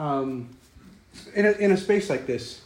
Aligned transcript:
um, 0.00 0.48
in, 1.34 1.44
a, 1.44 1.50
in 1.52 1.72
a 1.72 1.76
space 1.76 2.08
like 2.08 2.26
this, 2.26 2.62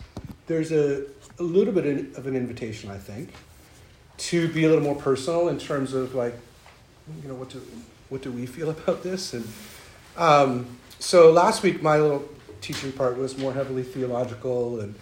there's 0.47 0.71
a, 0.71 1.05
a 1.41 1.43
little 1.43 1.75
bit 1.75 2.17
of 2.17 2.27
an 2.29 2.37
invitation, 2.37 2.91
I 2.91 2.99
think, 2.99 3.31
to 4.17 4.49
be 4.49 4.65
a 4.65 4.69
little 4.69 4.85
more 4.85 4.95
personal 4.95 5.49
in 5.49 5.59
terms 5.59 5.95
of 5.95 6.15
like, 6.15 6.35
you 7.23 7.29
know, 7.29 7.35
what 7.35 7.51
do, 7.51 7.61
what 8.09 8.23
do 8.23 8.31
we 8.31 8.47
feel 8.47 8.71
about 8.77 9.03
this? 9.03 9.35
And 9.35 9.49
um, 10.17 10.79
so 11.01 11.33
last 11.33 11.65
week, 11.65 11.83
my 11.83 11.99
little 11.99 12.29
teaching 12.61 12.93
part 12.93 13.19
was 13.19 13.37
more 13.37 13.53
heavily 13.53 13.83
theological, 13.83 14.81
and 14.81 14.95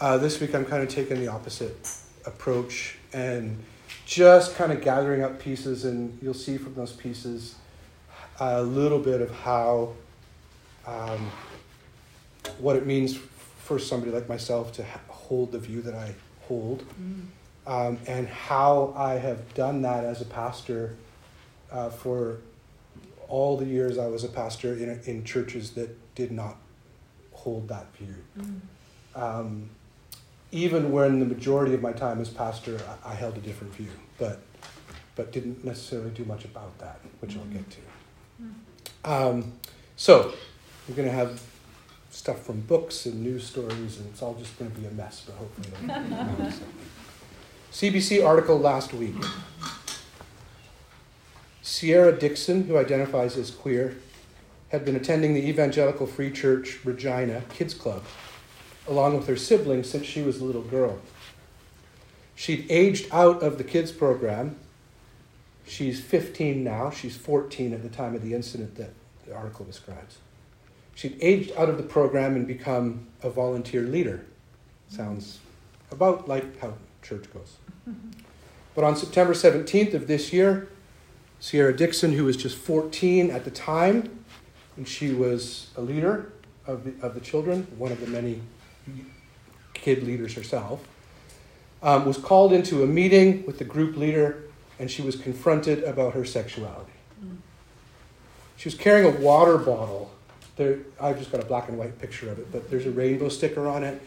uh, 0.00 0.16
this 0.16 0.40
week 0.40 0.54
I'm 0.54 0.64
kind 0.64 0.82
of 0.82 0.88
taking 0.88 1.20
the 1.20 1.28
opposite 1.28 1.76
approach 2.24 2.96
and 3.12 3.62
just 4.06 4.56
kind 4.56 4.72
of 4.72 4.80
gathering 4.80 5.22
up 5.22 5.38
pieces, 5.38 5.84
and 5.84 6.18
you'll 6.22 6.32
see 6.32 6.56
from 6.56 6.74
those 6.74 6.92
pieces 6.92 7.56
a 8.40 8.62
little 8.62 8.98
bit 8.98 9.20
of 9.20 9.30
how 9.30 9.92
um, 10.86 11.30
what 12.58 12.76
it 12.76 12.86
means 12.86 13.16
for 13.58 13.78
somebody 13.78 14.12
like 14.12 14.28
myself 14.28 14.72
to 14.72 14.84
hold 15.08 15.52
the 15.52 15.58
view 15.58 15.80
that 15.82 15.94
I 15.94 16.14
hold, 16.42 16.84
mm. 17.00 17.26
um, 17.66 17.98
and 18.06 18.28
how 18.28 18.92
I 18.96 19.14
have 19.14 19.54
done 19.54 19.82
that 19.82 20.04
as 20.04 20.20
a 20.20 20.26
pastor 20.26 20.96
uh, 21.72 21.88
for 21.88 22.38
all 23.28 23.56
the 23.56 23.64
years 23.64 23.98
I 23.98 24.06
was 24.06 24.22
a 24.22 24.28
pastor 24.28 24.74
in, 24.74 25.00
in 25.06 25.24
churches 25.24 25.72
that 25.72 26.14
did 26.14 26.30
not 26.30 26.56
hold 27.32 27.68
that 27.68 27.86
view. 27.96 28.14
Mm. 28.38 28.60
Um, 29.14 29.70
even 30.52 30.92
when 30.92 31.20
the 31.20 31.26
majority 31.26 31.74
of 31.74 31.82
my 31.82 31.92
time 31.92 32.20
as 32.20 32.28
pastor, 32.28 32.78
I, 33.04 33.12
I, 33.12 33.14
held 33.14 33.36
a 33.36 33.40
different 33.40 33.74
view, 33.74 33.90
but 34.18 34.40
but 35.16 35.32
didn't 35.32 35.64
necessarily 35.64 36.10
do 36.10 36.24
much 36.24 36.44
about 36.44 36.76
that, 36.78 37.00
which 37.20 37.32
mm. 37.32 37.40
I'll 37.40 37.46
get 37.46 37.70
to. 37.70 37.80
Mm. 38.42 39.30
Um, 39.34 39.52
so 39.96 40.32
we're 40.88 40.96
going 40.96 41.08
to 41.08 41.14
have 41.14 41.40
stuff 42.14 42.44
from 42.44 42.60
books 42.60 43.06
and 43.06 43.22
news 43.22 43.44
stories, 43.44 43.98
and 43.98 44.08
it's 44.10 44.22
all 44.22 44.34
just 44.34 44.56
going 44.58 44.70
to 44.70 44.80
be 44.80 44.86
a 44.86 44.90
mess, 44.92 45.26
but 45.26 45.34
hopefully. 45.34 46.52
CBC 47.72 48.24
article 48.26 48.58
last 48.58 48.94
week. 48.94 49.16
Sierra 51.60 52.16
Dixon, 52.16 52.66
who 52.66 52.78
identifies 52.78 53.36
as 53.36 53.50
queer, 53.50 53.96
had 54.68 54.84
been 54.84 54.94
attending 54.94 55.34
the 55.34 55.46
Evangelical 55.48 56.06
Free 56.06 56.30
Church 56.30 56.78
Regina 56.84 57.42
Kids 57.50 57.74
Club 57.74 58.04
along 58.86 59.16
with 59.16 59.26
her 59.26 59.36
siblings 59.36 59.88
since 59.88 60.06
she 60.06 60.22
was 60.22 60.40
a 60.40 60.44
little 60.44 60.62
girl. 60.62 60.98
She'd 62.34 62.66
aged 62.70 63.08
out 63.12 63.42
of 63.42 63.58
the 63.58 63.64
kids 63.64 63.92
program. 63.92 64.56
She's 65.66 66.00
15 66.02 66.62
now. 66.62 66.90
She's 66.90 67.16
14 67.16 67.72
at 67.72 67.82
the 67.82 67.88
time 67.88 68.14
of 68.14 68.22
the 68.22 68.34
incident 68.34 68.76
that 68.76 68.90
the 69.26 69.34
article 69.34 69.64
describes. 69.64 70.18
She'd 70.94 71.16
aged 71.20 71.52
out 71.56 71.68
of 71.68 71.76
the 71.76 71.82
program 71.82 72.36
and 72.36 72.46
become 72.46 73.06
a 73.22 73.30
volunteer 73.30 73.82
leader. 73.82 74.24
Sounds 74.88 75.40
about 75.90 76.28
like 76.28 76.60
how 76.60 76.74
church 77.02 77.24
goes. 77.32 77.56
But 78.74 78.84
on 78.84 78.96
September 78.96 79.34
17th 79.34 79.94
of 79.94 80.06
this 80.06 80.32
year, 80.32 80.68
Sierra 81.40 81.76
Dixon, 81.76 82.12
who 82.12 82.24
was 82.24 82.36
just 82.36 82.56
14 82.56 83.30
at 83.30 83.44
the 83.44 83.50
time, 83.50 84.24
and 84.76 84.88
she 84.88 85.12
was 85.12 85.70
a 85.76 85.80
leader 85.80 86.32
of 86.66 86.84
the, 86.84 87.06
of 87.06 87.14
the 87.14 87.20
children, 87.20 87.66
one 87.76 87.92
of 87.92 88.00
the 88.00 88.06
many 88.06 88.40
kid 89.74 90.02
leaders 90.02 90.34
herself, 90.34 90.86
um, 91.82 92.06
was 92.06 92.16
called 92.16 92.52
into 92.52 92.82
a 92.82 92.86
meeting 92.86 93.44
with 93.46 93.58
the 93.58 93.64
group 93.64 93.96
leader, 93.96 94.44
and 94.78 94.90
she 94.90 95.02
was 95.02 95.16
confronted 95.16 95.84
about 95.84 96.14
her 96.14 96.24
sexuality. 96.24 96.90
She 98.56 98.68
was 98.68 98.74
carrying 98.74 99.14
a 99.14 99.20
water 99.20 99.58
bottle 99.58 100.10
there, 100.56 100.78
I've 101.00 101.18
just 101.18 101.32
got 101.32 101.42
a 101.42 101.44
black 101.44 101.68
and 101.68 101.78
white 101.78 101.98
picture 101.98 102.30
of 102.30 102.38
it, 102.38 102.52
but 102.52 102.70
there's 102.70 102.86
a 102.86 102.90
rainbow 102.90 103.28
sticker 103.28 103.66
on 103.66 103.82
it, 103.82 104.00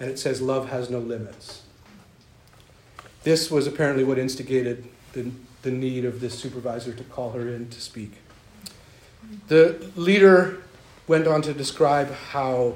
and 0.00 0.10
it 0.10 0.18
says, 0.18 0.40
Love 0.40 0.68
has 0.68 0.90
no 0.90 0.98
limits. 0.98 1.62
This 3.22 3.50
was 3.50 3.66
apparently 3.66 4.02
what 4.02 4.18
instigated 4.18 4.88
the, 5.12 5.30
the 5.62 5.70
need 5.70 6.04
of 6.04 6.20
this 6.20 6.36
supervisor 6.36 6.92
to 6.92 7.04
call 7.04 7.30
her 7.30 7.48
in 7.48 7.68
to 7.68 7.80
speak. 7.80 8.14
The 9.46 9.90
leader 9.94 10.62
went 11.06 11.28
on 11.28 11.42
to 11.42 11.54
describe 11.54 12.10
how 12.12 12.74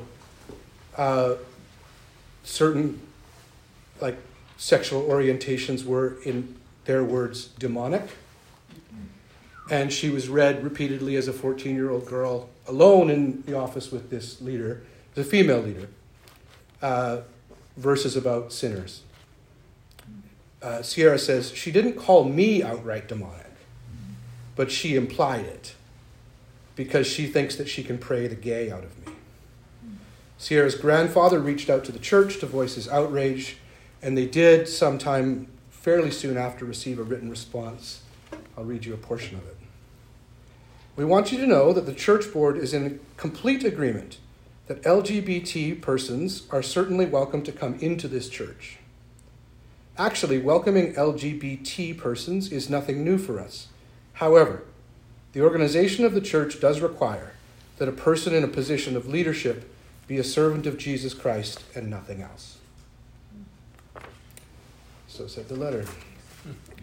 uh, 0.97 1.35
certain 2.45 3.01
like 4.01 4.17
sexual 4.57 5.03
orientations 5.03 5.85
were, 5.85 6.17
in 6.25 6.57
their 6.85 7.03
words, 7.03 7.47
demonic. 7.59 8.09
And 9.69 9.93
she 9.93 10.11
was 10.11 10.29
read 10.29 10.63
repeatedly 10.63 11.17
as 11.17 11.27
a 11.27 11.33
14 11.33 11.75
year 11.75 11.91
old 11.91 12.07
girl 12.07 12.49
alone 12.69 13.11
in 13.11 13.43
the 13.43 13.57
office 13.57 13.91
with 13.91 14.11
this 14.11 14.41
leader, 14.41 14.83
the 15.15 15.25
female 15.25 15.61
leader, 15.61 15.89
uh, 16.83 17.21
verses 17.77 18.17
about 18.17 18.53
sinners. 18.53 19.03
Uh, 20.63 20.83
Sierra 20.83 21.19
says, 21.19 21.53
She 21.53 21.71
didn't 21.71 21.95
call 21.95 22.25
me 22.25 22.63
outright 22.63 23.09
demonic, 23.09 23.47
but 24.57 24.71
she 24.71 24.97
implied 24.97 25.45
it 25.45 25.75
because 26.75 27.07
she 27.07 27.27
thinks 27.27 27.57
that 27.57 27.69
she 27.69 27.83
can 27.83 27.99
pray 27.99 28.27
the 28.27 28.35
gay 28.35 28.71
out 28.71 28.85
of 28.85 29.07
me. 29.07 29.13
Sierra's 30.39 30.75
grandfather 30.75 31.41
reached 31.41 31.71
out 31.71 31.85
to 31.85 31.93
the 31.93 31.99
church 31.99 32.39
to 32.41 32.47
voice 32.47 32.75
his 32.75 32.89
outrage, 32.89 33.57
and 34.03 34.17
they 34.17 34.27
did 34.27 34.69
sometime 34.69 35.49
fairly 35.71 36.11
soon 36.11 36.37
after 36.37 36.65
receive 36.65 36.99
a 36.99 37.03
written 37.03 37.31
response. 37.31 38.03
I'll 38.57 38.65
read 38.65 38.85
you 38.85 38.93
a 38.93 38.99
portion 38.99 39.37
of 39.39 39.47
it. 39.47 39.56
We 40.97 41.05
want 41.05 41.31
you 41.31 41.39
to 41.39 41.47
know 41.47 41.75
that 41.75 41.85
the 41.85 41.93
church 41.93 42.33
board 42.33 42.57
is 42.57 42.73
in 42.73 43.01
complete 43.19 43.63
agreement 43.65 44.19
that 44.67 44.83
LGBT 44.83 45.81
persons 45.83 46.47
are 46.51 46.63
certainly 46.63 47.05
welcome 47.05 47.43
to 47.43 47.53
come 47.53 47.75
into 47.81 48.09
this 48.09 48.31
church. 48.31 48.79
Actually, 49.99 50.39
welcoming 50.39 50.95
LGBT 50.95 51.97
persons 51.97 52.51
is 52.51 52.71
nothing 52.71 53.05
new 53.05 53.19
for 53.19 53.39
us. 53.39 53.69
However, 54.15 54.65
the 55.33 55.43
organization 55.43 56.07
of 56.07 56.15
the 56.15 56.21
church 56.21 56.61
does 56.61 56.81
require 56.81 57.35
that 57.77 57.89
a 57.89 57.93
person 57.93 58.35
in 58.35 58.43
a 58.43 58.49
position 58.49 58.97
of 58.97 59.07
leadership 59.07 59.71
be 60.09 60.17
a 60.17 60.25
servant 60.25 60.67
of 60.67 60.79
Jesus 60.79 61.13
Christ 61.13 61.63
and 61.75 61.91
nothing 61.91 62.23
else. 62.23 62.57
So 65.09 65.27
said 65.27 65.49
the 65.49 65.57
letter. 65.57 65.85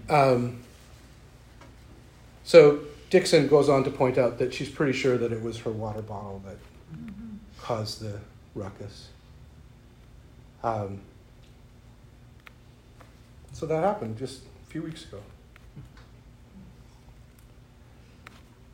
Um, 0.10 0.62
so 2.44 2.82
Dixon 3.14 3.48
goes 3.48 3.70
on 3.70 3.84
to 3.84 3.92
point 3.92 4.18
out 4.18 4.40
that 4.40 4.56
she's 4.56 4.70
pretty 4.70 4.92
sure 4.92 5.20
that 5.20 5.32
it 5.32 5.40
was 5.40 5.60
her 5.60 5.70
water 5.70 6.02
bottle 6.02 6.42
that 6.48 6.58
mm-hmm. 6.92 7.36
caused 7.62 8.02
the 8.02 8.20
ruckus. 8.56 9.10
Um, 10.64 11.00
so 13.52 13.68
that 13.68 13.84
happened 13.84 14.18
just 14.18 14.42
a 14.64 14.72
few 14.72 14.82
weeks 14.82 15.06
ago. 15.06 15.20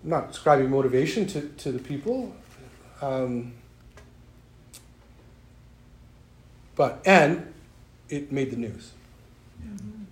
I'm 0.06 0.10
not 0.10 0.30
describing 0.30 0.70
motivation 0.70 1.28
to, 1.28 1.42
to 1.42 1.74
the 1.74 1.80
people. 1.80 2.34
Um, 3.02 3.56
but, 6.78 7.02
and 7.04 7.54
it 8.08 8.32
made 8.32 8.52
the 8.52 8.56
news. 8.56 8.94
Mm-hmm. 9.62 10.04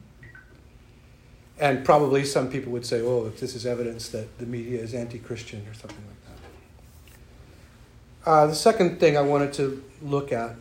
And 1.59 1.83
probably 1.83 2.23
some 2.23 2.49
people 2.51 2.71
would 2.73 2.85
say, 2.85 3.01
oh, 3.01 3.25
if 3.25 3.39
this 3.39 3.55
is 3.55 3.65
evidence 3.65 4.09
that 4.09 4.37
the 4.37 4.45
media 4.45 4.79
is 4.79 4.93
anti 4.93 5.17
Christian 5.17 5.65
or 5.67 5.73
something 5.73 6.03
like 6.07 6.25
that. 8.23 8.29
Uh, 8.29 8.47
the 8.47 8.55
second 8.55 8.99
thing 8.99 9.17
I 9.17 9.21
wanted 9.21 9.53
to 9.53 9.83
look 10.01 10.31
at 10.31 10.55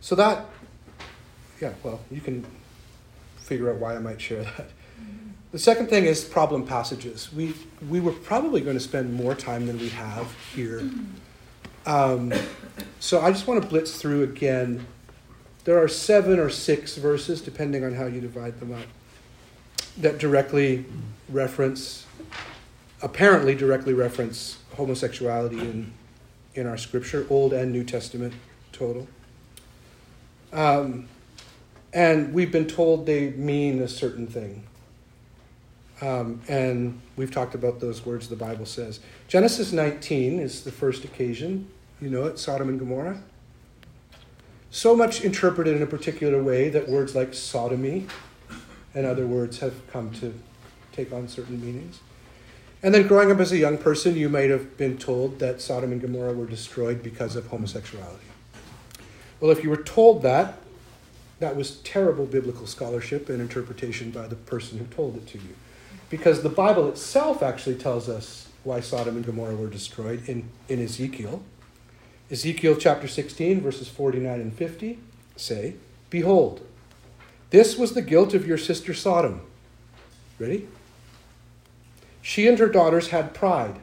so 0.00 0.14
that, 0.14 0.46
yeah, 1.60 1.72
well, 1.82 2.00
you 2.10 2.20
can 2.20 2.44
figure 3.36 3.70
out 3.70 3.76
why 3.76 3.94
I 3.94 3.98
might 3.98 4.20
share 4.20 4.42
that. 4.44 4.70
The 5.52 5.58
second 5.58 5.88
thing 5.88 6.04
is 6.04 6.24
problem 6.24 6.66
passages. 6.66 7.32
We, 7.32 7.54
we 7.88 8.00
were 8.00 8.12
probably 8.12 8.60
going 8.60 8.76
to 8.76 8.82
spend 8.82 9.12
more 9.12 9.34
time 9.34 9.66
than 9.66 9.78
we 9.78 9.88
have 9.90 10.32
here. 10.54 10.88
Um, 11.86 12.32
so 12.98 13.20
I 13.20 13.30
just 13.30 13.46
want 13.46 13.62
to 13.62 13.68
blitz 13.68 14.00
through 14.00 14.22
again. 14.22 14.86
There 15.64 15.82
are 15.82 15.88
seven 15.88 16.38
or 16.38 16.50
six 16.50 16.96
verses, 16.96 17.42
depending 17.42 17.84
on 17.84 17.94
how 17.94 18.06
you 18.06 18.20
divide 18.20 18.60
them 18.60 18.72
up 18.72 18.86
that 19.98 20.18
directly 20.18 20.84
reference, 21.28 22.06
apparently 23.02 23.54
directly 23.54 23.92
reference 23.92 24.58
homosexuality 24.76 25.60
in, 25.60 25.92
in 26.54 26.66
our 26.66 26.76
scripture, 26.76 27.26
Old 27.30 27.52
and 27.52 27.72
New 27.72 27.84
Testament 27.84 28.34
total. 28.72 29.08
Um, 30.52 31.08
and 31.92 32.32
we've 32.32 32.52
been 32.52 32.66
told 32.66 33.06
they 33.06 33.30
mean 33.30 33.80
a 33.82 33.88
certain 33.88 34.26
thing. 34.26 34.64
Um, 36.00 36.40
and 36.48 37.00
we've 37.16 37.30
talked 37.30 37.54
about 37.54 37.80
those 37.80 38.06
words 38.06 38.28
the 38.28 38.36
Bible 38.36 38.64
says. 38.64 39.00
Genesis 39.28 39.72
19 39.72 40.38
is 40.38 40.64
the 40.64 40.72
first 40.72 41.04
occasion. 41.04 41.68
You 42.00 42.08
know 42.08 42.24
it, 42.24 42.38
Sodom 42.38 42.68
and 42.68 42.78
Gomorrah. 42.78 43.20
So 44.70 44.96
much 44.96 45.22
interpreted 45.22 45.76
in 45.76 45.82
a 45.82 45.86
particular 45.86 46.42
way 46.42 46.68
that 46.70 46.88
words 46.88 47.14
like 47.14 47.34
sodomy 47.34 48.06
and 48.94 49.06
other 49.06 49.26
words 49.26 49.58
have 49.60 49.86
come 49.90 50.10
to 50.12 50.34
take 50.92 51.12
on 51.12 51.28
certain 51.28 51.60
meanings. 51.60 52.00
And 52.82 52.94
then 52.94 53.06
growing 53.06 53.30
up 53.30 53.38
as 53.38 53.52
a 53.52 53.58
young 53.58 53.76
person, 53.76 54.16
you 54.16 54.28
might 54.28 54.50
have 54.50 54.76
been 54.76 54.96
told 54.96 55.38
that 55.38 55.60
Sodom 55.60 55.92
and 55.92 56.00
Gomorrah 56.00 56.32
were 56.32 56.46
destroyed 56.46 57.02
because 57.02 57.36
of 57.36 57.48
homosexuality. 57.48 58.24
Well, 59.38 59.50
if 59.50 59.62
you 59.62 59.70
were 59.70 59.82
told 59.82 60.22
that, 60.22 60.58
that 61.40 61.56
was 61.56 61.76
terrible 61.78 62.26
biblical 62.26 62.66
scholarship 62.66 63.28
and 63.28 63.40
interpretation 63.40 64.10
by 64.10 64.26
the 64.26 64.36
person 64.36 64.78
who 64.78 64.84
told 64.86 65.16
it 65.16 65.26
to 65.28 65.38
you. 65.38 65.54
Because 66.08 66.42
the 66.42 66.48
Bible 66.48 66.88
itself 66.88 67.42
actually 67.42 67.76
tells 67.76 68.08
us 68.08 68.48
why 68.64 68.80
Sodom 68.80 69.16
and 69.16 69.24
Gomorrah 69.24 69.56
were 69.56 69.68
destroyed 69.68 70.28
in, 70.28 70.48
in 70.68 70.82
Ezekiel. 70.82 71.42
Ezekiel 72.30 72.76
chapter 72.76 73.08
16, 73.08 73.60
verses 73.60 73.88
49 73.88 74.40
and 74.40 74.52
50 74.52 74.98
say, 75.36 75.74
Behold, 76.10 76.66
this 77.50 77.76
was 77.76 77.92
the 77.92 78.02
guilt 78.02 78.32
of 78.32 78.46
your 78.46 78.58
sister 78.58 78.94
Sodom. 78.94 79.42
Ready? 80.38 80.68
She 82.22 82.46
and 82.46 82.58
her 82.58 82.68
daughters 82.68 83.08
had 83.08 83.34
pride, 83.34 83.80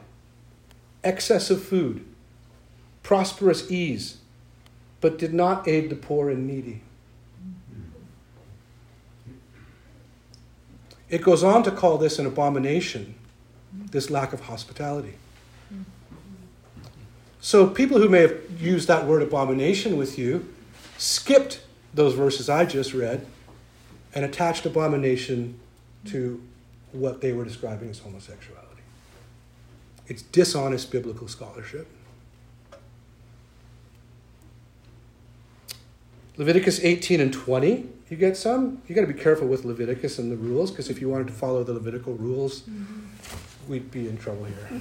excess 1.04 1.50
of 1.50 1.62
food, 1.62 2.04
prosperous 3.02 3.70
ease, 3.70 4.18
but 5.00 5.18
did 5.18 5.34
not 5.34 5.68
aid 5.68 5.90
the 5.90 5.96
poor 5.96 6.30
and 6.30 6.46
needy. 6.46 6.82
It 11.08 11.22
goes 11.22 11.42
on 11.42 11.62
to 11.62 11.70
call 11.70 11.98
this 11.98 12.18
an 12.18 12.26
abomination, 12.26 13.14
this 13.72 14.10
lack 14.10 14.32
of 14.32 14.40
hospitality. 14.40 15.14
So, 17.40 17.66
people 17.66 17.98
who 17.98 18.08
may 18.08 18.20
have 18.22 18.60
used 18.60 18.88
that 18.88 19.06
word 19.06 19.22
abomination 19.22 19.96
with 19.96 20.18
you 20.18 20.52
skipped 20.98 21.62
those 21.94 22.14
verses 22.14 22.48
I 22.48 22.64
just 22.64 22.92
read 22.92 23.26
and 24.14 24.24
attached 24.24 24.66
abomination 24.66 25.58
to 26.06 26.42
what 26.92 27.20
they 27.20 27.32
were 27.32 27.44
describing 27.44 27.90
as 27.90 27.98
homosexuality. 27.98 28.82
It's 30.06 30.22
dishonest 30.22 30.90
biblical 30.90 31.28
scholarship. 31.28 31.86
Leviticus 36.38 36.80
18 36.80 37.20
and 37.20 37.32
20, 37.32 37.88
you 38.08 38.16
get 38.16 38.36
some. 38.36 38.80
You 38.86 38.94
got 38.94 39.02
to 39.02 39.12
be 39.12 39.20
careful 39.20 39.48
with 39.48 39.64
Leviticus 39.64 40.18
and 40.18 40.30
the 40.30 40.36
rules 40.36 40.70
because 40.70 40.88
if 40.88 41.00
you 41.00 41.08
wanted 41.08 41.26
to 41.26 41.32
follow 41.32 41.64
the 41.64 41.74
Levitical 41.74 42.14
rules, 42.14 42.60
mm-hmm. 42.60 43.70
we'd 43.70 43.90
be 43.90 44.08
in 44.08 44.16
trouble 44.16 44.44
here. 44.44 44.80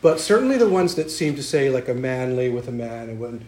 but 0.00 0.20
certainly 0.20 0.56
the 0.56 0.68
ones 0.68 0.94
that 0.94 1.10
seem 1.10 1.34
to 1.34 1.42
say 1.42 1.68
like 1.68 1.88
a 1.88 1.94
man 1.94 2.36
lay 2.36 2.48
with 2.48 2.68
a 2.68 2.72
man 2.72 3.08
and 3.08 3.20
when 3.20 3.44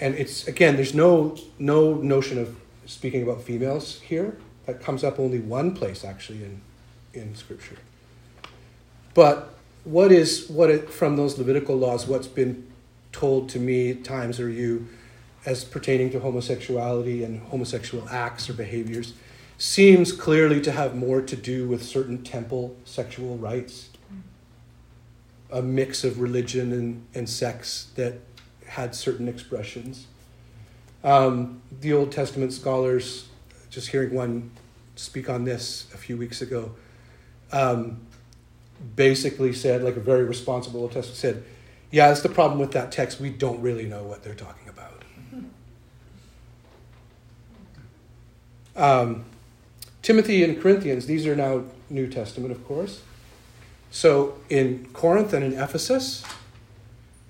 and 0.00 0.14
it's 0.16 0.46
again 0.46 0.76
there's 0.76 0.94
no 0.94 1.36
no 1.58 1.94
notion 1.94 2.38
of 2.38 2.56
speaking 2.86 3.22
about 3.22 3.42
females 3.42 4.00
here 4.00 4.38
that 4.66 4.80
comes 4.80 5.04
up 5.04 5.18
only 5.18 5.38
one 5.38 5.74
place 5.74 6.04
actually 6.04 6.42
in, 6.44 6.60
in 7.14 7.34
Scripture. 7.34 7.78
But 9.14 9.54
what 9.84 10.10
is 10.12 10.48
what 10.48 10.70
it, 10.70 10.90
from 10.90 11.16
those 11.16 11.38
Levitical 11.38 11.76
laws? 11.76 12.06
What's 12.06 12.26
been 12.26 12.66
told 13.12 13.48
to 13.50 13.58
me 13.58 13.94
times 13.94 14.40
or 14.40 14.48
you 14.50 14.88
as 15.46 15.64
pertaining 15.64 16.10
to 16.10 16.20
homosexuality 16.20 17.22
and 17.22 17.40
homosexual 17.40 18.06
acts 18.08 18.50
or 18.50 18.52
behaviors 18.52 19.14
seems 19.58 20.12
clearly 20.12 20.60
to 20.60 20.72
have 20.72 20.94
more 20.94 21.22
to 21.22 21.36
do 21.36 21.66
with 21.66 21.82
certain 21.82 22.22
temple 22.22 22.76
sexual 22.84 23.38
rites, 23.38 23.90
a 25.50 25.62
mix 25.62 26.04
of 26.04 26.20
religion 26.20 26.72
and, 26.72 27.06
and 27.14 27.28
sex 27.28 27.90
that 27.94 28.18
had 28.66 28.94
certain 28.94 29.28
expressions. 29.28 30.06
Um, 31.06 31.62
the 31.80 31.92
Old 31.92 32.10
Testament 32.10 32.52
scholars 32.52 33.28
just 33.70 33.88
hearing 33.88 34.12
one 34.12 34.50
speak 34.96 35.30
on 35.30 35.44
this 35.44 35.86
a 35.94 35.96
few 35.96 36.16
weeks 36.16 36.42
ago, 36.42 36.72
um, 37.52 38.00
basically 38.96 39.52
said, 39.52 39.84
like 39.84 39.96
a 39.96 40.00
very 40.00 40.24
responsible 40.24 40.80
Old 40.80 40.92
Testament 40.92 41.16
said, 41.16 41.44
yeah, 41.92 42.08
that's 42.08 42.22
the 42.22 42.28
problem 42.28 42.58
with 42.58 42.72
that 42.72 42.90
text. 42.90 43.20
We 43.20 43.30
don't 43.30 43.60
really 43.62 43.84
know 43.86 44.02
what 44.02 44.24
they're 44.24 44.34
talking 44.34 44.68
about. 44.68 45.04
Um, 48.74 49.24
Timothy 50.02 50.44
and 50.44 50.60
Corinthians, 50.60 51.06
these 51.06 51.26
are 51.26 51.34
now 51.34 51.64
New 51.88 52.08
Testament, 52.08 52.52
of 52.52 52.62
course. 52.66 53.00
So 53.90 54.36
in 54.50 54.86
Corinth 54.92 55.32
and 55.32 55.42
in 55.42 55.54
Ephesus, 55.54 56.22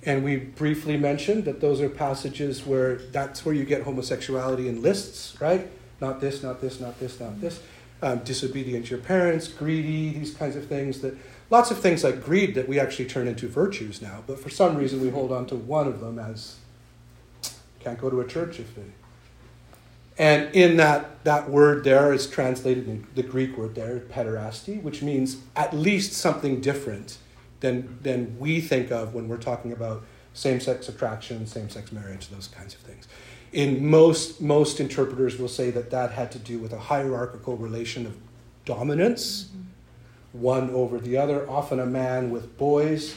and 0.06 0.24
we 0.24 0.36
briefly 0.36 0.96
mentioned 0.96 1.44
that 1.44 1.60
those 1.60 1.80
are 1.82 1.90
passages 1.90 2.64
where 2.64 2.96
that's 2.96 3.44
where 3.44 3.54
you 3.54 3.64
get 3.64 3.82
homosexuality 3.82 4.68
in 4.68 4.80
lists, 4.80 5.38
right? 5.40 5.68
not 6.00 6.20
this, 6.20 6.42
not 6.42 6.60
this, 6.60 6.80
not 6.80 6.98
this, 7.00 7.20
not 7.20 7.40
this. 7.40 7.60
Um, 8.02 8.18
disobedient 8.20 8.86
to 8.86 8.90
your 8.90 8.98
parents, 9.04 9.48
greedy, 9.48 10.10
these 10.10 10.34
kinds 10.34 10.54
of 10.54 10.66
things 10.66 11.00
that 11.00 11.16
lots 11.48 11.70
of 11.70 11.78
things 11.78 12.04
like 12.04 12.22
greed 12.22 12.54
that 12.54 12.68
we 12.68 12.78
actually 12.78 13.06
turn 13.06 13.26
into 13.26 13.48
virtues 13.48 14.02
now, 14.02 14.22
but 14.26 14.38
for 14.38 14.50
some 14.50 14.76
reason 14.76 15.00
we 15.00 15.08
hold 15.08 15.32
on 15.32 15.46
to 15.46 15.56
one 15.56 15.86
of 15.86 16.00
them 16.00 16.18
as 16.18 16.56
can't 17.80 17.98
go 17.98 18.10
to 18.10 18.20
a 18.20 18.26
church 18.26 18.60
if 18.60 18.74
they. 18.74 18.82
And 20.18 20.54
in 20.54 20.76
that, 20.76 21.24
that 21.24 21.48
word 21.48 21.84
there 21.84 22.12
is 22.12 22.26
translated 22.26 22.86
in 22.86 23.06
the 23.14 23.22
Greek 23.22 23.56
word 23.56 23.74
there, 23.74 24.00
pederasty, 24.00 24.82
which 24.82 25.02
means 25.02 25.38
at 25.54 25.72
least 25.72 26.12
something 26.12 26.60
different 26.60 27.18
than, 27.60 27.98
than 28.02 28.38
we 28.38 28.60
think 28.60 28.90
of 28.90 29.14
when 29.14 29.28
we're 29.28 29.36
talking 29.36 29.72
about 29.72 30.04
same 30.34 30.60
sex 30.60 30.88
attraction, 30.88 31.46
same 31.46 31.70
sex 31.70 31.92
marriage, 31.92 32.28
those 32.28 32.48
kinds 32.48 32.74
of 32.74 32.80
things 32.80 33.08
in 33.52 33.86
most 33.86 34.40
most 34.40 34.80
interpreters 34.80 35.38
will 35.38 35.48
say 35.48 35.70
that 35.70 35.90
that 35.90 36.12
had 36.12 36.30
to 36.32 36.38
do 36.38 36.58
with 36.58 36.72
a 36.72 36.78
hierarchical 36.78 37.56
relation 37.56 38.06
of 38.06 38.16
dominance 38.64 39.44
mm-hmm. 39.44 40.42
one 40.42 40.70
over 40.70 40.98
the 40.98 41.16
other 41.16 41.48
often 41.48 41.80
a 41.80 41.86
man 41.86 42.30
with 42.30 42.58
boys 42.58 43.16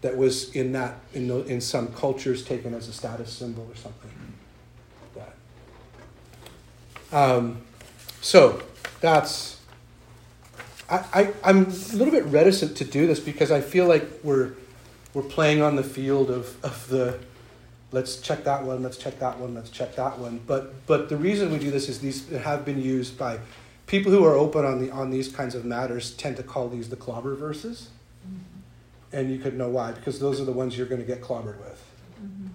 that 0.00 0.16
was 0.16 0.54
in 0.54 0.72
that 0.72 0.96
in, 1.14 1.28
the, 1.28 1.44
in 1.46 1.60
some 1.60 1.88
cultures 1.88 2.44
taken 2.44 2.74
as 2.74 2.88
a 2.88 2.92
status 2.92 3.32
symbol 3.32 3.66
or 3.70 3.76
something 3.76 4.10
like 5.16 5.26
that 7.10 7.16
um, 7.16 7.62
so 8.20 8.62
that's 9.00 9.57
I, 10.90 11.04
I, 11.12 11.32
I'm 11.44 11.66
a 11.66 11.96
little 11.96 12.10
bit 12.10 12.24
reticent 12.24 12.76
to 12.78 12.84
do 12.84 13.06
this 13.06 13.20
because 13.20 13.50
I 13.50 13.60
feel 13.60 13.86
like 13.86 14.06
we're 14.22 14.52
we're 15.14 15.22
playing 15.22 15.62
on 15.62 15.76
the 15.76 15.82
field 15.82 16.30
of, 16.30 16.62
of 16.64 16.88
the 16.88 17.18
let's 17.92 18.20
check 18.20 18.44
that 18.44 18.64
one, 18.64 18.82
let's 18.82 18.96
check 18.96 19.18
that 19.18 19.38
one, 19.38 19.54
let's 19.54 19.70
check 19.70 19.96
that 19.96 20.18
one. 20.18 20.40
But 20.46 20.86
but 20.86 21.08
the 21.08 21.16
reason 21.16 21.50
we 21.50 21.58
do 21.58 21.70
this 21.70 21.88
is 21.88 22.00
these 22.00 22.28
have 22.30 22.64
been 22.64 22.80
used 22.80 23.18
by 23.18 23.38
people 23.86 24.12
who 24.12 24.24
are 24.24 24.34
open 24.34 24.64
on 24.64 24.80
the 24.80 24.90
on 24.90 25.10
these 25.10 25.28
kinds 25.28 25.54
of 25.54 25.64
matters 25.64 26.12
tend 26.14 26.36
to 26.36 26.42
call 26.42 26.68
these 26.68 26.88
the 26.88 26.96
clobber 26.96 27.34
verses. 27.34 27.88
Mm-hmm. 28.26 29.16
And 29.16 29.30
you 29.30 29.38
could 29.38 29.56
know 29.56 29.70
why, 29.70 29.92
because 29.92 30.20
those 30.20 30.40
are 30.40 30.44
the 30.44 30.52
ones 30.52 30.76
you're 30.76 30.86
going 30.86 31.00
to 31.00 31.06
get 31.06 31.22
clobbered 31.22 31.58
with. 31.58 31.82
Mm-hmm. 32.22 32.48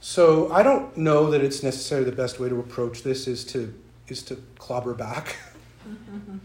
So 0.00 0.50
I 0.50 0.62
don't 0.62 0.96
know 0.96 1.30
that 1.30 1.42
it's 1.42 1.62
necessarily 1.62 2.08
the 2.08 2.16
best 2.16 2.40
way 2.40 2.48
to 2.48 2.58
approach 2.58 3.02
this 3.02 3.28
is 3.28 3.44
to 3.46 3.72
is 4.08 4.22
to 4.24 4.42
clobber 4.58 4.94
back, 4.94 5.36
mm-hmm. 5.88 6.38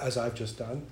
As 0.00 0.16
I've 0.16 0.34
just 0.34 0.58
done. 0.58 0.86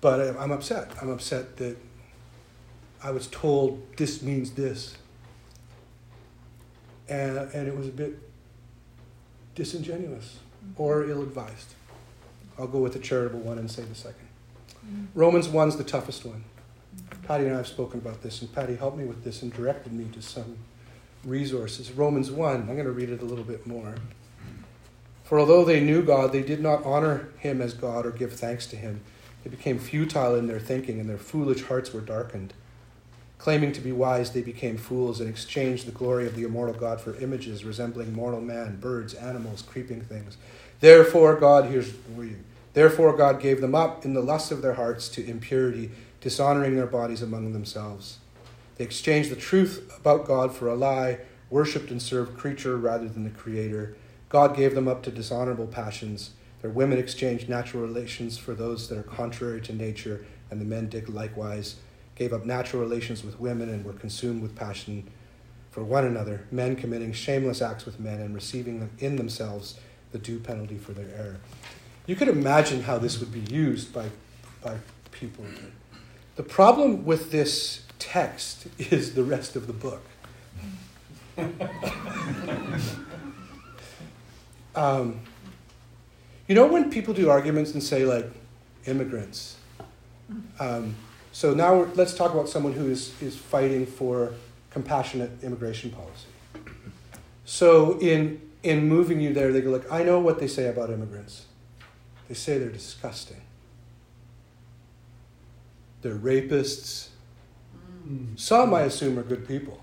But 0.00 0.36
I'm 0.36 0.50
upset. 0.50 0.90
I'm 1.00 1.10
upset 1.10 1.56
that 1.58 1.76
I 3.02 3.10
was 3.10 3.28
told 3.28 3.96
this 3.96 4.22
means 4.22 4.52
this. 4.52 4.96
And, 7.08 7.36
and 7.36 7.68
it 7.68 7.76
was 7.76 7.88
a 7.88 7.92
bit 7.92 8.18
disingenuous 9.54 10.38
or 10.76 11.04
ill 11.04 11.22
advised. 11.22 11.74
I'll 12.58 12.66
go 12.66 12.78
with 12.78 12.92
the 12.92 12.98
charitable 12.98 13.40
one 13.40 13.58
and 13.58 13.70
say 13.70 13.82
the 13.82 13.94
2nd 13.94 14.12
mm-hmm. 14.12 15.04
Romans 15.14 15.48
1's 15.48 15.76
the 15.76 15.84
toughest 15.84 16.24
one. 16.24 16.44
Mm-hmm. 16.96 17.26
Patty 17.26 17.44
and 17.44 17.54
I 17.54 17.58
have 17.58 17.66
spoken 17.66 18.00
about 18.00 18.22
this, 18.22 18.40
and 18.40 18.52
Patty 18.52 18.76
helped 18.76 18.96
me 18.96 19.04
with 19.04 19.24
this 19.24 19.42
and 19.42 19.52
directed 19.52 19.92
me 19.92 20.06
to 20.12 20.22
some 20.22 20.58
resources. 21.24 21.92
Romans 21.92 22.30
1, 22.30 22.56
I'm 22.56 22.66
going 22.66 22.84
to 22.84 22.90
read 22.90 23.10
it 23.10 23.22
a 23.22 23.24
little 23.24 23.44
bit 23.44 23.66
more. 23.66 23.94
For 25.32 25.40
although 25.40 25.64
they 25.64 25.80
knew 25.80 26.02
God, 26.02 26.30
they 26.30 26.42
did 26.42 26.60
not 26.60 26.84
honor 26.84 27.30
him 27.38 27.62
as 27.62 27.72
God 27.72 28.04
or 28.04 28.10
give 28.10 28.34
thanks 28.34 28.66
to 28.66 28.76
him. 28.76 29.00
They 29.42 29.48
became 29.48 29.78
futile 29.78 30.34
in 30.34 30.46
their 30.46 30.60
thinking, 30.60 31.00
and 31.00 31.08
their 31.08 31.16
foolish 31.16 31.62
hearts 31.62 31.90
were 31.94 32.02
darkened. 32.02 32.52
Claiming 33.38 33.72
to 33.72 33.80
be 33.80 33.92
wise, 33.92 34.32
they 34.32 34.42
became 34.42 34.76
fools 34.76 35.20
and 35.20 35.30
exchanged 35.30 35.86
the 35.86 35.90
glory 35.90 36.26
of 36.26 36.36
the 36.36 36.44
immortal 36.44 36.74
God 36.74 37.00
for 37.00 37.16
images 37.16 37.64
resembling 37.64 38.12
mortal 38.12 38.42
man, 38.42 38.76
birds, 38.78 39.14
animals, 39.14 39.62
creeping 39.62 40.02
things. 40.02 40.36
Therefore, 40.80 41.34
God, 41.36 41.70
here's 41.70 41.94
Therefore, 42.74 43.16
God 43.16 43.40
gave 43.40 43.62
them 43.62 43.74
up 43.74 44.04
in 44.04 44.12
the 44.12 44.20
lust 44.20 44.52
of 44.52 44.60
their 44.60 44.74
hearts 44.74 45.08
to 45.08 45.26
impurity, 45.26 45.92
dishonoring 46.20 46.76
their 46.76 46.84
bodies 46.84 47.22
among 47.22 47.54
themselves. 47.54 48.18
They 48.76 48.84
exchanged 48.84 49.30
the 49.30 49.36
truth 49.36 49.90
about 49.98 50.26
God 50.26 50.54
for 50.54 50.68
a 50.68 50.74
lie, 50.74 51.20
worshipped 51.48 51.90
and 51.90 52.02
served 52.02 52.36
creature 52.36 52.76
rather 52.76 53.08
than 53.08 53.24
the 53.24 53.30
Creator. 53.30 53.96
God 54.32 54.56
gave 54.56 54.74
them 54.74 54.88
up 54.88 55.02
to 55.02 55.10
dishonorable 55.10 55.66
passions. 55.66 56.30
Their 56.62 56.70
women 56.70 56.98
exchanged 56.98 57.50
natural 57.50 57.82
relations 57.82 58.38
for 58.38 58.54
those 58.54 58.88
that 58.88 58.96
are 58.96 59.02
contrary 59.02 59.60
to 59.60 59.74
nature, 59.74 60.24
and 60.50 60.58
the 60.58 60.64
men 60.64 60.88
did 60.88 61.10
likewise 61.10 61.76
gave 62.14 62.32
up 62.32 62.46
natural 62.46 62.80
relations 62.80 63.22
with 63.22 63.38
women, 63.38 63.68
and 63.68 63.84
were 63.84 63.92
consumed 63.92 64.40
with 64.40 64.56
passion 64.56 65.06
for 65.70 65.84
one 65.84 66.06
another, 66.06 66.46
men 66.50 66.76
committing 66.76 67.12
shameless 67.12 67.60
acts 67.60 67.84
with 67.84 68.00
men 68.00 68.20
and 68.20 68.34
receiving 68.34 68.88
in 69.00 69.16
themselves 69.16 69.78
the 70.12 70.18
due 70.18 70.38
penalty 70.38 70.78
for 70.78 70.92
their 70.92 71.14
error. 71.14 71.40
You 72.06 72.16
could 72.16 72.28
imagine 72.28 72.82
how 72.82 72.96
this 72.96 73.20
would 73.20 73.32
be 73.32 73.52
used 73.54 73.92
by, 73.92 74.08
by 74.62 74.78
people. 75.10 75.44
The 76.36 76.42
problem 76.42 77.04
with 77.04 77.32
this 77.32 77.82
text 77.98 78.66
is 78.78 79.14
the 79.14 79.24
rest 79.24 79.56
of 79.56 79.66
the 79.66 79.74
book. 79.74 80.02
um, 84.74 85.20
you 86.46 86.54
know 86.54 86.66
when 86.66 86.90
people 86.90 87.14
do 87.14 87.30
arguments 87.30 87.72
and 87.72 87.82
say, 87.82 88.04
like, 88.04 88.30
immigrants? 88.86 89.56
Um, 90.58 90.96
so 91.32 91.54
now 91.54 91.86
let's 91.94 92.14
talk 92.14 92.32
about 92.32 92.48
someone 92.48 92.72
who 92.72 92.90
is, 92.90 93.20
is 93.22 93.36
fighting 93.36 93.86
for 93.86 94.34
compassionate 94.70 95.30
immigration 95.42 95.90
policy. 95.90 96.28
So 97.44 97.98
in, 98.00 98.40
in 98.62 98.88
moving 98.88 99.20
you 99.20 99.32
there, 99.32 99.52
they 99.52 99.60
go 99.60 99.70
like, 99.70 99.90
I 99.90 100.02
know 100.02 100.18
what 100.18 100.38
they 100.38 100.46
say 100.46 100.68
about 100.68 100.90
immigrants. 100.90 101.46
They 102.28 102.34
say 102.34 102.58
they're 102.58 102.68
disgusting. 102.68 103.40
They're 106.02 106.16
rapists. 106.16 107.08
Mm. 108.08 108.38
Some, 108.38 108.74
I 108.74 108.82
assume, 108.82 109.18
are 109.18 109.22
good 109.22 109.46
people. 109.46 109.82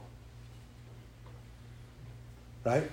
Right? 2.64 2.90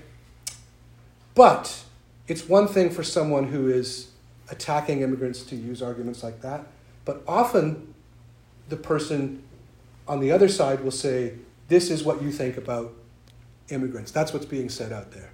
But 1.34 1.84
it's 2.28 2.49
one 2.49 2.66
thing 2.66 2.90
for 2.90 3.02
someone 3.02 3.49
who 3.49 3.68
is 3.68 4.11
attacking 4.49 5.02
immigrants 5.02 5.42
to 5.42 5.56
use 5.56 5.83
arguments 5.83 6.23
like 6.23 6.40
that, 6.42 6.66
but 7.04 7.23
often 7.26 7.95
the 8.68 8.76
person 8.76 9.42
on 10.09 10.21
the 10.21 10.30
other 10.33 10.49
side 10.49 10.83
will 10.83 10.90
say, 10.90 11.35
This 11.68 11.90
is 11.90 12.04
what 12.04 12.23
you 12.23 12.30
think 12.30 12.56
about 12.56 12.92
immigrants. 13.68 14.11
That's 14.11 14.33
what's 14.33 14.47
being 14.47 14.68
said 14.68 14.92
out 14.92 15.12
there. 15.12 15.30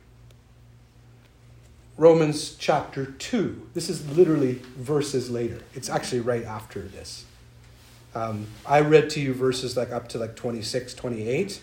Romans 1.99 2.55
chapter 2.55 3.07
2. 3.07 3.69
This 3.75 3.91
is 3.91 4.17
literally 4.17 4.63
verses 4.77 5.31
later. 5.31 5.61
It's 5.75 5.91
actually 5.91 6.21
right 6.21 6.45
after 6.45 6.81
this. 6.81 7.27
Um, 8.15 8.47
I 8.67 8.81
read 8.81 9.11
to 9.11 9.21
you 9.21 9.33
verses 9.35 9.77
like 9.77 9.91
up 9.91 10.09
to 10.09 10.19
like 10.19 10.37
26, 10.37 10.95
28, 10.95 11.63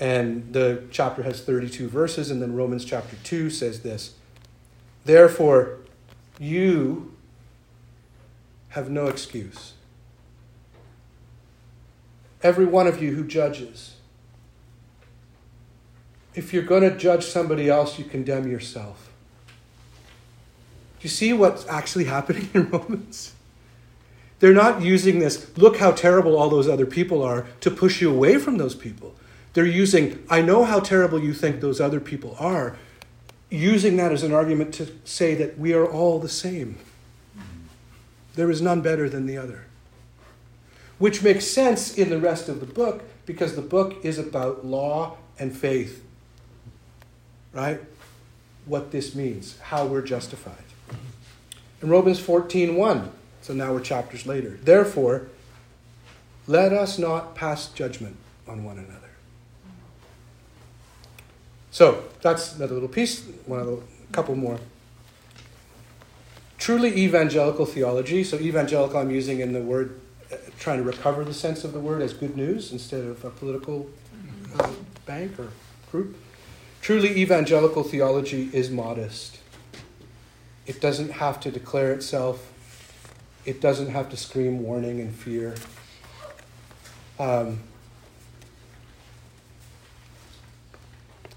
and 0.00 0.52
the 0.52 0.84
chapter 0.90 1.22
has 1.22 1.40
32 1.40 1.88
verses, 1.88 2.30
and 2.30 2.42
then 2.42 2.54
Romans 2.54 2.84
chapter 2.84 3.16
2 3.22 3.50
says 3.50 3.82
this 3.82 4.14
Therefore, 5.04 5.78
you 6.38 7.14
have 8.70 8.90
no 8.90 9.06
excuse. 9.06 9.74
Every 12.42 12.64
one 12.64 12.86
of 12.86 13.02
you 13.02 13.14
who 13.14 13.24
judges. 13.24 13.96
If 16.34 16.52
you're 16.52 16.64
going 16.64 16.82
to 16.82 16.96
judge 16.96 17.24
somebody 17.24 17.68
else, 17.68 17.98
you 17.98 18.04
condemn 18.04 18.50
yourself. 18.50 19.10
Do 20.98 21.04
you 21.04 21.08
see 21.08 21.32
what's 21.32 21.66
actually 21.68 22.04
happening 22.04 22.50
in 22.52 22.70
Romans? 22.70 23.32
They're 24.40 24.52
not 24.52 24.82
using 24.82 25.20
this, 25.20 25.56
look 25.56 25.78
how 25.78 25.92
terrible 25.92 26.36
all 26.36 26.50
those 26.50 26.68
other 26.68 26.86
people 26.86 27.22
are, 27.22 27.46
to 27.60 27.70
push 27.70 28.02
you 28.02 28.10
away 28.10 28.38
from 28.38 28.58
those 28.58 28.74
people. 28.74 29.14
They're 29.52 29.64
using, 29.64 30.22
I 30.28 30.42
know 30.42 30.64
how 30.64 30.80
terrible 30.80 31.20
you 31.20 31.32
think 31.32 31.60
those 31.60 31.80
other 31.80 32.00
people 32.00 32.36
are, 32.38 32.76
using 33.50 33.96
that 33.96 34.12
as 34.12 34.22
an 34.22 34.32
argument 34.32 34.74
to 34.74 34.88
say 35.04 35.34
that 35.34 35.58
we 35.58 35.72
are 35.72 35.86
all 35.86 36.18
the 36.18 36.28
same. 36.28 36.78
There 38.34 38.50
is 38.50 38.60
none 38.60 38.80
better 38.80 39.08
than 39.08 39.26
the 39.26 39.36
other. 39.36 39.66
Which 40.98 41.22
makes 41.22 41.46
sense 41.46 41.96
in 41.96 42.10
the 42.10 42.18
rest 42.18 42.48
of 42.48 42.60
the 42.60 42.66
book 42.66 43.04
because 43.26 43.54
the 43.56 43.62
book 43.62 44.04
is 44.04 44.18
about 44.18 44.64
law 44.64 45.16
and 45.38 45.56
faith. 45.56 46.04
Right? 47.52 47.80
What 48.66 48.90
this 48.90 49.14
means, 49.14 49.58
how 49.60 49.86
we're 49.86 50.02
justified. 50.02 50.56
In 51.82 51.88
Romans 51.88 52.18
14 52.18 52.76
1, 52.76 53.10
so 53.42 53.52
now 53.52 53.72
we're 53.72 53.80
chapters 53.80 54.26
later. 54.26 54.58
Therefore, 54.62 55.28
let 56.46 56.72
us 56.72 56.98
not 56.98 57.34
pass 57.34 57.68
judgment 57.68 58.16
on 58.48 58.64
one 58.64 58.78
another. 58.78 59.03
So 61.74 62.04
that's 62.22 62.54
another 62.54 62.74
little 62.74 62.88
piece, 62.88 63.24
one 63.46 63.58
of 63.58 63.82
couple 64.12 64.36
more. 64.36 64.60
Truly 66.56 66.96
evangelical 66.96 67.66
theology. 67.66 68.22
So 68.22 68.38
evangelical, 68.38 68.96
I'm 68.96 69.10
using 69.10 69.40
in 69.40 69.52
the 69.52 69.60
word, 69.60 70.00
uh, 70.30 70.36
trying 70.60 70.78
to 70.78 70.84
recover 70.84 71.24
the 71.24 71.34
sense 71.34 71.64
of 71.64 71.72
the 71.72 71.80
word 71.80 72.00
as 72.00 72.12
good 72.12 72.36
news 72.36 72.70
instead 72.70 73.02
of 73.02 73.24
a 73.24 73.30
political 73.30 73.90
uh, 74.56 74.70
bank 75.04 75.36
or 75.36 75.48
group. 75.90 76.16
Truly 76.80 77.08
evangelical 77.18 77.82
theology 77.82 78.50
is 78.52 78.70
modest. 78.70 79.40
It 80.68 80.80
doesn't 80.80 81.10
have 81.10 81.40
to 81.40 81.50
declare 81.50 81.92
itself. 81.92 82.52
It 83.44 83.60
doesn't 83.60 83.88
have 83.88 84.10
to 84.10 84.16
scream 84.16 84.62
warning 84.62 85.00
and 85.00 85.12
fear. 85.12 85.56
Um, 87.18 87.58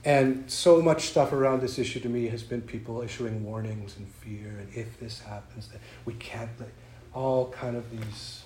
And 0.08 0.50
so 0.50 0.82
much 0.82 1.10
stuff 1.10 1.34
around 1.34 1.62
this 1.62 1.78
issue 1.78 2.00
to 2.00 2.08
me 2.08 2.30
has 2.30 2.42
been 2.42 2.62
people 2.62 3.02
issuing 3.02 3.44
warnings 3.44 3.98
and 3.98 4.08
fear, 4.08 4.58
and 4.58 4.74
if 4.74 4.98
this 5.02 5.20
happens, 5.20 5.68
that 5.68 5.82
we 6.06 6.14
can't, 6.14 6.50
let, 6.58 6.70
all 7.14 7.50
kind 7.50 7.76
of 7.76 7.92
these. 7.92 8.44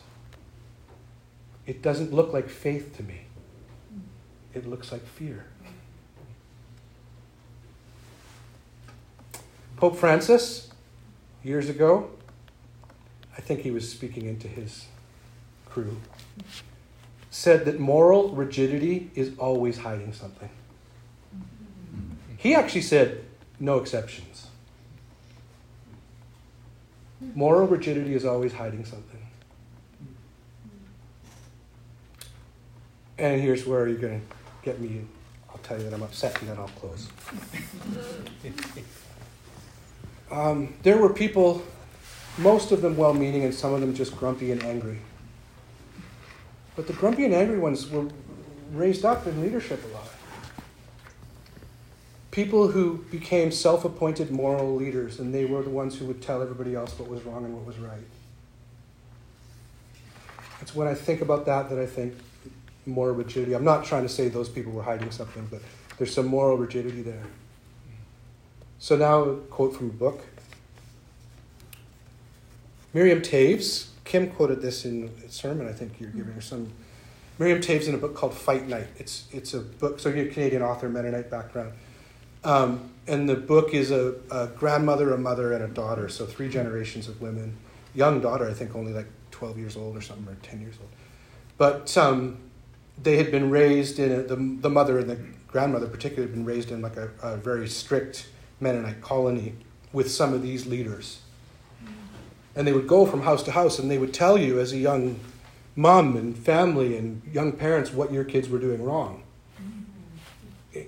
It 1.67 1.83
doesn't 1.83 2.11
look 2.11 2.33
like 2.33 2.49
faith 2.49 2.97
to 2.97 3.03
me, 3.03 3.25
it 4.55 4.65
looks 4.65 4.91
like 4.91 5.05
fear. 5.05 5.45
Pope 9.77 9.95
Francis, 9.95 10.71
years 11.43 11.69
ago, 11.69 12.09
I 13.37 13.41
think 13.41 13.59
he 13.59 13.69
was 13.69 13.87
speaking 13.87 14.25
into 14.25 14.47
his 14.47 14.87
crew, 15.67 16.01
said 17.29 17.65
that 17.65 17.79
moral 17.79 18.29
rigidity 18.29 19.11
is 19.13 19.37
always 19.37 19.77
hiding 19.77 20.11
something. 20.11 20.49
He 22.41 22.55
actually 22.55 22.81
said, 22.81 23.23
no 23.59 23.77
exceptions. 23.77 24.47
Moral 27.35 27.67
rigidity 27.67 28.15
is 28.15 28.25
always 28.25 28.51
hiding 28.53 28.83
something. 28.83 29.27
And 33.19 33.39
here's 33.39 33.67
where 33.67 33.87
you're 33.87 33.99
going 33.99 34.21
to 34.21 34.25
get 34.63 34.81
me. 34.81 35.03
I'll 35.51 35.59
tell 35.59 35.77
you 35.77 35.83
that 35.83 35.93
I'm 35.93 36.01
upset 36.01 36.39
and 36.41 36.49
then 36.49 36.57
I'll 36.57 36.67
close. 36.69 37.09
um, 40.31 40.73
there 40.81 40.97
were 40.97 41.13
people, 41.13 41.63
most 42.39 42.71
of 42.71 42.81
them 42.81 42.97
well 42.97 43.13
meaning 43.13 43.43
and 43.43 43.53
some 43.53 43.71
of 43.71 43.81
them 43.81 43.93
just 43.93 44.17
grumpy 44.17 44.51
and 44.51 44.63
angry. 44.63 44.97
But 46.75 46.87
the 46.87 46.93
grumpy 46.93 47.25
and 47.25 47.35
angry 47.35 47.59
ones 47.59 47.87
were 47.87 48.07
raised 48.71 49.05
up 49.05 49.27
in 49.27 49.41
leadership 49.41 49.83
a 49.83 49.93
lot 49.93 50.10
people 52.31 52.69
who 52.69 52.97
became 53.11 53.51
self 53.51 53.85
appointed 53.85 54.31
moral 54.31 54.75
leaders, 54.75 55.19
and 55.19 55.33
they 55.33 55.45
were 55.45 55.61
the 55.61 55.69
ones 55.69 55.97
who 55.97 56.05
would 56.05 56.21
tell 56.21 56.41
everybody 56.41 56.73
else 56.73 56.97
what 56.97 57.09
was 57.09 57.23
wrong 57.23 57.45
and 57.45 57.53
what 57.53 57.65
was 57.65 57.77
right. 57.77 57.99
It's 60.61 60.73
when 60.73 60.87
I 60.87 60.93
think 60.93 61.21
about 61.21 61.45
that 61.45 61.69
that 61.69 61.79
I 61.79 61.85
think 61.85 62.13
moral 62.85 63.15
rigidity. 63.15 63.53
I'm 63.53 63.63
not 63.63 63.83
trying 63.83 64.03
to 64.03 64.09
say 64.09 64.29
those 64.29 64.49
people 64.49 64.71
were 64.71 64.83
hiding 64.83 65.11
something, 65.11 65.47
but 65.51 65.61
there's 65.97 66.13
some 66.13 66.27
moral 66.27 66.57
rigidity 66.57 67.01
there. 67.01 67.23
So 68.79 68.95
now, 68.95 69.21
a 69.21 69.35
quote 69.37 69.75
from 69.75 69.89
a 69.89 69.93
book. 69.93 70.23
Miriam 72.93 73.21
Toews, 73.21 73.87
Kim 74.03 74.31
quoted 74.31 74.61
this 74.61 74.85
in 74.85 75.11
a 75.25 75.29
sermon, 75.29 75.67
I 75.67 75.71
think 75.71 75.99
you're 75.99 76.09
giving 76.09 76.33
her 76.33 76.41
some. 76.41 76.71
Miriam 77.39 77.61
Toews 77.61 77.87
in 77.87 77.95
a 77.95 77.97
book 77.97 78.15
called 78.15 78.33
Fight 78.33 78.67
Night. 78.67 78.87
It's, 78.97 79.27
it's 79.31 79.53
a 79.53 79.59
book, 79.59 79.99
so 79.99 80.09
you're 80.09 80.25
a 80.25 80.29
Canadian 80.29 80.61
author, 80.61 80.89
Mennonite 80.89 81.29
background. 81.29 81.73
Um, 82.43 82.91
and 83.07 83.27
the 83.27 83.35
book 83.35 83.73
is 83.73 83.91
a, 83.91 84.15
a, 84.31 84.47
grandmother, 84.47 85.13
a 85.13 85.17
mother, 85.17 85.53
and 85.53 85.63
a 85.63 85.67
daughter, 85.67 86.09
so 86.09 86.25
three 86.25 86.49
generations 86.49 87.07
of 87.07 87.21
women. 87.21 87.57
Young 87.93 88.21
daughter, 88.21 88.49
I 88.49 88.53
think 88.53 88.75
only 88.75 88.93
like 88.93 89.07
12 89.31 89.57
years 89.57 89.77
old 89.77 89.97
or 89.97 90.01
something, 90.01 90.27
or 90.27 90.37
10 90.41 90.61
years 90.61 90.75
old. 90.79 90.89
But 91.57 91.95
um, 91.97 92.37
they 93.01 93.17
had 93.17 93.31
been 93.31 93.49
raised 93.49 93.99
in, 93.99 94.11
a, 94.11 94.23
the, 94.23 94.35
the 94.35 94.69
mother 94.69 94.99
and 94.99 95.09
the 95.09 95.19
grandmother 95.47 95.87
particularly 95.87 96.29
had 96.29 96.35
been 96.35 96.45
raised 96.45 96.71
in 96.71 96.81
like 96.81 96.97
a, 96.97 97.09
a 97.21 97.37
very 97.37 97.67
strict 97.67 98.29
Mennonite 98.59 99.01
colony 99.01 99.53
with 99.91 100.09
some 100.09 100.33
of 100.33 100.41
these 100.41 100.65
leaders. 100.65 101.21
And 102.55 102.67
they 102.67 102.73
would 102.73 102.87
go 102.87 103.05
from 103.05 103.21
house 103.21 103.43
to 103.43 103.51
house 103.51 103.79
and 103.79 103.89
they 103.89 103.97
would 103.97 104.13
tell 104.13 104.37
you 104.37 104.59
as 104.59 104.73
a 104.73 104.77
young 104.77 105.19
mom 105.75 106.15
and 106.15 106.37
family 106.37 106.97
and 106.97 107.21
young 107.31 107.51
parents 107.51 107.91
what 107.91 108.11
your 108.11 108.23
kids 108.23 108.49
were 108.49 108.59
doing 108.59 108.83
wrong 108.83 109.23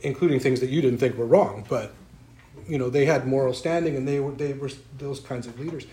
including 0.02 0.40
things 0.40 0.60
that 0.60 0.70
you 0.70 0.82
didn't 0.82 1.00
think 1.00 1.18
were 1.18 1.26
wrong, 1.26 1.66
but 1.70 1.94
you 2.68 2.78
know 2.78 2.90
they 2.90 3.06
had 3.06 3.28
moral 3.28 3.54
standing 3.54 3.96
and 3.96 4.08
they 4.08 4.20
were 4.20 4.32
they 4.32 4.54
were 4.54 4.70
those 4.98 5.20
kinds 5.20 5.48
of 5.48 5.60
leaders. 5.60 5.86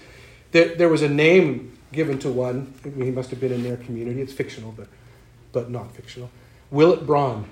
There, 0.53 0.75
there 0.75 0.89
was 0.89 1.03
a 1.03 1.09
name 1.09 1.79
given 1.93 2.19
to 2.21 2.31
one. 2.31 2.75
He 2.83 3.11
must 3.11 3.31
have 3.31 3.41
been 3.41 3.53
in 3.53 3.63
their 3.63 3.77
community. 3.77 4.21
It's 4.21 4.33
fictional, 4.33 4.73
but 4.73 4.89
but 5.53 5.71
not 5.71 5.93
fictional. 5.93 6.31
Willet 6.71 7.07
Braun. 7.07 7.49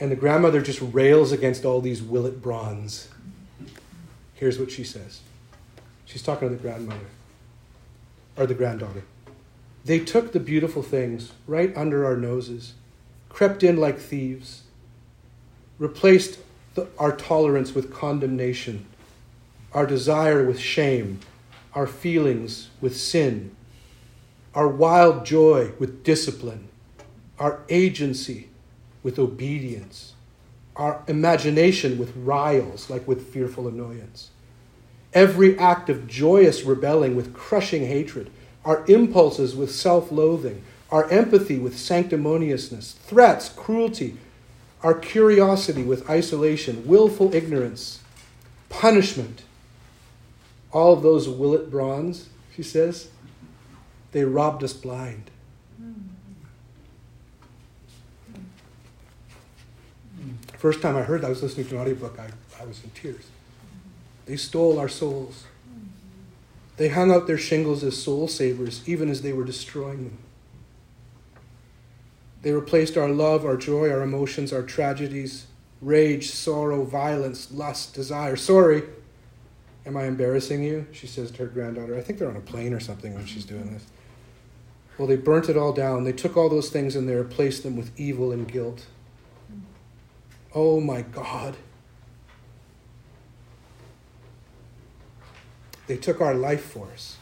And 0.00 0.10
the 0.10 0.16
grandmother 0.16 0.60
just 0.60 0.80
rails 0.80 1.30
against 1.30 1.64
all 1.64 1.80
these 1.80 2.02
Willet 2.02 2.42
Brauns. 2.42 3.08
Here's 4.34 4.58
what 4.58 4.72
she 4.72 4.82
says. 4.82 5.20
She's 6.04 6.22
talking 6.22 6.48
to 6.48 6.54
the 6.54 6.60
grandmother, 6.60 7.06
or 8.36 8.46
the 8.46 8.54
granddaughter. 8.54 9.04
They 9.84 10.00
took 10.00 10.32
the 10.32 10.40
beautiful 10.40 10.82
things 10.82 11.32
right 11.46 11.74
under 11.76 12.04
our 12.04 12.16
noses, 12.16 12.74
crept 13.28 13.62
in 13.62 13.76
like 13.76 13.98
thieves, 13.98 14.63
replaced 15.84 16.38
the, 16.74 16.88
our 16.98 17.14
tolerance 17.14 17.74
with 17.74 17.92
condemnation, 17.92 18.86
our 19.74 19.86
desire 19.86 20.42
with 20.42 20.58
shame, 20.58 21.20
our 21.74 21.86
feelings 21.86 22.70
with 22.80 22.96
sin, 22.96 23.54
our 24.54 24.66
wild 24.66 25.26
joy 25.26 25.72
with 25.78 26.02
discipline, 26.02 26.68
our 27.38 27.60
agency 27.68 28.48
with 29.02 29.18
obedience, 29.18 30.14
our 30.74 31.02
imagination 31.06 31.98
with 31.98 32.16
riles, 32.16 32.88
like 32.88 33.06
with 33.06 33.30
fearful 33.30 33.68
annoyance, 33.68 34.30
every 35.12 35.58
act 35.58 35.90
of 35.90 36.08
joyous 36.08 36.62
rebelling 36.62 37.14
with 37.14 37.34
crushing 37.34 37.86
hatred, 37.86 38.30
our 38.64 38.82
impulses 38.86 39.54
with 39.54 39.70
self 39.70 40.10
loathing, 40.10 40.64
our 40.90 41.10
empathy 41.10 41.58
with 41.58 41.76
sanctimoniousness, 41.76 42.94
threats, 42.94 43.50
cruelty, 43.50 44.16
our 44.84 44.92
curiosity 44.92 45.82
with 45.82 46.08
isolation, 46.10 46.86
willful 46.86 47.34
ignorance, 47.34 48.02
punishment. 48.68 49.42
All 50.72 50.92
of 50.92 51.02
those 51.02 51.26
Willet 51.26 51.70
Brauns, 51.70 52.28
she 52.54 52.62
says, 52.62 53.08
they 54.12 54.24
robbed 54.24 54.62
us 54.62 54.74
blind. 54.74 55.30
First 60.58 60.82
time 60.82 60.96
I 60.96 61.02
heard 61.02 61.22
that, 61.22 61.28
I 61.28 61.30
was 61.30 61.42
listening 61.42 61.66
to 61.68 61.76
an 61.76 61.80
audiobook, 61.80 62.18
I, 62.18 62.28
I 62.62 62.66
was 62.66 62.84
in 62.84 62.90
tears. 62.90 63.24
They 64.26 64.36
stole 64.36 64.78
our 64.78 64.88
souls. 64.88 65.44
They 66.76 66.88
hung 66.88 67.10
out 67.10 67.26
their 67.26 67.38
shingles 67.38 67.82
as 67.84 68.00
soul 68.00 68.28
savers, 68.28 68.86
even 68.86 69.08
as 69.08 69.22
they 69.22 69.32
were 69.32 69.44
destroying 69.44 70.04
them. 70.04 70.18
They 72.44 72.52
replaced 72.52 72.98
our 72.98 73.08
love, 73.08 73.46
our 73.46 73.56
joy, 73.56 73.90
our 73.90 74.02
emotions, 74.02 74.52
our 74.52 74.62
tragedies, 74.62 75.46
rage, 75.80 76.30
sorrow, 76.30 76.84
violence, 76.84 77.50
lust, 77.50 77.94
desire. 77.94 78.36
Sorry, 78.36 78.82
am 79.86 79.96
I 79.96 80.04
embarrassing 80.04 80.62
you? 80.62 80.86
She 80.92 81.06
says 81.06 81.30
to 81.32 81.38
her 81.38 81.46
granddaughter. 81.46 81.96
I 81.96 82.02
think 82.02 82.18
they're 82.18 82.28
on 82.28 82.36
a 82.36 82.42
plane 82.42 82.74
or 82.74 82.80
something 82.80 83.14
when 83.14 83.24
she's 83.24 83.46
doing 83.46 83.72
this. 83.72 83.86
Well, 84.98 85.08
they 85.08 85.16
burnt 85.16 85.48
it 85.48 85.56
all 85.56 85.72
down. 85.72 86.04
They 86.04 86.12
took 86.12 86.36
all 86.36 86.50
those 86.50 86.68
things 86.68 86.94
and 86.94 87.08
they 87.08 87.14
replaced 87.14 87.62
them 87.62 87.76
with 87.76 87.98
evil 87.98 88.30
and 88.30 88.46
guilt. 88.46 88.84
Oh 90.54 90.80
my 90.80 91.00
God. 91.00 91.56
They 95.86 95.96
took 95.96 96.20
our 96.20 96.34
life 96.34 96.62
force. 96.62 97.16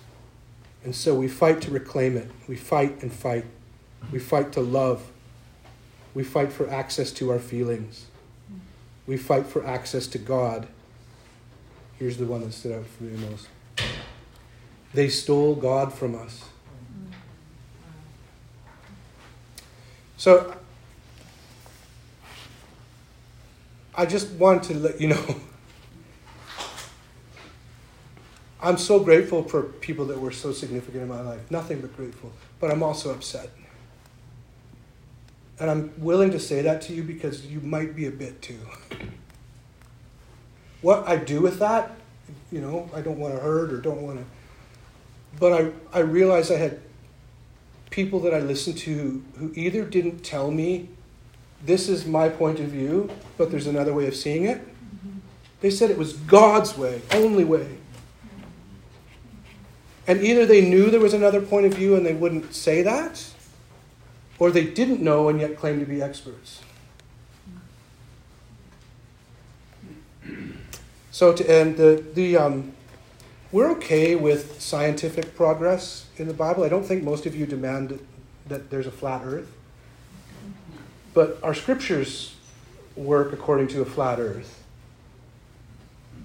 And 0.83 0.97
so 0.97 1.15
we 1.15 1.29
fight 1.29 1.61
to 1.61 1.71
reclaim 1.71 2.17
it. 2.17 2.29
We 2.49 2.57
fight 2.57 3.03
and 3.03 3.13
fight. 3.13 3.45
We 4.11 4.19
fight 4.19 4.51
to 4.55 4.61
love. 4.61 5.12
We 6.15 6.25
fight 6.25 6.53
for 6.53 6.69
access 6.69 7.11
to 7.13 7.31
our 7.31 7.39
feelings. 7.39 8.07
We 9.07 9.17
fight 9.17 9.47
for 9.47 9.67
access 9.67 10.07
to 10.09 10.19
God. 10.19 10.69
Here's 11.99 12.17
the 12.19 12.27
one 12.27 12.43
that 12.43 12.53
stood 12.53 12.73
out 12.73 12.87
for 12.87 13.05
me 13.05 13.17
the 13.17 13.31
most. 13.31 13.49
They 14.95 15.09
stole 15.09 15.55
God 15.55 15.93
from 15.93 16.15
us. 16.15 16.45
So 20.17 20.55
I 23.95 24.07
just 24.07 24.31
want 24.33 24.63
to 24.65 24.75
let 24.75 25.01
you 25.01 25.09
know 25.09 25.37
I'm 28.63 28.79
so 28.79 29.01
grateful 29.01 29.43
for 29.43 29.65
people 29.65 30.05
that 30.07 30.21
were 30.21 30.31
so 30.31 30.53
significant 30.53 31.03
in 31.03 31.09
my 31.09 31.21
life. 31.21 31.51
Nothing 31.51 31.81
but 31.81 31.97
grateful. 31.97 32.33
But 32.61 32.71
I'm 32.71 32.83
also 32.83 33.11
upset. 33.11 33.51
And 35.59 35.71
I'm 35.71 35.93
willing 35.99 36.31
to 36.33 36.41
say 36.41 36.63
that 36.63 36.83
to 36.83 36.95
you 36.95 37.03
because 37.03 37.47
you 37.47 37.61
might 37.61 37.95
be 37.95 38.07
a 38.07 38.11
bit 38.11 38.43
too. 38.43 38.59
What 40.81 41.07
I 41.07 41.17
do 41.17 41.41
with 41.41 41.59
that, 41.61 41.93
you 42.51 42.61
know, 42.61 42.91
I 42.95 43.01
don't 43.01 43.19
want 43.19 43.35
to 43.35 43.41
hurt 43.41 43.73
or 43.73 43.81
don't 43.81 44.03
want 44.03 44.19
to. 44.19 44.25
But 45.39 45.53
I, 45.53 45.99
I 45.99 46.01
realized 46.01 46.51
I 46.51 46.57
had 46.57 46.81
people 47.91 48.21
that 48.21 48.35
I 48.35 48.41
listened 48.41 48.79
to 48.79 49.23
who 49.37 49.53
either 49.55 49.85
didn't 49.85 50.21
tell 50.25 50.51
me 50.51 50.89
this 51.65 51.89
is 51.89 52.07
my 52.07 52.29
point 52.29 52.59
of 52.59 52.67
view, 52.67 53.11
but 53.37 53.51
there's 53.51 53.67
another 53.67 53.95
way 53.95 54.09
of 54.09 54.17
seeing 54.17 54.45
it. 54.45 54.61
They 55.61 55.71
said 55.71 55.91
it 55.91 55.99
was 55.99 56.15
God's 56.15 56.77
way, 56.77 57.03
only 57.13 57.45
way. 57.45 57.79
And 60.09 60.21
either 60.23 60.45
they 60.45 60.69
knew 60.69 60.91
there 60.91 61.01
was 61.01 61.15
another 61.15 61.41
point 61.41 61.67
of 61.67 61.75
view 61.75 61.95
and 61.95 62.05
they 62.05 62.15
wouldn't 62.15 62.53
say 62.55 62.83
that, 62.83 63.32
or 64.43 64.51
they 64.51 64.67
didn't 64.67 65.01
know 65.01 65.29
and 65.29 65.39
yet 65.39 65.57
claim 65.57 65.79
to 65.79 65.87
be 65.87 66.03
experts. 66.03 66.63
So 71.13 71.33
to 71.33 71.49
end, 71.49 71.77
the, 71.77 72.05
the, 72.13 72.37
um, 72.39 72.73
we're 73.53 73.71
okay 73.77 74.17
with 74.17 74.61
scientific 74.61 75.37
progress 75.37 76.07
in 76.17 76.27
the 76.27 76.35
Bible. 76.35 76.65
I 76.65 76.69
don't 76.69 76.83
think 76.85 77.05
most 77.05 77.25
of 77.25 77.37
you 77.37 77.47
demand 77.47 78.05
that 78.49 78.69
there's 78.69 78.89
a 78.89 78.91
flat 78.91 79.23
earth. 79.25 79.55
But 81.15 81.39
our 81.45 81.55
scriptures 81.55 82.35
work 82.97 83.33
according 83.33 83.69
to 83.69 83.83
a 83.83 83.87
flat 83.87 84.19
earth. 84.19 84.65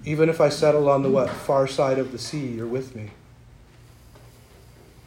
Even 0.04 0.28
if 0.28 0.40
I 0.40 0.48
settle 0.48 0.88
on 0.88 1.04
the 1.04 1.08
what 1.08 1.30
far 1.30 1.68
side 1.68 2.00
of 2.00 2.10
the 2.10 2.18
sea, 2.18 2.48
you're 2.48 2.66
with 2.66 2.96
me. 2.96 3.10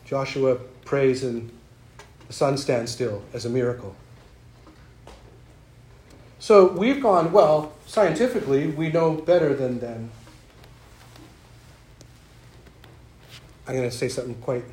Joshua 0.06 0.56
prays 0.86 1.26
and 1.26 1.52
the 2.31 2.37
sun 2.37 2.55
stands 2.55 2.89
still 2.89 3.21
as 3.33 3.43
a 3.43 3.49
miracle. 3.49 3.93
So 6.39 6.71
we've 6.71 7.03
gone, 7.03 7.33
well, 7.33 7.73
scientifically, 7.85 8.67
we 8.67 8.89
know 8.89 9.15
better 9.15 9.53
than 9.53 9.81
them. 9.81 10.11
I'm 13.67 13.75
going 13.75 13.89
to 13.89 13.93
say 13.93 14.07
something 14.07 14.35
quite. 14.35 14.63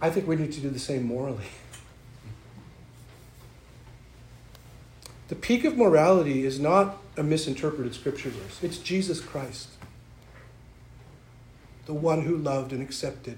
I 0.00 0.08
think 0.08 0.26
we 0.26 0.36
need 0.36 0.52
to 0.52 0.60
do 0.60 0.70
the 0.70 0.78
same 0.78 1.02
morally. 1.02 1.44
The 5.28 5.36
peak 5.36 5.66
of 5.66 5.76
morality 5.76 6.46
is 6.46 6.58
not 6.58 6.96
a 7.18 7.22
misinterpreted 7.22 7.94
scripture 7.94 8.30
verse, 8.30 8.62
it's 8.62 8.78
Jesus 8.78 9.20
Christ, 9.20 9.68
the 11.84 11.92
one 11.92 12.22
who 12.22 12.38
loved 12.38 12.72
and 12.72 12.82
accepted 12.82 13.36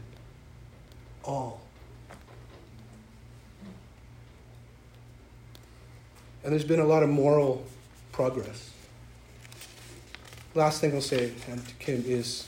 all. 1.24 1.65
And 6.46 6.52
there's 6.52 6.64
been 6.64 6.78
a 6.78 6.86
lot 6.86 7.02
of 7.02 7.08
moral 7.08 7.64
progress. 8.12 8.70
Last 10.54 10.80
thing 10.80 10.94
I'll 10.94 11.00
say, 11.00 11.32
and 11.50 11.66
to 11.66 11.74
Kim, 11.80 12.04
is 12.06 12.46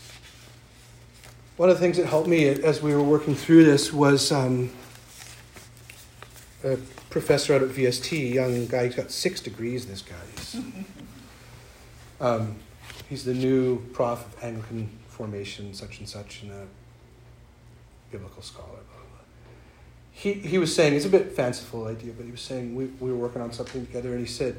one 1.56 1.68
of 1.68 1.74
the 1.74 1.80
things 1.80 1.96
that 1.96 2.06
helped 2.06 2.28
me 2.28 2.46
as 2.46 2.80
we 2.80 2.94
were 2.94 3.02
working 3.02 3.34
through 3.34 3.64
this 3.64 3.92
was 3.92 4.30
um, 4.30 4.70
a 6.62 6.76
professor 7.10 7.56
out 7.56 7.62
at 7.62 7.70
VST, 7.70 8.34
young 8.34 8.68
guy, 8.68 8.84
he's 8.84 8.94
got 8.94 9.10
six 9.10 9.40
degrees, 9.40 9.86
this 9.86 10.02
guy. 10.02 10.14
He's, 10.36 10.62
um, 12.20 12.54
he's 13.08 13.24
the 13.24 13.34
new 13.34 13.80
prof 13.92 14.24
of 14.24 14.44
Anglican 14.44 14.96
formation, 15.08 15.74
such 15.74 15.98
and 15.98 16.08
such, 16.08 16.44
and 16.44 16.52
a 16.52 16.66
biblical 18.12 18.44
scholar. 18.44 18.78
He, 20.18 20.32
he 20.32 20.58
was 20.58 20.74
saying, 20.74 20.94
it's 20.94 21.04
a 21.04 21.08
bit 21.08 21.30
fanciful 21.30 21.86
idea, 21.86 22.12
but 22.12 22.26
he 22.26 22.32
was 22.32 22.40
saying, 22.40 22.74
we, 22.74 22.86
we 22.98 23.12
were 23.12 23.16
working 23.16 23.40
on 23.40 23.52
something 23.52 23.86
together, 23.86 24.10
and 24.10 24.18
he 24.18 24.26
said, 24.26 24.56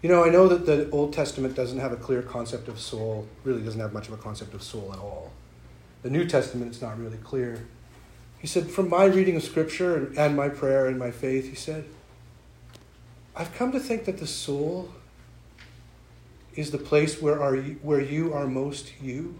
you 0.00 0.08
know, 0.08 0.24
I 0.24 0.30
know 0.30 0.48
that 0.48 0.64
the 0.64 0.88
Old 0.88 1.12
Testament 1.12 1.54
doesn't 1.54 1.78
have 1.78 1.92
a 1.92 1.96
clear 1.96 2.22
concept 2.22 2.66
of 2.66 2.80
soul, 2.80 3.28
really 3.44 3.60
doesn't 3.60 3.78
have 3.78 3.92
much 3.92 4.08
of 4.08 4.14
a 4.14 4.16
concept 4.16 4.54
of 4.54 4.62
soul 4.62 4.88
at 4.94 4.98
all. 4.98 5.32
The 6.00 6.08
New 6.08 6.26
Testament, 6.26 6.70
is 6.70 6.80
not 6.80 6.98
really 6.98 7.18
clear. 7.18 7.66
He 8.38 8.46
said, 8.46 8.70
from 8.70 8.88
my 8.88 9.04
reading 9.04 9.36
of 9.36 9.42
Scripture 9.42 9.96
and, 9.96 10.16
and 10.16 10.34
my 10.34 10.48
prayer 10.48 10.86
and 10.86 10.98
my 10.98 11.10
faith, 11.10 11.50
he 11.50 11.54
said, 11.54 11.84
I've 13.36 13.54
come 13.54 13.72
to 13.72 13.80
think 13.80 14.06
that 14.06 14.16
the 14.16 14.26
soul 14.26 14.92
is 16.54 16.70
the 16.70 16.78
place 16.78 17.20
where, 17.20 17.42
are 17.42 17.54
you, 17.54 17.78
where 17.82 18.00
you 18.00 18.32
are 18.32 18.46
most 18.46 18.94
you 19.02 19.38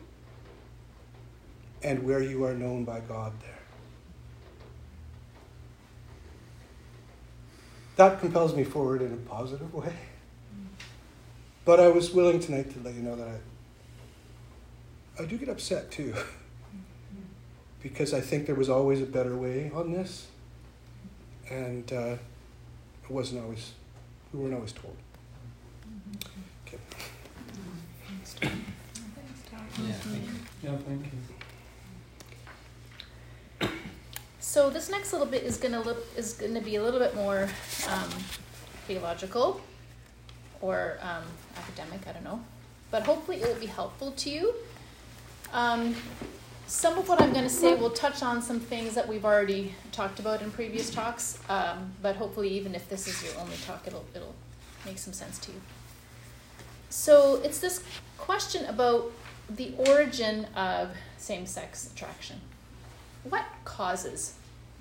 and 1.83 2.03
where 2.03 2.23
you 2.23 2.45
are 2.45 2.53
known 2.53 2.85
by 2.85 3.01
God 3.01 3.33
there. 3.41 3.60
That 8.01 8.19
compels 8.19 8.57
me 8.57 8.65
forward 8.65 9.03
in 9.03 9.13
a 9.13 9.17
positive 9.17 9.75
way. 9.75 9.93
But 11.67 11.81
I 11.81 11.89
was 11.89 12.11
willing 12.13 12.41
tonight 12.41 12.73
to 12.73 12.81
let 12.83 12.95
you 12.95 13.03
know 13.03 13.15
that 13.15 13.29
I, 15.19 15.23
I 15.23 15.27
do 15.27 15.37
get 15.37 15.51
upset 15.51 15.91
too. 15.91 16.15
because 17.83 18.15
I 18.15 18.23
think 18.23 18.47
there 18.47 18.55
was 18.55 18.71
always 18.71 19.03
a 19.03 19.05
better 19.05 19.37
way 19.37 19.71
on 19.75 19.93
this. 19.93 20.29
And 21.51 21.93
uh, 21.93 22.17
it 23.05 23.11
wasn't 23.11 23.43
always, 23.43 23.73
we 24.33 24.41
weren't 24.41 24.55
always 24.55 24.73
told. 24.73 24.97
Okay. 26.67 26.79
Yeah, 28.41 29.93
thank 29.93 30.25
you. 30.25 30.33
Yeah, 30.63 30.77
thank 30.79 31.05
you. 31.05 31.40
So 34.51 34.69
this 34.69 34.91
next 34.91 35.13
little 35.13 35.29
bit 35.29 35.45
is 35.45 35.59
gonna 35.59 35.81
look 35.81 36.05
is 36.17 36.33
gonna 36.33 36.61
be 36.61 36.75
a 36.75 36.83
little 36.83 36.99
bit 36.99 37.15
more 37.15 37.49
um, 37.89 38.11
theological 38.89 39.61
or 40.61 40.99
um, 41.03 41.23
academic. 41.57 42.05
I 42.09 42.15
don't 42.15 42.25
know, 42.25 42.41
but 42.91 43.05
hopefully 43.05 43.37
it 43.41 43.47
will 43.47 43.61
be 43.61 43.67
helpful 43.67 44.11
to 44.11 44.29
you. 44.29 44.53
Um, 45.53 45.95
some 46.67 46.99
of 46.99 47.09
what 47.09 47.23
I'm 47.23 47.33
going 47.33 47.45
to 47.45 47.57
say 47.63 47.77
will 47.77 47.91
touch 47.91 48.25
on 48.25 48.43
some 48.43 48.59
things 48.59 48.95
that 48.97 49.07
we've 49.07 49.25
already 49.25 49.73
talked 49.93 50.19
about 50.19 50.43
in 50.43 50.51
previous 50.51 50.91
talks, 50.91 51.39
um, 51.49 51.93
but 52.03 52.17
hopefully, 52.17 52.49
even 52.49 52.75
if 52.75 52.89
this 52.89 53.07
is 53.07 53.23
your 53.23 53.41
only 53.41 53.57
talk, 53.59 53.87
it'll 53.87 54.05
it'll 54.17 54.35
make 54.85 54.99
some 54.99 55.13
sense 55.13 55.39
to 55.39 55.53
you. 55.53 55.61
So 56.89 57.41
it's 57.45 57.61
this 57.61 57.85
question 58.19 58.65
about 58.65 59.13
the 59.49 59.75
origin 59.79 60.47
of 60.57 60.91
same-sex 61.19 61.93
attraction. 61.93 62.41
What 63.23 63.45
causes 63.65 64.35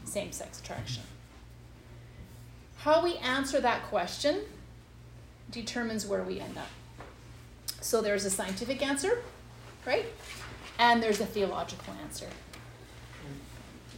same-sex 0.09 0.59
attraction? 0.59 1.03
How 2.79 3.03
we 3.03 3.17
answer 3.17 3.59
that 3.59 3.83
question 3.83 4.41
determines 5.51 6.05
where 6.05 6.23
we 6.23 6.39
end 6.39 6.57
up. 6.57 6.69
So 7.81 8.01
there's 8.01 8.25
a 8.25 8.29
scientific 8.29 8.85
answer, 8.85 9.21
right? 9.85 10.05
And 10.77 11.01
there's 11.01 11.19
a 11.19 11.25
theological 11.25 11.93
answer. 12.03 12.27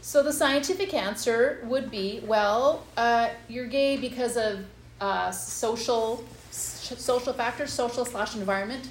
So 0.00 0.22
the 0.22 0.32
scientific 0.32 0.94
answer 0.94 1.60
would 1.64 1.90
be 1.90 2.22
well, 2.26 2.84
uh, 2.96 3.30
you're 3.48 3.66
gay 3.66 3.96
because 3.96 4.36
of 4.36 4.64
uh, 5.00 5.30
social 5.30 6.24
social 6.50 7.32
factors, 7.32 7.72
social 7.72 8.04
slash 8.04 8.34
environment, 8.34 8.90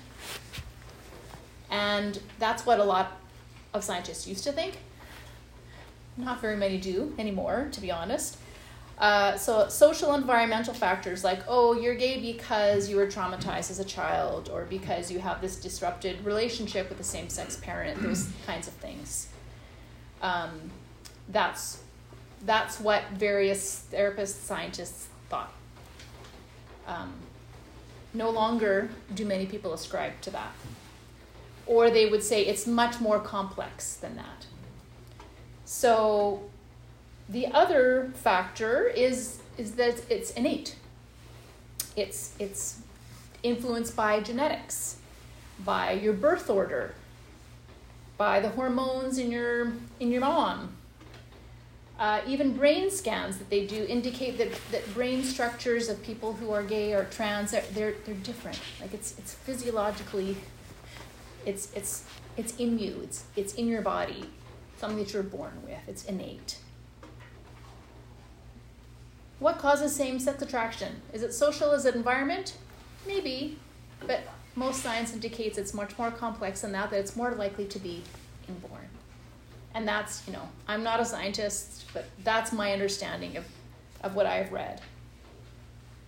and 1.69 2.19
that's 2.39 2.65
what 2.65 2.79
a 2.79 2.83
lot 2.83 3.17
of 3.73 3.83
scientists 3.83 4.25
used 4.25 4.43
to 4.45 4.51
think. 4.51 4.77
Not 6.21 6.39
very 6.39 6.55
many 6.55 6.77
do 6.77 7.13
anymore, 7.17 7.69
to 7.71 7.81
be 7.81 7.91
honest. 7.91 8.37
Uh, 9.01 9.35
so 9.35 9.67
social 9.67 10.13
environmental 10.13 10.75
factors 10.75 11.23
like 11.23 11.41
oh 11.47 11.73
you're 11.73 11.95
gay 11.95 12.21
because 12.21 12.87
you 12.87 12.95
were 12.95 13.07
traumatized 13.07 13.71
as 13.71 13.79
a 13.79 13.83
child 13.83 14.47
or 14.53 14.65
because 14.65 15.09
you 15.09 15.17
have 15.17 15.41
this 15.41 15.55
disrupted 15.55 16.23
relationship 16.23 16.87
with 16.87 16.99
the 16.99 17.03
same-sex 17.03 17.57
parent 17.63 17.99
those 18.03 18.29
kinds 18.45 18.67
of 18.67 18.73
things. 18.75 19.27
Um, 20.21 20.69
that's 21.29 21.81
that's 22.45 22.79
what 22.79 23.03
various 23.13 23.87
therapists 23.91 24.43
scientists 24.43 25.07
thought. 25.29 25.51
Um, 26.85 27.13
no 28.13 28.29
longer 28.29 28.91
do 29.15 29.25
many 29.25 29.47
people 29.47 29.73
ascribe 29.73 30.21
to 30.21 30.29
that. 30.29 30.51
Or 31.65 31.89
they 31.89 32.07
would 32.07 32.21
say 32.21 32.45
it's 32.45 32.67
much 32.67 32.99
more 32.99 33.19
complex 33.19 33.95
than 33.95 34.15
that 34.17 34.45
so 35.71 36.41
the 37.29 37.47
other 37.47 38.11
factor 38.15 38.87
is 38.87 39.39
is 39.57 39.75
that 39.75 40.03
it's 40.09 40.31
innate. 40.31 40.75
It's 41.95 42.35
it's 42.39 42.81
influenced 43.41 43.95
by 43.95 44.19
genetics, 44.19 44.97
by 45.63 45.93
your 45.93 46.11
birth 46.11 46.49
order, 46.49 46.93
by 48.17 48.41
the 48.41 48.49
hormones 48.49 49.17
in 49.17 49.31
your 49.31 49.71
in 50.01 50.11
your 50.11 50.19
mom. 50.19 50.75
Uh, 51.97 52.19
even 52.27 52.51
brain 52.51 52.91
scans 52.91 53.37
that 53.37 53.49
they 53.49 53.65
do 53.65 53.85
indicate 53.87 54.37
that, 54.39 54.51
that 54.71 54.93
brain 54.93 55.23
structures 55.23 55.87
of 55.87 56.03
people 56.03 56.33
who 56.33 56.51
are 56.51 56.63
gay 56.63 56.93
or 56.93 57.05
trans 57.05 57.51
they're, 57.51 57.63
they're, 57.73 57.93
they're 58.05 58.15
different. 58.15 58.59
Like 58.81 58.93
it's 58.93 59.17
it's 59.17 59.33
physiologically, 59.35 60.35
it's 61.45 61.71
it's 61.73 62.03
it's 62.35 62.57
in 62.57 62.77
you. 62.77 62.99
It's 63.03 63.23
it's 63.37 63.53
in 63.53 63.67
your 63.67 63.81
body, 63.81 64.25
something 64.81 64.97
that 64.97 65.13
you're 65.13 65.23
born 65.23 65.53
with. 65.63 65.77
It's 65.87 66.05
innate. 66.05 66.57
What 69.37 69.59
causes 69.59 69.95
same 69.95 70.19
sex 70.19 70.41
attraction? 70.41 71.01
Is 71.13 71.21
it 71.21 71.33
social? 71.33 71.71
Is 71.71 71.85
it 71.85 71.95
environment? 71.95 72.57
Maybe, 73.07 73.57
but 74.05 74.21
most 74.55 74.81
science 74.81 75.13
indicates 75.13 75.57
it's 75.57 75.73
much 75.73 75.97
more 75.97 76.11
complex 76.11 76.61
than 76.61 76.71
that, 76.73 76.89
that 76.89 76.99
it's 76.99 77.15
more 77.15 77.31
likely 77.31 77.65
to 77.65 77.79
be 77.79 78.03
inborn. 78.47 78.89
And 79.73 79.87
that's, 79.87 80.27
you 80.27 80.33
know, 80.33 80.49
I'm 80.67 80.83
not 80.83 80.99
a 80.99 81.05
scientist, 81.05 81.85
but 81.93 82.05
that's 82.23 82.51
my 82.51 82.73
understanding 82.73 83.37
of, 83.37 83.45
of 84.03 84.15
what 84.15 84.25
I've 84.25 84.51
read. 84.51 84.81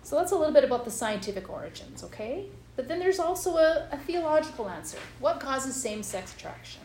So 0.02 0.16
that's 0.16 0.32
a 0.32 0.36
little 0.36 0.52
bit 0.52 0.64
about 0.64 0.84
the 0.84 0.90
scientific 0.90 1.48
origins, 1.48 2.04
okay? 2.04 2.46
But 2.76 2.88
then 2.88 2.98
there's 2.98 3.20
also 3.20 3.56
a, 3.56 3.88
a 3.90 3.96
theological 3.98 4.68
answer. 4.68 4.98
What 5.20 5.40
causes 5.40 5.74
same 5.74 6.02
sex 6.02 6.34
attraction? 6.34 6.82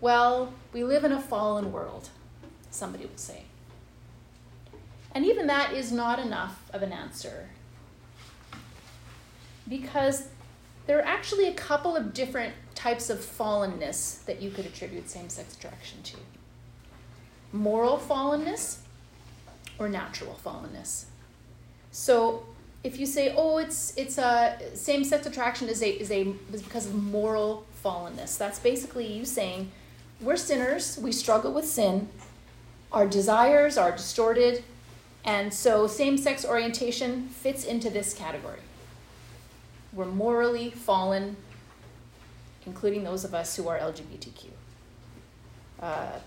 Well, 0.00 0.52
we 0.72 0.82
live 0.84 1.04
in 1.04 1.12
a 1.12 1.20
fallen 1.20 1.72
world, 1.72 2.08
somebody 2.70 3.04
will 3.04 3.16
say. 3.16 3.42
And 5.14 5.26
even 5.26 5.46
that 5.48 5.74
is 5.74 5.92
not 5.92 6.18
enough 6.18 6.62
of 6.72 6.82
an 6.82 6.92
answer. 6.92 7.48
Because 9.68 10.28
there 10.86 10.98
are 10.98 11.06
actually 11.06 11.46
a 11.48 11.54
couple 11.54 11.96
of 11.96 12.14
different 12.14 12.54
types 12.74 13.10
of 13.10 13.18
fallenness 13.18 14.24
that 14.24 14.40
you 14.40 14.50
could 14.50 14.64
attribute 14.64 15.10
same 15.10 15.28
sex 15.28 15.54
attraction 15.54 16.02
to 16.02 16.16
moral 17.52 17.98
fallenness 17.98 18.78
or 19.78 19.88
natural 19.88 20.38
fallenness. 20.44 21.04
So 21.90 22.46
if 22.82 22.98
you 22.98 23.06
say, 23.06 23.34
oh, 23.36 23.58
it's, 23.58 23.92
it's 23.96 24.16
a 24.18 24.58
same 24.74 25.04
sex 25.04 25.26
attraction 25.26 25.68
is, 25.68 25.82
a, 25.82 25.90
is, 25.90 26.10
a, 26.10 26.32
is 26.52 26.62
because 26.62 26.86
of 26.86 26.94
moral 26.94 27.66
fallenness, 27.84 28.38
that's 28.38 28.58
basically 28.58 29.06
you 29.06 29.24
saying, 29.24 29.70
we're 30.20 30.36
sinners, 30.36 30.98
we 30.98 31.12
struggle 31.12 31.52
with 31.52 31.64
sin, 31.64 32.08
our 32.92 33.06
desires 33.06 33.78
are 33.78 33.92
distorted, 33.92 34.64
and 35.24 35.52
so 35.52 35.86
same 35.86 36.18
sex 36.18 36.44
orientation 36.44 37.28
fits 37.28 37.64
into 37.64 37.90
this 37.90 38.14
category. 38.14 38.60
We're 39.92 40.06
morally 40.06 40.70
fallen, 40.70 41.36
including 42.66 43.04
those 43.04 43.24
of 43.24 43.34
us 43.34 43.56
who 43.56 43.68
are 43.68 43.78
LGBTQ. 43.78 44.46
Uh, 45.80 46.18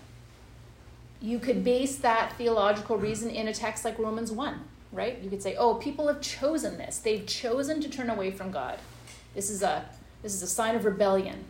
you 1.20 1.38
could 1.38 1.64
base 1.64 1.96
that 1.96 2.34
theological 2.34 2.98
reason 2.98 3.30
in 3.30 3.48
a 3.48 3.54
text 3.54 3.84
like 3.84 3.98
Romans 3.98 4.30
1, 4.30 4.60
right? 4.92 5.18
You 5.22 5.30
could 5.30 5.42
say, 5.42 5.56
oh, 5.56 5.74
people 5.74 6.06
have 6.08 6.20
chosen 6.20 6.76
this. 6.76 6.98
They've 6.98 7.26
chosen 7.26 7.80
to 7.80 7.88
turn 7.88 8.10
away 8.10 8.30
from 8.30 8.50
God. 8.50 8.78
This 9.34 9.48
is 9.48 9.62
a, 9.62 9.84
this 10.22 10.34
is 10.34 10.42
a 10.42 10.46
sign 10.46 10.76
of 10.76 10.84
rebellion. 10.84 11.44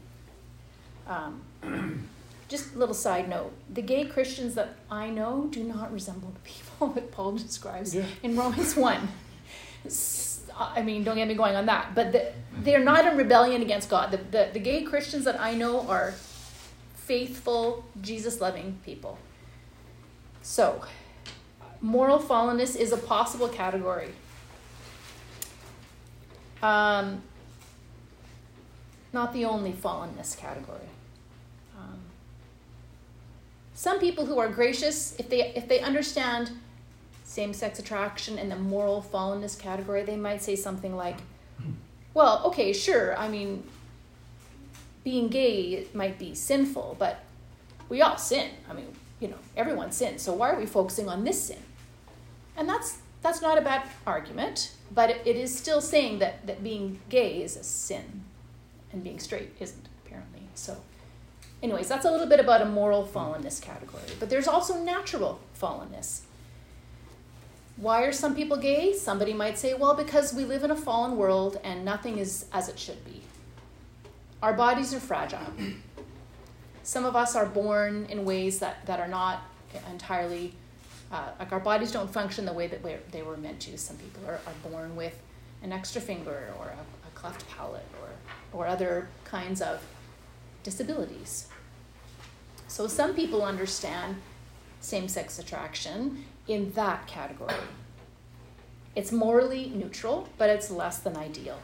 Um, 1.07 2.09
just 2.55 2.75
a 2.77 2.79
little 2.79 2.95
side 2.95 3.29
note 3.29 3.53
the 3.69 3.83
gay 3.83 4.05
Christians 4.05 4.55
that 4.55 4.77
I 4.89 5.11
know 5.11 5.49
do 5.51 5.65
not 5.65 5.93
resemble 5.93 6.31
the 6.31 6.41
people 6.41 6.87
that 6.95 7.11
Paul 7.11 7.33
describes 7.33 7.95
yeah. 7.95 8.05
in 8.23 8.37
Romans 8.37 8.77
1. 8.77 9.09
I 10.57 10.83
mean, 10.83 11.03
don't 11.03 11.17
get 11.17 11.27
me 11.27 11.35
going 11.35 11.57
on 11.57 11.67
that, 11.67 11.97
but 11.97 12.13
the, 12.13 12.33
they're 12.59 12.85
not 12.93 13.05
in 13.07 13.17
rebellion 13.17 13.61
against 13.61 13.91
God. 13.91 14.13
The, 14.13 14.19
the, 14.19 14.51
the 14.53 14.61
gay 14.61 14.85
Christians 14.85 15.25
that 15.25 15.41
I 15.41 15.55
know 15.55 15.87
are 15.89 16.15
faithful, 16.95 17.85
Jesus 18.01 18.41
loving 18.41 18.79
people. 18.85 19.19
So, 20.43 20.85
moral 21.81 22.21
fallenness 22.21 22.77
is 22.77 22.93
a 22.93 22.97
possible 22.97 23.49
category. 23.49 24.11
Um, 26.63 27.23
not 29.13 29.33
the 29.33 29.45
only 29.45 29.73
fallenness 29.73 30.39
category 30.39 30.89
some 33.75 33.99
people 33.99 34.25
who 34.25 34.39
are 34.39 34.49
gracious, 34.49 35.15
if 35.19 35.29
they 35.29 35.53
if 35.55 35.69
they 35.69 35.81
understand 35.81 36.53
same-sex 37.25 37.81
attraction 37.81 38.39
and 38.39 38.51
the 38.51 38.57
moral 38.57 39.05
fallenness 39.13 39.59
category, 39.59 40.05
they 40.05 40.17
might 40.17 40.43
say 40.43 40.55
something 40.55 40.95
like, 40.95 41.17
"Well, 42.15 42.43
okay, 42.47 42.73
sure. 42.73 43.19
I 43.19 43.29
mean, 43.29 43.65
being 45.03 45.29
gay 45.29 45.87
might 45.93 46.19
be 46.19 46.35
sinful, 46.35 46.97
but 46.99 47.25
we 47.89 48.01
all 48.01 48.17
sin. 48.17 48.51
I 48.71 48.73
mean, 48.73 48.87
you 49.19 49.29
know, 49.29 49.39
everyone 49.57 49.91
sins. 49.91 50.23
So 50.23 50.33
why 50.33 50.51
are 50.51 50.59
we 50.59 50.67
focusing 50.67 51.09
on 51.09 51.25
this 51.25 51.43
sin?" 51.43 51.63
And 52.57 52.69
that's 52.69 52.99
that's 53.23 53.43
not 53.43 53.59
a 53.59 53.63
bad 53.63 53.89
argument, 54.07 54.73
but 54.93 55.11
it, 55.11 55.27
is 55.27 55.57
still 55.57 55.81
saying 55.81 56.21
that 56.21 56.47
that 56.47 56.63
being 56.63 57.01
gay 57.09 57.43
is 57.43 57.57
a 57.57 57.65
sin, 57.65 58.23
and 58.93 59.03
being 59.03 59.19
straight 59.19 59.51
isn't 59.59 59.89
apparently. 60.05 60.43
So 60.55 60.77
Anyways, 61.65 61.89
that's 61.89 62.05
a 62.05 62.11
little 62.11 62.27
bit 62.27 62.41
about 62.41 62.61
a 62.61 62.67
moral 62.67 63.07
fallenness 63.07 63.59
category. 63.59 64.03
But 64.21 64.29
there's 64.29 64.47
also 64.47 64.77
natural 64.85 65.41
fallenness. 65.59 66.21
Why 67.79 68.03
are 68.03 68.13
some 68.13 68.35
people 68.35 68.59
gay? 68.59 68.93
Somebody 68.93 69.33
might 69.33 69.57
say, 69.57 69.73
well, 69.73 69.95
because 69.95 70.35
we 70.35 70.45
live 70.45 70.63
in 70.63 70.71
a 70.71 70.77
fallen 70.77 71.17
world 71.17 71.59
and 71.65 71.83
nothing 71.83 72.19
is 72.19 72.45
as 72.53 72.69
it 72.69 72.79
should 72.79 73.03
be. 73.07 73.23
Our 74.43 74.53
bodies 74.53 74.93
are 74.93 75.01
fragile. 75.01 75.41
Some 76.83 77.07
of 77.07 77.17
us 77.17 77.35
are 77.35 77.47
born 77.47 78.09
in 78.11 78.27
ways 78.27 78.59
that, 78.59 78.85
that 78.85 79.01
are 79.01 79.09
not 79.09 79.43
entirely, 79.91 80.53
uh, 81.11 81.31
like 81.39 81.51
our 81.51 81.61
bodies 81.61 81.91
don't 81.91 82.13
function 82.13 82.45
the 82.45 82.53
way 82.53 82.67
that 82.67 82.83
they 83.11 83.23
were 83.23 83.39
meant 83.39 83.61
to. 83.61 83.79
Some 83.79 83.97
people 83.97 84.23
are, 84.29 84.39
are 84.47 84.71
born 84.71 84.97
with 84.97 85.19
an 85.63 85.73
extra 85.73 86.03
finger 86.03 86.53
or 86.59 86.67
a, 86.67 87.09
a 87.09 87.11
cleft 87.15 87.49
palate 87.49 87.87
or, 88.03 88.11
or 88.61 88.67
other 88.67 89.09
kinds 89.25 89.63
of 89.63 89.83
disabilities. 90.63 91.49
So 92.75 92.89
some 92.89 93.15
people 93.15 93.45
understand 93.45 94.17
same 94.81 95.07
sex 95.07 95.39
attraction 95.39 96.25
in 96.49 96.73
that 96.73 97.07
category. 97.07 97.55
It's 98.97 99.13
morally 99.13 99.71
neutral, 99.73 100.29
but 100.39 100.51
it's 100.51 100.73
less 100.73 100.99
than 100.99 101.17
ideal. 101.17 101.61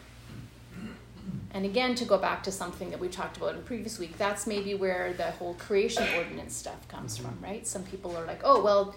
And 1.53 1.65
again, 1.65 1.97
to 1.97 2.05
go 2.05 2.17
back 2.17 2.45
to 2.45 2.53
something 2.53 2.91
that 2.91 3.01
we 3.01 3.09
talked 3.09 3.39
about 3.39 3.57
in 3.57 3.63
previous 3.65 3.99
week, 3.99 4.19
that's 4.19 4.47
maybe 4.47 4.75
where 4.75 5.13
the 5.13 5.33
whole 5.33 5.55
creation 5.55 6.07
ordinance 6.17 6.55
stuff 6.55 6.87
comes 6.87 7.17
from, 7.17 7.37
right? 7.43 7.67
Some 7.67 7.83
people 7.83 8.17
are 8.17 8.25
like, 8.25 8.43
oh, 8.45 8.63
well, 8.63 8.95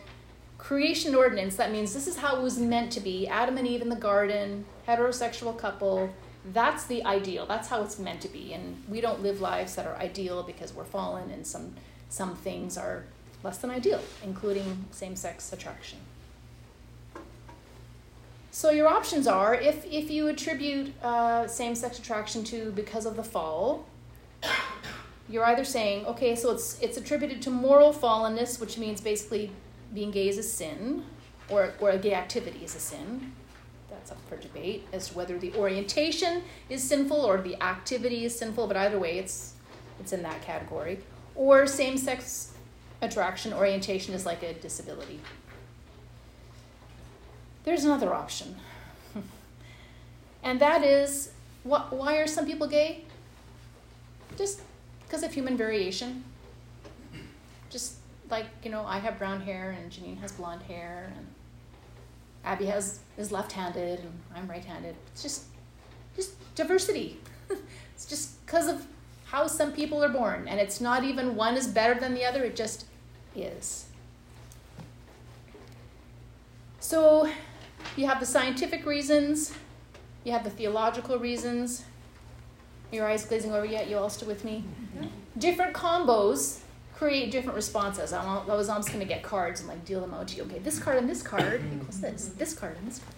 creation 0.59 1.15
ordinance, 1.15 1.55
that 1.55 1.71
means 1.71 1.95
this 1.95 2.05
is 2.05 2.17
how 2.17 2.35
it 2.35 2.43
was 2.43 2.59
meant 2.59 2.91
to 2.91 2.99
be 2.99 3.27
Adam 3.27 3.57
and 3.57 3.67
Eve 3.67 3.81
in 3.81 3.89
the 3.89 3.95
garden, 3.95 4.65
heterosexual 4.87 5.57
couple. 5.57 6.13
That's 6.53 6.85
the 6.85 7.03
ideal. 7.05 7.47
That's 7.47 7.69
how 7.69 7.81
it's 7.81 7.97
meant 7.97 8.21
to 8.21 8.27
be. 8.27 8.53
And 8.53 8.83
we 8.87 9.01
don't 9.01 9.23
live 9.23 9.41
lives 9.41 9.73
that 9.77 9.87
are 9.87 9.95
ideal 9.95 10.43
because 10.43 10.75
we're 10.75 10.85
fallen 10.85 11.31
and 11.31 11.47
some, 11.47 11.73
some 12.13 12.35
things 12.35 12.77
are 12.77 13.05
less 13.43 13.57
than 13.57 13.71
ideal, 13.71 13.99
including 14.23 14.85
same 14.91 15.15
sex 15.15 15.51
attraction. 15.51 15.97
So 18.51 18.69
your 18.69 18.87
options 18.87 19.25
are 19.25 19.55
if, 19.55 19.83
if 19.91 20.11
you 20.11 20.27
attribute 20.27 20.93
uh, 21.03 21.47
same 21.47 21.73
sex 21.73 21.97
attraction 21.97 22.43
to 22.45 22.71
because 22.73 23.07
of 23.07 23.15
the 23.15 23.23
fall, 23.23 23.87
you're 25.27 25.43
either 25.45 25.63
saying, 25.63 26.05
okay, 26.05 26.35
so 26.35 26.51
it's, 26.51 26.79
it's 26.81 26.97
attributed 26.97 27.41
to 27.41 27.49
moral 27.49 27.91
fallenness, 27.91 28.61
which 28.61 28.77
means 28.77 29.01
basically 29.01 29.49
being 29.91 30.11
gay 30.11 30.27
is 30.27 30.37
a 30.37 30.43
sin, 30.43 31.03
or, 31.49 31.73
or 31.79 31.89
a 31.89 31.97
gay 31.97 32.13
activity 32.13 32.63
is 32.63 32.75
a 32.75 32.79
sin. 32.79 33.31
That's 33.89 34.11
up 34.11 34.19
for 34.29 34.37
debate 34.37 34.85
as 34.93 35.09
to 35.09 35.15
whether 35.15 35.39
the 35.39 35.51
orientation 35.55 36.43
is 36.69 36.83
sinful 36.83 37.17
or 37.17 37.41
the 37.41 37.59
activity 37.59 38.23
is 38.23 38.37
sinful, 38.37 38.67
but 38.67 38.77
either 38.77 38.99
way, 38.99 39.17
it's, 39.17 39.53
it's 39.99 40.13
in 40.13 40.21
that 40.21 40.43
category. 40.43 40.99
Or 41.35 41.67
same 41.67 41.97
sex 41.97 42.53
attraction 43.01 43.53
orientation 43.53 44.13
is 44.13 44.25
like 44.25 44.43
a 44.43 44.53
disability. 44.53 45.19
There's 47.63 47.85
another 47.85 48.13
option. 48.13 48.55
and 50.43 50.59
that 50.59 50.83
is 50.83 51.31
why 51.63 52.17
are 52.17 52.27
some 52.27 52.45
people 52.45 52.67
gay? 52.67 53.05
Just 54.37 54.61
because 55.05 55.23
of 55.23 55.33
human 55.33 55.55
variation. 55.55 56.23
Just 57.69 57.95
like, 58.29 58.45
you 58.63 58.71
know, 58.71 58.85
I 58.85 58.99
have 58.99 59.17
brown 59.17 59.41
hair 59.41 59.75
and 59.79 59.91
Janine 59.91 60.19
has 60.19 60.31
blonde 60.31 60.63
hair 60.63 61.13
and 61.15 61.27
Abby 62.43 62.65
has 62.65 62.99
is 63.17 63.31
left-handed 63.31 63.99
and 63.99 64.11
I'm 64.35 64.47
right-handed. 64.49 64.95
It's 65.11 65.23
just 65.23 65.45
just 66.15 66.55
diversity. 66.55 67.19
it's 67.95 68.05
just 68.05 68.45
because 68.45 68.67
of 68.67 68.85
how 69.33 69.47
some 69.47 69.71
people 69.71 70.03
are 70.03 70.09
born 70.09 70.47
and 70.47 70.59
it's 70.59 70.79
not 70.79 71.03
even 71.03 71.35
one 71.35 71.57
is 71.57 71.65
better 71.65 71.99
than 71.99 72.13
the 72.13 72.23
other, 72.23 72.43
it 72.43 72.55
just 72.55 72.85
is. 73.35 73.87
So 76.79 77.27
you 77.97 78.05
have 78.05 78.19
the 78.19 78.27
scientific 78.27 78.85
reasons, 78.85 79.51
you 80.23 80.31
have 80.33 80.43
the 80.43 80.51
theological 80.51 81.17
reasons. 81.17 81.83
Your 82.91 83.07
eyes 83.07 83.25
glazing 83.25 83.51
over 83.51 83.65
yet? 83.65 83.89
You 83.89 83.97
all 83.97 84.11
still 84.11 84.27
with 84.27 84.45
me? 84.45 84.63
Mm-hmm. 84.97 85.07
Different 85.39 85.73
combos 85.73 86.59
create 86.93 87.31
different 87.31 87.55
responses. 87.55 88.13
I 88.13 88.45
was 88.45 88.69
almost 88.69 88.89
going 88.89 88.99
to 88.99 89.05
get 89.05 89.23
cards 89.23 89.61
and 89.61 89.67
like 89.67 89.83
deal 89.83 89.99
them 89.99 90.13
out 90.13 90.27
to 90.27 90.35
you. 90.37 90.43
Okay, 90.43 90.59
this 90.59 90.77
card 90.77 90.97
and 90.97 91.09
this 91.09 91.23
card 91.23 91.63
equals 91.73 91.99
this. 91.99 92.27
This 92.37 92.53
card 92.53 92.77
and 92.77 92.85
this 92.85 92.99
card. 92.99 93.15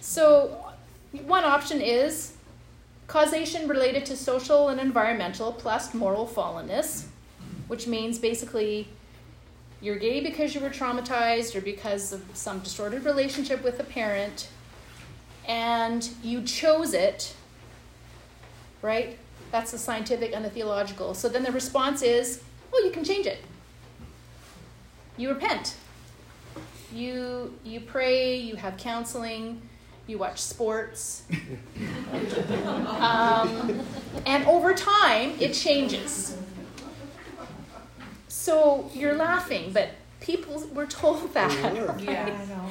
So 0.00 0.72
one 1.12 1.44
option 1.44 1.80
is 1.80 2.32
causation 3.10 3.66
related 3.66 4.06
to 4.06 4.16
social 4.16 4.68
and 4.68 4.80
environmental 4.80 5.52
plus 5.52 5.92
moral 5.94 6.24
fallenness, 6.24 7.06
which 7.66 7.88
means 7.88 8.20
basically 8.20 8.86
you're 9.80 9.98
gay 9.98 10.20
because 10.20 10.54
you 10.54 10.60
were 10.60 10.70
traumatized 10.70 11.56
or 11.56 11.60
because 11.60 12.12
of 12.12 12.22
some 12.34 12.60
distorted 12.60 13.04
relationship 13.04 13.64
with 13.64 13.80
a 13.80 13.82
parent, 13.82 14.48
and 15.48 16.08
you 16.22 16.40
chose 16.42 16.94
it, 16.94 17.34
right? 18.80 19.18
That's 19.50 19.72
the 19.72 19.78
scientific 19.78 20.32
and 20.32 20.44
the 20.44 20.50
theological. 20.50 21.12
So 21.14 21.28
then 21.28 21.42
the 21.42 21.50
response 21.50 22.02
is, 22.02 22.40
well, 22.70 22.84
you 22.84 22.92
can 22.92 23.02
change 23.02 23.26
it. 23.26 23.38
You 25.16 25.30
repent. 25.30 25.74
You 26.94 27.58
you 27.64 27.80
pray. 27.80 28.36
You 28.36 28.54
have 28.54 28.76
counseling. 28.76 29.62
You 30.10 30.18
watch 30.18 30.40
sports. 30.40 31.22
um, 32.98 33.80
and 34.26 34.44
over 34.44 34.74
time, 34.74 35.34
it 35.38 35.54
changes. 35.54 36.36
So 38.26 38.90
you're 38.92 39.14
laughing, 39.14 39.70
but 39.72 39.90
people 40.20 40.66
were 40.74 40.86
told 40.86 41.32
that. 41.34 41.52
Right? 41.62 42.00
Yeah, 42.02 42.24
I 42.24 42.44
know. 42.46 42.66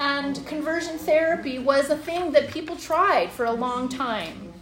And 0.00 0.46
conversion 0.46 0.96
therapy 0.96 1.58
was 1.58 1.90
a 1.90 1.96
thing 1.98 2.32
that 2.32 2.48
people 2.48 2.76
tried 2.76 3.30
for 3.30 3.44
a 3.44 3.52
long 3.52 3.90
time. 3.90 4.54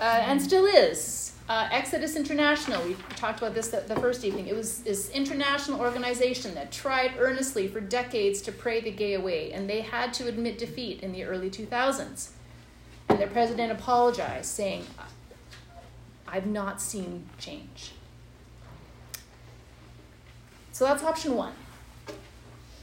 Uh, 0.00 0.04
and 0.04 0.40
still 0.40 0.64
is. 0.64 1.29
Uh, 1.50 1.68
Exodus 1.72 2.14
International, 2.14 2.80
we 2.84 2.94
talked 3.16 3.38
about 3.40 3.54
this 3.54 3.70
the, 3.70 3.80
the 3.80 3.96
first 3.96 4.24
evening. 4.24 4.46
It 4.46 4.54
was 4.54 4.84
this 4.84 5.10
international 5.10 5.80
organization 5.80 6.54
that 6.54 6.70
tried 6.70 7.14
earnestly 7.18 7.66
for 7.66 7.80
decades 7.80 8.40
to 8.42 8.52
pray 8.52 8.80
the 8.80 8.92
gay 8.92 9.14
away, 9.14 9.50
and 9.50 9.68
they 9.68 9.80
had 9.80 10.14
to 10.14 10.28
admit 10.28 10.58
defeat 10.58 11.00
in 11.00 11.10
the 11.10 11.24
early 11.24 11.50
2000s. 11.50 12.28
And 13.08 13.18
their 13.18 13.26
president 13.26 13.72
apologized, 13.72 14.46
saying, 14.46 14.86
I've 16.28 16.46
not 16.46 16.80
seen 16.80 17.24
change. 17.40 17.94
So 20.70 20.84
that's 20.84 21.02
option 21.02 21.34
one. 21.34 21.54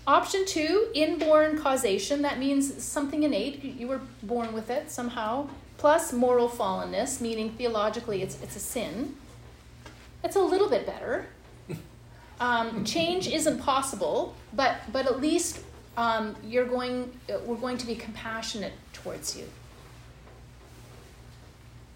Option 0.06 0.46
two, 0.46 0.90
inborn 0.94 1.58
causation. 1.58 2.22
That 2.22 2.38
means 2.38 2.84
something 2.84 3.24
innate. 3.24 3.64
You 3.64 3.88
were 3.88 4.02
born 4.22 4.52
with 4.52 4.70
it 4.70 4.92
somehow. 4.92 5.48
Plus 5.78 6.12
moral 6.12 6.50
fallenness, 6.50 7.22
meaning 7.22 7.52
theologically 7.52 8.22
it's, 8.22 8.42
it's 8.42 8.56
a 8.56 8.60
sin. 8.60 9.16
That's 10.22 10.36
a 10.36 10.42
little 10.42 10.70
bit 10.70 10.86
better. 10.86 11.28
Um, 12.40 12.86
change 12.86 13.28
isn't 13.28 13.58
possible, 13.64 14.36
but, 14.54 14.76
but 14.94 15.08
at 15.08 15.20
least 15.20 15.60
um, 15.98 16.36
you're 16.46 16.68
going, 16.68 17.12
we're 17.48 17.56
going 17.56 17.80
to 17.80 17.88
be 17.88 17.96
compassionate 17.96 18.74
towards 18.94 19.36
you. 19.36 19.46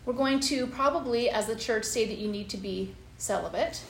We're 0.04 0.13
going 0.13 0.39
to 0.39 0.65
probably, 0.65 1.30
as 1.30 1.46
the 1.46 1.56
church, 1.56 1.86
say 1.86 2.08
that 2.08 2.17
you 2.17 2.28
need 2.28 2.50
to 2.50 2.58
be 2.58 2.96
celibate 3.20 3.84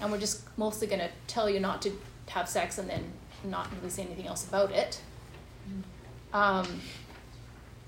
and 0.00 0.12
we're 0.12 0.18
just 0.18 0.42
mostly 0.58 0.86
going 0.86 1.00
to 1.00 1.08
tell 1.26 1.48
you 1.48 1.60
not 1.60 1.82
to 1.82 1.92
have 2.28 2.48
sex 2.48 2.78
and 2.78 2.88
then 2.88 3.04
not 3.42 3.68
really 3.76 3.90
say 3.90 4.02
anything 4.02 4.26
else 4.26 4.46
about 4.46 4.70
it. 4.70 5.00
Um, 6.32 6.66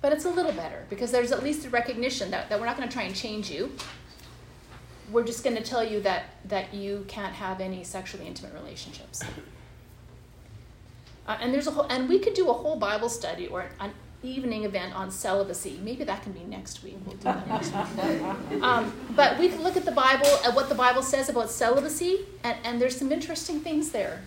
but 0.06 0.12
it's 0.12 0.24
a 0.24 0.30
little 0.30 0.52
better 0.52 0.84
because 0.88 1.10
there's 1.10 1.32
at 1.32 1.42
least 1.42 1.66
a 1.66 1.68
recognition 1.68 2.30
that, 2.30 2.48
that 2.48 2.60
we're 2.60 2.64
not 2.64 2.76
going 2.76 2.88
to 2.88 2.94
try 2.94 3.02
and 3.02 3.12
change 3.12 3.50
you. 3.50 3.72
We're 5.10 5.24
just 5.24 5.42
going 5.42 5.56
to 5.56 5.64
tell 5.64 5.82
you 5.82 6.00
that, 6.02 6.26
that 6.44 6.72
you 6.72 7.04
can't 7.08 7.34
have 7.34 7.60
any 7.60 7.82
sexually 7.82 8.24
intimate 8.24 8.54
relationships. 8.54 9.24
Uh, 11.26 11.38
and 11.40 11.52
there's 11.52 11.66
a 11.66 11.72
whole, 11.72 11.86
and 11.90 12.08
we 12.08 12.20
could 12.20 12.34
do 12.34 12.48
a 12.50 12.52
whole 12.52 12.76
Bible 12.76 13.08
study 13.08 13.48
or 13.48 13.66
an 13.80 13.90
evening 14.22 14.62
event 14.62 14.94
on 14.94 15.10
celibacy. 15.10 15.80
Maybe 15.82 16.04
that 16.04 16.22
can 16.22 16.30
be 16.30 16.44
next 16.44 16.84
week. 16.84 16.98
We'll 17.04 17.16
do 17.16 17.24
that 17.24 17.48
next 17.48 17.74
week. 17.74 18.62
Um, 18.62 18.92
but 19.16 19.40
we 19.40 19.48
can 19.48 19.60
look 19.64 19.76
at 19.76 19.84
the 19.84 19.90
Bible, 19.90 20.28
at 20.44 20.54
what 20.54 20.68
the 20.68 20.76
Bible 20.76 21.02
says 21.02 21.28
about 21.28 21.50
celibacy, 21.50 22.20
and, 22.44 22.56
and 22.62 22.80
there's 22.80 22.96
some 22.96 23.10
interesting 23.10 23.58
things 23.58 23.90
there. 23.90 24.22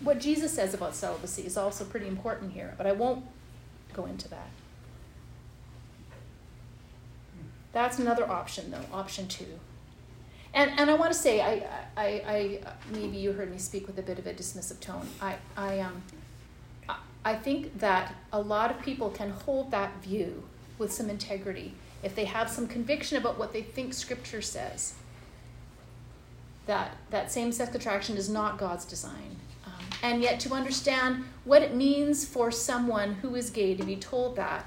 What 0.00 0.18
Jesus 0.18 0.54
says 0.54 0.72
about 0.72 0.94
celibacy 0.94 1.42
is 1.42 1.58
also 1.58 1.84
pretty 1.84 2.08
important 2.08 2.52
here, 2.54 2.72
but 2.78 2.86
I 2.86 2.92
won't 2.92 3.26
go 3.92 4.06
into 4.06 4.28
that. 4.30 4.48
That's 7.74 7.98
another 7.98 8.30
option, 8.30 8.70
though, 8.70 8.96
option 8.96 9.26
two. 9.28 9.58
And, 10.54 10.70
and 10.78 10.88
I 10.88 10.94
want 10.94 11.12
to 11.12 11.18
say, 11.18 11.40
I, 11.40 11.66
I, 11.96 12.06
I, 12.06 12.60
maybe 12.92 13.16
you 13.16 13.32
heard 13.32 13.50
me 13.50 13.58
speak 13.58 13.88
with 13.88 13.98
a 13.98 14.02
bit 14.02 14.20
of 14.20 14.26
a 14.28 14.32
dismissive 14.32 14.78
tone. 14.78 15.08
I, 15.20 15.34
I, 15.56 15.80
um, 15.80 16.00
I 17.24 17.34
think 17.34 17.80
that 17.80 18.14
a 18.32 18.40
lot 18.40 18.70
of 18.70 18.80
people 18.80 19.10
can 19.10 19.30
hold 19.30 19.72
that 19.72 20.00
view 20.02 20.44
with 20.78 20.92
some 20.92 21.10
integrity 21.10 21.74
if 22.04 22.14
they 22.14 22.26
have 22.26 22.48
some 22.48 22.68
conviction 22.68 23.18
about 23.18 23.38
what 23.38 23.52
they 23.52 23.62
think 23.62 23.92
Scripture 23.92 24.42
says. 24.42 24.94
That, 26.66 26.96
that 27.10 27.32
same 27.32 27.50
sex 27.50 27.74
attraction 27.74 28.16
is 28.16 28.28
not 28.28 28.56
God's 28.56 28.84
design. 28.84 29.36
Um, 29.66 29.72
and 30.00 30.22
yet, 30.22 30.38
to 30.40 30.52
understand 30.52 31.24
what 31.44 31.62
it 31.62 31.74
means 31.74 32.24
for 32.24 32.52
someone 32.52 33.14
who 33.14 33.34
is 33.34 33.50
gay 33.50 33.74
to 33.74 33.82
be 33.82 33.96
told 33.96 34.36
that 34.36 34.64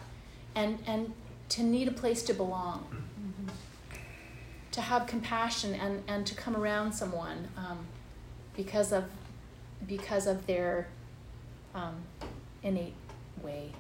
and, 0.54 0.80
and 0.86 1.14
to 1.50 1.64
need 1.64 1.88
a 1.88 1.92
place 1.92 2.24
to 2.24 2.34
belong, 2.34 2.86
mm-hmm. 2.92 3.48
to 4.72 4.82
have 4.82 5.08
compassion 5.08 5.74
and, 5.74 6.04
and 6.08 6.26
to 6.28 6.36
come 6.36 6.56
around 6.56 6.94
someone 6.94 7.48
um, 7.58 7.80
because, 8.56 8.92
of, 8.92 9.06
because 9.88 10.28
of 10.28 10.46
their 10.48 10.88
um, 11.74 11.96
innate 12.64 12.94
way. 13.42 13.72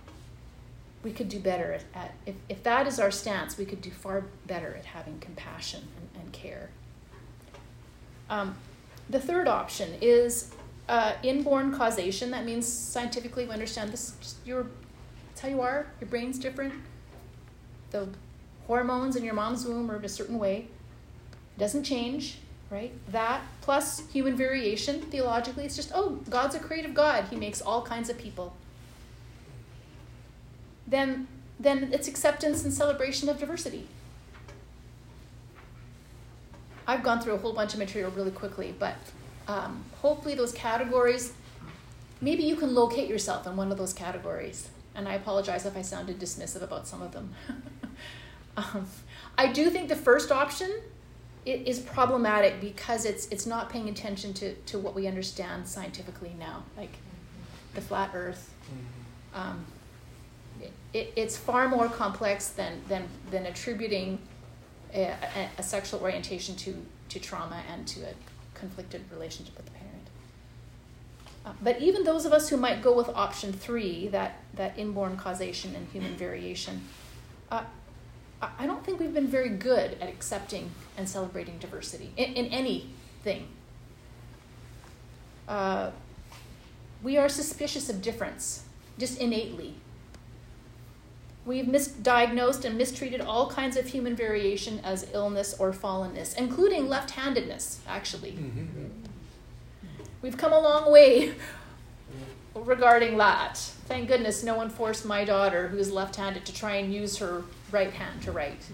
we 1.03 1.12
could 1.12 1.30
do 1.30 1.39
better 1.39 1.73
at, 1.73 1.84
at 1.95 2.12
if, 2.25 2.36
if 2.49 2.63
that 2.63 2.88
is 2.88 2.99
our 2.99 3.12
stance, 3.12 3.58
we 3.58 3.65
could 3.65 3.82
do 3.82 3.91
far 3.91 4.25
better 4.45 4.75
at 4.75 4.86
having 4.86 5.19
compassion 5.19 5.88
and, 5.97 6.23
and 6.23 6.34
care. 6.34 6.69
Um, 8.30 8.56
the 9.10 9.19
third 9.19 9.47
option 9.47 9.93
is 10.01 10.51
uh, 10.89 11.13
inborn 11.23 11.73
causation. 11.73 12.32
That 12.32 12.45
means 12.45 12.67
scientifically 12.67 13.45
we 13.45 13.51
understand 13.51 13.91
this. 13.91 14.15
Just 14.19 14.45
your, 14.45 14.67
it's 15.32 15.41
how 15.41 15.47
you 15.47 15.62
are. 15.62 15.88
Your 16.01 16.10
brain's 16.10 16.38
different. 16.39 16.73
The 17.91 18.08
hormones 18.67 19.15
in 19.15 19.23
your 19.23 19.34
mom's 19.34 19.65
womb 19.65 19.89
are 19.89 19.97
in 19.97 20.06
a 20.06 20.10
certain 20.10 20.38
way. 20.38 20.67
It 21.56 21.60
doesn't 21.60 21.84
change, 21.84 22.38
right? 22.69 22.91
That 23.12 23.41
plus 23.62 24.08
human 24.12 24.36
variation. 24.36 25.02
Theologically, 25.02 25.65
it's 25.65 25.76
just 25.76 25.91
oh, 25.95 26.19
God's 26.30 26.56
a 26.56 26.60
creative 26.60 26.93
God. 26.93 27.26
He 27.30 27.36
makes 27.36 27.62
all 27.62 27.82
kinds 27.82 28.10
of 28.10 28.17
people. 28.17 28.56
Then, 30.86 31.28
then 31.60 31.89
it's 31.91 32.08
acceptance 32.08 32.63
and 32.63 32.73
celebration 32.73 33.28
of 33.28 33.39
diversity. 33.39 33.88
I've 36.88 37.04
gone 37.04 37.19
through 37.19 37.34
a 37.34 37.38
whole 37.38 37.52
bunch 37.52 37.73
of 37.73 37.80
material 37.80 38.12
really 38.12 38.32
quickly, 38.32 38.73
but 38.78 38.95
um, 39.47 39.84
hopefully 40.02 40.36
those 40.36 40.54
categories, 40.54 41.34
maybe 42.21 42.43
you 42.43 42.56
can 42.56 42.73
locate 42.73 43.10
yourself 43.10 43.45
in 43.45 43.58
one 43.58 43.71
of 43.73 43.78
those 43.78 43.91
categories. 43.91 44.69
And 44.95 45.08
I 45.08 45.15
apologize 45.15 45.65
if 45.65 45.76
I 45.76 45.82
sounded 45.82 46.17
dismissive 46.17 46.62
about 46.62 46.88
some 46.88 47.02
of 47.02 47.12
them. 47.12 47.34
um, 48.58 48.88
I 49.38 49.52
do 49.52 49.70
think 49.70 49.88
the 49.88 49.96
first 49.96 50.32
option 50.32 50.72
is 51.46 51.80
problematic 51.80 52.60
because 52.60 53.06
it's 53.06 53.28
it's 53.30 53.46
not 53.46 53.70
paying 53.70 53.88
attention 53.88 54.34
to, 54.34 54.54
to 54.54 54.78
what 54.78 54.93
we 54.93 55.08
understand 55.08 55.65
scientifically 55.65 56.36
now, 56.38 56.63
like 56.76 56.98
the 57.74 57.82
flat 57.82 58.12
Earth. 58.13 58.54
Mm-hmm. 58.65 59.39
Um, 59.39 59.65
it, 60.93 61.13
it's 61.15 61.38
far 61.38 61.70
more 61.70 61.88
complex 61.88 62.50
than 62.50 62.82
than 62.89 63.08
than 63.32 63.46
attributing 63.46 64.20
a, 64.93 65.04
a, 65.04 65.50
a, 65.60 65.63
sexual 65.63 66.02
orientation 66.02 66.56
to 66.56 66.76
to 67.10 67.20
trauma 67.20 67.62
and 67.72 67.88
to 67.88 68.02
a 68.02 68.13
conflicted 68.54 69.04
relationship 69.12 69.56
with 69.56 69.65
the 69.67 69.72
parent. 69.72 70.08
Uh, 71.46 71.52
but 71.62 71.80
even 71.80 72.04
those 72.04 72.26
of 72.26 72.34
us 72.34 72.50
who 72.50 72.58
might 72.58 72.82
go 72.82 72.93
with 72.93 73.08
option 73.10 73.54
three, 73.54 74.08
that 74.10 74.39
that 74.56 74.78
inborn 74.78 75.15
causation 75.15 75.76
and 75.76 75.88
human 75.93 76.15
variation, 76.15 76.82
uh, 77.52 77.63
I 78.41 78.67
don't 78.67 78.86
think 78.86 79.00
we've 79.00 79.13
been 79.13 79.28
very 79.28 79.50
good 79.50 79.97
at 80.00 80.10
accepting 80.10 80.71
and 80.95 81.10
celebrating 81.10 81.58
diversity 81.58 82.12
in, 82.17 82.34
in 82.34 82.45
anything. 82.47 83.47
Uh, 85.47 85.91
we 87.02 87.17
are 87.17 87.30
suspicious 87.30 87.89
of 87.89 88.02
difference, 88.02 88.63
just 89.00 89.19
innately. 89.19 89.76
We've 91.45 91.65
misdiagnosed 91.65 92.65
and 92.65 92.78
mistreated 92.78 93.21
all 93.21 93.50
kinds 93.50 93.78
of 93.78 93.88
human 93.88 94.15
variation 94.15 94.82
as 94.84 95.08
illness 95.13 95.56
or 95.58 95.71
fallenness, 95.71 96.38
including 96.38 96.89
left 96.89 97.12
handedness, 97.12 97.80
actually. 97.88 98.34
Mm-hmm. 98.34 98.86
We've 100.21 100.38
come 100.38 100.52
a 100.52 100.60
long 100.60 100.91
way 100.91 101.34
regarding 102.54 103.17
that. 103.17 103.71
Thank 103.88 104.08
goodness 104.08 104.43
no 104.43 104.56
one 104.56 104.69
forced 104.69 105.06
my 105.06 105.23
daughter, 105.23 105.69
who 105.69 105.78
is 105.78 105.91
left 105.91 106.15
handed, 106.17 106.45
to 106.45 106.54
try 106.54 106.76
and 106.76 106.93
use 106.93 107.17
her 107.17 107.43
right 107.71 107.91
hand 107.91 108.21
to 108.23 108.32
write. 108.32 108.65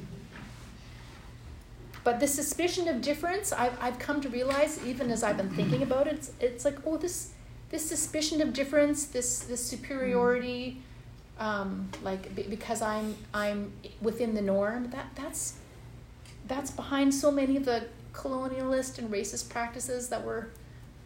But 2.04 2.20
the 2.20 2.28
suspicion 2.28 2.88
of 2.88 3.02
difference, 3.02 3.54
I've, 3.54 3.78
I've 3.80 4.00
come 4.00 4.20
to 4.22 4.30
realize, 4.30 4.84
even 4.86 5.12
as 5.12 5.24
I've 5.24 5.38
been 5.38 5.52
thinking 5.52 5.84
about 5.84 6.08
it, 6.08 6.14
it's, 6.16 6.32
it's 6.40 6.66
like, 6.66 6.80
oh, 6.86 6.98
this, 6.98 7.32
this 7.70 7.88
suspicion 7.88 8.42
of 8.42 8.54
difference, 8.54 9.06
this, 9.06 9.40
this 9.40 9.64
superiority 9.64 10.82
um, 11.40 11.90
like 12.04 12.36
because 12.50 12.82
I'm 12.82 13.16
I'm 13.34 13.72
within 14.02 14.36
the 14.36 14.42
norm. 14.42 14.90
That 14.92 15.08
that's 15.16 15.56
that's 16.48 16.72
behind 16.72 17.14
so 17.14 17.32
many 17.32 17.58
of 17.58 17.66
the 17.66 17.88
colonialist 18.14 19.00
and 19.00 19.10
racist 19.12 19.50
practices 19.50 20.10
that 20.10 20.24
we're 20.24 20.48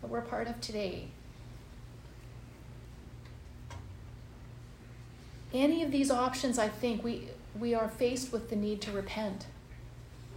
that 0.02 0.10
we're 0.10 0.22
part 0.22 0.48
of 0.48 0.60
today. 0.62 1.08
Any 5.54 5.84
of 5.84 5.92
these 5.92 6.12
options, 6.12 6.60
I 6.60 6.68
think 6.68 7.04
we 7.04 7.30
we 7.58 7.74
are 7.74 7.88
faced 7.88 8.32
with 8.32 8.50
the 8.50 8.56
need 8.56 8.82
to 8.82 8.92
repent 8.92 9.48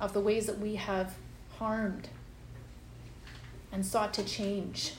of 0.00 0.12
the 0.12 0.20
ways 0.20 0.46
that 0.46 0.58
we 0.58 0.76
have 0.76 1.16
harmed 1.58 2.08
and 3.70 3.84
sought 3.84 4.14
to 4.14 4.24
change 4.24 4.94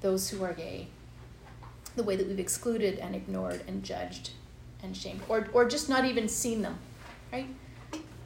those 0.00 0.30
who 0.30 0.44
are 0.44 0.52
gay 0.52 0.86
the 1.96 2.02
way 2.02 2.14
that 2.14 2.28
we've 2.28 2.38
excluded 2.38 2.98
and 2.98 3.16
ignored 3.16 3.62
and 3.66 3.82
judged 3.82 4.30
and 4.82 4.96
shamed, 4.96 5.20
or, 5.28 5.48
or 5.52 5.66
just 5.66 5.88
not 5.88 6.04
even 6.04 6.28
seen 6.28 6.62
them, 6.62 6.78
right? 7.32 7.46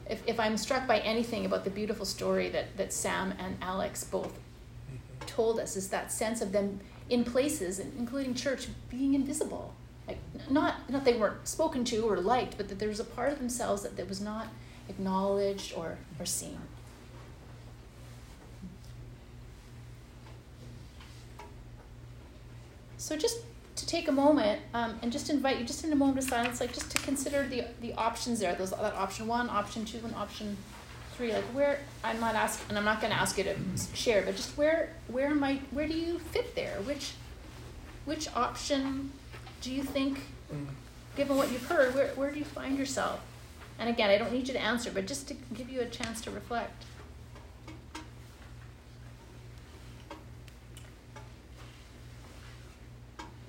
If, 0.09 0.21
if 0.27 0.39
I'm 0.39 0.57
struck 0.57 0.85
by 0.85 0.99
anything 0.99 1.45
about 1.45 1.63
the 1.63 1.69
beautiful 1.69 2.05
story 2.05 2.49
that, 2.49 2.75
that 2.75 2.91
Sam 2.91 3.33
and 3.39 3.57
Alex 3.61 4.03
both 4.03 4.27
mm-hmm. 4.27 5.25
told 5.25 5.59
us, 5.59 5.77
is 5.77 5.87
that 5.89 6.11
sense 6.11 6.41
of 6.41 6.51
them 6.51 6.81
in 7.11 7.25
places, 7.25 7.77
including 7.77 8.33
church, 8.33 8.67
being 8.89 9.13
invisible. 9.13 9.73
Like, 10.07 10.17
not, 10.49 10.89
not 10.89 11.03
they 11.03 11.13
weren't 11.13 11.45
spoken 11.45 11.83
to 11.85 11.99
or 12.09 12.17
liked, 12.17 12.57
but 12.57 12.69
that 12.69 12.79
there 12.79 12.87
was 12.87 13.01
a 13.01 13.03
part 13.03 13.33
of 13.33 13.37
themselves 13.37 13.83
that, 13.83 13.97
that 13.97 14.07
was 14.07 14.21
not 14.21 14.47
acknowledged 14.87 15.73
or, 15.75 15.97
or 16.17 16.25
seen. 16.25 16.57
So 22.97 23.17
just 23.17 23.39
to 23.75 23.85
take 23.85 24.07
a 24.07 24.11
moment 24.11 24.61
um, 24.73 24.97
and 25.01 25.11
just 25.11 25.29
invite 25.29 25.59
you, 25.59 25.65
just 25.65 25.83
in 25.83 25.91
a 25.91 25.95
moment 25.95 26.19
of 26.19 26.23
silence, 26.23 26.61
like 26.61 26.71
just 26.71 26.91
to 26.91 26.97
consider 27.01 27.45
the 27.47 27.65
the 27.81 27.93
options 27.95 28.39
there. 28.39 28.53
Those 28.55 28.69
that 28.69 28.93
option 28.93 29.27
one, 29.27 29.49
option 29.49 29.85
two, 29.85 29.99
and 30.03 30.15
option 30.15 30.55
three. 31.15 31.33
Like 31.33 31.43
where 31.45 31.79
I'm 32.03 32.19
not 32.19 32.35
asking, 32.35 32.69
and 32.69 32.77
I'm 32.77 32.85
not 32.85 33.01
going 33.01 33.11
to 33.13 33.19
ask 33.19 33.37
you 33.37 33.43
to 33.45 33.55
share, 33.93 34.21
but 34.23 34.35
just 34.35 34.57
where 34.57 34.93
where 35.07 35.27
am 35.27 35.43
I? 35.43 35.59
Where 35.71 35.87
do 35.87 35.93
you 35.93 36.19
fit 36.19 36.55
there? 36.55 36.77
Which 36.83 37.13
which 38.05 38.33
option 38.35 39.11
do 39.61 39.71
you 39.71 39.83
think, 39.83 40.19
given 41.15 41.37
what 41.37 41.51
you've 41.51 41.67
heard, 41.67 41.93
where 41.95 42.07
where 42.09 42.31
do 42.31 42.39
you 42.39 42.45
find 42.45 42.77
yourself? 42.77 43.21
And 43.79 43.89
again, 43.89 44.09
I 44.09 44.17
don't 44.17 44.31
need 44.31 44.47
you 44.47 44.53
to 44.53 44.61
answer, 44.61 44.91
but 44.91 45.07
just 45.07 45.27
to 45.29 45.33
give 45.53 45.69
you 45.69 45.81
a 45.81 45.85
chance 45.85 46.21
to 46.21 46.31
reflect. 46.31 46.85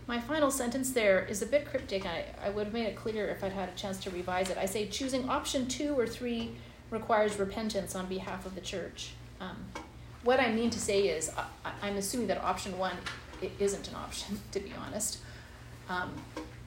My 0.07 0.21
final 0.21 0.51
sentence 0.51 0.93
there 0.93 1.25
is 1.25 1.41
a 1.41 1.47
bit 1.47 1.65
cryptic. 1.65 2.05
I, 2.05 2.25
I 2.45 2.51
would 2.51 2.65
have 2.65 2.75
made 2.75 2.87
it 2.87 2.97
clearer 2.97 3.29
if 3.29 3.43
I'd 3.43 3.53
had 3.53 3.71
a 3.71 3.73
chance 3.73 3.99
to 4.01 4.11
revise 4.11 4.51
it. 4.51 4.59
I 4.59 4.67
say 4.67 4.87
choosing 4.87 5.29
option 5.31 5.69
two 5.69 5.99
or 5.99 6.07
three 6.07 6.51
requires 6.93 7.39
repentance 7.39 7.97
on 7.97 8.07
behalf 8.07 8.47
of 8.47 8.55
the 8.55 8.61
church. 8.61 9.15
Um, 9.41 9.57
what 10.23 10.39
I 10.39 10.53
mean 10.53 10.71
to 10.71 10.79
say 10.79 11.09
is, 11.09 11.33
I, 11.65 11.89
am 11.89 11.97
assuming 11.97 12.29
that 12.29 12.45
option 12.45 12.79
one 12.79 12.97
it 13.41 13.51
isn't 13.59 13.89
an 13.89 13.97
option, 13.97 14.41
to 14.53 14.61
be 14.61 14.73
honest. 14.87 15.19
Um, 15.89 16.13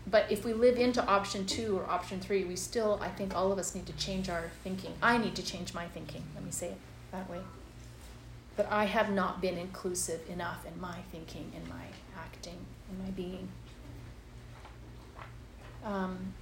but 0.08 0.30
if 0.30 0.44
we 0.44 0.54
live 0.54 0.78
into 0.78 1.04
option 1.06 1.46
two 1.46 1.78
or 1.78 1.90
option 1.90 2.20
three, 2.20 2.44
we 2.44 2.56
still, 2.58 3.00
I 3.02 3.08
think 3.08 3.34
all 3.34 3.52
of 3.52 3.58
us 3.58 3.74
need 3.74 3.86
to 3.86 3.94
change 3.94 4.30
our 4.30 4.52
thinking. 4.64 4.94
I 5.02 5.18
need 5.18 5.36
to 5.36 5.44
change 5.44 5.74
my 5.74 5.88
thinking, 5.88 6.24
let 6.36 6.44
me 6.44 6.52
say 6.52 6.68
it 6.68 6.78
that 7.12 7.30
way. 7.30 7.40
But 8.58 8.72
I 8.72 8.86
have 8.86 9.12
not 9.12 9.42
been 9.42 9.58
inclusive 9.58 10.22
enough 10.30 10.66
in 10.66 10.80
my 10.80 10.98
thinking, 11.12 11.52
in 11.56 11.68
my 11.70 11.86
acting 12.18 12.58
in 12.92 13.04
my 13.04 13.12
being. 13.12 13.48
Um, 15.84 16.34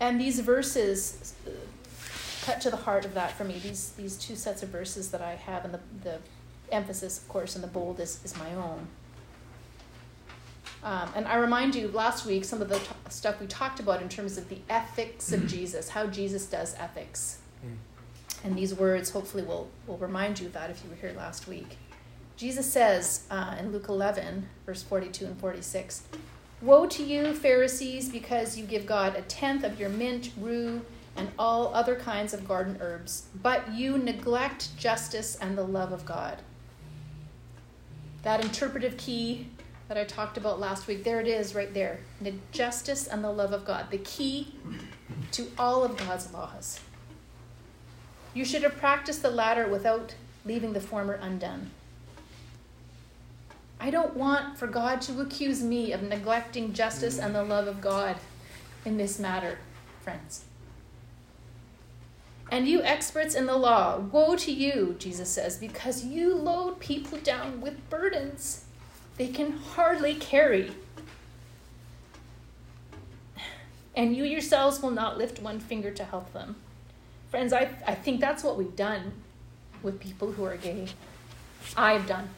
and 0.00 0.20
these 0.20 0.40
verses 0.40 1.34
uh, 1.46 1.50
cut 2.42 2.60
to 2.60 2.70
the 2.70 2.76
heart 2.76 3.04
of 3.04 3.14
that 3.14 3.32
for 3.32 3.44
me. 3.44 3.58
These 3.58 3.92
these 3.92 4.16
two 4.16 4.36
sets 4.36 4.62
of 4.62 4.68
verses 4.68 5.10
that 5.10 5.22
I 5.22 5.34
have, 5.34 5.64
and 5.64 5.74
the 5.74 5.80
the 6.02 6.18
emphasis, 6.70 7.18
of 7.18 7.28
course, 7.28 7.54
and 7.54 7.62
the 7.62 7.68
bold 7.68 8.00
is, 8.00 8.20
is 8.24 8.36
my 8.36 8.54
own. 8.54 8.88
Um, 10.82 11.10
and 11.14 11.28
I 11.28 11.36
remind 11.36 11.74
you 11.76 11.88
last 11.88 12.26
week 12.26 12.44
some 12.44 12.60
of 12.60 12.68
the 12.68 12.78
t- 12.78 12.86
stuff 13.08 13.40
we 13.40 13.46
talked 13.46 13.78
about 13.78 14.02
in 14.02 14.08
terms 14.08 14.36
of 14.36 14.48
the 14.48 14.58
ethics 14.68 15.32
of 15.32 15.46
Jesus, 15.46 15.90
how 15.90 16.08
Jesus 16.08 16.46
does 16.46 16.74
ethics. 16.74 17.38
Mm. 17.64 17.76
And 18.42 18.58
these 18.58 18.74
words 18.74 19.10
hopefully 19.10 19.44
will, 19.44 19.68
will 19.86 19.98
remind 19.98 20.40
you 20.40 20.46
of 20.46 20.54
that 20.54 20.70
if 20.70 20.82
you 20.82 20.90
were 20.90 20.96
here 20.96 21.12
last 21.16 21.46
week. 21.46 21.76
Jesus 22.36 22.72
says 22.72 23.24
uh, 23.30 23.54
in 23.60 23.70
Luke 23.70 23.88
11, 23.88 24.48
verse 24.66 24.82
42 24.82 25.26
and 25.26 25.38
46 25.38 26.02
Woe 26.60 26.86
to 26.86 27.02
you, 27.04 27.34
Pharisees, 27.34 28.08
because 28.08 28.56
you 28.56 28.64
give 28.64 28.86
God 28.86 29.14
a 29.16 29.22
tenth 29.22 29.64
of 29.64 29.78
your 29.78 29.88
mint, 29.88 30.30
rue, 30.40 30.82
and 31.16 31.30
all 31.38 31.74
other 31.74 31.96
kinds 31.96 32.32
of 32.32 32.48
garden 32.48 32.78
herbs, 32.80 33.26
but 33.42 33.72
you 33.72 33.98
neglect 33.98 34.76
justice 34.76 35.36
and 35.36 35.56
the 35.56 35.64
love 35.64 35.92
of 35.92 36.04
God. 36.04 36.38
That 38.22 38.44
interpretive 38.44 38.96
key 38.96 39.48
that 39.88 39.98
I 39.98 40.04
talked 40.04 40.36
about 40.36 40.60
last 40.60 40.86
week, 40.86 41.04
there 41.04 41.20
it 41.20 41.26
is 41.26 41.54
right 41.54 41.72
there. 41.74 42.00
The 42.20 42.34
justice 42.50 43.06
and 43.06 43.22
the 43.22 43.32
love 43.32 43.52
of 43.52 43.64
God, 43.64 43.90
the 43.90 43.98
key 43.98 44.54
to 45.32 45.50
all 45.58 45.84
of 45.84 45.96
God's 45.96 46.32
laws. 46.32 46.80
You 48.32 48.44
should 48.44 48.62
have 48.62 48.78
practiced 48.78 49.22
the 49.22 49.30
latter 49.30 49.68
without 49.68 50.14
leaving 50.44 50.72
the 50.72 50.80
former 50.80 51.14
undone. 51.14 51.70
I 53.78 53.90
don't 53.90 54.16
want 54.16 54.56
for 54.56 54.68
God 54.68 55.02
to 55.02 55.20
accuse 55.20 55.62
me 55.62 55.92
of 55.92 56.02
neglecting 56.02 56.72
justice 56.72 57.18
and 57.18 57.34
the 57.34 57.42
love 57.42 57.66
of 57.66 57.80
God 57.80 58.16
in 58.84 58.96
this 58.96 59.18
matter, 59.18 59.58
friends. 60.00 60.44
And 62.52 62.68
you 62.68 62.82
experts 62.82 63.34
in 63.34 63.46
the 63.46 63.56
law, 63.56 63.98
woe 63.98 64.36
to 64.36 64.52
you, 64.52 64.94
Jesus 64.98 65.30
says, 65.30 65.56
because 65.56 66.04
you 66.04 66.34
load 66.34 66.80
people 66.80 67.16
down 67.16 67.62
with 67.62 67.88
burdens 67.88 68.66
they 69.16 69.28
can 69.28 69.52
hardly 69.52 70.14
carry. 70.14 70.72
And 73.94 74.14
you 74.14 74.24
yourselves 74.24 74.82
will 74.82 74.90
not 74.90 75.16
lift 75.16 75.40
one 75.40 75.60
finger 75.60 75.90
to 75.92 76.04
help 76.04 76.32
them. 76.34 76.56
Friends, 77.30 77.54
I, 77.54 77.70
I 77.86 77.94
think 77.94 78.20
that's 78.20 78.44
what 78.44 78.58
we've 78.58 78.76
done 78.76 79.12
with 79.82 79.98
people 79.98 80.32
who 80.32 80.44
are 80.44 80.56
gay. 80.56 80.88
I've 81.74 82.06
done. 82.06 82.28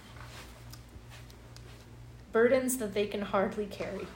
Burdens 2.30 2.76
that 2.76 2.94
they 2.94 3.06
can 3.08 3.22
hardly 3.22 3.66
carry, 3.66 4.06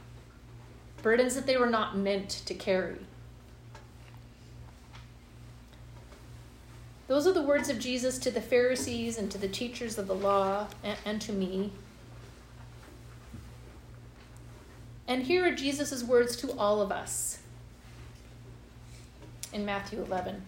burdens 1.03 1.34
that 1.34 1.46
they 1.46 1.57
were 1.57 1.70
not 1.70 1.96
meant 1.96 2.30
to 2.30 2.55
carry. 2.55 2.99
Those 7.09 7.26
are 7.26 7.32
the 7.32 7.42
words 7.42 7.70
of 7.70 7.78
Jesus 7.78 8.18
to 8.18 8.30
the 8.30 8.40
Pharisees 8.40 9.16
and 9.16 9.30
to 9.30 9.38
the 9.38 9.48
teachers 9.48 9.96
of 9.96 10.06
the 10.06 10.14
law 10.14 10.68
and, 10.84 10.98
and 11.06 11.20
to 11.22 11.32
me. 11.32 11.72
And 15.09 15.22
here 15.22 15.46
are 15.46 15.54
Jesus' 15.54 16.04
words 16.04 16.36
to 16.36 16.52
all 16.59 16.82
of 16.82 16.92
us 16.92 17.38
in 19.54 19.64
Matthew 19.64 20.02
11. 20.02 20.42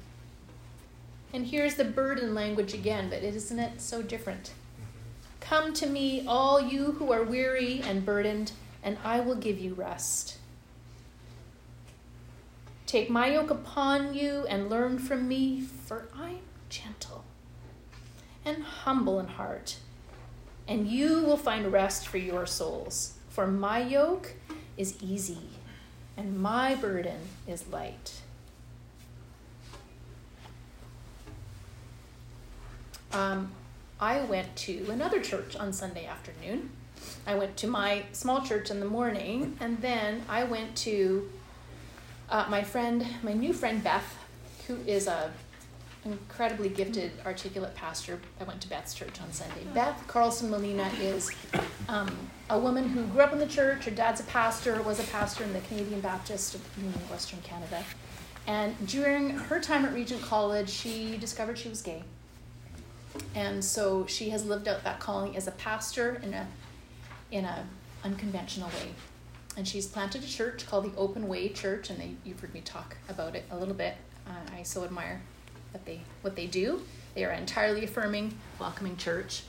And 1.33 1.47
here's 1.47 1.77
the 1.77 1.85
burden 1.85 2.35
language 2.35 2.75
again, 2.75 3.09
but 3.09 3.23
isn't 3.23 3.59
it 3.59 3.81
so 3.81 4.03
different? 4.03 4.53
Come 5.41 5.73
to 5.75 5.87
me, 5.87 6.25
all 6.27 6.61
you 6.61 6.93
who 6.93 7.11
are 7.11 7.23
weary 7.23 7.81
and 7.81 8.05
burdened, 8.05 8.53
and 8.83 8.99
I 9.03 9.21
will 9.21 9.37
give 9.37 9.59
you 9.59 9.73
rest. 9.73 10.37
Take 12.87 13.09
my 13.09 13.29
yoke 13.29 13.51
upon 13.51 14.13
you 14.13 14.45
and 14.49 14.69
learn 14.69 14.99
from 14.99 15.27
me, 15.27 15.63
for 15.63 16.09
I 16.15 16.31
am 16.31 16.50
gentle 16.71 17.25
and 18.45 18.63
humble 18.63 19.21
in 19.21 19.27
heart, 19.27 19.77
and 20.67 20.89
you 20.89 21.23
will 21.23 21.37
find 21.37 21.71
rest 21.71 22.09
for 22.09 22.17
your 22.17 22.47
souls. 22.47 23.15
For 23.29 23.47
my 23.47 23.81
yoke 23.81 24.35
is 24.77 24.97
easy, 25.03 25.51
and 26.17 26.39
my 26.39 26.75
burden 26.75 27.21
is 27.47 27.69
light. 27.69 28.23
Um, 33.13 33.51
I 34.01 34.23
went 34.23 34.55
to 34.57 34.87
another 34.91 35.21
church 35.21 35.57
on 35.57 35.73
Sunday 35.73 36.07
afternoon. 36.07 36.71
I 37.27 37.35
went 37.35 37.57
to 37.59 37.67
my 37.67 38.05
small 38.13 38.41
church 38.43 38.71
in 38.71 38.81
the 38.81 38.87
morning, 38.87 39.57
and 39.61 39.83
then 39.83 40.23
I 40.29 40.45
went 40.45 40.77
to 40.79 41.29
uh, 42.31 42.47
my 42.49 42.63
friend, 42.63 43.05
my 43.23 43.33
new 43.33 43.53
friend 43.53 43.83
Beth, 43.83 44.17
who 44.67 44.77
is 44.87 45.07
a 45.07 45.33
incredibly 46.05 46.69
gifted, 46.69 47.13
articulate 47.27 47.75
pastor. 47.75 48.21
I 48.41 48.45
went 48.45 48.61
to 48.63 48.69
Beth's 48.69 48.95
church 48.95 49.21
on 49.21 49.33
Sunday. 49.33 49.65
Beth 49.75 50.03
Carlson 50.07 50.51
Molina 50.51 50.91
is 51.01 51.31
um, 51.89 52.11
a 52.49 52.59
woman 52.59 52.89
who 52.89 53.05
grew 53.05 53.21
up 53.21 53.33
in 53.33 53.39
the 53.39 53.47
church. 53.47 53.85
Her 53.85 53.91
dad's 53.91 54.21
a 54.21 54.25
pastor, 54.25 54.81
was 54.83 54.99
a 54.99 55.05
pastor 55.05 55.45
in 55.45 55.53
the 55.53 55.61
Canadian 55.61 56.01
Baptist 56.01 56.55
of 56.55 57.11
Western 57.11 57.41
Canada. 57.43 57.85
And 58.47 58.75
during 58.87 59.31
her 59.31 59.61
time 59.61 59.85
at 59.85 59.93
Regent 59.93 60.23
College, 60.23 60.71
she 60.71 61.17
discovered 61.19 61.59
she 61.59 61.69
was 61.69 61.83
gay. 61.83 62.03
And 63.35 63.65
so 63.65 64.07
she 64.07 64.31
has 64.31 64.47
lived 64.47 64.69
out 64.69 64.85
that 64.85 65.01
calling 65.01 65.37
as 65.37 65.47
a 65.47 65.53
pastor 65.53 66.21
in 66.23 66.33
a 66.33 66.47
in 67.31 67.45
a 67.45 67.67
unconventional 68.03 68.69
way. 68.71 68.91
And 69.57 69.67
she's 69.67 69.87
planted 69.87 70.25
a 70.25 70.27
church 70.27 70.67
called 70.67 70.85
the 70.85 70.97
Open 70.97 71.29
Way 71.29 71.49
Church, 71.51 71.91
and 71.91 72.01
they, 72.01 72.13
you've 72.25 72.41
heard 72.41 72.55
me 72.55 72.61
talk 72.61 72.97
about 73.09 73.35
it 73.35 73.45
a 73.51 73.59
little 73.59 73.75
bit. 73.75 73.95
Uh, 74.27 74.57
I 74.57 74.63
so 74.63 74.85
admire 74.85 75.21
what 75.73 75.85
they 75.85 76.01
what 76.23 76.37
they 76.37 76.47
do. 76.47 76.83
They 77.15 77.25
are 77.25 77.33
entirely 77.33 77.85
affirming, 77.85 78.39
welcoming 78.59 78.97
church. 78.97 79.43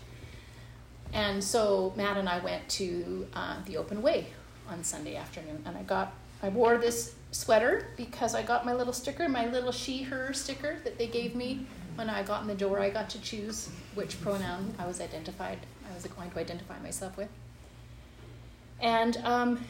And 1.13 1.43
so 1.43 1.93
Matt 1.95 2.17
and 2.17 2.27
I 2.27 2.39
went 2.39 2.67
to 2.69 3.27
uh, 3.33 3.57
the 3.65 3.77
Open 3.77 4.01
Way 4.01 4.27
on 4.67 4.83
Sunday 4.83 5.15
afternoon, 5.15 5.61
and 5.65 5.77
I 5.77 5.83
got 5.83 6.13
I 6.41 6.49
wore 6.49 6.77
this 6.77 7.15
sweater 7.31 7.87
because 7.97 8.33
I 8.35 8.43
got 8.43 8.65
my 8.65 8.73
little 8.73 8.93
sticker, 8.93 9.29
my 9.29 9.47
little 9.47 9.71
she/her 9.71 10.33
sticker 10.33 10.77
that 10.83 10.97
they 10.97 11.07
gave 11.07 11.35
me 11.35 11.65
when 11.95 12.09
I 12.09 12.23
got 12.23 12.41
in 12.41 12.47
the 12.47 12.55
door. 12.55 12.79
I 12.79 12.89
got 12.89 13.09
to 13.11 13.21
choose 13.21 13.69
which 13.95 14.19
pronoun 14.21 14.73
I 14.79 14.87
was 14.87 15.01
identified. 15.01 15.59
I 15.89 15.93
was 15.93 16.05
going 16.05 16.31
to 16.31 16.39
identify 16.39 16.79
myself 16.79 17.17
with. 17.17 17.29
And 18.79 19.17
um, 19.17 19.63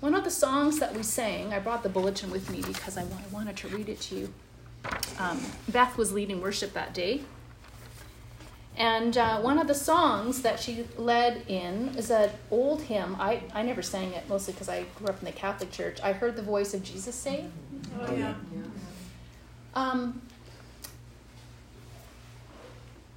one 0.00 0.14
of 0.14 0.24
the 0.24 0.30
songs 0.30 0.78
that 0.78 0.94
we 0.94 1.02
sang, 1.02 1.52
I 1.52 1.58
brought 1.58 1.82
the 1.82 1.88
bulletin 1.88 2.30
with 2.30 2.50
me 2.50 2.62
because 2.62 2.96
I 2.96 3.04
wanted 3.30 3.56
to 3.58 3.68
read 3.68 3.88
it 3.88 4.00
to 4.02 4.14
you. 4.14 4.34
Um, 5.18 5.40
Beth 5.68 5.96
was 5.96 6.12
leading 6.12 6.40
worship 6.40 6.72
that 6.72 6.94
day. 6.94 7.22
And 8.76 9.16
uh, 9.18 9.40
one 9.40 9.58
of 9.58 9.66
the 9.66 9.74
songs 9.74 10.42
that 10.42 10.58
she 10.58 10.86
led 10.96 11.44
in 11.46 11.90
is 11.96 12.10
an 12.10 12.30
old 12.50 12.82
hymn. 12.82 13.16
I, 13.18 13.42
I 13.54 13.62
never 13.62 13.82
sang 13.82 14.12
it, 14.12 14.28
mostly 14.28 14.54
because 14.54 14.68
I 14.68 14.84
grew 14.96 15.08
up 15.08 15.18
in 15.18 15.26
the 15.26 15.32
Catholic 15.32 15.70
Church. 15.70 15.98
I 16.02 16.12
heard 16.12 16.36
the 16.36 16.42
voice 16.42 16.72
of 16.72 16.82
Jesus 16.82 17.14
say. 17.14 17.46
Oh, 18.00 18.14
yeah. 18.14 18.34
Um, 19.74 20.22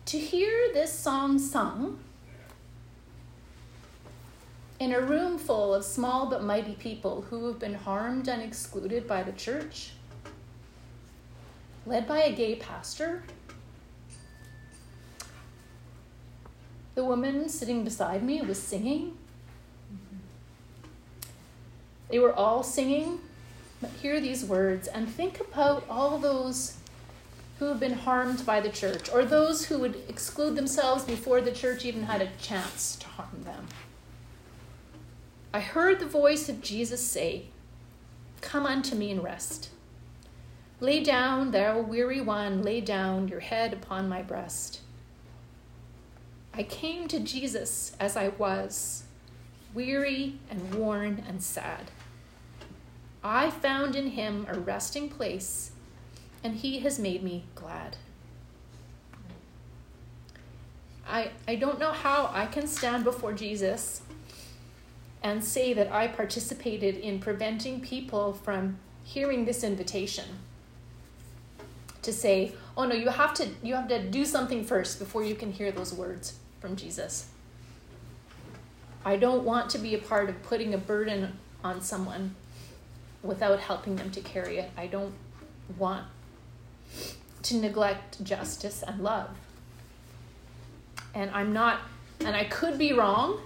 to 0.06 0.18
hear 0.18 0.72
this 0.74 0.94
song 0.94 1.40
sung 1.40 2.00
in 4.80 4.94
a 4.94 5.00
room 5.00 5.38
full 5.38 5.74
of 5.74 5.86
small 5.86 6.28
but 6.28 6.44
mighty 6.44 6.76
people 6.76 7.22
who 7.30 7.48
have 7.48 7.60
been 7.60 7.74
harmed 7.74 8.28
and 8.28 8.42
excluded 8.42 9.08
by 9.08 9.24
the 9.24 9.32
church, 9.32 9.92
led 11.86 12.08
by 12.08 12.24
a 12.24 12.34
gay 12.34 12.56
pastor, 12.56 13.24
the 16.96 17.04
woman 17.04 17.48
sitting 17.50 17.84
beside 17.84 18.24
me 18.24 18.42
was 18.42 18.62
singing. 18.62 19.18
They 22.10 22.20
were 22.20 22.34
all 22.34 22.64
singing, 22.64 23.20
but 23.82 23.92
hear 24.02 24.22
these 24.22 24.46
words 24.46 24.88
and 24.88 25.10
think 25.10 25.40
about 25.40 25.86
all 25.90 26.18
those 26.18 26.78
who 27.60 27.66
have 27.66 27.80
been 27.80 27.94
harmed 27.94 28.46
by 28.46 28.60
the 28.60 28.70
church, 28.70 29.10
or 29.14 29.24
those 29.24 29.66
who 29.66 29.80
would 29.80 29.98
exclude 30.10 30.56
themselves 30.56 31.06
before 31.06 31.40
the 31.40 31.52
church 31.52 31.86
even 31.86 32.04
had 32.04 32.22
a 32.22 32.30
chance 32.42 32.98
to 32.98 33.08
harm 33.08 33.44
them. 33.44 33.68
I 35.54 35.62
heard 35.62 36.00
the 36.00 36.06
voice 36.06 36.50
of 36.50 36.62
Jesus 36.62 37.02
say, 37.02 37.46
Come 38.42 38.66
unto 38.66 38.94
me 38.96 39.10
and 39.10 39.24
rest. 39.24 39.70
Lay 40.82 41.02
down, 41.02 41.52
thou 41.52 41.80
weary 41.80 42.20
one, 42.20 42.62
lay 42.62 42.82
down 42.82 43.30
your 43.30 43.40
head 43.40 43.72
upon 43.72 44.10
my 44.10 44.22
breast. 44.22 44.82
I 46.54 46.64
came 46.64 47.08
to 47.08 47.20
Jesus 47.20 47.96
as 48.00 48.18
I 48.18 48.30
was, 48.30 49.04
weary 49.74 50.40
and 50.50 50.76
worn 50.76 51.24
and 51.28 51.42
sad. 51.42 51.92
I 53.24 53.50
found 53.50 53.96
in 53.96 54.12
him 54.12 54.46
a 54.50 54.60
resting 54.60 55.10
place 55.10 55.72
and 56.44 56.56
he 56.56 56.80
has 56.80 57.00
made 57.00 57.24
me 57.24 57.46
glad. 57.56 57.98
I, 61.08 61.32
I 61.48 61.56
don't 61.56 61.80
know 61.80 61.92
how 61.92 62.30
I 62.34 62.48
can 62.48 62.68
stand 62.68 63.04
before 63.04 63.34
Jesus 63.34 64.02
and 65.24 65.44
say 65.44 65.74
that 65.74 65.92
I 65.92 66.08
participated 66.08 66.98
in 66.98 67.20
preventing 67.20 67.80
people 67.80 68.34
from 68.34 68.78
hearing 69.04 69.46
this 69.46 69.64
invitation 69.64 70.26
to 72.06 72.14
say, 72.14 72.54
"Oh 72.78 72.86
no, 72.86 72.96
you 72.96 73.10
have 73.10 73.34
to 73.36 73.48
you 73.62 73.76
have 73.76 73.88
to 73.90 74.02
do 74.02 74.26
something 74.26 74.64
first 74.64 75.00
before 75.00 75.24
you 75.24 75.36
can 75.36 75.52
hear 75.52 75.72
those 75.72 75.94
words 75.94 76.40
from 76.60 76.76
Jesus." 76.76 77.28
I 79.04 79.18
don't 79.18 79.44
want 79.44 79.70
to 79.70 79.78
be 79.78 79.94
a 79.94 80.00
part 80.00 80.30
of 80.30 80.42
putting 80.42 80.74
a 80.74 80.80
burden 80.80 81.38
on 81.64 81.82
someone 81.82 82.36
without 83.22 83.60
helping 83.60 83.96
them 83.96 84.10
to 84.12 84.22
carry 84.22 84.58
it. 84.58 84.72
I 84.76 84.88
don't 84.88 85.14
want 85.78 86.06
to 87.44 87.58
neglect 87.58 88.24
justice 88.24 88.84
and 88.86 89.04
love. 89.04 89.30
And 91.14 91.30
I'm 91.32 91.54
not, 91.54 91.82
and 92.20 92.36
I 92.36 92.46
could 92.46 92.78
be 92.80 92.94
wrong, 92.94 93.40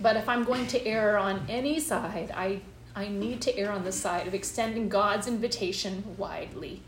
but 0.00 0.16
if 0.16 0.28
I'm 0.28 0.44
going 0.44 0.66
to 0.68 0.86
err 0.86 1.16
on 1.16 1.46
any 1.48 1.78
side, 1.78 2.32
I, 2.34 2.60
I 2.96 3.08
need 3.08 3.40
to 3.42 3.56
err 3.56 3.70
on 3.70 3.84
the 3.84 3.92
side 3.92 4.26
of 4.26 4.34
extending 4.34 4.88
God's 4.88 5.28
invitation 5.28 6.16
widely. 6.18 6.82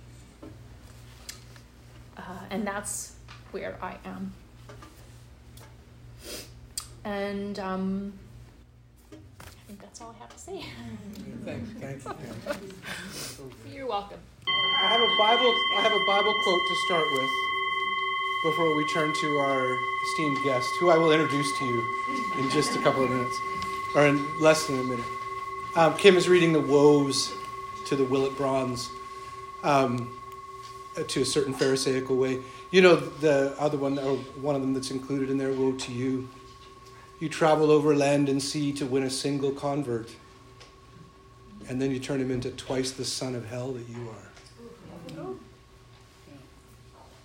Uh, 2.32 2.36
and 2.50 2.66
that's 2.66 3.12
where 3.50 3.76
I 3.82 3.96
am. 4.06 4.32
And 7.04 7.58
um, 7.58 8.12
I 9.12 9.44
think 9.66 9.82
that's 9.82 10.00
all 10.00 10.14
I 10.16 10.20
have 10.22 10.32
to 10.32 10.38
say. 10.38 10.64
Thank, 11.44 11.78
thank 11.78 12.02
you. 12.04 13.74
You're 13.74 13.86
welcome. 13.86 14.18
I 14.46 14.86
have 14.86 15.00
a 15.00 15.16
Bible. 15.18 15.54
I 15.76 15.80
have 15.82 15.92
a 15.92 16.04
Bible 16.06 16.34
quote 16.42 16.60
to 16.68 16.74
start 16.86 17.04
with. 17.12 17.30
before 18.44 18.74
we 18.74 18.86
turn 18.86 19.12
to 19.20 19.38
our 19.38 19.76
esteemed 20.06 20.38
guest, 20.44 20.68
who 20.80 20.88
I 20.90 20.96
will 20.96 21.12
introduce 21.12 21.46
to 21.58 21.64
you 21.64 21.84
in 22.38 22.50
just 22.50 22.74
a 22.76 22.78
couple 22.80 23.04
of 23.04 23.10
minutes, 23.10 23.36
or 23.94 24.06
in 24.06 24.40
less 24.40 24.66
than 24.66 24.80
a 24.80 24.84
minute. 24.84 25.04
Um, 25.76 25.96
Kim 25.96 26.16
is 26.16 26.28
reading 26.28 26.52
the 26.52 26.60
woes 26.60 27.32
to 27.86 27.96
the 27.96 28.04
Willet 28.04 28.36
Brauns 28.36 28.88
um, 29.62 30.10
to 31.09 31.20
a 31.22 31.24
certain 31.24 31.55
Pharisaical 31.55 32.16
way. 32.16 32.38
You 32.70 32.82
know 32.82 32.97
the 32.97 33.55
other 33.59 33.78
one, 33.78 33.99
or 33.99 34.16
one 34.16 34.55
of 34.55 34.62
them 34.62 34.74
that's 34.74 34.90
included 34.90 35.30
in 35.30 35.38
there, 35.38 35.53
Woe 35.53 35.72
to 35.72 35.93
you. 35.93 36.28
You 37.20 37.28
travel 37.28 37.70
over 37.70 37.95
land 37.95 38.28
and 38.28 38.43
sea 38.43 38.72
to 38.72 38.86
win 38.86 39.05
a 39.05 39.11
single 39.11 39.53
convert, 39.53 40.11
and 41.68 41.80
then 41.80 41.90
you 41.90 42.01
turn 42.01 42.20
him 42.20 42.30
into 42.30 42.51
twice 42.51 42.90
the 42.90 43.05
son 43.05 43.34
of 43.34 43.47
hell 43.47 43.72
that 43.72 43.88
you 43.88 44.09
are. 44.09 44.32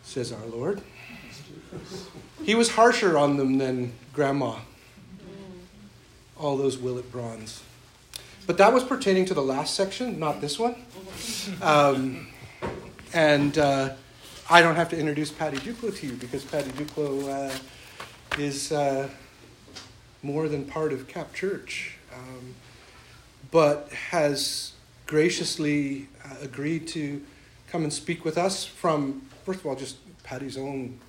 Says 0.04 0.32
our 0.32 0.46
Lord. 0.46 0.82
He 2.44 2.56
was 2.56 2.72
harsher 2.72 3.18
on 3.18 3.38
them 3.38 3.58
than 3.58 3.94
Grandma. 4.14 4.60
All 6.38 6.56
those 6.56 6.78
Willet 6.78 7.12
Brauns. 7.12 7.64
But 8.46 8.58
that 8.60 8.72
was 8.72 8.84
pertaining 8.84 9.26
to 9.26 9.34
the 9.34 9.42
last 9.42 9.74
section, 9.74 10.20
not 10.20 10.40
this 10.40 10.58
one. 10.58 10.76
Um, 11.62 12.28
and 13.14 13.58
uh, 13.58 13.94
I 14.50 14.62
don't 14.62 14.76
have 14.76 14.90
to 14.90 14.98
introduce 14.98 15.32
Paddy 15.32 15.58
Ducklow 15.58 15.96
to 15.98 16.08
you 16.08 16.14
because 16.14 16.44
Paddy 16.44 16.72
Ducklow 16.72 17.52
uh, 17.52 18.40
is 18.40 18.72
uh, 18.72 19.10
more 20.24 20.48
than 20.48 20.66
part 20.66 20.94
of 20.94 21.08
Cap 21.08 21.34
Church, 21.34 21.98
um, 22.14 22.56
but 23.52 23.90
has 23.92 24.74
graciously 25.06 26.08
uh, 26.26 26.36
agreed 26.42 26.88
to 26.90 27.22
come 27.70 27.84
and 27.84 27.94
speak 27.94 28.26
with 28.26 28.38
us 28.38 28.66
from, 28.66 29.22
first 29.46 29.60
of 29.60 29.66
all, 29.66 29.76
just 29.76 29.98
Paddy's 30.24 30.58
own 30.58 31.00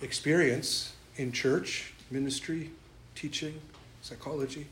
experience 0.00 0.94
in 1.16 1.32
church, 1.32 1.92
ministry, 2.10 2.70
teaching, 3.14 3.60
psychology. 4.02 4.66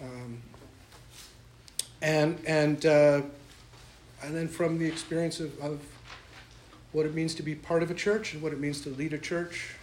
Um, 0.00 0.42
and 2.02 2.38
and 2.46 2.84
uh, 2.84 3.22
and 4.24 4.34
then 4.34 4.48
from 4.48 4.78
the 4.78 4.86
experience 4.86 5.40
of, 5.40 5.58
of 5.60 5.80
what 6.92 7.06
it 7.06 7.14
means 7.14 7.34
to 7.34 7.42
be 7.42 7.54
part 7.54 7.82
of 7.82 7.90
a 7.90 7.94
church 7.94 8.34
and 8.34 8.42
what 8.42 8.52
it 8.52 8.60
means 8.60 8.80
to 8.82 8.88
lead 8.90 9.12
a 9.12 9.18
church 9.18 9.74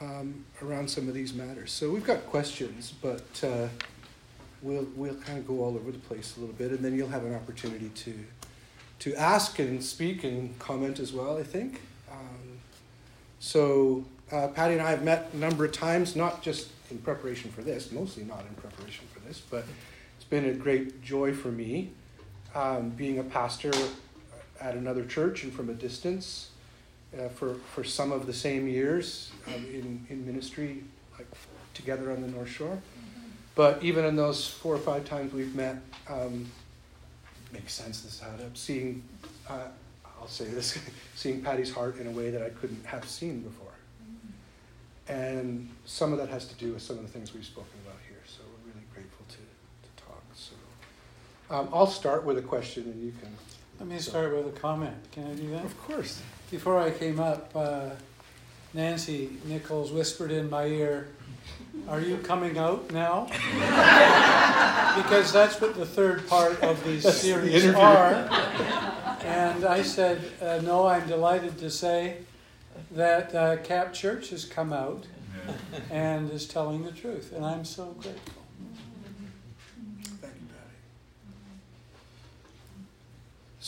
um, 0.00 0.44
around 0.62 0.88
some 0.88 1.08
of 1.08 1.14
these 1.14 1.32
matters. 1.34 1.70
So 1.70 1.90
we've 1.90 2.04
got 2.04 2.26
questions, 2.26 2.92
but 3.00 3.26
uh, 3.42 3.68
we'll 4.62 4.86
we'll 4.96 5.14
kind 5.14 5.38
of 5.38 5.46
go 5.46 5.62
all 5.62 5.76
over 5.76 5.92
the 5.92 5.98
place 5.98 6.36
a 6.36 6.40
little 6.40 6.54
bit, 6.54 6.70
and 6.72 6.80
then 6.80 6.96
you'll 6.96 7.08
have 7.08 7.24
an 7.24 7.34
opportunity 7.34 7.90
to 7.90 8.14
to 9.00 9.14
ask 9.14 9.58
and 9.58 9.82
speak 9.82 10.24
and 10.24 10.58
comment 10.58 10.98
as 10.98 11.12
well. 11.12 11.38
I 11.38 11.42
think. 11.42 11.80
Um, 12.10 12.58
so 13.38 14.04
uh, 14.32 14.48
Paddy 14.48 14.74
and 14.74 14.82
I 14.82 14.90
have 14.90 15.04
met 15.04 15.30
a 15.32 15.36
number 15.36 15.64
of 15.64 15.72
times, 15.72 16.16
not 16.16 16.42
just 16.42 16.70
in 16.90 16.98
preparation 16.98 17.50
for 17.50 17.62
this, 17.62 17.92
mostly 17.92 18.24
not 18.24 18.40
in 18.48 18.54
preparation 18.54 19.06
for 19.12 19.20
this, 19.20 19.40
but 19.50 19.64
it's 20.16 20.24
been 20.24 20.46
a 20.46 20.54
great 20.54 21.02
joy 21.02 21.32
for 21.32 21.48
me 21.48 21.90
um, 22.54 22.90
being 22.90 23.18
a 23.18 23.24
pastor 23.24 23.72
at 24.60 24.74
another 24.74 25.04
church 25.04 25.44
and 25.44 25.52
from 25.52 25.68
a 25.68 25.74
distance 25.74 26.50
uh, 27.18 27.28
for, 27.28 27.54
for 27.74 27.84
some 27.84 28.12
of 28.12 28.26
the 28.26 28.32
same 28.32 28.68
years 28.68 29.30
um, 29.48 29.64
in, 29.66 30.06
in 30.08 30.26
ministry, 30.26 30.82
like 31.18 31.26
together 31.74 32.10
on 32.10 32.22
the 32.22 32.28
North 32.28 32.48
Shore. 32.48 32.80
But 33.54 33.82
even 33.82 34.04
in 34.04 34.16
those 34.16 34.48
four 34.48 34.74
or 34.74 34.78
five 34.78 35.04
times 35.04 35.32
we've 35.32 35.54
met, 35.54 35.76
um, 36.08 36.46
makes 37.52 37.72
sense 37.72 38.00
this 38.00 38.20
how 38.20 38.36
to 38.36 38.50
seeing, 38.54 39.02
uh, 39.48 39.68
I'll 40.20 40.26
say 40.26 40.46
this, 40.46 40.78
seeing 41.14 41.40
Paddy's 41.42 41.72
heart 41.72 41.98
in 41.98 42.06
a 42.06 42.10
way 42.10 42.30
that 42.30 42.42
I 42.42 42.50
couldn't 42.50 42.84
have 42.86 43.08
seen 43.08 43.40
before. 43.40 43.68
And 45.06 45.68
some 45.84 46.12
of 46.12 46.18
that 46.18 46.30
has 46.30 46.46
to 46.46 46.54
do 46.54 46.72
with 46.72 46.82
some 46.82 46.96
of 46.96 47.02
the 47.02 47.10
things 47.10 47.34
we've 47.34 47.44
spoken 47.44 47.78
about 47.84 47.98
here. 48.08 48.18
So 48.26 48.40
we're 48.42 48.72
really 48.72 48.86
grateful 48.92 49.24
to, 49.28 49.36
to 49.36 50.04
talk. 50.04 50.22
So 50.34 50.54
um, 51.50 51.68
I'll 51.72 51.86
start 51.86 52.24
with 52.24 52.38
a 52.38 52.42
question 52.42 52.84
and 52.84 53.02
you 53.04 53.12
can. 53.20 53.30
Let 53.78 53.88
me 53.88 53.98
start 53.98 54.34
with 54.34 54.46
a 54.46 54.58
comment. 54.60 54.94
Can 55.12 55.30
I 55.30 55.34
do 55.34 55.50
that? 55.50 55.64
Of 55.64 55.78
course. 55.82 56.20
Before 56.50 56.78
I 56.80 56.90
came 56.90 57.18
up, 57.20 57.50
uh, 57.54 57.90
Nancy 58.72 59.30
Nichols 59.46 59.92
whispered 59.92 60.30
in 60.30 60.48
my 60.48 60.66
ear, 60.66 61.08
Are 61.88 62.00
you 62.00 62.16
coming 62.18 62.56
out 62.56 62.90
now? 62.92 63.26
because 64.96 65.32
that's 65.32 65.60
what 65.60 65.74
the 65.74 65.86
third 65.86 66.26
part 66.28 66.60
of 66.62 66.82
these 66.84 67.02
That's 67.02 67.20
the 67.20 67.28
series 67.28 67.64
interview. 67.64 67.80
are. 67.80 68.14
And 69.24 69.64
I 69.64 69.82
said, 69.82 70.20
uh, 70.40 70.60
No, 70.62 70.86
I'm 70.86 71.06
delighted 71.06 71.58
to 71.58 71.70
say 71.70 72.18
that 72.92 73.34
uh, 73.34 73.56
Cap 73.58 73.92
Church 73.92 74.30
has 74.30 74.44
come 74.44 74.72
out 74.72 75.04
and 75.90 76.30
is 76.30 76.46
telling 76.46 76.84
the 76.84 76.92
truth. 76.92 77.32
And 77.34 77.44
I'm 77.44 77.64
so 77.64 77.86
grateful. 78.00 78.32
Thank 80.20 80.34
you, 80.34 80.46
Paddy. 80.52 80.64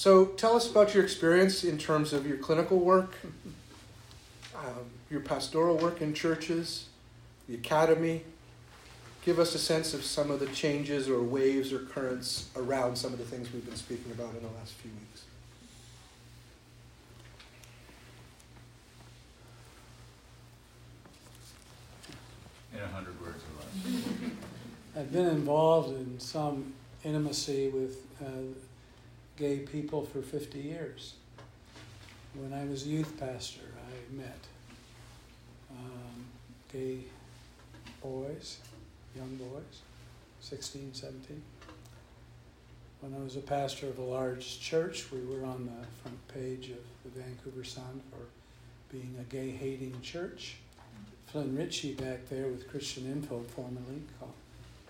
So 0.06 0.26
tell 0.26 0.54
us 0.54 0.70
about 0.70 0.94
your 0.94 1.02
experience 1.02 1.64
in 1.64 1.78
terms 1.78 2.12
of 2.12 2.28
your 2.28 2.36
clinical 2.36 2.78
work, 2.78 3.16
um, 4.54 4.86
your 5.10 5.18
pastoral 5.18 5.76
work 5.78 6.00
in 6.00 6.14
churches, 6.14 6.86
the 7.48 7.56
academy. 7.56 8.22
Give 9.24 9.40
us 9.40 9.56
a 9.56 9.58
sense 9.58 9.94
of 9.94 10.04
some 10.04 10.30
of 10.30 10.38
the 10.38 10.46
changes 10.46 11.08
or 11.08 11.20
waves 11.24 11.72
or 11.72 11.80
currents 11.80 12.50
around 12.54 12.94
some 12.94 13.12
of 13.12 13.18
the 13.18 13.24
things 13.24 13.52
we've 13.52 13.66
been 13.66 13.74
speaking 13.74 14.12
about 14.12 14.32
in 14.36 14.42
the 14.42 14.54
last 14.56 14.74
few 14.74 14.92
weeks. 14.92 15.24
In 22.72 22.78
a 22.80 22.86
hundred 22.86 23.20
words 23.20 23.42
or 23.42 23.90
less. 23.90 24.00
I've 24.96 25.12
been 25.12 25.26
involved 25.26 25.96
in 25.96 26.20
some 26.20 26.74
intimacy 27.02 27.70
with 27.70 28.06
uh, 28.24 28.65
gay 29.36 29.58
people 29.58 30.04
for 30.04 30.22
50 30.22 30.58
years. 30.58 31.14
When 32.34 32.52
I 32.52 32.64
was 32.66 32.84
a 32.86 32.88
youth 32.88 33.18
pastor, 33.18 33.62
I 33.76 34.16
met 34.16 34.38
um, 35.70 36.26
gay 36.72 36.98
boys, 38.02 38.58
young 39.14 39.36
boys, 39.36 39.82
16, 40.40 40.94
17. 40.94 41.42
When 43.00 43.14
I 43.14 43.22
was 43.22 43.36
a 43.36 43.40
pastor 43.40 43.88
of 43.88 43.98
a 43.98 44.02
large 44.02 44.60
church, 44.60 45.10
we 45.12 45.20
were 45.20 45.44
on 45.44 45.66
the 45.66 45.86
front 46.02 46.28
page 46.28 46.70
of 46.70 46.78
the 47.04 47.20
Vancouver 47.20 47.64
Sun 47.64 48.02
for 48.10 48.24
being 48.90 49.14
a 49.20 49.24
gay 49.24 49.50
hating 49.50 50.00
church. 50.02 50.56
Flynn 51.26 51.56
Ritchie 51.56 51.94
back 51.94 52.28
there 52.28 52.46
with 52.46 52.68
Christian 52.68 53.10
Info 53.10 53.42
formerly 53.54 54.02
called, 54.18 54.32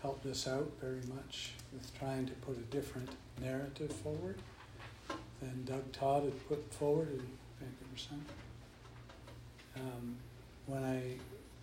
helped 0.06 0.26
us 0.26 0.46
out 0.46 0.70
very 0.80 1.00
much 1.12 1.50
with 1.72 1.98
trying 1.98 2.24
to 2.24 2.32
put 2.34 2.56
a 2.56 2.60
different 2.70 3.08
narrative 3.42 3.90
forward 3.90 4.38
than 5.40 5.64
Doug 5.64 5.90
Todd 5.90 6.22
had 6.22 6.48
put 6.48 6.72
forward 6.72 7.08
in 7.08 7.26
Vancouver 7.58 7.96
Sun. 7.96 8.24
Um, 9.74 10.14
when 10.66 10.84
I 10.84 11.16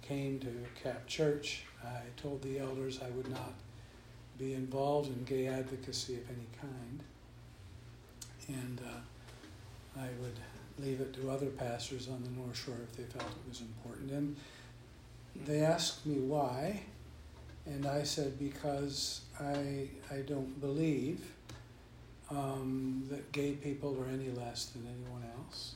came 0.05 0.41
to 0.41 0.51
Cap 0.83 1.07
Church, 1.07 1.63
I 1.85 2.01
told 2.17 2.41
the 2.41 2.59
elders 2.59 2.99
I 3.01 3.09
would 3.11 3.29
not 3.29 3.53
be 4.37 4.53
involved 4.55 5.07
in 5.07 5.23
gay 5.23 5.47
advocacy 5.47 6.15
of 6.15 6.29
any 6.29 6.47
kind. 6.59 6.99
And 8.49 8.81
uh, 8.85 10.01
I 10.01 10.09
would 10.21 10.85
leave 10.85 10.99
it 10.99 11.13
to 11.13 11.31
other 11.31 11.45
pastors 11.45 12.09
on 12.09 12.21
the 12.21 12.29
North 12.31 12.57
Shore 12.57 12.75
if 12.83 12.97
they 12.97 13.03
felt 13.03 13.31
it 13.31 13.47
was 13.47 13.61
important. 13.61 14.11
And 14.11 14.35
they 15.33 15.61
asked 15.61 16.05
me 16.05 16.17
why, 16.19 16.81
and 17.65 17.85
I 17.85 18.03
said 18.03 18.37
because 18.39 19.21
I 19.39 19.87
I 20.11 20.17
don't 20.27 20.59
believe 20.59 21.21
um, 22.29 23.03
that 23.09 23.31
gay 23.31 23.53
people 23.53 23.97
are 24.01 24.11
any 24.11 24.29
less 24.29 24.65
than 24.67 24.87
anyone 24.87 25.23
else. 25.37 25.75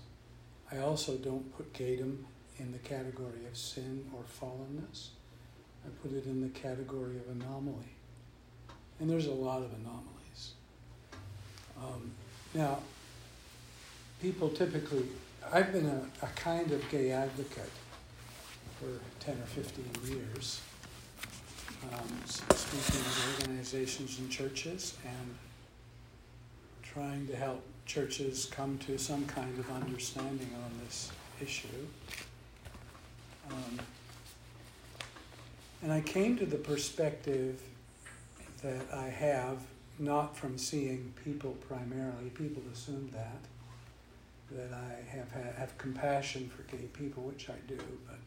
I 0.71 0.79
also 0.79 1.15
don't 1.17 1.55
put 1.55 1.73
gaydom 1.73 2.17
in 2.59 2.71
the 2.71 2.79
category 2.79 3.45
of 3.49 3.55
sin 3.55 4.05
or 4.13 4.23
fallenness. 4.23 5.09
I 5.85 5.89
put 6.01 6.11
it 6.11 6.25
in 6.25 6.41
the 6.41 6.49
category 6.49 7.17
of 7.17 7.29
anomaly, 7.29 7.95
and 8.99 9.09
there's 9.09 9.27
a 9.27 9.33
lot 9.33 9.61
of 9.61 9.71
anomalies. 9.73 10.53
Um, 11.81 12.11
now, 12.53 12.79
people 14.21 14.49
typically, 14.49 15.05
I've 15.53 15.71
been 15.71 15.85
a, 15.85 16.25
a 16.25 16.27
kind 16.35 16.71
of 16.71 16.89
gay 16.89 17.11
advocate 17.11 17.69
for 18.79 18.99
10 19.19 19.35
or 19.35 19.45
15 19.45 19.85
years, 20.05 20.61
um, 21.93 22.21
speaking 22.25 23.01
at 23.01 23.41
organizations 23.41 24.19
and 24.19 24.29
churches 24.29 24.97
and 25.05 25.35
trying 26.83 27.27
to 27.27 27.35
help 27.35 27.63
churches 27.85 28.49
come 28.51 28.77
to 28.79 28.97
some 28.97 29.25
kind 29.25 29.57
of 29.59 29.69
understanding 29.71 30.49
on 30.63 30.71
this 30.83 31.11
issue. 31.41 31.67
Um, 33.49 33.79
and 35.81 35.91
I 35.91 36.01
came 36.01 36.37
to 36.37 36.45
the 36.45 36.57
perspective 36.57 37.61
that 38.63 38.91
I 38.93 39.07
have, 39.07 39.59
not 39.99 40.35
from 40.35 40.57
seeing 40.57 41.13
people 41.23 41.51
primarily, 41.67 42.29
people 42.33 42.63
assume 42.73 43.11
that, 43.13 43.39
that 44.51 44.73
I 44.73 45.15
have 45.15 45.31
have 45.57 45.77
compassion 45.77 46.49
for 46.49 46.63
gay 46.63 46.85
people, 46.93 47.23
which 47.23 47.49
I 47.49 47.55
do, 47.67 47.77
but 48.07 48.17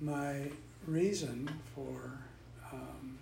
my 0.00 0.50
reason 0.86 1.48
for 1.74 2.18
um, 2.72 3.18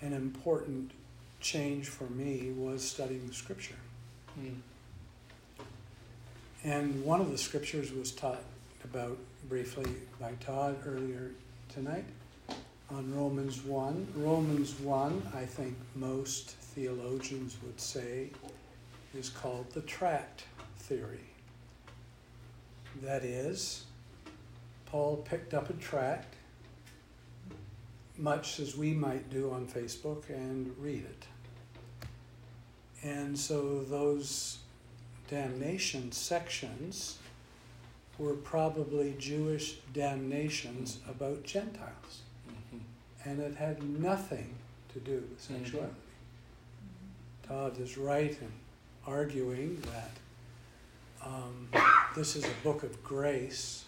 an 0.00 0.12
important 0.12 0.92
change 1.40 1.88
for 1.88 2.04
me 2.04 2.52
was 2.56 2.82
studying 2.88 3.26
the 3.26 3.34
scripture. 3.34 3.76
Mm. 4.40 4.56
And 6.64 7.04
one 7.04 7.20
of 7.20 7.30
the 7.30 7.38
scriptures 7.38 7.92
was 7.92 8.12
taught 8.12 8.42
about 8.84 9.18
briefly 9.48 9.90
by 10.20 10.32
Todd 10.40 10.76
earlier 10.86 11.32
tonight 11.68 12.04
on 12.90 13.14
Romans 13.14 13.64
1. 13.64 14.08
Romans 14.16 14.78
1, 14.80 15.32
I 15.34 15.44
think 15.44 15.76
most 15.94 16.50
theologians 16.50 17.56
would 17.64 17.80
say, 17.80 18.30
is 19.18 19.28
called 19.28 19.70
the 19.72 19.80
tract 19.82 20.44
theory. 20.78 21.20
That 23.02 23.24
is, 23.24 23.84
Paul 24.86 25.16
picked 25.16 25.54
up 25.54 25.70
a 25.70 25.74
tract, 25.74 26.34
much 28.18 28.60
as 28.60 28.76
we 28.76 28.92
might 28.92 29.30
do 29.30 29.50
on 29.50 29.66
Facebook, 29.66 30.28
and 30.28 30.74
read 30.78 31.04
it. 31.04 31.24
And 33.02 33.38
so 33.38 33.82
those 33.82 34.58
damnation 35.28 36.12
sections 36.12 37.18
were 38.18 38.34
probably 38.34 39.16
Jewish 39.18 39.78
damnations 39.92 40.98
about 41.08 41.42
Gentiles. 41.42 42.20
Mm-hmm. 42.48 43.28
And 43.28 43.40
it 43.40 43.56
had 43.56 43.82
nothing 43.82 44.54
to 44.92 45.00
do 45.00 45.24
with 45.30 45.40
sexuality. 45.40 45.94
Todd 47.48 47.80
is 47.80 47.98
right 47.98 48.30
in 48.30 48.52
arguing 49.06 49.82
that 49.92 50.10
um, 51.24 51.68
this 52.14 52.36
is 52.36 52.44
a 52.44 52.64
book 52.64 52.82
of 52.82 53.02
grace. 53.02 53.84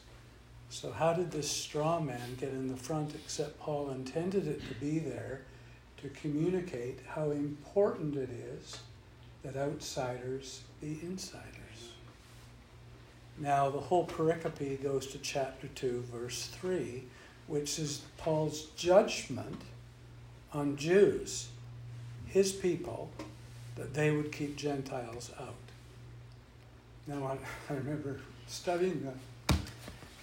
So, 0.71 0.91
how 0.91 1.13
did 1.13 1.31
this 1.31 1.51
straw 1.51 2.01
man 2.01 2.37
get 2.41 2.51
in 2.51 2.69
the 2.69 2.77
front 2.77 3.15
except 3.15 3.61
Paul 3.61 3.91
intended 3.91 4.47
it 4.47 4.61
to 4.69 4.75
be 4.75 4.99
there 4.99 5.43
to 6.03 6.09
communicate 6.09 6.99
how 7.07 7.31
important 7.31 8.17
it 8.17 8.31
is 8.31 8.79
that 9.43 9.57
outsiders 9.57 10.63
be 10.81 10.99
insiders? 11.03 11.55
Now, 13.39 13.69
the 13.71 13.81
whole 13.81 14.07
pericope 14.07 14.83
goes 14.83 15.09
to 15.09 15.19
chapter 15.19 15.67
2, 15.69 16.05
verse 16.13 16.47
3, 16.49 17.05
which 17.47 17.79
is 17.79 18.03
Paul's 18.17 18.67
judgment 18.77 19.63
on 20.53 20.77
Jews, 20.77 21.49
his 22.27 22.53
people, 22.53 23.11
that 23.77 23.93
they 23.93 24.13
would 24.13 24.31
keep 24.31 24.57
Gentiles 24.57 25.33
out. 25.41 25.55
Now, 27.07 27.27
I, 27.27 27.39
I 27.73 27.77
remember 27.77 28.21
studying 28.47 29.05
that, 29.05 29.17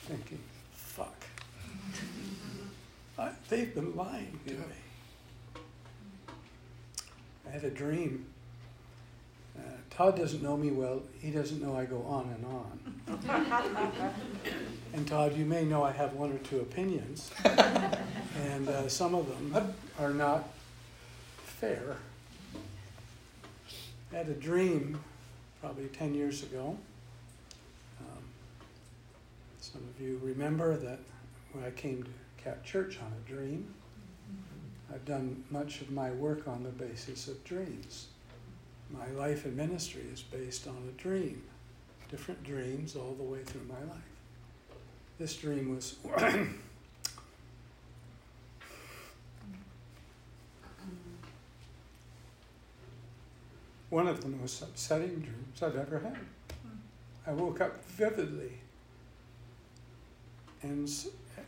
thinking, 0.01 0.39
fuck. 0.73 1.15
I, 3.17 3.31
they've 3.49 3.73
been 3.73 3.95
lying 3.95 4.39
to 4.47 4.53
me. 4.53 5.61
I 7.47 7.51
had 7.51 7.63
a 7.63 7.69
dream. 7.69 8.25
Uh, 9.57 9.61
Todd 9.89 10.17
doesn't 10.17 10.41
know 10.41 10.55
me 10.57 10.71
well. 10.71 11.01
He 11.19 11.31
doesn't 11.31 11.61
know 11.61 11.75
I 11.75 11.85
go 11.85 12.01
on 12.03 12.33
and 12.35 12.45
on. 12.45 14.13
and 14.93 15.07
Todd, 15.07 15.37
you 15.37 15.45
may 15.45 15.65
know 15.65 15.83
I 15.83 15.91
have 15.91 16.13
one 16.13 16.31
or 16.31 16.37
two 16.39 16.61
opinions, 16.61 17.31
and 17.43 18.69
uh, 18.69 18.87
some 18.87 19.13
of 19.13 19.27
them 19.27 19.75
are 19.99 20.13
not 20.13 20.47
fair. 21.43 21.97
I 24.13 24.17
had 24.17 24.29
a 24.29 24.33
dream 24.33 24.99
probably 25.61 25.87
10 25.87 26.15
years 26.15 26.43
ago. 26.43 26.77
Some 29.71 29.83
of 29.83 30.01
you 30.01 30.19
remember 30.21 30.75
that 30.75 30.99
when 31.53 31.63
I 31.63 31.69
came 31.71 32.03
to 32.03 32.09
Cap 32.43 32.65
Church 32.65 32.99
on 32.99 33.13
a 33.13 33.29
dream, 33.29 33.73
I've 34.93 35.05
done 35.05 35.45
much 35.49 35.79
of 35.79 35.91
my 35.91 36.11
work 36.11 36.45
on 36.45 36.63
the 36.63 36.71
basis 36.71 37.29
of 37.29 37.41
dreams. 37.45 38.07
My 38.89 39.07
life 39.11 39.45
and 39.45 39.55
ministry 39.55 40.03
is 40.11 40.21
based 40.21 40.67
on 40.67 40.75
a 40.89 40.91
dream, 41.01 41.43
different 42.09 42.43
dreams 42.43 42.97
all 42.97 43.13
the 43.13 43.23
way 43.23 43.43
through 43.43 43.61
my 43.69 43.79
life. 43.89 44.01
This 45.17 45.37
dream 45.37 45.73
was 45.73 45.95
one 53.89 54.07
of 54.09 54.21
the 54.21 54.27
most 54.27 54.61
upsetting 54.61 55.19
dreams 55.19 55.63
I've 55.63 55.77
ever 55.77 55.99
had. 55.99 56.17
I 57.25 57.31
woke 57.31 57.61
up 57.61 57.85
vividly 57.85 58.60
and 60.61 60.89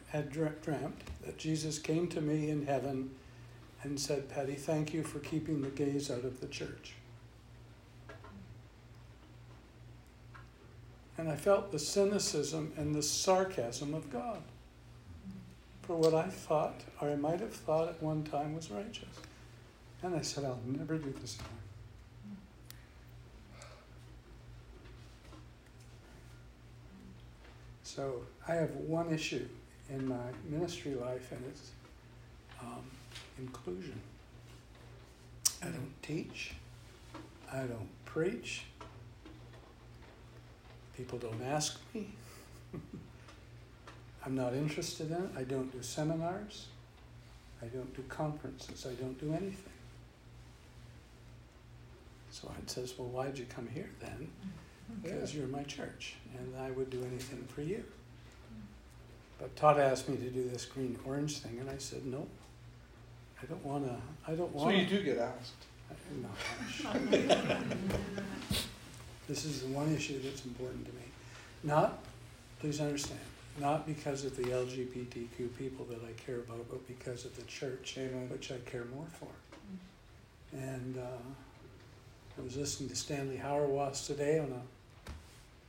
had 0.07 0.31
dreamt 0.31 1.01
that 1.25 1.37
Jesus 1.37 1.79
came 1.79 2.07
to 2.07 2.21
me 2.21 2.49
in 2.49 2.65
heaven 2.65 3.11
and 3.83 3.99
said, 3.99 4.29
Paddy, 4.29 4.55
thank 4.55 4.93
you 4.93 5.03
for 5.03 5.19
keeping 5.19 5.61
the 5.61 5.69
gays 5.69 6.09
out 6.09 6.23
of 6.23 6.39
the 6.39 6.47
church. 6.47 6.93
And 11.17 11.29
I 11.29 11.35
felt 11.35 11.71
the 11.71 11.79
cynicism 11.79 12.73
and 12.77 12.95
the 12.95 13.03
sarcasm 13.03 13.93
of 13.93 14.11
God 14.11 14.41
for 15.83 15.97
what 15.97 16.13
I 16.13 16.29
thought, 16.29 16.81
or 17.01 17.09
I 17.09 17.15
might 17.15 17.39
have 17.41 17.53
thought 17.53 17.89
at 17.89 18.01
one 18.01 18.23
time 18.23 18.55
was 18.55 18.71
righteous. 18.71 19.09
And 20.01 20.15
I 20.15 20.21
said, 20.21 20.45
I'll 20.45 20.59
never 20.65 20.97
do 20.97 21.13
this 21.21 21.35
again. 21.35 21.47
So 27.83 28.23
I 28.47 28.55
have 28.55 28.71
one 28.75 29.13
issue 29.13 29.47
in 29.89 30.07
my 30.07 30.15
ministry 30.49 30.95
life, 30.95 31.31
and 31.31 31.43
it's 31.47 31.71
um, 32.61 32.83
inclusion. 33.39 33.99
I 35.61 35.67
don't 35.67 35.93
teach, 36.01 36.53
I 37.51 37.59
don't 37.59 37.89
preach, 38.03 38.65
people 40.97 41.19
don't 41.19 41.41
ask 41.41 41.79
me. 41.93 42.09
I'm 44.25 44.35
not 44.35 44.53
interested 44.53 45.09
in 45.11 45.17
it. 45.17 45.29
I 45.37 45.43
don't 45.43 45.71
do 45.71 45.81
seminars. 45.81 46.67
I 47.61 47.65
don't 47.67 47.93
do 47.95 48.01
conferences. 48.03 48.85
I 48.85 48.93
don't 49.01 49.19
do 49.19 49.31
anything. 49.31 49.73
So 52.29 52.49
I 52.49 52.55
says, 52.65 52.93
Well, 52.97 53.09
why'd 53.09 53.37
you 53.37 53.45
come 53.45 53.67
here 53.67 53.89
then? 54.01 54.29
Because 55.01 55.33
you're 55.33 55.47
my 55.47 55.63
church, 55.63 56.15
and 56.37 56.55
I 56.61 56.71
would 56.71 56.89
do 56.89 57.01
anything 57.05 57.45
for 57.53 57.61
you. 57.61 57.83
But 59.39 59.55
Todd 59.55 59.79
asked 59.79 60.07
me 60.07 60.17
to 60.17 60.29
do 60.29 60.47
this 60.49 60.65
green 60.65 60.97
orange 61.05 61.39
thing, 61.39 61.59
and 61.59 61.69
I 61.69 61.77
said, 61.77 62.05
No. 62.05 62.27
I 63.41 63.45
don't 63.45 63.65
want 63.65 63.85
to. 63.85 63.95
I 64.31 64.35
don't 64.35 64.53
want. 64.53 64.71
So 64.71 64.79
you 64.79 64.85
do 64.85 65.03
get 65.03 65.17
asked. 65.17 65.51
No. 66.21 66.29
this 69.27 69.45
is 69.45 69.61
the 69.61 69.67
one 69.67 69.93
issue 69.93 70.21
that's 70.21 70.45
important 70.45 70.85
to 70.85 70.91
me. 70.93 71.01
Not, 71.63 71.99
please 72.59 72.79
understand, 72.79 73.19
not 73.59 73.85
because 73.85 74.25
of 74.25 74.35
the 74.35 74.43
LGBTQ 74.43 75.57
people 75.57 75.85
that 75.89 75.99
I 76.03 76.11
care 76.25 76.37
about, 76.37 76.69
but 76.69 76.87
because 76.87 77.25
of 77.25 77.35
the 77.35 77.43
church, 77.43 77.95
Amen. 77.97 78.29
which 78.29 78.51
I 78.51 78.57
care 78.69 78.85
more 78.95 79.07
for. 79.19 79.27
And 80.57 80.97
uh, 80.97 82.37
I 82.37 82.41
was 82.43 82.57
listening 82.57 82.89
to 82.89 82.95
Stanley 82.95 83.41
Hauerwas 83.43 84.05
today 84.07 84.39
on 84.39 84.51
a 84.51 84.61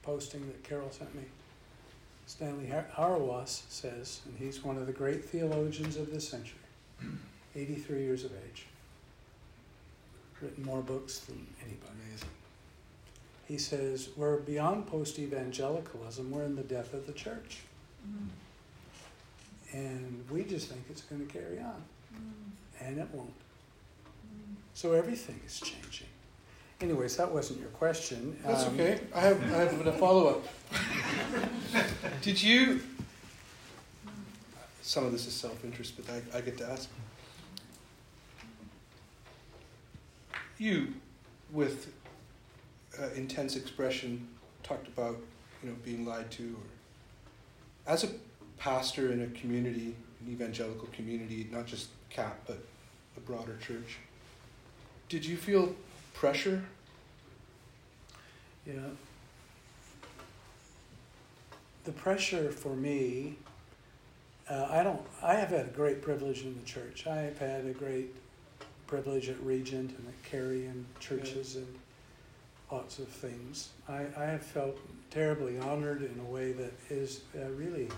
posting 0.05 0.47
that 0.47 0.63
Carol 0.63 0.91
sent 0.91 1.15
me. 1.15 1.23
Stanley 2.27 2.73
Hauerwas 2.97 3.63
says, 3.69 4.21
and 4.25 4.37
he's 4.39 4.65
one 4.65 4.77
of 4.77 4.87
the 4.87 4.93
great 4.93 5.25
theologians 5.25 5.97
of 5.97 6.11
this 6.11 6.29
century, 6.29 6.59
83 7.55 8.03
years 8.03 8.25
of 8.25 8.33
age, 8.33 8.67
written 10.41 10.65
more 10.65 10.81
books 10.81 11.21
than 11.21 11.47
anybody. 11.61 11.93
Amazing. 12.09 12.29
He 13.47 13.59
says, 13.59 14.09
We're 14.17 14.39
beyond 14.39 14.87
post 14.87 15.19
evangelicalism, 15.19 16.31
we're 16.31 16.45
in 16.45 16.57
the 16.57 16.63
death 16.63 16.95
of 16.95 17.07
the 17.07 17.13
church. 17.13 17.61
Mm-hmm. 18.09 19.77
And 19.77 20.25
we 20.31 20.45
just 20.45 20.69
think 20.69 20.85
it's 20.89 21.03
going 21.03 21.27
to 21.27 21.33
carry 21.33 21.59
on. 21.59 21.83
Mm-hmm. 22.15 22.85
And 22.85 22.99
it 22.99 23.09
won't. 23.13 23.29
Mm-hmm. 23.29 24.55
So 24.73 24.93
everything 24.93 25.41
is 25.47 25.61
changing. 25.61 26.07
Anyways, 26.85 27.17
that 27.17 27.33
wasn't 27.33 27.61
your 27.61 27.71
question. 27.71 28.39
That's 28.45 28.65
Um, 28.65 28.75
okay. 28.75 29.01
I 29.15 29.21
have, 29.21 29.43
I 29.55 29.57
have 29.57 29.87
a 29.87 29.93
follow 29.95 30.27
up. 30.29 30.45
Did 32.21 32.43
you? 32.43 32.83
Some 34.83 35.07
of 35.07 35.13
this 35.13 35.27
is 35.27 35.33
self 35.33 35.65
interest, 35.65 35.95
but 35.97 36.13
I, 36.13 36.37
I 36.37 36.43
get 36.43 36.59
to 36.59 36.69
ask. 36.69 36.91
You, 40.59 40.93
with 41.51 41.91
uh, 43.01 43.09
intense 43.17 43.57
expression, 43.57 44.29
talked 44.63 44.87
about 44.87 45.17
you 45.63 45.71
know 45.71 45.77
being 45.87 46.05
lied 46.05 46.31
to, 46.33 46.55
or 46.55 47.91
as 47.91 48.05
a 48.05 48.09
pastor 48.59 49.11
in 49.11 49.23
a 49.23 49.29
community, 49.29 49.97
an 50.21 50.31
evangelical 50.31 50.89
community, 50.89 51.49
not 51.51 51.65
just 51.65 51.89
CAP, 52.11 52.41
but 52.47 52.59
a 53.17 53.21
broader 53.21 53.57
church. 53.67 53.97
Did 55.09 55.25
you 55.25 55.39
feel 55.39 55.75
pressure 56.13 56.63
Yeah. 58.67 58.75
The 61.85 61.93
pressure 61.93 62.51
for 62.51 62.75
me, 62.75 63.37
uh, 64.49 64.69
I 64.71 64.83
don't, 64.83 65.01
I 65.23 65.35
have 65.35 65.51
had 65.51 65.67
a 65.67 65.71
great 65.71 66.01
privilege 66.01 66.43
in 66.43 66.59
the 66.59 66.65
church. 66.65 67.07
I 67.07 67.17
have 67.17 67.39
had 67.39 67.67
a 67.67 67.73
great 67.73 68.15
privilege 68.87 69.29
at 69.29 69.41
Regent 69.43 69.91
and 69.99 70.09
at 70.09 70.31
Carey 70.31 70.67
and 70.67 70.87
churches 70.99 71.57
and 71.57 71.67
lots 72.71 72.99
of 72.99 73.09
things. 73.09 73.69
I, 73.89 74.07
I 74.17 74.25
have 74.25 74.43
felt 74.43 74.79
terribly 75.11 75.59
honored 75.59 76.03
in 76.03 76.19
a 76.21 76.31
way 76.31 76.53
that 76.53 76.73
is 76.91 77.21
uh, 77.37 77.49
really 77.51 77.89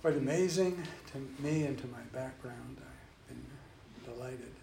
quite 0.00 0.16
amazing 0.16 0.80
to 1.12 1.42
me 1.42 1.64
and 1.64 1.76
to 1.78 1.86
my 1.88 2.00
background. 2.12 2.78
I've 2.78 3.28
been 3.28 4.14
delighted. 4.14 4.57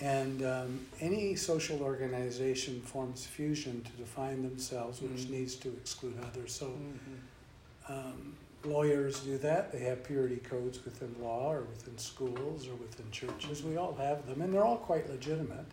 And 0.00 0.42
um, 0.44 0.86
any 1.00 1.36
social 1.36 1.80
organization 1.82 2.80
forms 2.82 3.26
fusion 3.26 3.82
to 3.82 3.90
define 3.92 4.42
themselves, 4.42 5.00
which 5.00 5.22
Mm. 5.26 5.30
needs 5.30 5.54
to 5.56 5.68
exclude 5.68 6.18
others. 6.22 6.52
So 6.52 6.66
Mm-hmm. 6.66 7.92
um, 7.92 8.34
lawyers 8.64 9.20
do 9.20 9.38
that. 9.38 9.70
They 9.72 9.80
have 9.80 10.02
purity 10.04 10.36
codes 10.38 10.84
within 10.84 11.14
law 11.22 11.52
or 11.52 11.62
within 11.62 11.96
schools 11.98 12.66
or 12.66 12.74
within 12.74 13.10
churches. 13.12 13.62
We 13.62 13.76
all 13.76 13.94
have 13.94 14.26
them, 14.26 14.40
and 14.42 14.52
they're 14.52 14.64
all 14.64 14.78
quite 14.78 15.08
legitimate 15.10 15.66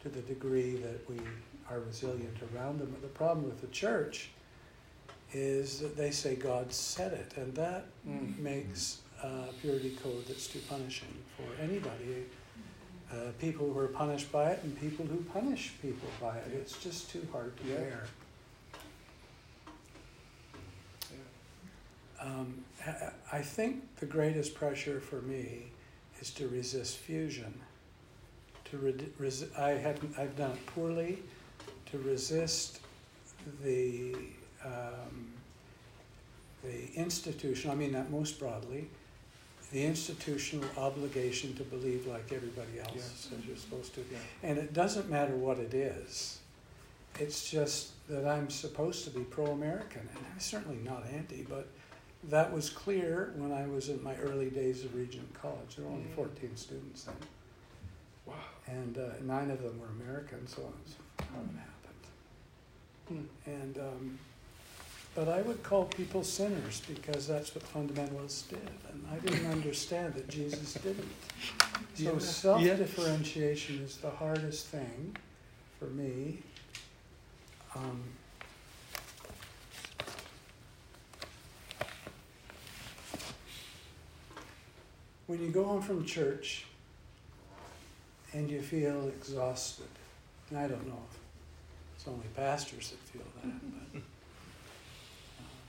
to 0.00 0.08
the 0.08 0.22
degree 0.22 0.76
that 0.76 1.08
we 1.08 1.16
are 1.70 1.80
resilient 1.80 2.36
around 2.54 2.78
them. 2.80 2.90
But 2.90 3.02
the 3.02 3.08
problem 3.08 3.44
with 3.46 3.60
the 3.60 3.66
church 3.68 4.30
is 5.32 5.80
that 5.80 5.96
they 5.96 6.10
say 6.10 6.34
God 6.36 6.72
said 6.72 7.12
it, 7.12 7.36
and 7.36 7.54
that 7.54 7.86
Mm. 8.08 8.38
makes 8.38 9.02
a 9.22 9.48
purity 9.60 9.96
code 10.02 10.24
that's 10.26 10.46
too 10.48 10.60
punishing 10.68 11.14
for 11.36 11.62
anybody. 11.62 12.24
Uh, 13.12 13.30
people 13.38 13.72
who 13.72 13.78
are 13.78 13.86
punished 13.88 14.32
by 14.32 14.50
it 14.50 14.62
and 14.64 14.78
people 14.80 15.06
who 15.06 15.16
punish 15.32 15.72
people 15.80 16.08
by 16.20 16.36
it. 16.38 16.48
It's 16.52 16.82
just 16.82 17.08
too 17.10 17.26
hard 17.30 17.56
to 17.58 17.64
Yeah. 17.68 17.76
bear. 17.76 18.06
Um, 22.20 22.64
I- 23.32 23.42
think 23.42 23.96
the 23.96 24.06
greatest 24.06 24.54
pressure 24.54 25.00
for 25.00 25.20
me 25.22 25.66
is 26.20 26.30
to 26.34 26.48
resist 26.48 26.96
fusion. 26.98 27.60
To 28.66 28.78
re- 28.78 28.92
resi- 29.20 29.56
I 29.56 29.70
have 29.70 29.98
I've 30.18 30.36
done 30.36 30.52
it 30.52 30.66
poorly. 30.66 31.22
To 31.92 31.98
resist 31.98 32.80
the 33.62 34.14
um, 34.64 35.32
the 36.64 36.92
institution. 36.94 37.70
I 37.70 37.74
mean 37.76 37.92
that 37.92 38.10
most 38.10 38.38
broadly. 38.40 38.88
The 39.76 39.84
institutional 39.84 40.66
obligation 40.78 41.54
to 41.56 41.62
believe 41.62 42.06
like 42.06 42.32
everybody 42.32 42.80
else 42.80 42.92
Yes. 42.94 43.28
as 43.38 43.44
you're 43.44 43.58
supposed 43.58 43.94
to. 43.96 44.00
Yeah. 44.10 44.16
And 44.42 44.56
it 44.58 44.72
doesn't 44.72 45.10
matter 45.10 45.36
what 45.36 45.58
it 45.58 45.74
is. 45.74 46.38
It's 47.20 47.50
just 47.50 47.90
that 48.08 48.26
I'm 48.26 48.48
supposed 48.48 49.04
to 49.04 49.10
be 49.10 49.20
pro 49.24 49.48
American, 49.48 50.00
and 50.00 50.24
I'm 50.32 50.40
certainly 50.40 50.78
not 50.82 51.04
anti, 51.12 51.42
but 51.42 51.68
that 52.24 52.50
was 52.54 52.70
clear 52.70 53.34
when 53.36 53.52
I 53.52 53.66
was 53.66 53.90
in 53.90 54.02
my 54.02 54.16
early 54.16 54.48
days 54.48 54.82
of 54.82 54.94
Regent 54.94 55.30
College. 55.34 55.76
There 55.76 55.84
were 55.84 55.90
only 55.92 56.08
Mhm. 56.08 56.14
14 56.14 56.56
students 56.56 57.04
then, 57.04 57.16
Wow. 58.24 58.34
and 58.66 58.96
uh, 58.96 59.10
nine 59.20 59.50
of 59.50 59.62
them 59.62 59.78
were 59.78 59.88
American, 59.88 60.46
so 60.46 60.62
it 60.62 60.74
was 60.84 60.96
how 61.20 61.40
it 61.42 61.54
happened. 61.58 62.06
Hmm. 63.44 63.50
And 63.50 63.76
um, 63.78 64.18
but 65.16 65.28
I 65.28 65.40
would 65.40 65.62
call 65.62 65.86
people 65.86 66.22
sinners 66.22 66.82
because 66.86 67.26
that's 67.26 67.54
what 67.54 67.64
fundamentalists 67.72 68.48
did, 68.50 68.68
and 68.92 69.02
I 69.10 69.16
didn't 69.18 69.46
understand 69.50 70.12
that 70.14 70.28
Jesus 70.28 70.74
didn't. 70.74 71.08
So 71.94 72.12
Yeah. 72.12 72.18
self 72.18 72.62
differentiation 72.62 73.80
is 73.80 73.96
the 73.96 74.10
hardest 74.10 74.66
thing 74.66 75.16
for 75.78 75.86
me. 75.86 76.42
Um, 77.74 78.02
when 85.26 85.40
you 85.42 85.48
go 85.50 85.64
home 85.64 85.80
from 85.80 86.04
church 86.04 86.66
and 88.34 88.50
you 88.50 88.60
feel 88.60 89.08
exhausted, 89.08 89.88
and 90.50 90.58
I 90.58 90.68
don't 90.68 90.86
know 90.86 91.02
if 91.10 91.18
it's 91.96 92.06
only 92.06 92.26
pastors 92.34 92.90
that 92.90 92.98
feel 92.98 93.26
that, 93.42 93.92
but, 93.94 94.02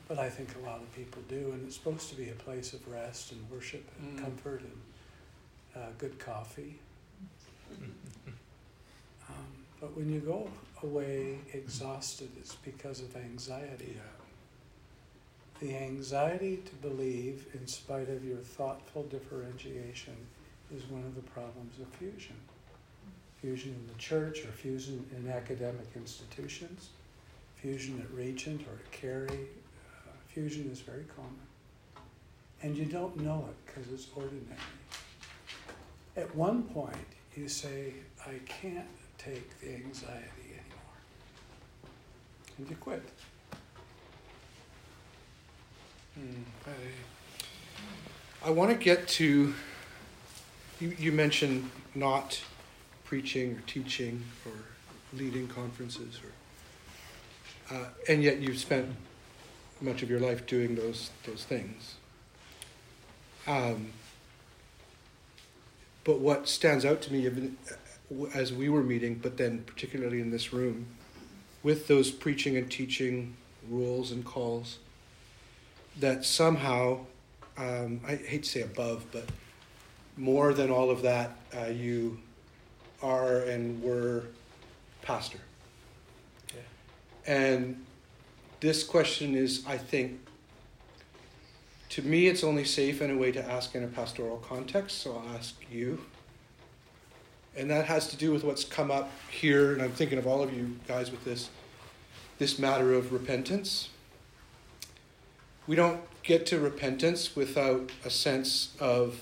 but 0.08 0.18
I 0.20 0.30
think 0.30 0.55
a 0.55 0.60
lot 0.66 0.80
of 0.82 0.93
people 0.95 1.22
do, 1.28 1.51
and 1.51 1.66
it's 1.66 1.76
supposed 1.76 2.10
to 2.10 2.16
be 2.16 2.30
a 2.30 2.34
place 2.36 2.74
of 2.74 2.88
rest 2.88 3.32
and 3.32 3.49
worship 3.49 3.84
and 3.99 4.18
Mm. 4.18 4.24
comfort 4.24 4.62
and 4.62 4.82
uh, 5.84 5.89
good 5.97 6.18
coffee. 6.20 6.80
Um, 9.30 9.45
but 9.82 9.93
when 9.97 10.10
you 10.10 10.22
go 10.22 10.49
away 10.84 11.39
exhausted, 11.53 12.30
it's 12.39 12.55
because 12.55 13.01
of 13.01 13.14
anxiety. 13.18 13.97
The 15.60 15.76
anxiety 15.76 16.58
to 16.66 16.76
believe, 16.76 17.47
in 17.53 17.68
spite 17.68 18.08
of 18.10 18.24
your 18.24 18.38
thoughtful 18.38 19.03
differentiation, 19.03 20.16
is 20.74 20.86
one 20.86 21.03
of 21.03 21.14
the 21.16 21.22
problems 21.24 21.78
of 21.80 21.88
fusion. 21.95 22.38
Fusion 23.41 23.72
in 23.72 23.88
the 23.88 23.99
church, 23.99 24.45
or 24.45 24.51
fusion 24.53 25.05
in 25.14 25.30
academic 25.30 25.88
institutions, 25.95 26.89
fusion 27.55 27.99
at 27.99 28.10
Regent 28.16 28.62
or 28.62 28.76
at 28.80 28.91
Carey. 28.93 29.47
Uh, 30.38 30.41
fusion 30.41 30.69
is 30.71 30.81
very 30.81 31.05
common. 31.15 31.33
And 32.61 32.77
you 32.77 32.85
don't 32.85 33.17
know 33.17 33.45
it 33.49 33.55
because 33.65 33.91
it's 33.91 34.07
ordinary. 34.15 34.43
At 36.15 36.35
one 36.35 36.63
point, 36.63 36.95
you 37.35 37.47
say, 37.47 37.93
I 38.25 38.39
can't 38.45 38.88
take 39.17 39.59
the 39.59 39.75
anxiety 39.75 40.49
anymore. 40.49 40.97
And 42.57 42.69
you 42.69 42.75
quit. 42.75 43.03
Hmm. 46.15 46.43
I, 48.43 48.47
I 48.47 48.51
want 48.51 48.71
to 48.71 48.77
get 48.77 49.07
to. 49.09 49.53
You, 50.79 50.95
you 50.97 51.11
mentioned 51.11 51.69
not 51.95 52.39
preaching 53.03 53.55
or 53.55 53.61
teaching 53.67 54.23
or 54.45 54.51
leading 55.13 55.47
conferences, 55.47 56.19
or, 56.23 57.75
uh, 57.75 57.85
and 58.07 58.23
yet 58.23 58.39
you've 58.39 58.59
spent 58.59 58.95
much 59.82 60.03
of 60.03 60.09
your 60.09 60.19
life 60.19 60.45
doing 60.45 60.75
those 60.75 61.11
those 61.25 61.43
things. 61.43 61.95
Um, 63.47 63.91
but 66.03 66.19
what 66.19 66.47
stands 66.47 66.86
out 66.86 67.01
to 67.03 67.13
me, 67.13 67.25
even 67.25 67.57
uh, 67.71 68.25
as 68.34 68.53
we 68.53 68.69
were 68.69 68.84
meeting, 68.84 69.15
but 69.15 69.38
then 69.38 69.63
particularly 69.65 70.21
in 70.21 70.32
this 70.32 70.53
room, 70.53 70.88
with 71.63 71.88
those 71.88 72.11
preaching 72.11 72.55
and 72.55 72.69
teaching 72.71 73.36
rules 73.69 74.11
and 74.11 74.23
calls, 74.23 74.80
that 75.99 76.23
somehow, 76.23 76.99
um, 77.57 78.01
I 78.05 78.15
hate 78.15 78.43
to 78.43 78.49
say 78.49 78.61
above, 78.61 79.05
but 79.11 79.25
more 80.15 80.53
than 80.53 80.71
all 80.71 80.89
of 80.89 81.01
that, 81.01 81.36
uh, 81.55 81.65
you 81.65 82.19
are 83.01 83.39
and 83.41 83.82
were 83.82 84.23
pastor. 85.01 85.39
Yeah. 86.53 86.61
And 87.25 87.86
this 88.60 88.84
question 88.84 89.36
is, 89.36 89.64
I 89.68 89.78
think, 89.78 90.20
to 91.89 92.01
me, 92.01 92.28
it's 92.28 92.43
only 92.43 92.66
safe 92.66 93.01
in 93.01 93.12
a 93.12 93.18
way 93.18 93.32
to 93.32 93.43
ask 93.43 93.76
in 93.76 93.84
a 93.84 93.88
pastoral 93.88 94.38
context, 94.38 94.99
so 94.99 95.16
I'll 95.16 95.36
ask 95.36 95.55
you. 95.72 96.01
And 97.55 97.70
that 97.72 97.86
has 97.86 98.08
to 98.10 98.18
do 98.18 98.32
with 98.32 98.43
what's 98.43 98.64
come 98.64 98.91
up 98.91 99.12
here, 99.32 99.74
and 99.74 99.82
I'm 99.82 99.91
thinking 99.91 100.18
of 100.18 100.28
all 100.28 100.43
of 100.43 100.53
you 100.53 100.78
guys 100.88 101.12
with 101.12 101.24
this 101.24 101.49
this 102.38 102.60
matter 102.60 102.93
of 102.93 103.12
repentance. 103.12 103.89
We 105.66 105.76
don't 105.76 106.01
get 106.22 106.45
to 106.47 106.60
repentance 106.60 107.36
without 107.36 107.91
a 108.05 108.12
sense 108.12 108.76
of 108.80 109.20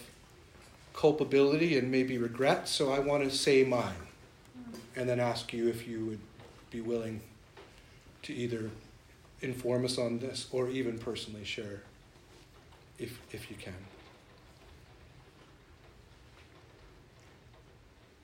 culpability 0.94 1.78
and 1.78 1.90
maybe 1.90 2.18
regret, 2.18 2.68
so 2.68 2.92
I 2.92 3.00
want 3.00 3.24
to 3.24 3.30
say 3.30 3.64
mine 3.64 3.94
and 4.96 5.08
then 5.08 5.20
ask 5.20 5.54
you 5.54 5.70
if 5.70 5.88
you 5.88 6.06
would 6.06 6.20
be 6.72 6.82
willing 6.82 7.22
to 8.24 8.34
either 8.34 8.70
inform 9.42 9.86
us 9.86 9.98
on 9.98 10.20
this 10.20 10.48
or 10.52 10.70
even 10.70 10.98
personally 10.98 11.44
share 11.44 11.84
if, 12.98 13.20
if 13.32 13.50
you 13.50 13.58
can. 13.58 13.74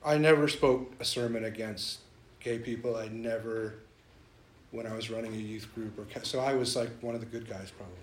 I 0.04 0.18
never 0.18 0.48
spoke 0.48 0.92
a 0.98 1.04
sermon 1.04 1.44
against 1.44 2.00
gay 2.40 2.58
people. 2.58 2.96
I 2.96 3.08
never, 3.08 3.74
when 4.72 4.86
I 4.86 4.94
was 4.94 5.10
running 5.10 5.32
a 5.32 5.36
youth 5.36 5.72
group, 5.74 5.98
or 5.98 6.24
so 6.24 6.40
I 6.40 6.54
was 6.54 6.74
like 6.74 6.90
one 7.00 7.14
of 7.14 7.20
the 7.20 7.26
good 7.26 7.48
guys 7.48 7.70
probably. 7.70 7.96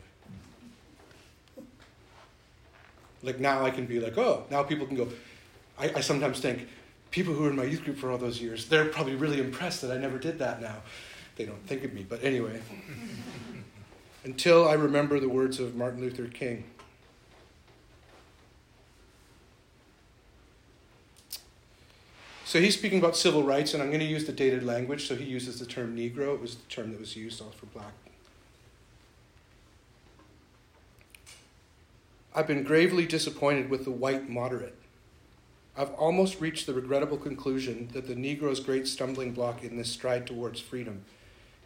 Like 3.22 3.39
now 3.39 3.66
I 3.66 3.72
can 3.72 3.86
be 3.86 3.99
like, 3.99 4.18
oh, 4.18 4.45
now 4.49 4.64
people 4.64 4.88
can 4.88 4.95
go. 4.95 5.10
I, 5.78 5.91
I 5.95 5.99
sometimes 6.01 6.39
think 6.39 6.70
people 7.12 7.34
who 7.34 7.43
were 7.43 7.49
in 7.49 7.57
my 7.57 7.66
youth 7.66 7.84
group 7.84 7.97
for 7.97 8.12
all 8.12 8.18
those 8.18 8.41
years, 8.41 8.68
they're 8.68 8.86
probably 8.86 9.16
really 9.16 9.39
impressed 9.39 9.82
that 9.82 9.91
I 9.91 9.97
never 9.97 10.18
did 10.18 10.39
that 10.39 10.62
now. 10.62 10.78
They 11.39 11.45
don't 11.45 11.65
think 11.65 11.85
of 11.85 11.93
me, 11.93 12.03
but 12.07 12.21
anyway. 12.21 12.59
Until 14.25 14.67
I 14.67 14.73
remember 14.73 15.21
the 15.21 15.29
words 15.29 15.57
of 15.61 15.73
Martin 15.73 16.01
Luther 16.01 16.25
King. 16.25 16.65
So 22.43 22.59
he's 22.59 22.77
speaking 22.77 22.99
about 22.99 23.15
civil 23.15 23.43
rights, 23.43 23.73
and 23.73 23.81
I'm 23.81 23.87
going 23.87 24.01
to 24.01 24.05
use 24.05 24.25
the 24.25 24.33
dated 24.33 24.65
language. 24.65 25.07
So 25.07 25.15
he 25.15 25.23
uses 25.23 25.59
the 25.59 25.65
term 25.65 25.95
Negro. 25.95 26.33
It 26.33 26.41
was 26.41 26.55
the 26.55 26.67
term 26.67 26.91
that 26.91 26.99
was 26.99 27.15
used 27.15 27.41
for 27.55 27.65
black. 27.67 27.93
I've 32.35 32.47
been 32.47 32.63
gravely 32.65 33.05
disappointed 33.05 33.69
with 33.69 33.85
the 33.85 33.91
white 33.91 34.29
moderate. 34.29 34.75
I've 35.77 35.91
almost 35.91 36.41
reached 36.41 36.65
the 36.65 36.73
regrettable 36.73 37.15
conclusion 37.15 37.87
that 37.93 38.07
the 38.07 38.15
Negro's 38.15 38.59
great 38.59 38.89
stumbling 38.89 39.31
block 39.31 39.63
in 39.63 39.77
this 39.77 39.89
stride 39.89 40.27
towards 40.27 40.59
freedom 40.59 41.05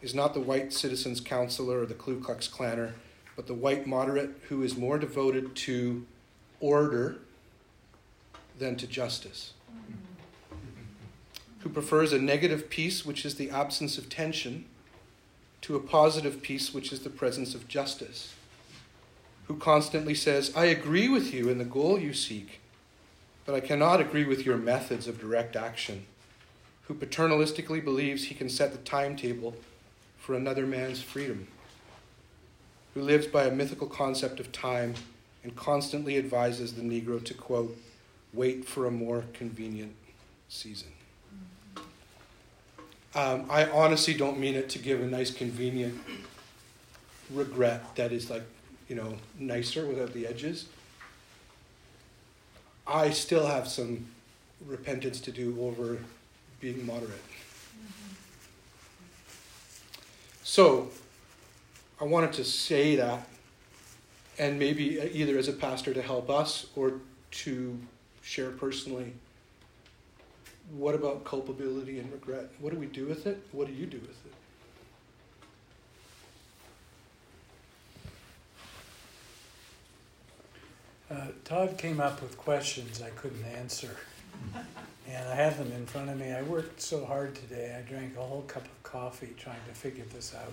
is 0.04 0.14
not 0.14 0.34
the 0.34 0.40
white 0.40 0.70
citizens' 0.70 1.18
counselor 1.18 1.80
or 1.80 1.86
the 1.86 1.94
Ku 1.94 2.20
Klux 2.20 2.46
Klanner, 2.46 2.92
but 3.36 3.46
the 3.46 3.54
white 3.54 3.86
moderate 3.86 4.30
who 4.50 4.62
is 4.62 4.76
more 4.76 4.98
devoted 4.98 5.56
to 5.56 6.04
order 6.60 7.16
than 8.58 8.76
to 8.76 8.86
justice, 8.86 9.54
who 11.60 11.70
prefers 11.70 12.12
a 12.12 12.18
negative 12.18 12.68
peace, 12.68 13.06
which 13.06 13.24
is 13.24 13.36
the 13.36 13.48
absence 13.48 13.96
of 13.96 14.10
tension, 14.10 14.66
to 15.62 15.74
a 15.74 15.80
positive 15.80 16.42
peace, 16.42 16.74
which 16.74 16.92
is 16.92 17.00
the 17.00 17.08
presence 17.08 17.54
of 17.54 17.66
justice, 17.66 18.34
who 19.46 19.56
constantly 19.56 20.14
says, 20.14 20.52
I 20.54 20.66
agree 20.66 21.08
with 21.08 21.32
you 21.32 21.48
in 21.48 21.56
the 21.56 21.64
goal 21.64 21.98
you 21.98 22.12
seek, 22.12 22.60
but 23.46 23.54
I 23.54 23.60
cannot 23.60 24.02
agree 24.02 24.24
with 24.24 24.44
your 24.44 24.58
methods 24.58 25.08
of 25.08 25.18
direct 25.18 25.56
action, 25.56 26.04
who 26.82 26.94
paternalistically 26.94 27.82
believes 27.82 28.24
he 28.24 28.34
can 28.34 28.50
set 28.50 28.72
the 28.72 28.78
timetable 28.78 29.56
for 30.24 30.34
another 30.34 30.66
man's 30.66 31.02
freedom, 31.02 31.46
who 32.94 33.02
lives 33.02 33.26
by 33.26 33.44
a 33.44 33.50
mythical 33.50 33.86
concept 33.86 34.40
of 34.40 34.50
time 34.52 34.94
and 35.42 35.54
constantly 35.54 36.16
advises 36.16 36.72
the 36.72 36.80
Negro 36.80 37.22
to, 37.22 37.34
quote, 37.34 37.76
wait 38.32 38.64
for 38.64 38.86
a 38.86 38.90
more 38.90 39.24
convenient 39.34 39.94
season. 40.48 40.88
Um, 43.14 43.44
I 43.50 43.68
honestly 43.68 44.14
don't 44.14 44.38
mean 44.38 44.54
it 44.54 44.70
to 44.70 44.78
give 44.78 45.02
a 45.02 45.06
nice, 45.06 45.30
convenient 45.30 46.00
regret 47.30 47.94
that 47.96 48.10
is 48.10 48.30
like, 48.30 48.44
you 48.88 48.96
know, 48.96 49.16
nicer 49.38 49.86
without 49.86 50.14
the 50.14 50.26
edges. 50.26 50.68
I 52.86 53.10
still 53.10 53.44
have 53.44 53.68
some 53.68 54.06
repentance 54.66 55.20
to 55.20 55.30
do 55.30 55.60
over 55.60 55.98
being 56.60 56.86
moderate. 56.86 57.20
So, 60.44 60.90
I 62.00 62.04
wanted 62.04 62.34
to 62.34 62.44
say 62.44 62.96
that, 62.96 63.26
and 64.38 64.58
maybe 64.58 65.00
either 65.12 65.38
as 65.38 65.48
a 65.48 65.52
pastor 65.52 65.92
to 65.94 66.02
help 66.02 66.30
us 66.30 66.66
or 66.76 67.00
to 67.30 67.78
share 68.22 68.50
personally 68.50 69.14
what 70.72 70.94
about 70.94 71.24
culpability 71.24 71.98
and 71.98 72.10
regret? 72.10 72.50
What 72.58 72.72
do 72.72 72.78
we 72.78 72.86
do 72.86 73.06
with 73.06 73.26
it? 73.26 73.46
What 73.52 73.66
do 73.66 73.74
you 73.74 73.86
do 73.86 73.98
with 74.00 74.26
it? 81.10 81.14
Uh, 81.14 81.26
Todd 81.44 81.76
came 81.76 82.00
up 82.00 82.22
with 82.22 82.36
questions 82.38 83.02
I 83.02 83.10
couldn't 83.10 83.44
answer. 83.44 83.96
And 85.06 85.28
I 85.28 85.34
have 85.34 85.58
them 85.58 85.70
in 85.72 85.84
front 85.84 86.08
of 86.08 86.18
me. 86.18 86.32
I 86.32 86.40
worked 86.42 86.80
so 86.80 87.04
hard 87.04 87.34
today. 87.34 87.76
I 87.78 87.82
drank 87.88 88.16
a 88.16 88.22
whole 88.22 88.40
cup 88.48 88.64
of 88.64 88.82
coffee 88.94 89.34
trying 89.36 89.64
to 89.68 89.74
figure 89.74 90.04
this 90.14 90.36
out. 90.36 90.52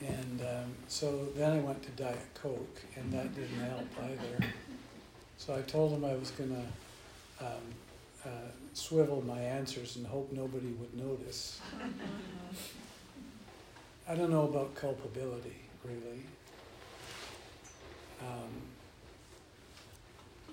And 0.00 0.40
um, 0.40 0.72
so 0.88 1.28
then 1.36 1.52
I 1.52 1.60
went 1.60 1.80
to 1.84 1.90
Diet 1.90 2.18
Coke, 2.34 2.82
and 2.96 3.12
that 3.12 3.32
didn't 3.36 3.60
help 3.60 3.86
either. 4.02 4.46
So 5.38 5.54
I 5.54 5.60
told 5.62 5.92
him 5.92 6.04
I 6.04 6.16
was 6.16 6.32
going 6.32 6.50
to 6.50 7.44
um, 7.46 7.62
uh, 8.24 8.50
swivel 8.74 9.22
my 9.24 9.38
answers 9.38 9.94
and 9.94 10.04
hope 10.04 10.32
nobody 10.32 10.72
would 10.72 10.92
notice. 10.96 11.60
I 14.08 14.16
don't 14.16 14.30
know 14.30 14.48
about 14.48 14.74
culpability, 14.74 15.60
really. 15.84 16.24
Um, 18.20 18.50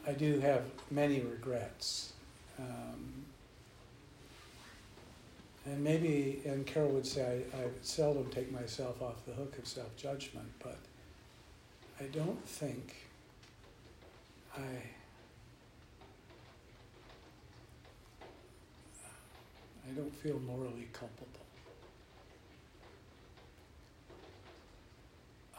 I 0.08 0.12
do 0.12 0.40
have 0.42 0.62
many 0.92 1.22
regrets. 1.22 2.14
Um, 2.60 3.26
and 5.66 5.84
maybe, 5.84 6.42
and 6.46 6.66
Carol 6.66 6.90
would 6.92 7.06
say, 7.06 7.44
I, 7.54 7.58
I 7.58 7.68
seldom 7.82 8.30
take 8.30 8.52
myself 8.52 9.02
off 9.02 9.26
the 9.26 9.34
hook 9.34 9.58
of 9.58 9.68
self 9.68 9.96
judgment, 9.96 10.50
but 10.64 10.80
I 12.00 12.04
don't 12.06 12.44
think 12.46 12.96
I. 14.58 14.62
I 19.88 19.92
don't 19.94 20.16
feel 20.16 20.40
morally 20.40 20.88
culpable. 20.94 21.26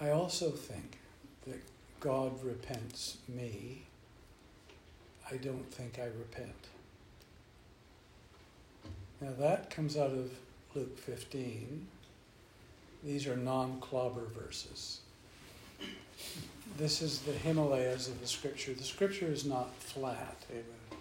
I 0.01 0.11
also 0.11 0.51
think 0.51 0.99
that 1.47 1.61
God 1.99 2.43
repents 2.43 3.19
me. 3.29 3.83
I 5.31 5.37
don't 5.37 5.69
think 5.73 5.99
I 5.99 6.07
repent. 6.07 6.69
Now 9.21 9.33
that 9.39 9.71
comes 9.71 9.97
out 9.97 10.13
of 10.13 10.31
Luke 10.75 10.99
15. 10.99 11.87
These 13.03 13.27
are 13.27 13.37
non 13.37 13.81
clobber 13.81 14.27
verses. 14.39 15.01
This 16.77 17.03
is 17.03 17.21
the 17.21 17.33
Himalayas 17.33 18.09
of 18.09 18.21
the 18.21 18.27
scripture. 18.27 18.73
The 18.73 18.85
scripture 18.85 19.27
is 19.27 19.45
not 19.45 19.75
flat. 19.75 20.37
Amen. 20.51 21.01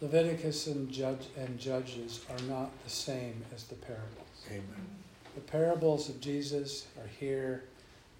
Leviticus 0.00 0.68
and, 0.68 0.90
Judge, 0.90 1.26
and 1.36 1.58
Judges 1.58 2.24
are 2.30 2.42
not 2.48 2.70
the 2.84 2.90
same 2.90 3.44
as 3.54 3.64
the 3.64 3.74
parables. 3.74 4.46
Amen. 4.48 4.86
The 5.34 5.40
parables 5.40 6.08
of 6.08 6.20
Jesus 6.20 6.86
are 6.98 7.08
here. 7.18 7.64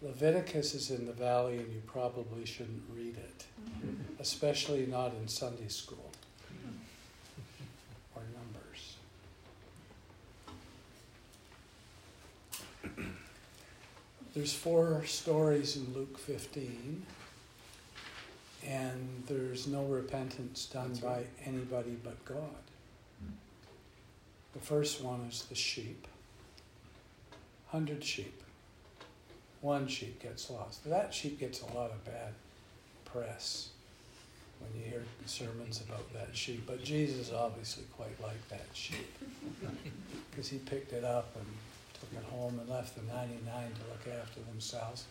Leviticus 0.03 0.75
is 0.75 0.91
in 0.91 1.07
the 1.07 1.13
valley, 1.13 1.59
and 1.59 1.73
you 1.73 1.83
probably 1.87 2.45
shouldn't 2.45 2.83
read 2.95 3.17
it, 3.17 3.45
mm-hmm. 3.61 4.21
especially 4.21 4.87
not 4.87 5.13
in 5.15 5.29
Sunday 5.29 5.69
school 5.69 6.11
or 8.15 8.23
Numbers. 8.35 8.97
There's 14.39 14.55
four 14.55 15.05
stories 15.05 15.77
in 15.77 15.93
Luke 15.93 16.17
15 16.17 17.03
and 18.65 19.25
there's 19.27 19.67
no 19.67 19.83
repentance 19.83 20.67
done 20.67 20.91
That's 20.91 21.01
by 21.01 21.09
right. 21.09 21.27
anybody 21.45 21.97
but 22.05 22.25
God. 22.25 22.63
Hmm. 23.21 23.33
The 24.53 24.61
first 24.61 25.03
one 25.03 25.23
is 25.29 25.43
the 25.47 25.57
sheep. 25.57 26.07
Hundred 27.73 28.05
sheep. 28.05 28.41
One 29.61 29.89
sheep 29.89 30.23
gets 30.23 30.49
lost. 30.51 30.89
That 30.89 31.13
sheep 31.13 31.41
gets 31.41 31.63
a 31.63 31.67
lot 31.77 31.91
of 31.91 32.05
bad 32.05 32.33
press 33.07 33.71
when 34.61 34.81
you 34.81 34.89
hear 34.89 35.03
sermons 35.27 35.81
about 35.81 36.13
that 36.13 36.37
sheep. 36.37 36.63
But 36.65 36.85
Jesus 36.85 37.33
obviously 37.33 37.87
quite 37.97 38.23
liked 38.23 38.49
that 38.51 38.69
sheep 38.73 39.19
because 40.31 40.49
he 40.49 40.59
picked 40.59 40.93
it 40.93 41.03
up 41.03 41.35
and 41.35 41.47
took 42.01 42.13
it 42.23 42.25
home 42.31 42.59
and 42.61 42.69
left 42.69 42.95
the 42.95 43.03
99 43.03 43.43
to 43.45 43.81
look 43.91 44.21
after 44.21 44.41
themselves. 44.41 45.05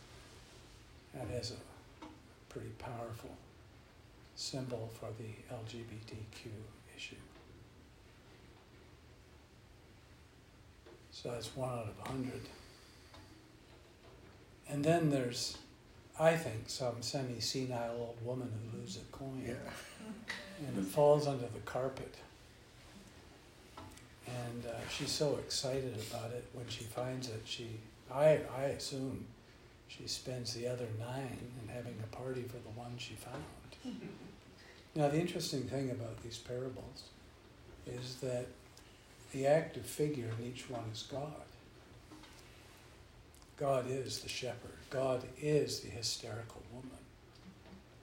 That 1.13 1.27
is 1.39 1.51
a 1.51 2.05
pretty 2.49 2.69
powerful 2.79 3.31
symbol 4.35 4.89
for 4.99 5.07
the 5.17 5.53
LGBTQ 5.53 6.49
issue. 6.95 7.15
So 11.11 11.31
that's 11.31 11.55
one 11.55 11.69
out 11.69 11.87
of 11.87 12.05
a 12.05 12.09
hundred. 12.09 12.41
And 14.69 14.83
then 14.83 15.09
there's, 15.09 15.57
I 16.19 16.35
think, 16.35 16.63
some 16.67 17.01
semi 17.01 17.39
senile 17.39 17.95
old 17.97 18.17
woman 18.23 18.51
who 18.71 18.79
loses 18.79 18.97
a 18.97 19.05
coin 19.11 19.43
Yeah. 19.45 19.53
and 20.67 20.77
it 20.77 20.85
falls 20.85 21.27
under 21.27 21.47
the 21.47 21.59
carpet. 21.65 22.15
And 24.27 24.65
uh, 24.65 24.75
she's 24.89 25.11
so 25.11 25.35
excited 25.35 25.95
about 26.11 26.31
it 26.31 26.45
when 26.53 26.67
she 26.67 26.83
finds 26.83 27.29
it. 27.29 27.41
She, 27.45 27.67
I, 28.13 28.39
I 28.57 28.63
assume, 28.75 29.25
she 29.87 30.07
spends 30.07 30.53
the 30.53 30.67
other 30.67 30.87
nine 30.99 31.37
and 31.61 31.69
having 31.69 31.95
a 32.03 32.15
party 32.15 32.43
for 32.43 32.57
the 32.57 32.75
one 32.75 32.93
she 32.97 33.15
found. 33.15 33.95
now, 34.95 35.07
the 35.07 35.19
interesting 35.19 35.63
thing 35.63 35.91
about 35.91 36.21
these 36.23 36.37
parables 36.37 37.03
is 37.85 38.15
that 38.15 38.47
the 39.31 39.47
active 39.47 39.85
figure 39.85 40.29
in 40.39 40.45
each 40.45 40.69
one 40.69 40.83
is 40.91 41.03
God. 41.09 41.31
God 43.57 43.85
is 43.89 44.19
the 44.19 44.29
shepherd. 44.29 44.77
God 44.89 45.23
is 45.41 45.79
the 45.79 45.89
hysterical 45.89 46.61
woman. 46.71 46.91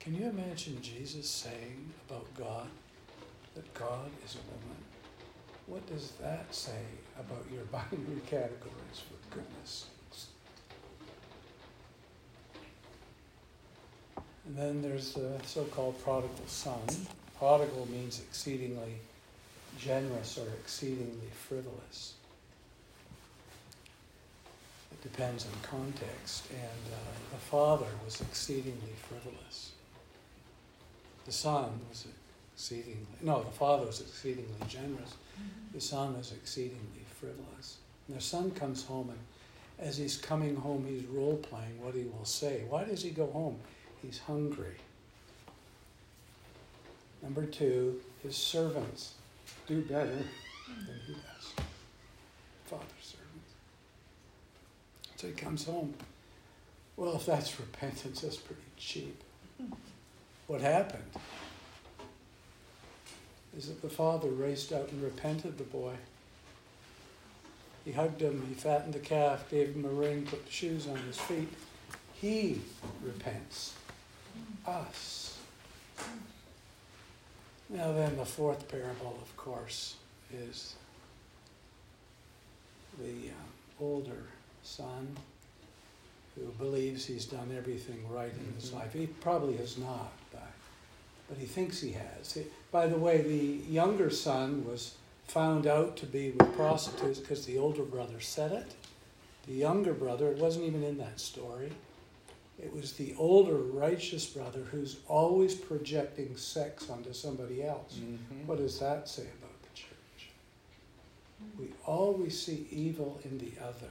Can 0.00 0.14
you 0.14 0.28
imagine 0.28 0.82
Jesus 0.82 1.28
saying 1.28 1.92
about 2.08 2.26
God 2.34 2.66
that 3.54 3.72
God 3.74 4.10
is 4.24 4.34
a 4.34 4.38
woman? 4.38 4.76
What 5.66 5.86
does 5.86 6.12
that 6.20 6.54
say 6.54 6.82
about 7.18 7.44
your 7.52 7.64
binary 7.72 8.20
categories, 8.26 9.02
for 9.08 9.36
goodness 9.36 9.86
sakes? 10.10 10.26
And 14.46 14.56
then 14.56 14.82
there's 14.82 15.14
the 15.14 15.40
so 15.44 15.64
called 15.64 16.02
prodigal 16.02 16.46
son. 16.46 16.80
Prodigal 17.38 17.88
means 17.90 18.20
exceedingly 18.20 18.96
generous 19.78 20.38
or 20.38 20.48
exceedingly 20.60 21.30
frivolous. 21.32 22.14
It 24.92 25.02
depends 25.02 25.46
on 25.46 25.52
context. 25.62 26.50
And 26.50 26.92
uh, 26.92 26.96
the 27.32 27.38
father 27.38 27.86
was 28.04 28.20
exceedingly 28.20 28.94
frivolous. 29.08 29.72
The 31.24 31.32
son 31.32 31.80
was 31.88 32.06
exceedingly, 32.54 33.06
no, 33.22 33.42
the 33.42 33.50
father 33.50 33.86
was 33.86 34.02
exceedingly 34.02 34.54
generous. 34.68 35.14
The 35.74 35.80
son 35.80 36.14
is 36.14 36.30
exceedingly 36.32 37.04
frivolous. 37.18 37.78
And 38.06 38.16
the 38.16 38.20
son 38.22 38.52
comes 38.52 38.84
home, 38.84 39.10
and 39.10 39.18
as 39.88 39.96
he's 39.96 40.16
coming 40.16 40.54
home, 40.54 40.86
he's 40.88 41.04
role 41.06 41.36
playing 41.36 41.82
what 41.82 41.94
he 41.94 42.04
will 42.04 42.24
say. 42.24 42.62
Why 42.68 42.84
does 42.84 43.02
he 43.02 43.10
go 43.10 43.26
home? 43.26 43.58
He's 44.00 44.18
hungry. 44.18 44.76
Number 47.22 47.44
two, 47.44 48.00
his 48.22 48.36
servants 48.36 49.14
do 49.66 49.80
better 49.82 50.14
than 50.14 51.00
he 51.06 51.14
does. 51.14 51.54
Father's 52.66 52.86
servants. 53.00 53.52
So 55.16 55.26
he 55.26 55.32
comes 55.32 55.64
home. 55.64 55.94
Well, 56.96 57.16
if 57.16 57.26
that's 57.26 57.58
repentance, 57.58 58.20
that's 58.20 58.36
pretty 58.36 58.62
cheap. 58.76 59.20
What 60.46 60.60
happened 60.60 61.02
is 63.56 63.68
that 63.68 63.80
the 63.82 63.88
father 63.88 64.28
raised 64.28 64.72
up 64.72 64.90
and 64.90 65.02
repented 65.02 65.58
the 65.58 65.64
boy. 65.64 65.94
He 67.84 67.92
hugged 67.92 68.20
him, 68.22 68.44
he 68.48 68.54
fattened 68.54 68.94
the 68.94 68.98
calf, 68.98 69.48
gave 69.50 69.74
him 69.74 69.84
a 69.84 69.88
ring, 69.88 70.24
put 70.26 70.44
the 70.46 70.50
shoes 70.52 70.86
on 70.88 70.96
his 70.96 71.18
feet. 71.18 71.48
He 72.20 72.60
repents. 73.02 73.74
Us. 74.66 75.38
Now, 77.68 77.92
then, 77.92 78.16
the 78.16 78.24
fourth 78.24 78.66
parable, 78.68 79.18
of 79.20 79.36
course, 79.36 79.96
is 80.32 80.74
the 82.98 83.28
uh, 83.30 83.82
older 83.84 84.24
son 84.62 85.16
who 86.34 86.46
believes 86.58 87.04
he's 87.04 87.26
done 87.26 87.54
everything 87.56 88.04
right 88.10 88.32
in 88.32 88.54
his 88.54 88.70
Mhm. 88.70 88.74
life. 88.74 88.92
He 88.92 89.06
probably 89.06 89.56
has 89.58 89.76
not, 89.78 90.12
but, 91.28 91.38
he 91.38 91.46
thinks 91.46 91.80
he 91.80 91.92
has. 91.92 92.32
He- 92.34 92.46
by 92.70 92.86
the 92.86 92.98
way, 92.98 93.22
the 93.22 93.62
younger 93.70 94.10
son 94.10 94.64
was 94.66 94.94
found 95.26 95.66
out 95.66 95.96
to 95.98 96.06
be 96.06 96.30
with 96.32 96.54
prostitutes 96.54 97.18
because 97.20 97.46
the 97.46 97.56
older 97.58 97.82
brother 97.84 98.20
said 98.20 98.52
it. 98.52 98.74
The 99.46 99.54
younger 99.54 99.94
brother, 99.94 100.28
it 100.30 100.38
wasn't 100.38 100.64
even 100.66 100.82
in 100.82 100.98
that 100.98 101.20
story. 101.20 101.70
It 102.62 102.72
was 102.72 102.92
the 102.94 103.14
older 103.16 103.56
righteous 103.56 104.26
brother 104.26 104.60
who's 104.60 104.96
always 105.08 105.54
projecting 105.54 106.36
sex 106.36 106.88
onto 106.90 107.12
somebody 107.12 107.62
else. 107.62 107.94
Mhm. 107.98 108.46
What 108.46 108.58
does 108.58 108.78
that 108.80 109.08
say 109.08 109.22
about 109.22 109.62
the 109.62 109.68
church? 109.74 110.30
We 111.58 111.72
always 111.86 112.40
see 112.40 112.66
evil 112.70 113.20
in 113.24 113.38
the 113.38 113.52
other. 113.62 113.90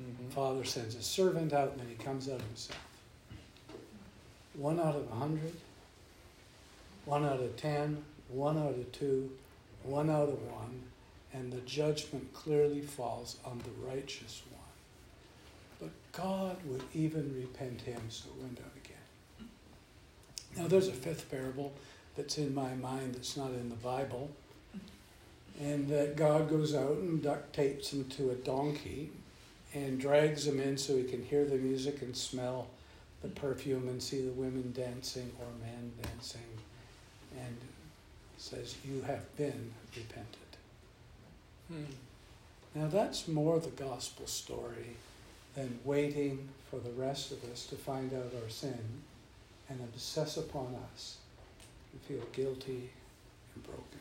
Mhm. 0.00 0.30
Father 0.32 0.64
sends 0.64 0.94
a 0.94 1.02
servant 1.02 1.52
out 1.52 1.72
and 1.72 1.80
then 1.80 1.88
he 1.88 1.94
comes 1.96 2.28
out 2.28 2.40
himself. 2.40 2.78
One 4.54 4.80
out 4.80 4.96
of 4.96 5.10
a 5.10 5.14
hundred, 5.14 5.54
one 7.04 7.24
out 7.24 7.40
of 7.40 7.56
ten, 7.56 8.04
one 8.28 8.58
out 8.58 8.74
of 8.74 8.92
two, 8.92 9.30
one 9.82 10.10
out 10.10 10.28
of 10.28 10.42
one, 10.50 10.82
and 11.32 11.52
the 11.52 11.60
judgment 11.60 12.32
clearly 12.32 12.80
falls 12.80 13.36
on 13.44 13.60
the 13.64 13.86
righteous 13.88 14.42
one. 14.50 14.60
But 15.80 15.90
God 16.12 16.56
would 16.66 16.82
even 16.94 17.34
repent 17.34 17.80
him, 17.80 18.00
so 18.08 18.28
it 18.28 18.42
went 18.42 18.58
out 18.60 18.72
again. 18.76 19.48
Now, 20.56 20.68
there's 20.68 20.88
a 20.88 20.92
fifth 20.92 21.30
parable 21.30 21.72
that's 22.16 22.38
in 22.38 22.54
my 22.54 22.74
mind 22.74 23.14
that's 23.14 23.36
not 23.36 23.50
in 23.50 23.68
the 23.68 23.76
Bible. 23.76 24.30
And 25.60 25.88
that 25.88 26.16
God 26.16 26.48
goes 26.48 26.74
out 26.74 26.96
and 26.96 27.22
duct 27.22 27.52
tapes 27.52 27.92
him 27.92 28.04
to 28.10 28.30
a 28.30 28.34
donkey 28.34 29.10
and 29.74 30.00
drags 30.00 30.46
him 30.46 30.60
in 30.60 30.76
so 30.76 30.96
he 30.96 31.04
can 31.04 31.22
hear 31.22 31.44
the 31.44 31.56
music 31.56 32.02
and 32.02 32.16
smell 32.16 32.68
the 33.22 33.28
perfume 33.28 33.88
and 33.88 34.02
see 34.02 34.22
the 34.22 34.32
women 34.32 34.72
dancing 34.72 35.30
or 35.38 35.46
men 35.60 35.92
dancing. 36.02 36.40
And 37.38 37.56
says, 38.36 38.76
You 38.84 39.02
have 39.02 39.36
been 39.36 39.72
repented. 39.96 40.26
Hmm. 41.68 41.84
Now, 42.74 42.88
that's 42.88 43.28
more 43.28 43.60
the 43.60 43.70
gospel 43.70 44.26
story 44.26 44.96
than 45.54 45.78
waiting 45.84 46.48
for 46.70 46.78
the 46.78 46.90
rest 46.90 47.32
of 47.32 47.44
us 47.44 47.66
to 47.66 47.76
find 47.76 48.12
out 48.14 48.32
our 48.42 48.48
sin 48.48 48.78
and 49.68 49.80
obsess 49.80 50.36
upon 50.36 50.74
us 50.92 51.18
and 51.92 52.00
feel 52.02 52.26
guilty 52.32 52.90
and 53.54 53.64
broken. 53.64 54.00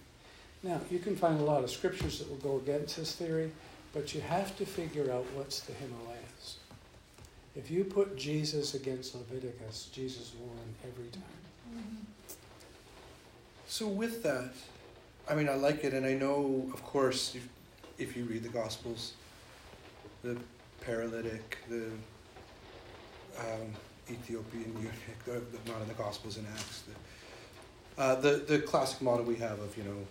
Now, 0.64 0.80
you 0.90 1.00
can 1.00 1.16
find 1.16 1.40
a 1.40 1.44
lot 1.44 1.64
of 1.64 1.70
scriptures 1.70 2.20
that 2.20 2.30
will 2.30 2.38
go 2.38 2.58
against 2.58 2.98
this 2.98 3.16
theory, 3.16 3.52
but 3.94 4.14
you 4.16 4.22
have 4.22 4.56
to 4.58 4.66
figure 4.66 5.12
out 5.12 5.26
what's 5.36 5.62
the 5.62 5.74
Himalayas. 5.74 6.58
If 7.56 7.70
you 7.70 7.84
put 7.84 8.18
Jesus 8.18 8.74
against 8.74 9.14
Leviticus, 9.14 9.90
Jesus 9.92 10.32
will 10.40 10.48
win 10.48 10.76
every 10.86 11.10
time. 11.10 12.08
So 13.72 13.88
with 13.88 14.22
that, 14.24 14.52
I 15.30 15.34
mean, 15.34 15.48
I 15.48 15.54
like 15.54 15.86
it, 15.86 15.94
and 15.94 16.06
I 16.06 16.14
know, 16.14 16.70
of 16.74 16.84
course, 16.84 17.36
if, 17.36 17.48
if 17.98 18.18
you 18.18 18.26
read 18.26 18.44
the 18.44 18.50
Gospels, 18.50 19.14
the 20.26 20.36
paralytic, 20.82 21.58
the 21.70 21.86
um, 23.40 23.72
Ethiopian 24.10 24.76
eunuch, 24.78 25.24
the, 25.24 25.32
the, 25.32 25.72
not 25.72 25.82
in 25.82 25.88
the 25.88 25.94
Gospels 25.94 26.38
in 26.38 26.46
Acts, 26.48 26.84
the, 27.96 28.02
uh, 28.02 28.16
the 28.16 28.44
the 28.46 28.60
classic 28.60 29.02
model 29.02 29.24
we 29.24 29.38
have 29.38 29.58
of 29.62 29.78
you 29.78 29.84
know, 29.84 30.06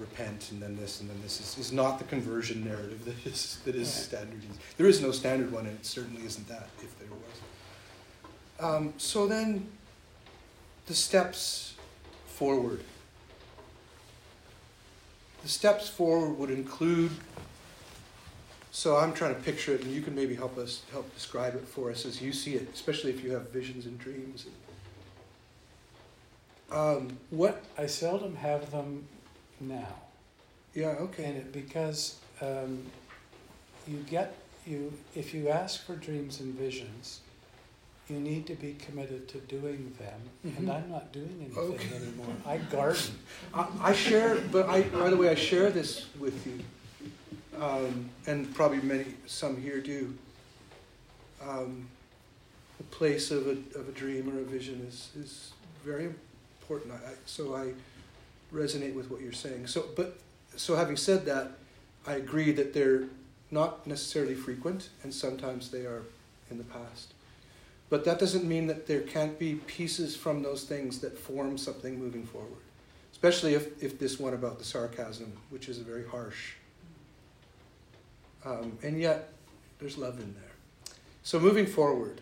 repent 0.00 0.50
and 0.50 0.60
then 0.60 0.76
this 0.76 1.00
and 1.00 1.08
then 1.08 1.22
this 1.22 1.40
is, 1.40 1.56
is 1.56 1.72
not 1.72 1.98
the 2.00 2.04
conversion 2.04 2.64
narrative 2.64 3.04
that 3.04 3.24
is 3.32 3.58
that 3.64 3.76
is 3.76 3.86
Right. 3.86 4.06
standard. 4.06 4.42
There 4.76 4.88
is 4.88 5.00
no 5.00 5.12
standard 5.12 5.52
one, 5.52 5.66
and 5.66 5.78
it 5.78 5.86
certainly 5.86 6.26
isn't 6.26 6.48
that 6.48 6.68
if 6.82 6.98
there 6.98 7.08
was. 7.12 8.74
Um, 8.74 8.94
so 8.98 9.28
then, 9.28 9.68
the 10.86 10.94
steps 10.94 11.74
forward. 12.38 12.80
The 15.42 15.48
steps 15.48 15.88
forward 15.88 16.38
would 16.38 16.50
include. 16.50 17.10
So 18.70 18.96
I'm 18.96 19.12
trying 19.12 19.34
to 19.34 19.40
picture 19.40 19.74
it, 19.74 19.82
and 19.82 19.92
you 19.92 20.02
can 20.02 20.14
maybe 20.14 20.36
help 20.36 20.56
us 20.56 20.82
help 20.92 21.12
describe 21.14 21.56
it 21.56 21.66
for 21.66 21.90
us 21.90 22.06
as 22.06 22.22
you 22.22 22.32
see 22.32 22.54
it, 22.54 22.68
especially 22.72 23.10
if 23.10 23.24
you 23.24 23.32
have 23.32 23.50
visions 23.50 23.86
and 23.86 23.98
dreams. 23.98 24.46
Um, 26.70 27.18
what? 27.30 27.64
I 27.76 27.86
seldom 27.86 28.36
have 28.36 28.70
them 28.70 29.08
now. 29.58 29.96
Yeah. 30.74 30.90
And 30.90 30.98
Okay. 31.08 31.24
it, 31.24 31.52
because 31.52 32.20
um, 32.40 32.84
you 33.88 34.04
get 34.08 34.36
you 34.64 34.92
if 35.16 35.34
you 35.34 35.48
ask 35.48 35.84
for 35.84 35.96
dreams 35.96 36.38
and 36.40 36.54
visions, 36.54 37.20
you 38.10 38.18
need 38.20 38.46
to 38.46 38.54
be 38.54 38.74
committed 38.74 39.28
to 39.28 39.38
doing 39.40 39.94
them. 39.98 40.20
And 40.44 40.66
Mhm. 40.68 40.74
I'm 40.74 40.90
not 40.90 41.12
doing 41.12 41.36
anything 41.40 41.58
Okay. 41.74 41.94
anymore. 41.94 42.34
I 42.46 42.58
garden. 42.58 43.14
I, 43.52 43.68
I 43.80 43.92
share, 43.92 44.36
but 44.52 44.68
I, 44.68 44.82
by 44.82 45.10
the 45.10 45.16
way, 45.16 45.28
I 45.28 45.34
share 45.34 45.70
this 45.70 46.06
with 46.18 46.46
you, 46.46 46.64
um, 47.60 48.08
and 48.26 48.54
probably 48.54 48.80
many, 48.80 49.14
some 49.26 49.60
here 49.60 49.80
do. 49.80 50.14
Um, 51.42 51.88
the 52.78 52.84
place 52.84 53.30
of 53.30 53.46
a, 53.46 53.52
of 53.78 53.88
a 53.88 53.92
dream 53.92 54.28
or 54.34 54.40
a 54.40 54.44
vision 54.44 54.84
is, 54.88 55.10
is 55.16 55.52
very 55.84 56.04
important. 56.60 56.92
I, 56.94 57.12
so 57.26 57.54
I 57.54 57.72
resonate 58.52 58.94
with 58.94 59.10
what 59.10 59.20
you're 59.20 59.32
saying. 59.32 59.66
So, 59.66 59.86
but 59.96 60.18
so 60.56 60.76
having 60.76 60.96
said 60.96 61.26
that, 61.26 61.52
I 62.06 62.14
agree 62.14 62.52
that 62.52 62.72
they're 62.72 63.04
not 63.50 63.86
necessarily 63.86 64.34
frequent, 64.34 64.88
and 65.02 65.12
sometimes 65.12 65.70
they 65.70 65.84
are 65.86 66.02
in 66.50 66.58
the 66.58 66.64
past. 66.64 67.12
But 67.90 68.04
that 68.04 68.18
doesn't 68.18 68.44
mean 68.44 68.66
that 68.66 68.86
there 68.86 69.00
can't 69.00 69.38
be 69.38 69.54
pieces 69.54 70.14
from 70.14 70.42
those 70.42 70.64
things 70.64 70.98
that 71.00 71.18
form 71.18 71.56
something 71.56 71.98
moving 71.98 72.26
forward 72.26 72.62
especially 73.18 73.54
if, 73.54 73.82
if 73.82 73.98
this 73.98 74.20
one 74.20 74.32
about 74.32 74.60
the 74.60 74.64
sarcasm, 74.64 75.32
which 75.50 75.68
is 75.68 75.78
very 75.78 76.06
harsh. 76.06 76.52
Um, 78.44 78.78
and 78.80 79.00
yet, 79.00 79.32
there's 79.80 79.98
love 79.98 80.20
in 80.20 80.34
there. 80.34 80.94
So, 81.24 81.40
moving 81.40 81.66
forward, 81.66 82.20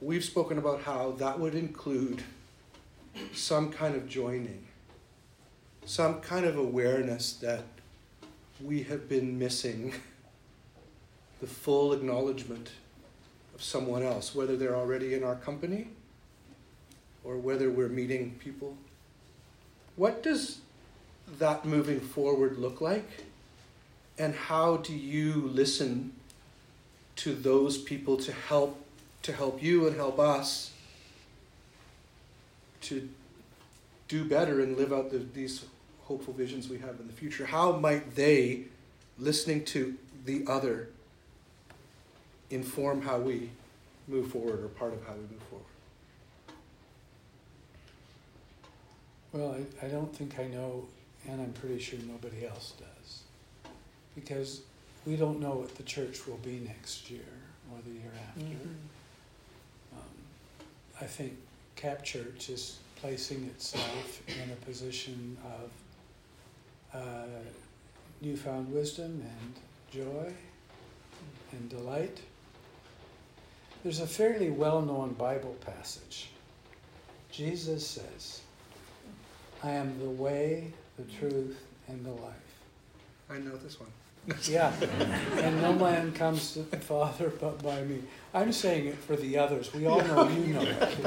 we've 0.00 0.24
spoken 0.24 0.58
about 0.58 0.82
how 0.82 1.12
that 1.18 1.38
would 1.38 1.54
include 1.54 2.24
some 3.32 3.70
kind 3.70 3.94
of 3.94 4.08
joining, 4.08 4.66
some 5.84 6.20
kind 6.20 6.44
of 6.44 6.58
awareness 6.58 7.34
that 7.34 7.62
we 8.60 8.82
have 8.82 9.08
been 9.08 9.38
missing 9.38 9.94
the 11.40 11.46
full 11.46 11.92
acknowledgement 11.92 12.70
of 13.60 13.64
someone 13.64 14.02
else, 14.02 14.34
whether 14.34 14.56
they're 14.56 14.74
already 14.74 15.12
in 15.12 15.22
our 15.22 15.36
company 15.36 15.88
or 17.22 17.36
whether 17.36 17.70
we're 17.70 17.90
meeting 17.90 18.34
people 18.40 18.74
what 20.00 20.22
does 20.22 20.60
that 21.38 21.66
moving 21.66 22.00
forward 22.00 22.56
look 22.56 22.80
like? 22.80 23.06
And 24.18 24.34
how 24.34 24.78
do 24.78 24.94
you 24.94 25.50
listen 25.52 26.14
to 27.16 27.34
those 27.34 27.76
people 27.76 28.16
to 28.16 28.32
help 28.32 28.82
to 29.24 29.32
help 29.34 29.62
you 29.62 29.86
and 29.86 29.94
help 29.96 30.18
us 30.18 30.70
to 32.80 33.06
do 34.08 34.24
better 34.24 34.62
and 34.62 34.78
live 34.78 34.90
out 34.90 35.10
the, 35.10 35.18
these 35.18 35.66
hopeful 36.04 36.32
visions 36.32 36.70
we 36.70 36.78
have 36.78 36.98
in 36.98 37.06
the 37.06 37.12
future, 37.12 37.44
how 37.44 37.72
might 37.72 38.16
they, 38.16 38.62
listening 39.18 39.62
to 39.66 39.94
the 40.24 40.44
other, 40.46 40.88
inform 42.50 43.00
how 43.02 43.18
we 43.18 43.50
move 44.08 44.30
forward 44.30 44.64
or 44.64 44.68
part 44.68 44.92
of 44.92 45.04
how 45.06 45.12
we 45.12 45.20
move 45.20 45.42
forward? 45.48 45.66
Well, 49.32 49.56
I, 49.82 49.86
I 49.86 49.88
don't 49.88 50.14
think 50.14 50.38
I 50.38 50.46
know, 50.48 50.86
and 51.28 51.40
I'm 51.40 51.52
pretty 51.52 51.78
sure 51.78 51.98
nobody 52.06 52.46
else 52.46 52.72
does. 52.78 53.22
Because 54.14 54.62
we 55.06 55.16
don't 55.16 55.40
know 55.40 55.54
what 55.54 55.74
the 55.76 55.84
church 55.84 56.26
will 56.26 56.38
be 56.38 56.60
next 56.66 57.10
year 57.10 57.20
or 57.72 57.78
the 57.86 57.92
year 57.92 58.12
after. 58.28 58.56
Um, 59.92 60.02
I 61.00 61.04
think 61.04 61.36
Cap 61.76 62.02
Church 62.02 62.50
is 62.50 62.78
placing 62.96 63.44
itself 63.44 64.20
in 64.28 64.50
a 64.50 64.56
position 64.66 65.36
of 65.44 67.00
uh, 67.00 67.24
newfound 68.20 68.72
wisdom 68.72 69.22
and 69.22 69.54
joy 69.92 70.32
and 71.52 71.68
delight. 71.70 72.20
There's 73.82 74.00
a 74.00 74.06
fairly 74.06 74.50
well 74.50 74.82
known 74.82 75.14
Bible 75.14 75.56
passage. 75.64 76.28
Jesus 77.32 77.86
says, 77.86 78.42
I 79.62 79.70
am 79.70 79.98
the 79.98 80.10
way, 80.10 80.72
the 80.98 81.04
truth, 81.04 81.58
and 81.88 82.04
the 82.04 82.10
life. 82.10 82.34
I 83.30 83.38
know 83.38 83.56
this 83.56 83.78
one. 83.80 83.88
Yeah, 84.44 84.72
and 85.38 85.62
no 85.62 85.72
man 85.72 86.12
comes 86.12 86.52
to 86.52 86.62
the 86.62 86.76
Father 86.76 87.32
but 87.40 87.62
by 87.62 87.82
me. 87.82 88.02
I'm 88.34 88.52
saying 88.52 88.86
it 88.86 88.96
for 88.98 89.16
the 89.16 89.38
others. 89.38 89.72
We 89.72 89.86
all 89.86 90.02
know 90.02 90.28
you 90.28 90.54
know 90.54 90.60
it. 90.60 90.98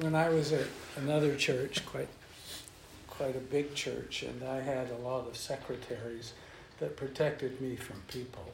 When 0.00 0.14
I 0.14 0.28
was 0.28 0.52
at 0.52 0.66
another 0.96 1.36
church, 1.36 1.86
quite 1.86 2.08
quite 3.08 3.34
a 3.34 3.40
big 3.40 3.74
church, 3.74 4.24
and 4.24 4.44
I 4.44 4.60
had 4.60 4.90
a 4.90 4.96
lot 4.96 5.26
of 5.26 5.36
secretaries 5.36 6.34
that 6.80 6.96
protected 6.96 7.60
me 7.62 7.76
from 7.76 8.02
people. 8.08 8.52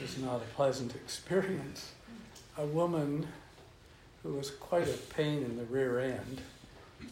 Was 0.00 0.18
not 0.18 0.36
a 0.36 0.54
pleasant 0.54 0.94
experience. 0.94 1.92
A 2.56 2.64
woman 2.64 3.26
who 4.22 4.32
was 4.34 4.50
quite 4.50 4.88
a 4.88 4.96
pain 5.14 5.42
in 5.42 5.56
the 5.56 5.64
rear 5.64 6.00
end 6.00 6.40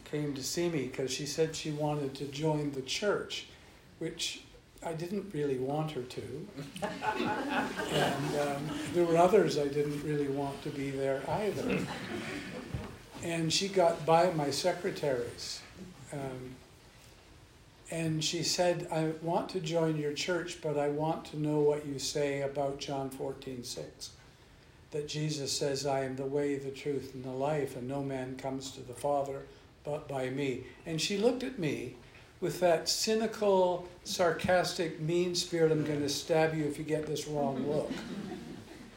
came 0.05 0.34
to 0.34 0.43
see 0.43 0.68
me 0.68 0.86
because 0.86 1.11
she 1.11 1.26
said 1.26 1.55
she 1.55 1.70
wanted 1.70 2.14
to 2.14 2.24
join 2.26 2.72
the 2.72 2.82
church, 2.82 3.47
which 3.99 4.43
I 4.84 4.93
didn't 4.93 5.32
really 5.34 5.59
want 5.59 5.91
her 5.93 6.03
to. 6.03 6.49
and 6.82 8.41
um, 8.41 8.70
there 8.95 9.05
were 9.05 9.16
others 9.16 9.59
I 9.59 9.68
didn't 9.68 10.03
really 10.03 10.28
want 10.28 10.62
to 10.62 10.70
be 10.70 10.91
there 10.91 11.22
either. 11.28 11.80
And 13.22 13.53
she 13.53 13.68
got 13.68 14.07
by 14.07 14.30
my 14.30 14.51
secretaries. 14.51 15.61
Um, 16.12 16.57
and 17.91 18.22
she 18.22 18.43
said, 18.43 18.86
I 18.93 19.12
want 19.22 19.49
to 19.51 19.61
join 19.61 19.97
your 19.97 20.12
church, 20.12 20.59
but 20.62 20.78
I 20.78 20.89
want 20.89 21.24
to 21.26 21.39
know 21.41 21.61
what 21.61 21.86
you 21.86 21.99
say 21.99 22.43
about 22.43 22.78
John 22.78 23.09
14, 23.11 23.64
6. 23.64 24.11
That 24.91 25.09
Jesus 25.09 25.53
says, 25.53 25.86
I 25.86 26.05
am 26.05 26.16
the 26.16 26.26
way, 26.26 26.57
the 26.57 26.70
truth, 26.70 27.12
and 27.14 27.24
the 27.24 27.30
life, 27.30 27.76
and 27.76 27.86
no 27.89 28.03
man 28.03 28.36
comes 28.36 28.70
to 28.72 28.80
the 28.80 28.95
Father 28.95 29.43
but 29.84 30.07
by 30.09 30.28
me. 30.30 30.64
And 30.86 31.01
she 31.01 31.16
looked 31.16 31.43
at 31.43 31.59
me 31.59 31.95
with 32.41 32.61
that 32.61 32.89
cynical, 32.89 33.89
sarcastic, 34.05 35.01
mean 35.01 35.34
spirit, 35.34 35.72
I'm 35.72 35.84
going 35.84 36.01
to 36.01 36.09
stab 36.09 36.55
you 36.55 36.64
if 36.64 36.78
you 36.78 36.84
get 36.84 37.07
this 37.07 37.26
wrong 37.26 37.66
look. 37.66 37.91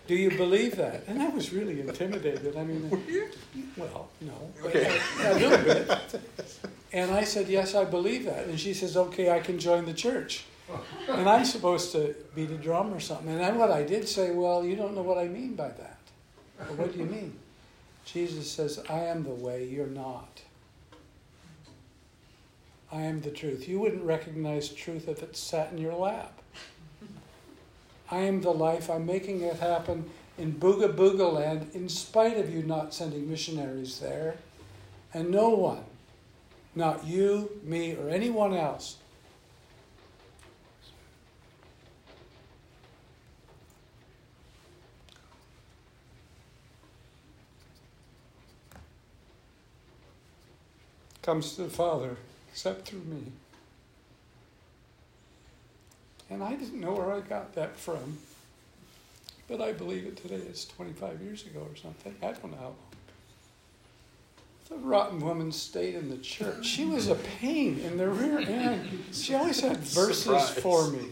Do 0.07 0.15
you 0.15 0.31
believe 0.31 0.75
that? 0.75 1.03
And 1.07 1.21
I 1.21 1.29
was 1.29 1.53
really 1.53 1.79
intimidated. 1.79 2.57
I 2.57 2.63
mean, 2.63 2.89
well, 3.77 4.09
no, 4.19 4.33
Okay. 4.65 4.99
a, 5.21 5.31
a 5.31 5.33
little 5.35 5.57
bit. 5.63 6.21
And 6.93 7.11
I 7.11 7.23
said, 7.23 7.47
Yes, 7.47 7.75
I 7.75 7.85
believe 7.85 8.25
that. 8.25 8.45
And 8.45 8.59
she 8.59 8.73
says, 8.73 8.97
Okay, 8.97 9.31
I 9.31 9.39
can 9.39 9.59
join 9.59 9.85
the 9.85 9.93
church. 9.93 10.45
And 11.09 11.27
I'm 11.27 11.45
supposed 11.45 11.91
to 11.93 12.15
beat 12.33 12.49
a 12.49 12.57
drum 12.57 12.93
or 12.93 12.99
something. 12.99 13.29
And 13.29 13.39
then 13.39 13.57
what 13.57 13.71
I 13.71 13.83
did 13.83 14.07
say, 14.07 14.31
Well, 14.31 14.65
you 14.65 14.75
don't 14.75 14.95
know 14.95 15.01
what 15.01 15.17
I 15.17 15.27
mean 15.27 15.55
by 15.55 15.69
that. 15.69 15.97
Well, 16.59 16.75
what 16.75 16.93
do 16.93 16.99
you 16.99 17.05
mean? 17.05 17.33
Jesus 18.05 18.49
says, 18.49 18.79
I 18.89 18.99
am 18.99 19.23
the 19.23 19.29
way, 19.29 19.65
you're 19.65 19.87
not. 19.87 20.41
I 22.91 23.03
am 23.03 23.21
the 23.21 23.31
truth. 23.31 23.69
You 23.69 23.79
wouldn't 23.79 24.03
recognize 24.03 24.69
truth 24.69 25.07
if 25.07 25.23
it 25.23 25.37
sat 25.37 25.71
in 25.71 25.77
your 25.77 25.93
lap. 25.93 26.41
I 28.09 28.17
am 28.17 28.41
the 28.41 28.51
life. 28.51 28.89
I'm 28.89 29.05
making 29.05 29.41
it 29.41 29.57
happen 29.57 30.09
in 30.37 30.53
Booga 30.53 30.93
Booga 30.93 31.31
land 31.31 31.71
in 31.73 31.87
spite 31.87 32.37
of 32.37 32.53
you 32.53 32.63
not 32.63 32.93
sending 32.93 33.29
missionaries 33.29 33.99
there. 33.99 34.35
And 35.13 35.29
no 35.29 35.49
one, 35.49 35.83
not 36.75 37.05
you, 37.05 37.59
me, 37.63 37.95
or 37.95 38.09
anyone 38.09 38.53
else, 38.53 38.97
comes 51.21 51.55
to 51.55 51.63
the 51.63 51.69
Father 51.69 52.17
except 52.51 52.87
through 52.87 53.03
me. 53.03 53.31
And 56.29 56.43
I 56.43 56.55
didn't 56.55 56.79
know 56.79 56.93
where 56.93 57.11
I 57.11 57.19
got 57.19 57.53
that 57.55 57.77
from, 57.77 58.17
but 59.47 59.61
I 59.61 59.73
believe 59.73 60.05
it 60.05 60.17
today. 60.17 60.35
It's 60.35 60.65
25 60.65 61.21
years 61.21 61.45
ago 61.45 61.67
or 61.69 61.75
something. 61.75 62.15
I 62.21 62.31
don't 62.31 62.51
know. 62.51 62.75
The 64.71 64.77
rotten 64.77 65.19
woman 65.19 65.51
stayed 65.51 65.95
in 65.95 66.09
the 66.09 66.17
church. 66.17 66.65
She 66.65 66.85
was 66.85 67.09
a 67.09 67.15
pain 67.15 67.79
in 67.79 67.97
the 67.97 68.07
rear 68.07 68.39
end. 68.39 69.03
She 69.11 69.35
always 69.35 69.59
had 69.59 69.77
verses 69.99 70.23
Surprise. 70.23 70.49
for 70.51 70.87
me. 70.91 71.09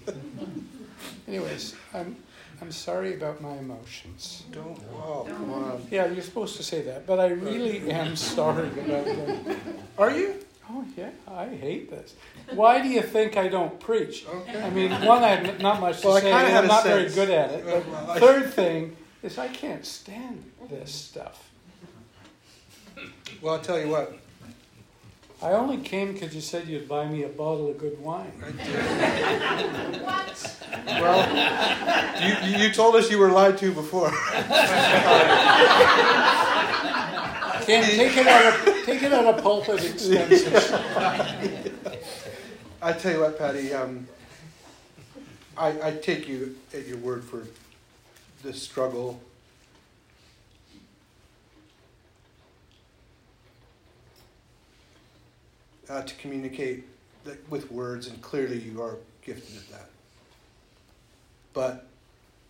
Anyways, 1.28 1.76
I'm, 1.93 2.16
I'm 2.62 2.72
sorry 2.72 3.16
about 3.16 3.41
my 3.41 3.57
emotions. 3.57 4.43
Don't. 4.51 4.80
Oh, 4.93 5.26
come 5.30 5.53
on. 5.53 5.86
Yeah, 5.91 6.07
you're 6.07 6.24
supposed 6.24 6.55
to 6.55 6.64
say 6.64 6.84
that, 6.84 7.05
but 7.05 7.20
I 7.20 7.28
really 7.28 7.91
am 7.91 8.16
sorry 8.16 8.70
about 8.70 9.05
them. 9.05 9.57
Are 9.97 10.10
you? 10.12 10.36
Oh, 10.72 10.86
yeah, 10.95 11.10
I 11.28 11.47
hate 11.47 11.89
this. 11.89 12.16
Why 12.51 12.82
do 12.82 12.88
you 12.88 13.01
think 13.01 13.36
I 13.36 13.49
don't 13.49 13.78
preach? 13.80 14.26
Okay. 14.26 14.62
I 14.62 14.70
mean, 14.70 14.91
one, 15.03 15.22
I 15.24 15.36
have 15.36 15.60
not 15.60 15.82
much 15.82 15.99
to 16.01 16.07
Well, 16.07 16.18
I 16.18 16.22
say, 16.22 16.32
kinda 16.32 16.45
and 16.45 16.53
had 16.53 16.64
I'm 16.64 16.68
not 16.70 16.84
very 16.86 17.10
good 17.10 17.30
at 17.30 17.51
it. 17.51 17.66
But 17.66 17.88
well, 17.89 18.12
I- 18.12 18.20
third 18.20 18.53
thing 18.53 18.95
is 19.22 19.38
I 19.38 19.49
can't 19.49 19.86
stand 19.86 20.49
this 20.70 20.93
stuff. 20.93 21.49
Well, 23.42 23.54
I'll 23.56 23.62
tell 23.62 23.80
you 23.80 23.88
what. 23.90 24.18
I 25.42 25.52
only 25.54 25.78
came 25.78 26.12
because 26.12 26.36
you 26.36 26.42
said 26.42 26.68
you'd 26.68 26.90
buy 26.90 27.08
me 27.08 27.24
a 27.24 27.30
bottle 27.30 27.70
of 27.70 27.78
good 27.78 27.98
wine. 28.02 28.32
Did. 28.42 28.76
Well, 30.86 31.26
you, 32.22 32.36
you- 32.51 32.58
you 32.68 32.74
told 32.74 32.96
us 32.96 33.09
you 33.09 33.18
were 33.18 33.30
lied 33.32 33.58
to 33.59 33.72
before. 33.74 34.09
Can't 37.66 37.86
take 37.86 38.18
it 38.18 38.28
out 38.28 38.46
of 38.68 38.86
take 38.86 39.04
it 39.04 39.13
out 39.13 39.26
of 39.26 39.42
pulpit 39.43 39.86
expenses. 39.86 40.72
I 42.82 42.93
tell 42.93 43.13
you 43.13 43.20
what, 43.22 43.38
Paddy. 43.38 43.74
Um, 43.74 44.08
I, 45.58 45.89
I 45.89 45.92
take 45.92 46.28
you 46.28 46.55
at 46.74 46.88
your 46.88 46.97
word 46.97 47.24
for 47.24 47.46
the 48.43 48.54
struggle. 48.54 49.22
Uh, 55.89 56.03
to 56.03 56.13
communicate 56.16 56.83
with 57.49 57.71
words, 57.71 58.07
and 58.07 58.21
clearly 58.21 58.59
you 58.59 58.79
are 58.79 58.97
gifted 59.24 59.57
at 59.57 59.70
that. 59.71 59.89
But 61.51 61.87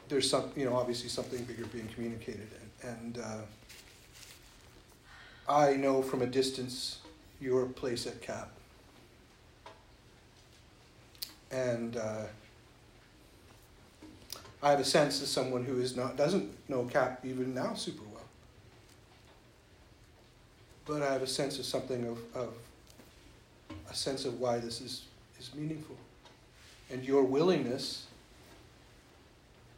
there's 0.10 0.30
some, 0.30 0.52
you 0.58 0.66
know, 0.66 0.76
obviously 0.76 1.08
something 1.08 1.42
bigger 1.46 1.66
being 1.68 1.88
communicated, 1.88 2.50
and, 2.84 3.16
and 3.16 3.18
uh, 3.24 3.42
I 5.48 5.76
know 5.76 6.02
from 6.02 6.22
a 6.22 6.26
distance 6.26 7.00
your 7.40 7.66
place 7.66 8.06
at 8.06 8.22
CAP. 8.22 8.52
And 11.50 11.96
uh, 11.96 12.26
I 14.62 14.70
have 14.70 14.82
a 14.82 14.86
sense 14.86 15.22
as 15.22 15.30
someone 15.30 15.64
who 15.64 15.80
is 15.80 15.96
not 15.96 16.18
doesn't 16.18 16.52
know 16.70 16.84
CAP 16.84 17.26
even 17.26 17.56
now 17.56 17.74
super 17.74 18.04
well. 18.14 18.26
But 20.86 21.02
I 21.02 21.14
have 21.14 21.22
a 21.22 21.28
sense 21.28 21.58
of 21.58 21.66
something 21.66 22.06
of, 22.06 22.18
of 22.36 22.54
a 23.90 23.94
sense 23.96 24.26
of 24.26 24.40
why 24.40 24.60
this 24.60 24.82
is, 24.82 25.04
is 25.40 25.54
meaningful. 25.56 25.96
And 26.92 27.04
your 27.06 27.24
willingness 27.24 28.06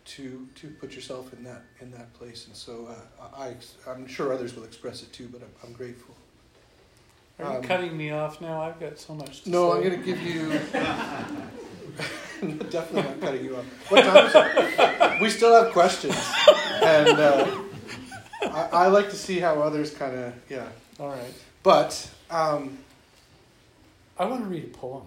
to 0.05 0.47
to 0.55 0.67
put 0.67 0.93
yourself 0.95 1.31
in 1.33 1.43
that 1.43 1.61
in 1.79 1.91
that 1.91 2.13
place. 2.13 2.47
And 2.47 2.55
so 2.55 2.88
uh, 2.89 3.27
I 3.38 3.55
I'm 3.89 4.07
sure 4.07 4.33
others 4.33 4.55
will 4.55 4.63
express 4.63 5.03
it 5.03 5.11
too, 5.13 5.27
but 5.31 5.41
I'm, 5.41 5.49
I'm 5.67 5.73
grateful. 5.73 6.15
Are 7.39 7.51
you 7.53 7.57
Um, 7.59 7.63
cutting 7.63 7.95
me 7.97 8.11
off 8.11 8.39
now? 8.41 8.61
I've 8.61 8.79
got 8.79 8.99
so 8.99 9.13
much 9.15 9.43
to 9.43 9.49
No, 9.49 9.71
say. 9.71 9.77
I'm 9.77 9.83
going 9.83 9.99
to 9.99 10.05
give 10.05 10.21
you. 10.21 10.51
Definitely 12.69 13.03
not 13.03 13.21
cutting 13.21 13.45
you 13.45 13.55
off. 13.57 13.65
What 13.91 14.03
time 14.03 14.25
is 14.27 14.33
it? 14.35 15.21
We 15.21 15.29
still 15.29 15.53
have 15.63 15.71
questions, 15.73 16.15
and 16.81 17.09
uh, 17.09 17.61
I, 18.43 18.69
I 18.71 18.88
like 18.88 19.09
to 19.11 19.15
see 19.15 19.39
how 19.39 19.61
others 19.61 19.93
kind 19.93 20.15
of 20.17 20.33
yeah. 20.49 20.67
All 20.99 21.09
right. 21.09 21.33
But 21.63 22.09
um, 22.31 22.77
I 24.17 24.25
want 24.25 24.43
to 24.43 24.49
read 24.49 24.63
a 24.65 24.67
poem. 24.67 25.03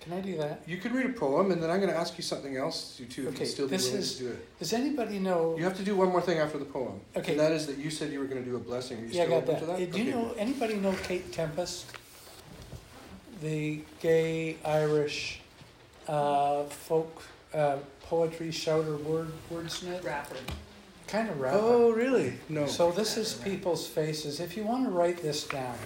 Can 0.00 0.12
I 0.12 0.20
do 0.20 0.36
that? 0.36 0.62
you 0.68 0.76
could 0.76 0.92
read 0.92 1.06
a 1.06 1.12
poem, 1.12 1.50
and 1.50 1.60
then 1.60 1.68
I'm 1.68 1.80
going 1.80 1.90
to 1.92 1.96
ask 1.98 2.16
you 2.16 2.22
something 2.22 2.56
else 2.56 2.96
to 2.98 3.04
too. 3.06 3.22
If 3.22 3.34
Okay, 3.34 3.40
you 3.40 3.46
still 3.50 3.66
be 3.66 3.70
this 3.76 3.86
willing 3.86 4.00
is- 4.02 4.16
to 4.18 4.22
do 4.24 4.28
it. 4.30 4.58
Does 4.60 4.72
anybody 4.72 5.18
know? 5.18 5.56
You 5.58 5.64
have 5.64 5.76
to 5.78 5.82
do 5.82 5.96
one 5.96 6.10
more 6.10 6.20
thing 6.20 6.38
after 6.38 6.58
the 6.58 6.64
poem. 6.64 7.00
Okay. 7.16 7.32
And 7.32 7.40
that 7.40 7.50
is 7.50 7.66
that 7.66 7.76
you 7.78 7.90
said 7.90 8.12
you 8.12 8.20
were 8.20 8.26
going 8.26 8.42
to 8.44 8.48
do 8.48 8.54
a 8.56 8.60
blessing. 8.60 8.98
Are 8.98 9.04
you 9.04 9.08
yeah, 9.10 9.22
I 9.22 9.26
still 9.26 9.40
got 9.40 9.48
open 9.48 9.54
that. 9.54 9.66
to 9.66 9.72
Uh, 9.72 9.76
that? 9.78 9.92
Do 9.92 10.02
you 10.02 10.10
know 10.12 10.34
anybody 10.38 10.74
know 10.76 10.94
Kate 11.02 11.32
Tempest? 11.32 11.86
The 13.42 13.80
gay 14.00 14.56
Irish 14.64 15.40
uh, 16.08 16.64
folk 16.64 17.22
uh, 17.52 17.78
poetry 18.02 18.50
shouter 18.52 18.96
word 18.96 19.32
wordsmith, 19.52 20.04
Rapper. 20.04 20.36
kind 21.08 21.28
of 21.28 21.40
rapper. 21.40 21.58
Oh, 21.60 21.90
really? 21.90 22.34
No. 22.48 22.66
So 22.66 22.92
this 22.92 23.16
is 23.16 23.34
people's 23.34 23.86
faces. 23.88 24.38
If 24.40 24.56
you 24.56 24.62
want 24.64 24.84
to 24.84 24.90
write 24.90 25.20
this 25.20 25.44
down, 25.48 25.76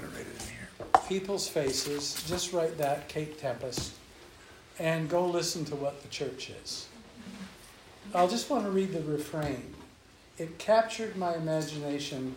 people's 1.11 1.49
faces, 1.49 2.23
just 2.29 2.53
write 2.53 2.79
that, 2.79 3.09
Kate 3.09 3.37
Tempest, 3.37 3.95
and 4.79 5.09
go 5.09 5.27
listen 5.27 5.65
to 5.65 5.75
what 5.75 6.01
the 6.03 6.09
church 6.09 6.51
is. 6.63 6.87
I'll 8.15 8.29
just 8.29 8.49
want 8.49 8.63
to 8.65 8.71
read 8.71 8.93
the 8.93 9.03
refrain. 9.03 9.75
It 10.39 10.57
captured 10.59 11.17
my 11.17 11.35
imagination 11.35 12.37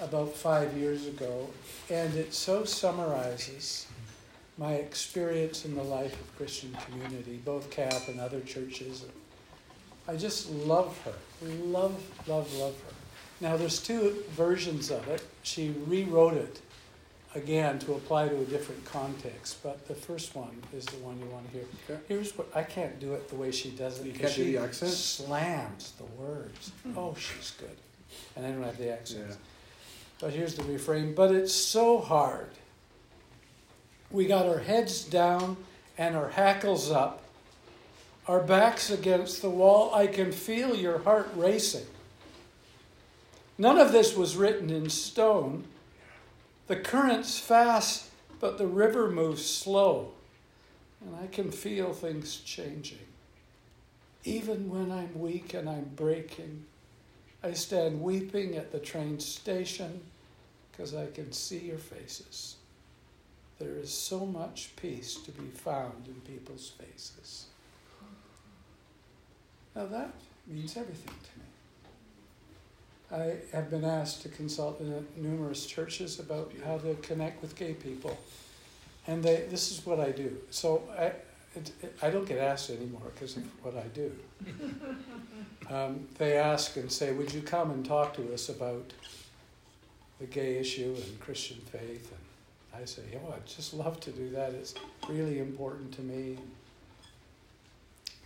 about 0.00 0.32
five 0.32 0.74
years 0.78 1.06
ago, 1.06 1.50
and 1.90 2.14
it 2.14 2.32
so 2.32 2.64
summarizes 2.64 3.86
my 4.56 4.72
experience 4.72 5.66
in 5.66 5.74
the 5.74 5.82
life 5.82 6.18
of 6.18 6.36
Christian 6.38 6.74
community, 6.86 7.38
both 7.44 7.70
CAP 7.70 8.08
and 8.08 8.18
other 8.18 8.40
churches. 8.40 9.04
I 10.08 10.16
just 10.16 10.50
love 10.50 10.98
her. 11.04 11.46
Love, 11.46 12.02
love, 12.26 12.50
love 12.54 12.80
her. 12.80 12.94
Now, 13.42 13.58
there's 13.58 13.82
two 13.82 14.24
versions 14.30 14.90
of 14.90 15.06
it. 15.08 15.22
She 15.42 15.74
rewrote 15.86 16.32
it 16.32 16.62
again 17.36 17.78
to 17.80 17.92
apply 17.94 18.28
to 18.28 18.36
a 18.36 18.44
different 18.44 18.84
context, 18.84 19.62
but 19.62 19.86
the 19.86 19.94
first 19.94 20.34
one 20.34 20.62
is 20.74 20.84
the 20.86 20.96
one 20.96 21.18
you 21.18 21.26
want 21.26 21.46
to 21.46 21.52
hear. 21.52 21.66
Okay. 21.88 22.00
Here's 22.08 22.36
what 22.36 22.48
I 22.54 22.62
can't 22.62 22.98
do 22.98 23.12
it 23.14 23.28
the 23.28 23.36
way 23.36 23.50
she 23.52 23.70
does 23.70 24.00
it. 24.00 24.06
You 24.06 24.12
'cause 24.12 24.20
can't 24.22 24.34
do 24.36 24.44
she 24.44 24.52
the 24.52 24.62
accent? 24.62 24.92
Slams 24.92 25.92
the 25.98 26.04
words. 26.20 26.72
Mm-hmm. 26.86 26.98
Oh, 26.98 27.14
she's 27.14 27.52
good. 27.52 27.76
And 28.34 28.46
I 28.46 28.50
don't 28.50 28.62
have 28.62 28.78
the 28.78 28.90
accent. 28.90 29.26
Yeah. 29.28 29.36
But 30.20 30.32
here's 30.32 30.54
the 30.54 30.64
refrain. 30.64 31.14
But 31.14 31.34
it's 31.34 31.52
so 31.54 31.98
hard. 31.98 32.48
We 34.10 34.26
got 34.26 34.46
our 34.46 34.60
heads 34.60 35.04
down 35.04 35.56
and 35.98 36.16
our 36.16 36.30
hackles 36.30 36.90
up, 36.90 37.22
our 38.26 38.40
backs 38.40 38.90
against 38.90 39.42
the 39.42 39.50
wall. 39.50 39.94
I 39.94 40.06
can 40.06 40.32
feel 40.32 40.74
your 40.74 40.98
heart 41.00 41.28
racing. 41.34 41.86
None 43.58 43.78
of 43.78 43.92
this 43.92 44.16
was 44.16 44.36
written 44.36 44.70
in 44.70 44.88
stone. 44.90 45.64
The 46.66 46.76
current's 46.76 47.38
fast, 47.38 48.06
but 48.40 48.58
the 48.58 48.66
river 48.66 49.10
moves 49.10 49.44
slow. 49.44 50.12
And 51.00 51.14
I 51.22 51.28
can 51.28 51.52
feel 51.52 51.92
things 51.92 52.36
changing. 52.38 52.98
Even 54.24 54.68
when 54.68 54.90
I'm 54.90 55.20
weak 55.20 55.54
and 55.54 55.68
I'm 55.68 55.90
breaking, 55.94 56.64
I 57.42 57.52
stand 57.52 58.02
weeping 58.02 58.56
at 58.56 58.72
the 58.72 58.80
train 58.80 59.20
station 59.20 60.00
because 60.70 60.94
I 60.94 61.06
can 61.06 61.30
see 61.30 61.58
your 61.58 61.78
faces. 61.78 62.56
There 63.58 63.76
is 63.76 63.92
so 63.92 64.26
much 64.26 64.70
peace 64.76 65.14
to 65.16 65.30
be 65.30 65.48
found 65.48 66.06
in 66.08 66.14
people's 66.22 66.70
faces. 66.70 67.46
Now 69.74 69.86
that 69.86 70.12
means 70.46 70.76
everything. 70.76 71.14
I 73.12 73.34
have 73.52 73.70
been 73.70 73.84
asked 73.84 74.22
to 74.22 74.28
consult 74.28 74.80
in 74.80 75.06
numerous 75.16 75.64
churches 75.66 76.18
about 76.18 76.52
how 76.64 76.78
to 76.78 76.94
connect 76.96 77.40
with 77.40 77.54
gay 77.54 77.74
people, 77.74 78.18
and 79.06 79.22
they, 79.22 79.46
this 79.48 79.70
is 79.70 79.86
what 79.86 80.00
I 80.00 80.10
do. 80.10 80.36
So 80.50 80.82
I, 80.98 81.04
it, 81.54 81.72
it, 81.82 81.96
I 82.02 82.10
don't 82.10 82.26
get 82.26 82.38
asked 82.38 82.70
anymore 82.70 83.02
because 83.14 83.36
of 83.36 83.44
what 83.64 83.76
I 83.76 83.86
do. 83.88 84.12
Um, 85.68 86.06
they 86.18 86.36
ask 86.38 86.76
and 86.76 86.92
say, 86.92 87.12
"Would 87.12 87.34
you 87.34 87.42
come 87.42 87.72
and 87.72 87.84
talk 87.84 88.14
to 88.14 88.32
us 88.32 88.48
about 88.50 88.92
the 90.20 90.26
gay 90.26 90.58
issue 90.58 90.94
and 90.94 91.18
Christian 91.18 91.56
faith?" 91.56 92.12
And 92.12 92.82
I 92.82 92.84
say, 92.84 93.02
"Oh, 93.16 93.32
I'd 93.32 93.46
just 93.46 93.74
love 93.74 93.98
to 94.00 94.12
do 94.12 94.30
that. 94.30 94.52
It's 94.52 94.74
really 95.08 95.40
important 95.40 95.90
to 95.94 96.02
me." 96.02 96.38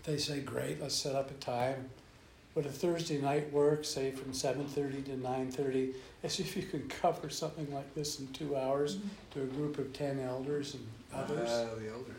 They 0.04 0.18
say, 0.18 0.40
"Great, 0.40 0.82
let's 0.82 0.94
set 0.96 1.14
up 1.14 1.30
a 1.30 1.34
time." 1.34 1.88
Would 2.54 2.66
a 2.66 2.70
Thursday 2.70 3.20
night 3.20 3.52
work, 3.52 3.84
say 3.84 4.10
from 4.10 4.32
seven 4.32 4.66
thirty 4.66 5.02
to 5.02 5.16
nine 5.16 5.50
thirty? 5.52 5.94
As 6.22 6.40
if 6.40 6.56
you 6.56 6.62
could 6.64 6.88
cover 6.88 7.30
something 7.30 7.72
like 7.72 7.94
this 7.94 8.20
in 8.20 8.26
two 8.28 8.56
hours 8.56 8.98
to 9.32 9.42
a 9.42 9.46
group 9.46 9.78
of 9.78 9.92
ten 9.92 10.18
elders 10.20 10.74
and 10.74 10.86
others. 11.14 11.48
Uh, 11.48 11.68
the 11.78 11.90
elder. 11.90 12.14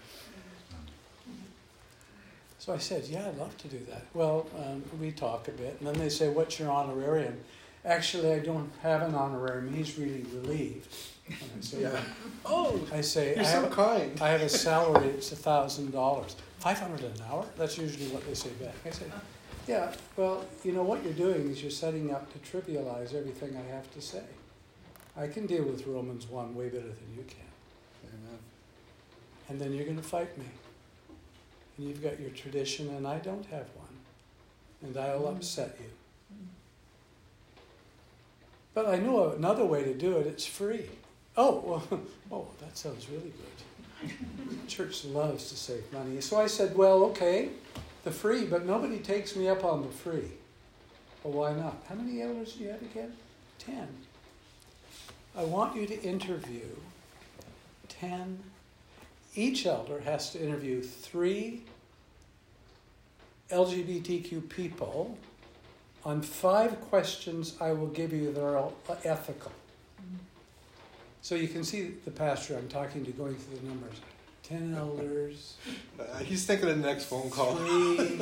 So 2.60 2.74
I 2.74 2.78
said, 2.78 3.06
yeah, 3.08 3.28
I'd 3.28 3.38
love 3.40 3.58
to 3.58 3.68
do 3.68 3.80
that. 3.90 4.04
Well, 4.14 4.48
um, 4.56 4.84
we 5.00 5.12
talk 5.12 5.48
a 5.48 5.52
bit, 5.52 5.78
and 5.80 5.88
then 5.88 5.96
they 5.96 6.10
say, 6.10 6.30
what's 6.30 6.60
your 6.60 6.70
honorarium? 6.70 7.40
Actually, 7.84 8.34
I 8.34 8.40
don't 8.40 8.72
have 8.84 9.02
an 9.02 9.16
honorarium. 9.16 9.74
He's 9.74 9.98
really 9.98 10.24
relieved. 10.32 10.88
And 11.28 11.38
I 11.58 11.62
say, 11.62 11.82
Yeah. 11.82 12.00
Oh, 12.46 12.80
I 12.94 13.02
say, 13.02 13.32
you're 13.32 13.40
I 13.40 13.44
so 13.48 13.62
have, 13.64 13.72
kind. 13.72 14.22
I 14.22 14.30
have 14.30 14.42
a 14.42 14.50
salary. 14.50 15.08
It's 15.08 15.32
a 15.32 15.36
thousand 15.36 15.92
dollars. 15.92 16.36
Five 16.60 16.78
hundred 16.78 17.02
an 17.02 17.14
hour. 17.28 17.46
That's 17.58 17.80
usually 17.80 18.08
what 18.10 18.28
they 18.28 18.36
say 18.36 18.50
back. 18.62 18.76
I 18.86 18.92
say, 18.92 19.06
yeah. 19.68 19.94
Well, 20.18 20.46
you 20.64 20.72
know 20.72 20.84
what 20.84 21.04
you're 21.04 21.14
doing 21.14 21.50
is 21.50 21.62
you're 21.62 21.72
setting 21.72 22.14
up 22.14 22.32
to 22.34 22.40
trivialize 22.40 23.14
everything 23.14 23.56
I 23.56 23.74
have 23.74 23.92
to 23.94 24.02
say. 24.02 24.24
I 25.18 25.28
can 25.28 25.46
deal 25.46 25.64
with 25.64 25.86
Romans 25.86 26.28
one 26.28 26.56
way 26.56 26.70
better 26.70 26.84
than 26.84 27.16
you 27.16 27.24
can 27.28 27.52
Amen. 28.08 28.40
and 29.50 29.60
then 29.60 29.74
you're 29.74 29.86
going 29.86 29.98
to 29.98 30.04
fight 30.04 30.38
me. 30.38 30.46
And 31.78 31.88
you've 31.88 32.02
got 32.02 32.20
your 32.20 32.30
tradition, 32.32 32.90
and 32.96 33.08
I 33.08 33.18
don't 33.20 33.46
have 33.48 33.68
one. 33.76 33.88
And 34.84 34.98
I'll 34.98 35.22
mm. 35.22 35.36
upset 35.36 35.78
you. 35.80 35.86
Mm. 36.36 36.48
But 38.74 38.88
I 38.88 38.98
know 38.98 39.32
another 39.32 39.66
way 39.66 39.84
to 39.84 39.94
do 39.94 40.18
it, 40.18 40.28
it's 40.28 40.46
free. 40.46 40.90
Oh, 41.38 41.64
well, 41.90 42.02
oh, 42.32 42.48
that 42.60 42.78
sounds 42.78 43.08
really 43.10 43.32
good. 43.32 44.12
Church 44.68 45.06
loves 45.06 45.50
to 45.50 45.56
save 45.56 45.92
money. 45.94 46.20
So 46.22 46.40
I 46.40 46.48
said, 46.48 46.76
well, 46.76 47.04
okay, 47.06 47.50
the 48.04 48.12
free, 48.12 48.46
but 48.46 48.66
nobody 48.66 49.00
takes 49.00 49.36
me 49.36 49.48
up 49.48 49.64
on 49.64 49.84
the 49.84 49.90
free. 49.90 50.32
Well, 51.24 51.34
why 51.34 51.54
not? 51.54 51.84
How 51.88 51.96
many 51.96 52.22
elders 52.22 52.54
do 52.54 52.64
you 52.64 52.70
have 52.70 52.82
again? 52.82 53.14
Ten. 53.60 53.88
I 55.38 55.44
want 55.44 55.76
you 55.76 55.86
to 55.88 56.02
interview 56.02 56.66
ten 57.88 58.40
each 59.36 59.66
elder 59.66 60.02
has 60.02 60.32
to 60.32 60.44
interview 60.44 60.82
three 60.82 61.62
LGBTQ 63.50 64.50
people 64.50 65.18
on 66.04 66.22
five 66.22 66.82
questions 66.82 67.56
I 67.62 67.72
will 67.72 67.88
give 67.88 68.12
you 68.12 68.32
that 68.34 68.44
are 68.44 68.70
ethical. 69.06 69.52
Mm-hmm. 70.02 70.18
So 71.22 71.36
you 71.36 71.48
can 71.48 71.64
see 71.64 71.94
the 72.04 72.12
pastor 72.12 72.58
I'm 72.58 72.68
talking 72.68 73.06
to 73.06 73.12
going 73.12 73.36
through 73.36 73.60
the 73.60 73.68
numbers. 73.68 74.02
Ten 74.52 74.76
elders, 74.78 75.54
Uh, 75.98 76.18
he's 76.20 76.46
thinking 76.46 76.68
of 76.68 76.82
the 76.82 76.86
next 76.86 77.06
phone 77.06 77.30
call. 77.30 77.56
three 77.56 78.20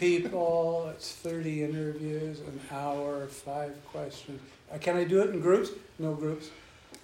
people, 0.00 0.88
it's 0.92 1.12
30 1.12 1.62
interviews, 1.62 2.40
an 2.40 2.60
hour, 2.72 3.28
five 3.28 3.72
questions. 3.92 4.40
Uh, 4.72 4.78
Can 4.78 4.96
I 4.96 5.04
do 5.04 5.20
it 5.22 5.30
in 5.30 5.40
groups? 5.40 5.70
No 6.00 6.14
groups. 6.14 6.50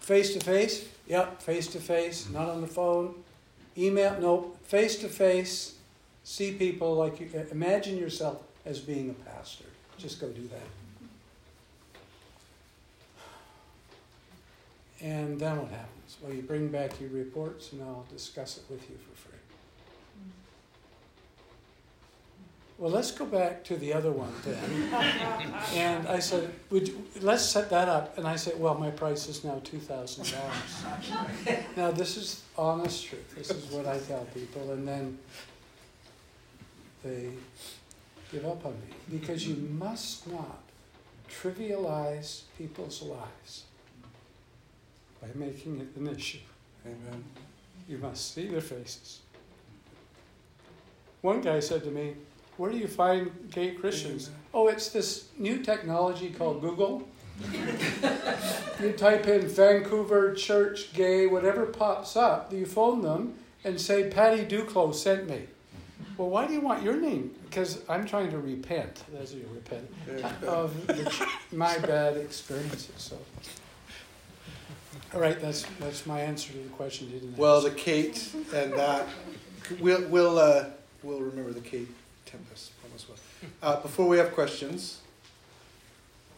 Face 0.01 0.33
to 0.35 0.41
face? 0.41 0.85
Yep, 1.07 1.43
face 1.43 1.69
to 1.69 1.79
face, 1.79 2.29
not 2.31 2.49
on 2.49 2.61
the 2.61 2.67
phone. 2.67 3.15
Email? 3.79 4.17
Nope. 4.21 4.59
Face 4.65 4.97
to 4.97 5.09
face, 5.09 5.77
see 6.25 6.51
people 6.53 6.95
like 6.97 7.21
you. 7.21 7.29
uh, 7.37 7.45
Imagine 7.53 7.97
yourself 7.99 8.43
as 8.65 8.81
being 8.81 9.11
a 9.11 9.15
pastor. 9.31 9.67
Just 9.97 10.21
go 10.21 10.29
do 10.31 10.49
that. 10.49 10.67
And 15.07 15.39
then 15.39 15.57
what 15.59 15.71
happens? 15.71 15.93
Well, 16.23 16.33
you 16.33 16.43
bring 16.43 16.69
back 16.69 17.01
your 17.01 17.11
reports 17.11 17.73
and 17.73 17.83
I'll 17.83 18.07
discuss 18.13 18.59
it 18.59 18.65
with 18.71 18.89
you 18.89 18.97
for 18.97 19.17
free. 19.17 19.33
Well, 22.79 22.91
let's 22.91 23.11
go 23.11 23.25
back 23.25 23.65
to 23.65 23.77
the 23.77 23.95
other 23.95 24.13
one 24.13 24.33
then. 24.45 24.93
and 25.75 26.07
I 26.07 26.19
said, 26.19 26.53
Would 26.71 26.89
you, 26.89 27.03
let's 27.23 27.45
set 27.45 27.71
that 27.71 27.89
up. 27.89 28.19
And 28.19 28.27
I 28.27 28.37
said, 28.37 28.61
Well, 28.61 28.75
my 28.75 28.91
price 28.91 29.29
is 29.29 29.45
now 29.45 29.63
$2,000. 29.65 31.77
now, 31.77 31.91
this 31.91 32.19
is 32.19 32.43
honest 32.59 33.07
truth. 33.07 33.35
This 33.35 33.51
is 33.51 33.71
what 33.71 33.87
I 33.87 33.99
tell 34.01 34.27
people. 34.27 34.73
And 34.73 34.87
then 34.87 35.19
they 37.03 37.31
give 38.31 38.45
up 38.45 38.67
on 38.67 38.73
me 38.73 38.95
because 39.11 39.49
you 39.49 39.57
must 39.79 40.31
not 40.31 40.61
trivialize 41.31 42.43
people's 42.59 43.01
lives 43.03 43.65
by 45.27 45.39
making 45.39 45.81
it 45.81 45.89
an 45.97 46.09
issue. 46.09 46.39
Amen. 46.85 46.99
Um, 47.13 47.25
you 47.89 47.99
must 47.99 48.35
see 48.35 48.49
their 48.49 48.61
faces. 48.61 49.21
One 51.23 51.41
guy 51.41 51.61
said 51.61 51.83
to 51.85 51.91
me, 51.91 52.15
Where 52.57 52.71
do 52.71 52.79
you 52.79 52.89
find 52.89 53.51
gay 53.51 53.73
Christians? 53.73 54.29
Mm-hmm. 54.29 54.41
Oh, 54.55 54.69
it's 54.69 54.91
this 54.91 55.29
new 55.39 55.63
technology 55.63 56.31
called 56.31 56.61
Google. 56.61 57.09
you 58.81 58.93
type 58.93 59.27
in 59.27 59.47
Vancouver 59.47 60.35
church 60.35 60.95
gay, 60.95 61.27
whatever 61.27 61.67
pops 61.67 62.17
up, 62.17 62.51
you 62.53 62.65
phone 62.65 63.03
them 63.03 63.35
and 63.63 63.79
say, 63.79 64.09
Paddy 64.09 64.45
Ducklow 64.47 64.95
sent 64.95 65.29
me. 65.29 65.43
Well, 66.17 66.31
why 66.31 66.47
do 66.47 66.55
you 66.55 66.63
want 66.63 66.83
your 66.83 66.97
name? 66.97 67.35
Because 67.45 67.83
I'm 67.91 68.07
trying 68.07 68.31
to 68.31 68.39
repent, 68.39 69.03
as 69.21 69.35
you 69.35 69.47
repent, 69.53 69.87
of 70.45 70.87
the, 70.87 71.29
my 71.53 71.77
bad 71.79 72.17
experiences. 72.17 72.95
So, 72.97 73.19
all 75.17 75.23
right, 75.23 75.41
that's 75.41 75.65
that's 75.81 76.05
my 76.05 76.21
answer 76.21 76.53
to 76.53 76.59
the 76.59 76.69
question 76.69 77.11
didn't. 77.11 77.39
Well, 77.39 77.63
the 77.63 77.71
Kate 77.71 78.29
and 78.55 78.75
that 78.75 79.07
we'll 79.81 80.07
we'll 80.09 80.39
uh, 80.39 80.67
we'll 81.03 81.21
remember 81.21 81.55
the 81.55 81.61
Kate 81.61 81.89
Tempest 82.27 82.79
promise 82.83 83.07
well. 83.09 83.17
Uh, 83.63 83.81
before 83.81 84.09
we 84.09 84.19
have 84.19 84.35
questions, 84.35 85.01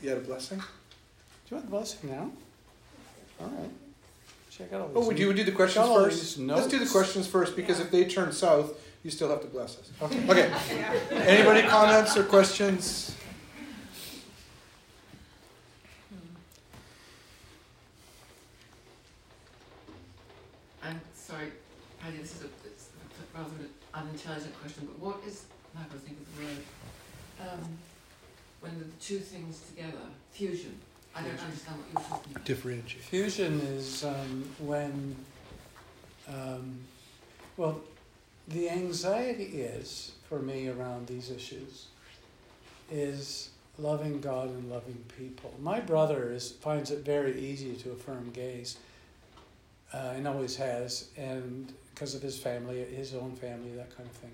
you 0.01 0.11
had 0.11 0.19
a 0.19 0.21
blessing. 0.21 0.59
do 0.59 0.65
you 1.51 1.57
want 1.57 1.65
the 1.65 1.71
blessing 1.73 2.11
now? 2.11 2.31
All 3.41 3.49
right. 3.49 3.71
Check 4.49 4.73
out 4.73 4.83
all 4.83 4.91
Oh, 4.95 5.01
these 5.01 5.09
we 5.09 5.15
do 5.17 5.27
we 5.27 5.35
do 5.35 5.43
the 5.43 5.51
questions 5.51 5.85
first. 5.89 6.39
Let's 6.39 6.69
do 6.69 6.79
the 6.79 6.87
questions 6.87 7.27
first 7.27 7.57
because 7.57 7.81
if 7.81 7.91
they 7.91 8.05
turn 8.05 8.31
south, 8.31 8.75
you 9.03 9.11
still 9.11 9.29
have 9.29 9.41
to 9.41 9.49
bless 9.49 9.77
us. 9.77 9.91
Okay. 10.01 10.23
Okay. 10.31 10.53
Anybody 11.11 11.67
comments 11.67 12.17
or 12.17 12.23
questions? 12.23 13.17
I'm 20.89 21.01
sorry, 21.15 21.53
Paddy, 22.01 22.17
this 22.19 22.37
is 22.37 22.43
a, 22.43 22.47
it's 22.65 22.89
a 23.35 23.39
rather 23.39 23.51
an 23.61 23.69
unintelligent 23.99 24.59
question, 24.61 24.87
but 24.87 24.99
what 24.99 25.17
is, 25.27 25.45
now 25.75 25.81
I 25.83 25.99
think 25.99 26.19
of 26.19 26.37
the 26.37 26.45
word, 26.45 26.63
um, 27.41 27.69
when 28.61 28.79
the 28.79 28.85
two 29.01 29.19
things 29.19 29.61
together, 29.69 30.05
fusion, 30.33 30.75
I 31.15 31.23
don't 31.23 31.39
understand 31.39 31.79
what 31.79 31.87
you're 31.93 32.09
talking 32.11 32.33
about. 32.33 32.45
Differentiate. 32.45 33.05
Fusion 33.05 33.61
is 33.61 34.05
um, 34.05 34.49
when, 34.59 35.17
um, 36.29 36.79
well, 37.57 37.81
the 38.49 38.71
anxiety 38.71 39.45
is, 39.45 40.13
for 40.29 40.39
me, 40.39 40.69
around 40.69 41.07
these 41.07 41.31
issues, 41.31 41.87
is 42.91 43.51
loving 43.79 44.21
God 44.21 44.49
and 44.49 44.71
loving 44.71 45.03
people. 45.17 45.53
My 45.61 45.81
brother 45.81 46.33
is, 46.33 46.53
finds 46.53 46.91
it 46.91 47.05
very 47.05 47.39
easy 47.39 47.75
to 47.75 47.93
affirm 47.93 48.31
gays, 48.31 48.77
uh, 49.93 50.13
and 50.17 50.27
always 50.27 50.57
has, 50.57 51.09
and 51.17 51.73
because 51.99 52.15
of 52.15 52.23
his 52.23 52.39
family, 52.39 52.85
his 52.85 53.13
own 53.13 53.35
family, 53.35 53.73
that 53.75 53.97
kind 53.97 54.09
of 54.09 54.15
thing. 54.15 54.31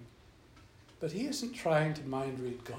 But 1.01 1.12
he 1.12 1.27
isn't 1.27 1.55
trying 1.55 1.95
to 1.95 2.07
mind 2.07 2.39
read 2.41 2.62
God. 2.62 2.77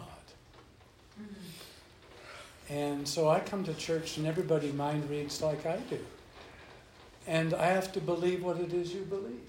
Mm-hmm. 1.19 2.73
And 2.73 3.07
so 3.07 3.27
I 3.27 3.39
come 3.39 3.63
to 3.63 3.73
church 3.73 4.17
and 4.17 4.27
everybody 4.27 4.71
mind 4.71 5.09
reads 5.09 5.41
like 5.41 5.65
I 5.65 5.77
do. 5.89 5.97
And 7.25 7.55
I 7.55 7.65
have 7.67 7.93
to 7.93 7.99
believe 7.99 8.43
what 8.43 8.59
it 8.59 8.73
is 8.73 8.93
you 8.93 9.01
believe. 9.01 9.39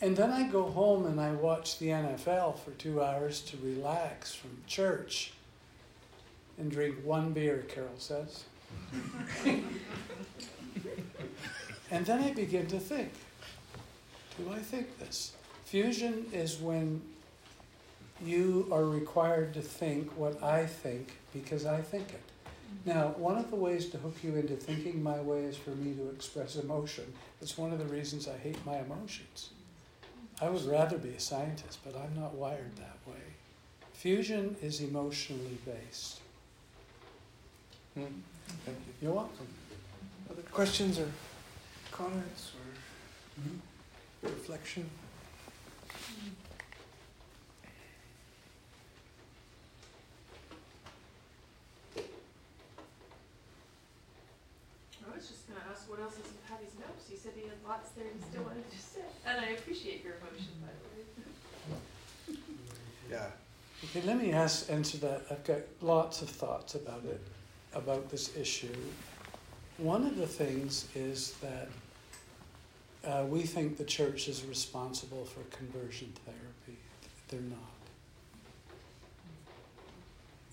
And 0.00 0.16
then 0.16 0.30
I 0.30 0.44
go 0.44 0.70
home 0.70 1.06
and 1.06 1.20
I 1.20 1.32
watch 1.32 1.80
the 1.80 1.88
NFL 1.88 2.60
for 2.60 2.70
two 2.72 3.02
hours 3.02 3.40
to 3.42 3.56
relax 3.56 4.32
from 4.32 4.50
church 4.68 5.32
and 6.58 6.70
drink 6.70 6.94
one 7.02 7.32
beer, 7.32 7.64
Carol 7.68 7.90
says. 7.98 8.44
and 11.90 12.06
then 12.06 12.22
I 12.22 12.30
begin 12.32 12.68
to 12.68 12.78
think 12.78 13.10
do 14.40 14.52
I 14.52 14.58
think 14.58 14.98
this? 14.98 15.32
Fusion 15.64 16.26
is 16.32 16.58
when 16.58 17.00
you 18.24 18.68
are 18.72 18.84
required 18.84 19.54
to 19.54 19.62
think 19.62 20.10
what 20.16 20.42
I 20.42 20.66
think 20.66 21.16
because 21.32 21.66
I 21.66 21.80
think 21.80 22.10
it. 22.10 22.20
Now, 22.84 23.08
one 23.16 23.36
of 23.36 23.50
the 23.50 23.56
ways 23.56 23.86
to 23.90 23.98
hook 23.98 24.16
you 24.22 24.36
into 24.36 24.54
thinking 24.54 25.02
my 25.02 25.20
way 25.20 25.40
is 25.40 25.56
for 25.56 25.70
me 25.70 25.94
to 25.94 26.10
express 26.10 26.56
emotion. 26.56 27.04
It's 27.40 27.58
one 27.58 27.72
of 27.72 27.78
the 27.78 27.84
reasons 27.86 28.28
I 28.28 28.38
hate 28.38 28.64
my 28.64 28.78
emotions. 28.78 29.50
I 30.40 30.48
would 30.48 30.64
rather 30.64 30.96
be 30.96 31.10
a 31.10 31.20
scientist, 31.20 31.78
but 31.84 31.96
I'm 31.96 32.18
not 32.18 32.34
wired 32.34 32.76
that 32.76 32.98
way. 33.06 33.20
Fusion 33.92 34.56
is 34.62 34.80
emotionally 34.80 35.58
based. 35.66 36.20
Hmm. 37.94 38.04
Thank 38.64 38.78
you. 38.78 38.94
You're 39.02 39.12
welcome. 39.12 39.46
Other 40.30 40.42
questions 40.42 40.98
or 40.98 41.08
comments 41.90 42.52
or 42.54 43.42
reflection? 44.22 44.88
I 55.02 55.16
was 55.16 55.28
just 55.28 55.48
gonna 55.48 55.60
ask 55.70 55.88
what 55.90 56.00
else 56.00 56.14
is 56.14 56.18
in 56.18 56.38
Paddy's 56.48 56.74
notes. 56.78 57.10
You 57.10 57.16
said 57.16 57.32
he 57.34 57.42
had 57.42 57.58
lots 57.66 57.90
there 57.90 58.06
and 58.12 58.22
still 58.22 58.42
wanted 58.42 58.70
to 58.70 58.78
say. 58.78 59.00
And 59.26 59.40
I 59.40 59.50
appreciate 59.50 60.04
your 60.04 60.14
emotion, 60.14 60.52
by 60.60 60.68
the 60.68 60.84
way. 60.94 61.04
Yeah. 63.10 63.26
Okay, 63.84 64.02
let 64.06 64.18
me 64.18 64.32
ask, 64.32 64.70
answer 64.70 64.98
that. 64.98 65.22
I've 65.30 65.42
got 65.44 65.60
lots 65.80 66.22
of 66.22 66.28
thoughts 66.28 66.74
about 66.74 67.04
it, 67.04 67.20
about 67.74 68.10
this 68.10 68.36
issue. 68.36 68.76
One 69.78 70.06
of 70.06 70.16
the 70.16 70.26
things 70.26 70.86
is 70.94 71.32
that 71.40 71.68
uh, 73.04 73.24
we 73.28 73.42
think 73.42 73.76
the 73.78 73.84
church 73.84 74.28
is 74.28 74.44
responsible 74.44 75.24
for 75.24 75.40
conversion 75.56 76.12
therapy. 76.26 76.78
They're 77.28 77.40
not. 77.40 77.58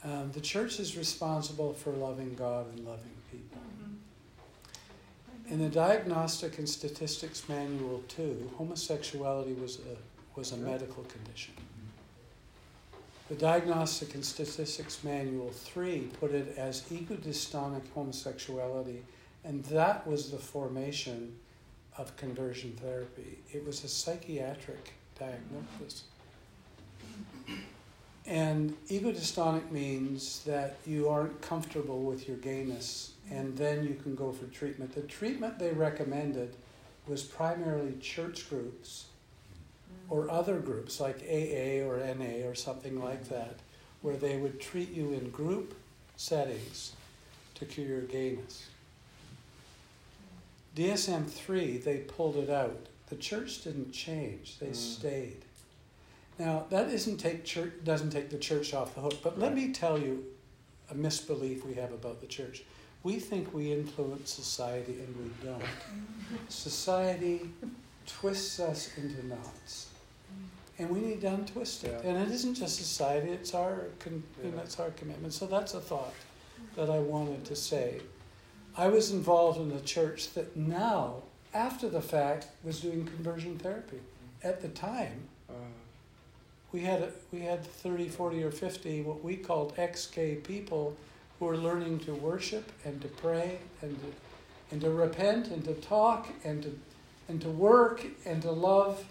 Um, 0.03 0.31
the 0.31 0.41
church 0.41 0.79
is 0.79 0.95
responsible 0.95 1.73
for 1.73 1.91
loving 1.91 2.35
God 2.35 2.67
and 2.73 2.85
loving 2.85 3.11
people. 3.31 3.59
In 5.49 5.59
the 5.59 5.69
Diagnostic 5.69 6.57
and 6.57 6.67
Statistics 6.67 7.47
Manual 7.47 8.03
2, 8.09 8.51
homosexuality 8.57 9.53
was 9.53 9.79
a, 9.79 10.37
was 10.37 10.51
a 10.51 10.57
medical 10.57 11.03
condition. 11.03 11.53
The 13.29 13.35
Diagnostic 13.35 14.13
and 14.13 14.25
Statistics 14.25 15.03
Manual 15.03 15.49
3 15.51 16.09
put 16.19 16.31
it 16.31 16.57
as 16.57 16.81
egodystonic 16.83 17.81
homosexuality, 17.93 19.03
and 19.43 19.63
that 19.65 20.05
was 20.05 20.31
the 20.31 20.37
formation 20.37 21.35
of 21.97 22.15
conversion 22.15 22.77
therapy. 22.81 23.39
It 23.51 23.65
was 23.65 23.83
a 23.83 23.87
psychiatric 23.87 24.93
diagnosis. 25.19 26.03
And 28.25 28.75
egodystonic 28.89 29.71
means 29.71 30.43
that 30.43 30.77
you 30.85 31.07
aren't 31.07 31.41
comfortable 31.41 32.01
with 32.01 32.27
your 32.27 32.37
gayness, 32.37 33.13
and 33.31 33.57
then 33.57 33.85
you 33.85 33.95
can 33.95 34.15
go 34.15 34.33
for 34.33 34.45
treatment. 34.47 34.93
The 34.93 35.01
treatment 35.01 35.57
they 35.59 35.71
recommended 35.71 36.53
was 37.07 37.23
primarily 37.23 37.93
church 38.01 38.49
groups 38.49 39.05
or 40.09 40.29
other 40.29 40.59
groups 40.59 40.99
like 40.99 41.21
AA 41.21 41.85
or 41.85 41.99
NA 41.99 42.45
or 42.45 42.53
something 42.53 43.01
like 43.01 43.29
that, 43.29 43.55
where 44.01 44.17
they 44.17 44.37
would 44.37 44.59
treat 44.59 44.91
you 44.91 45.13
in 45.13 45.29
group 45.29 45.73
settings 46.17 46.93
to 47.55 47.65
cure 47.65 47.87
your 47.87 48.01
gayness. 48.01 48.67
DSM 50.77 51.25
3, 51.27 51.77
they 51.77 51.97
pulled 51.97 52.35
it 52.37 52.51
out. 52.51 52.85
The 53.09 53.15
church 53.15 53.63
didn't 53.63 53.91
change, 53.93 54.59
they 54.59 54.67
Mm. 54.67 54.75
stayed. 54.75 55.45
Now, 56.37 56.67
that 56.69 56.89
isn't 56.89 57.17
take 57.17 57.43
church, 57.45 57.73
doesn't 57.83 58.11
take 58.11 58.29
the 58.29 58.37
church 58.37 58.75
off 58.75 58.93
the 58.93 59.01
hook, 59.01 59.15
but 59.23 59.39
let 59.39 59.55
me 59.55 59.71
tell 59.73 59.97
you 59.97 60.23
a 60.91 60.93
misbelief 60.93 61.65
we 61.65 61.73
have 61.73 61.91
about 61.91 62.21
the 62.21 62.27
church. 62.27 62.63
We 63.01 63.19
think 63.19 63.55
we 63.55 63.71
influence 63.73 64.31
society 64.31 64.99
and 64.99 65.15
we 65.17 65.31
don't. 65.47 65.63
Society 66.49 67.49
twists 68.05 68.59
us 68.59 68.91
into 68.97 69.25
knots. 69.25 69.87
And 70.77 70.91
we 70.91 70.99
need 70.99 71.21
to 71.21 71.33
untwist 71.33 71.85
it. 71.85 71.99
Yeah. 72.03 72.11
And 72.11 72.27
it 72.27 72.31
isn't 72.35 72.53
just 72.53 72.75
society, 72.75 73.31
it's 73.31 73.55
our, 73.55 73.85
con- 73.97 74.21
Yeah. 74.43 74.51
it's 74.61 74.79
our 74.79 74.91
commitment. 74.91 75.33
So 75.33 75.47
that's 75.47 75.73
a 75.73 75.81
thought 75.81 76.13
that 76.75 76.91
I 76.91 76.99
wanted 76.99 77.45
to 77.45 77.55
say. 77.55 78.01
I 78.77 78.89
was 78.89 79.09
involved 79.09 79.59
in 79.59 79.71
a 79.71 79.81
church 79.81 80.33
that 80.33 80.55
now, 80.55 81.23
after 81.51 81.89
the 81.89 82.01
fact, 82.01 82.47
was 82.63 82.79
doing 82.79 83.05
conversion 83.05 83.57
therapy. 83.57 83.99
At 84.43 84.61
the 84.61 84.69
time, 84.69 85.29
Uh, 85.49 85.53
we 86.73 86.81
had 86.81 87.11
we 87.31 87.39
had 87.39 87.65
30 87.65 88.09
40 88.09 88.43
or 88.43 88.51
50 88.51 89.01
what 89.01 89.23
we 89.23 89.37
called 89.37 89.73
ex-gay 89.77 90.35
people 90.35 90.95
who 91.39 91.45
were 91.45 91.57
learning 91.57 91.99
to 91.99 92.13
worship 92.13 92.71
and 92.85 93.01
to 93.01 93.07
pray 93.07 93.59
and 93.81 93.97
to, 94.01 94.13
and 94.71 94.81
to 94.81 94.89
repent 94.89 95.47
and 95.47 95.63
to 95.63 95.73
talk 95.73 96.27
and 96.43 96.63
to 96.63 96.77
and 97.29 97.41
to 97.41 97.49
work 97.49 98.05
and 98.25 98.41
to 98.41 98.51
love. 98.51 99.05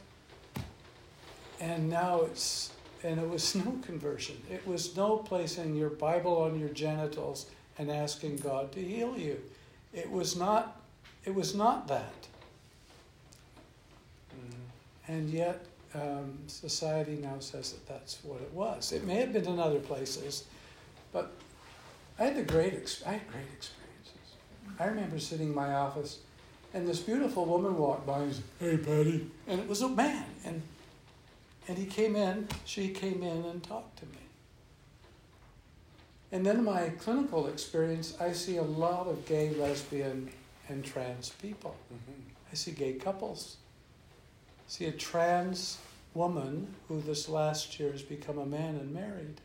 And 1.58 1.88
now 1.88 2.20
it's 2.20 2.70
and 3.02 3.18
it 3.18 3.28
was 3.28 3.54
no 3.64 3.78
conversion. 3.82 4.36
It 4.50 4.66
was 4.66 4.94
no 4.96 5.16
placing 5.16 5.74
your 5.74 5.90
bible 5.90 6.36
on 6.42 6.60
your 6.60 6.68
genitals 6.68 7.46
and 7.78 7.90
asking 7.90 8.36
god 8.36 8.72
to 8.72 8.80
heal 8.80 9.16
you 9.18 9.40
it 9.92 10.10
was 10.10 10.36
not 10.36 10.80
it 11.24 11.34
was 11.34 11.54
not 11.54 11.88
that 11.88 12.28
mm, 14.32 14.54
and 15.08 15.30
yet, 15.30 15.64
um, 15.94 16.38
society 16.46 17.18
now 17.22 17.38
says 17.40 17.72
that 17.72 17.86
that's 17.86 18.18
what 18.22 18.40
it 18.40 18.52
was. 18.52 18.92
It 18.92 19.04
may 19.04 19.16
have 19.16 19.32
been 19.32 19.46
in 19.46 19.58
other 19.58 19.78
places, 19.78 20.44
but 21.12 21.32
I 22.18 22.24
had 22.24 22.36
the 22.36 22.42
great, 22.42 22.74
ex- 22.74 23.02
I 23.06 23.12
had 23.12 23.28
great 23.28 23.46
experiences. 23.52 24.34
I 24.78 24.86
remember 24.86 25.18
sitting 25.18 25.48
in 25.48 25.54
my 25.54 25.72
office, 25.74 26.18
and 26.74 26.86
this 26.86 27.00
beautiful 27.00 27.44
woman 27.46 27.76
walked 27.78 28.06
by 28.06 28.20
and 28.20 28.34
said, 28.34 28.44
"Hey, 28.58 28.76
Paddy," 28.76 29.30
and 29.46 29.60
it 29.60 29.68
was 29.68 29.82
a 29.82 29.88
man, 29.88 30.24
and 30.44 30.62
and 31.68 31.78
he 31.78 31.86
came 31.86 32.14
in. 32.16 32.48
She 32.64 32.88
came 32.88 33.22
in 33.22 33.44
and 33.44 33.62
talked 33.62 33.98
to 34.00 34.06
me. 34.06 34.25
And 36.32 36.44
then 36.44 36.58
in 36.58 36.64
my 36.64 36.88
clinical 36.90 37.46
experience, 37.46 38.16
I 38.20 38.32
see 38.32 38.56
a 38.56 38.62
lot 38.62 39.06
of 39.06 39.26
gay, 39.26 39.50
lesbian, 39.50 40.30
and 40.68 40.84
trans 40.84 41.30
people. 41.30 41.76
Mm-hmm. 41.92 42.20
I 42.50 42.54
see 42.54 42.72
gay 42.72 42.94
couples. 42.94 43.56
I 44.58 44.70
see 44.70 44.84
a 44.86 44.92
trans 44.92 45.78
woman 46.14 46.74
who 46.88 47.00
this 47.00 47.28
last 47.28 47.78
year 47.78 47.92
has 47.92 48.02
become 48.02 48.38
a 48.38 48.46
man 48.46 48.76
and 48.76 48.92
married. 48.92 49.40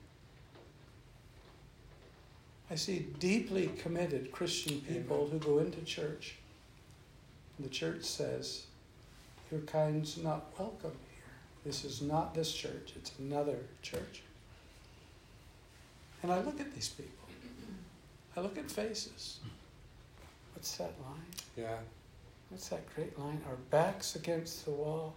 I 2.71 2.75
see 2.75 3.05
deeply 3.19 3.67
committed 3.77 4.31
Christian 4.31 4.79
people 4.81 5.27
who 5.29 5.37
go 5.37 5.59
into 5.59 5.81
church. 5.81 6.35
And 7.57 7.67
the 7.67 7.71
church 7.71 8.03
says, 8.03 8.65
Your 9.51 9.59
kind's 9.61 10.17
not 10.17 10.57
welcome 10.57 10.97
here. 11.13 11.33
This 11.65 11.83
is 11.83 12.01
not 12.01 12.33
this 12.33 12.53
church, 12.53 12.93
it's 12.95 13.11
another 13.19 13.57
church. 13.81 14.23
And 16.23 16.31
I 16.31 16.39
look 16.41 16.59
at 16.59 16.73
these 16.73 16.89
people. 16.89 17.11
I 18.35 18.41
look 18.41 18.57
at 18.57 18.69
faces. 18.69 19.39
What's 20.53 20.77
that 20.77 20.93
line? 21.03 21.25
Yeah. 21.57 21.77
What's 22.49 22.69
that 22.69 22.83
great 22.95 23.17
line? 23.17 23.41
Our 23.49 23.55
backs 23.69 24.15
against 24.15 24.65
the 24.65 24.71
wall. 24.71 25.15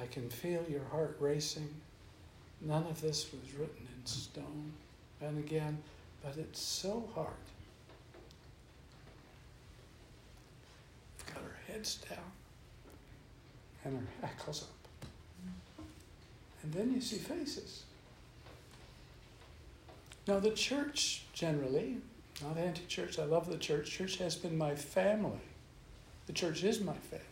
I 0.00 0.06
can 0.06 0.28
feel 0.28 0.64
your 0.68 0.84
heart 0.90 1.16
racing. 1.20 1.68
None 2.60 2.84
of 2.86 3.00
this 3.00 3.26
was 3.32 3.52
written 3.54 3.86
in 3.96 4.06
stone. 4.06 4.72
And 5.20 5.38
again, 5.38 5.78
but 6.22 6.36
it's 6.36 6.60
so 6.60 7.08
hard. 7.14 7.28
We've 11.18 11.34
got 11.34 11.42
our 11.42 11.56
heads 11.72 12.00
down 12.08 12.18
and 13.84 13.96
our 13.96 14.28
hackles 14.28 14.62
up. 14.62 15.08
And 16.62 16.72
then 16.72 16.92
you 16.92 17.00
see 17.00 17.16
faces. 17.18 17.84
Now, 20.28 20.38
the 20.38 20.50
church 20.50 21.22
generally, 21.32 21.96
not 22.42 22.58
anti 22.58 22.84
church, 22.86 23.18
I 23.18 23.24
love 23.24 23.48
the 23.48 23.56
church. 23.56 23.90
Church 23.90 24.18
has 24.18 24.36
been 24.36 24.58
my 24.58 24.74
family. 24.74 25.40
The 26.26 26.34
church 26.34 26.62
is 26.62 26.82
my 26.82 26.92
family. 26.92 27.24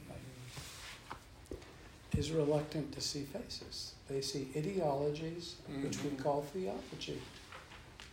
Is 2.16 2.32
reluctant 2.32 2.92
to 2.92 3.02
see 3.02 3.24
faces. 3.24 3.92
They 4.08 4.22
see 4.22 4.48
ideologies, 4.56 5.56
which 5.82 6.02
we 6.02 6.08
Mhm. 6.08 6.22
call 6.22 6.40
theology, 6.54 7.20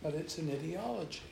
but 0.02 0.12
it's 0.12 0.36
an 0.36 0.50
ideology. 0.50 1.22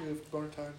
You 0.00 0.06
have 0.06 0.32
more 0.32 0.46
time? 0.46 0.74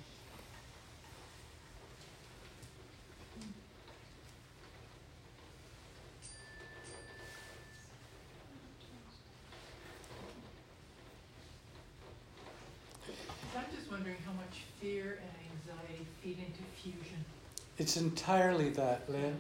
I'm 13.56 13.66
just 13.76 13.90
wondering 13.92 14.18
how 14.26 14.34
much 14.34 14.64
fear 14.84 15.18
and 15.22 15.78
anxiety 15.80 16.06
feed 16.22 16.38
into 16.40 16.62
fusion. 16.76 17.24
It's 17.78 17.96
entirely 17.96 18.70
that, 18.72 19.10
Lynn. 19.10 19.38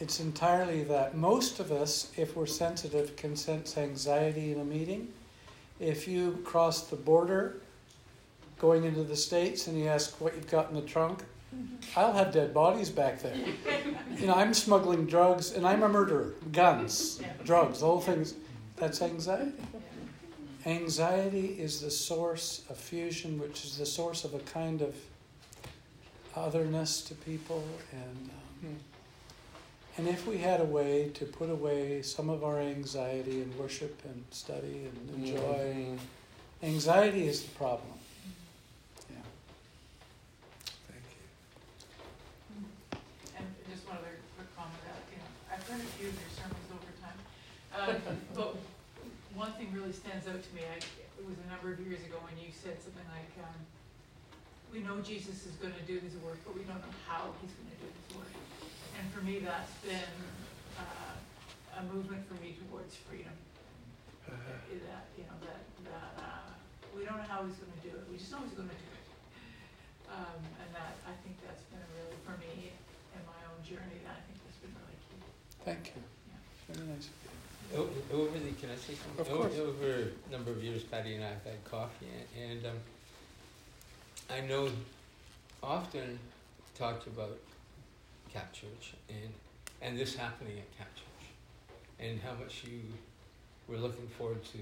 It's 0.00 0.18
entirely 0.18 0.82
that. 0.84 1.14
Most 1.14 1.60
of 1.60 1.70
us, 1.70 2.10
if 2.16 2.34
we're 2.34 2.46
sensitive, 2.46 3.16
can 3.16 3.36
sense 3.36 3.76
anxiety 3.76 4.52
in 4.52 4.60
a 4.60 4.64
meeting. 4.64 5.12
If 5.78 6.08
you 6.08 6.40
cross 6.42 6.88
the 6.88 6.96
border 6.96 7.56
going 8.58 8.84
into 8.84 9.04
the 9.04 9.16
States 9.16 9.66
and 9.66 9.78
you 9.78 9.88
ask 9.88 10.18
what 10.22 10.34
you've 10.34 10.50
got 10.50 10.70
in 10.70 10.74
the 10.74 10.82
trunk, 10.82 11.22
mm-hmm. 11.54 11.76
I'll 11.94 12.14
have 12.14 12.32
dead 12.32 12.54
bodies 12.54 12.88
back 12.88 13.20
there. 13.20 13.36
You 14.16 14.26
know, 14.26 14.34
I'm 14.34 14.54
smuggling 14.54 15.04
drugs 15.04 15.52
and 15.52 15.66
I'm 15.66 15.82
a 15.82 15.88
murderer. 15.88 16.32
Guns, 16.50 17.20
drugs, 17.44 17.80
the 17.80 17.86
whole 17.86 18.00
thing's 18.00 18.34
that's 18.76 19.02
anxiety. 19.02 19.52
Anxiety 20.66 21.56
is 21.58 21.80
the 21.80 21.90
source 21.90 22.62
of 22.68 22.76
fusion, 22.76 23.38
which 23.40 23.64
is 23.64 23.78
the 23.78 23.86
source 23.86 24.24
of 24.24 24.34
a 24.34 24.40
kind 24.40 24.82
of 24.82 24.94
otherness 26.36 27.00
to 27.02 27.14
people. 27.14 27.64
And, 27.92 28.30
um, 28.62 28.76
and 29.96 30.08
if 30.08 30.26
we 30.26 30.36
had 30.38 30.60
a 30.60 30.64
way 30.64 31.10
to 31.14 31.24
put 31.24 31.48
away 31.48 32.02
some 32.02 32.28
of 32.28 32.44
our 32.44 32.60
anxiety 32.60 33.40
and 33.40 33.54
worship 33.58 34.02
and 34.04 34.22
study 34.30 34.84
and 34.86 35.10
enjoy, 35.14 35.38
Mhm. 35.40 35.98
anxiety 36.62 37.26
is 37.26 37.42
the 37.42 37.50
problem. 37.54 37.98
Yeah. 39.10 39.16
Thank 40.88 41.04
you. 42.92 42.98
And 43.38 43.46
just 43.72 43.86
one 43.88 43.96
other 43.96 44.18
quick 44.36 44.54
comment 44.56 44.76
that, 44.84 45.00
you 45.10 45.16
know, 45.18 45.24
I've 45.50 45.66
heard 45.66 45.80
a 45.80 45.90
few 45.96 46.08
of 46.08 46.14
your 46.20 46.30
sermons 46.36 46.68
over 46.70 46.92
time. 47.00 47.18
Um, 48.04 48.20
but 48.34 48.56
one 49.40 49.56
thing 49.56 49.72
really 49.72 49.96
stands 49.96 50.28
out 50.28 50.36
to 50.36 50.50
me, 50.52 50.60
I, 50.68 50.76
it 50.76 51.24
was 51.24 51.40
a 51.40 51.48
number 51.48 51.72
of 51.72 51.80
years 51.80 52.04
ago 52.04 52.20
when 52.28 52.36
you 52.36 52.52
said 52.52 52.76
something 52.76 53.08
like, 53.08 53.32
um, 53.40 53.56
we 54.68 54.84
know 54.84 55.00
Jesus 55.00 55.48
is 55.48 55.56
gonna 55.56 55.80
do 55.88 55.96
his 55.96 56.12
work, 56.20 56.36
but 56.44 56.52
we 56.52 56.60
don't 56.68 56.76
know 56.84 56.96
how 57.08 57.32
he's 57.40 57.56
gonna 57.56 57.80
do 57.80 57.88
his 57.88 58.20
work. 58.20 58.28
And 59.00 59.08
for 59.08 59.24
me, 59.24 59.40
that's 59.40 59.72
been, 59.80 60.12
uh, 60.76 61.80
a 61.80 61.82
movement 61.88 62.20
for 62.28 62.36
me 62.44 62.60
towards 62.68 63.00
freedom. 63.08 63.32
Uh-huh. 64.28 64.60
that, 64.84 65.08
you 65.16 65.24
know, 65.24 65.34
that, 65.40 65.64
that, 65.88 66.12
uh, 66.20 66.52
we 66.92 67.08
don't 67.08 67.16
know 67.16 67.24
how 67.24 67.40
he's 67.48 67.56
gonna 67.56 67.80
do 67.80 67.96
it, 67.96 68.04
we 68.12 68.20
just 68.20 68.28
know 68.28 68.44
he's 68.44 68.52
gonna 68.52 68.76
do 68.76 68.92
it. 68.92 69.08
Um, 70.12 70.44
and 70.60 70.68
that, 70.76 71.00
I 71.08 71.16
think 71.24 71.40
that's 71.40 71.64
been 71.72 71.80
really, 71.96 72.20
for 72.28 72.36
me, 72.36 72.76
in 73.16 73.22
my 73.24 73.40
own 73.48 73.64
journey, 73.64 74.04
that 74.04 74.20
I 74.20 74.22
think 74.28 74.36
that's 74.44 74.60
been 74.60 74.76
really 74.84 75.00
key. 75.08 75.24
Thank 75.64 75.96
you. 75.96 76.04
Yeah. 76.28 76.76
Very 76.76 76.92
nice. 76.92 77.08
Over 77.76 78.38
the, 78.38 78.50
can 78.60 78.70
I 78.70 78.76
say 78.76 78.94
something? 78.94 79.20
Of 79.20 79.30
course. 79.30 79.58
Over 79.58 80.08
a 80.28 80.32
number 80.32 80.50
of 80.50 80.62
years, 80.62 80.82
Paddy 80.82 81.14
and 81.14 81.24
I 81.24 81.28
have 81.28 81.44
had 81.44 81.64
coffee, 81.64 82.06
and, 82.36 82.50
and 82.50 82.66
um, 82.66 82.76
I 84.28 84.40
know 84.40 84.68
often 85.62 86.18
talked 86.76 87.06
about 87.06 87.38
Cap 88.32 88.52
Church 88.52 88.94
and 89.08 89.32
and 89.82 89.98
this 89.98 90.14
happening 90.14 90.58
at 90.58 90.78
Cap 90.78 90.88
Church, 90.94 91.28
and 92.00 92.20
how 92.20 92.34
much 92.42 92.64
you 92.64 92.80
were 93.68 93.78
looking 93.78 94.08
forward 94.18 94.44
to 94.46 94.58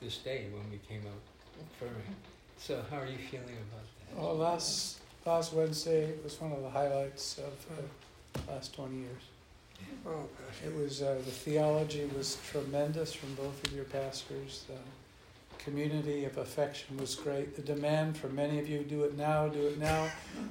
this 0.00 0.18
day 0.18 0.46
when 0.52 0.70
we 0.70 0.78
came 0.88 1.02
out 1.06 1.22
affirming. 1.74 2.16
So, 2.58 2.82
how 2.90 2.98
are 2.98 3.06
you 3.06 3.18
feeling 3.18 3.56
about 3.70 3.84
that? 4.14 4.22
Well, 4.22 4.36
last 4.36 4.98
last 5.24 5.52
Wednesday 5.52 6.12
was 6.22 6.40
one 6.40 6.52
of 6.52 6.62
the 6.62 6.70
highlights 6.70 7.38
of 7.38 7.54
the 7.66 8.52
last 8.52 8.74
20 8.74 8.96
years. 8.96 9.22
Oh. 10.06 10.26
It 10.64 10.74
was 10.74 11.02
uh, 11.02 11.14
the 11.24 11.30
theology 11.30 12.08
was 12.16 12.38
tremendous 12.50 13.12
from 13.12 13.34
both 13.34 13.66
of 13.66 13.72
your 13.72 13.84
pastors. 13.84 14.64
The 14.68 14.78
community 15.62 16.24
of 16.24 16.38
affection 16.38 16.96
was 16.96 17.14
great. 17.14 17.56
The 17.56 17.62
demand 17.62 18.16
for 18.16 18.28
many 18.28 18.58
of 18.58 18.68
you, 18.68 18.80
do 18.80 19.04
it 19.04 19.16
now, 19.16 19.48
do 19.48 19.66
it 19.66 19.78
now, 19.78 20.10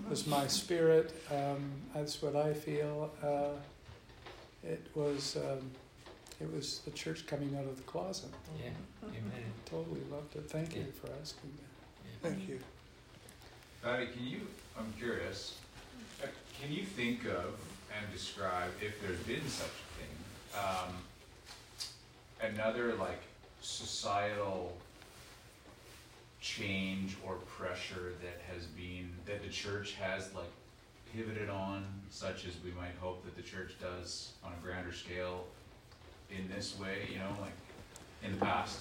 was 0.09 0.25
my 0.25 0.47
spirit. 0.47 1.13
Um, 1.29 1.71
that's 1.93 2.21
what 2.21 2.35
I 2.35 2.53
feel. 2.53 3.11
Uh, 3.21 3.57
it 4.63 4.85
was 4.95 5.37
um, 5.37 5.71
it 6.39 6.51
was 6.51 6.79
the 6.79 6.91
church 6.91 7.27
coming 7.27 7.55
out 7.57 7.65
of 7.65 7.77
the 7.77 7.83
closet. 7.83 8.29
Yeah, 8.59 8.71
amen. 9.03 9.51
Totally 9.65 10.01
loved 10.11 10.35
it. 10.35 10.49
Thank 10.49 10.75
you 10.75 10.85
for 10.91 11.07
asking 11.21 11.51
that. 11.57 12.29
Yeah. 12.29 12.29
Thank 12.29 12.49
you. 12.49 12.59
Paddy, 13.83 14.07
can 14.07 14.25
you, 14.27 14.41
I'm 14.77 14.91
curious, 14.97 15.57
uh, 16.23 16.27
can 16.59 16.71
you 16.71 16.83
think 16.83 17.25
of 17.25 17.59
and 17.97 18.11
describe 18.13 18.71
if 18.81 19.01
there's 19.01 19.19
been 19.19 19.47
such 19.47 19.67
a 19.67 19.87
thing? 19.99 20.59
Um, 20.59 22.51
another 22.53 22.93
like 22.95 23.21
societal 23.61 24.75
change 26.41 27.15
or 27.25 27.35
pressure 27.57 28.13
that 28.21 28.41
has 28.53 28.65
been, 28.65 29.11
that 29.25 29.43
the 29.43 29.49
church 29.49 29.93
has 29.93 30.33
like 30.33 30.49
pivoted 31.15 31.49
on, 31.49 31.85
such 32.09 32.45
as 32.45 32.53
we 32.63 32.71
might 32.71 32.95
hope 32.99 33.23
that 33.25 33.35
the 33.35 33.41
church 33.41 33.73
does 33.79 34.31
on 34.43 34.51
a 34.51 34.63
grander 34.65 34.93
scale 34.93 35.45
in 36.29 36.49
this 36.53 36.77
way, 36.79 37.07
you 37.11 37.19
know, 37.19 37.29
like 37.39 37.51
in 38.23 38.31
the 38.37 38.45
past, 38.45 38.79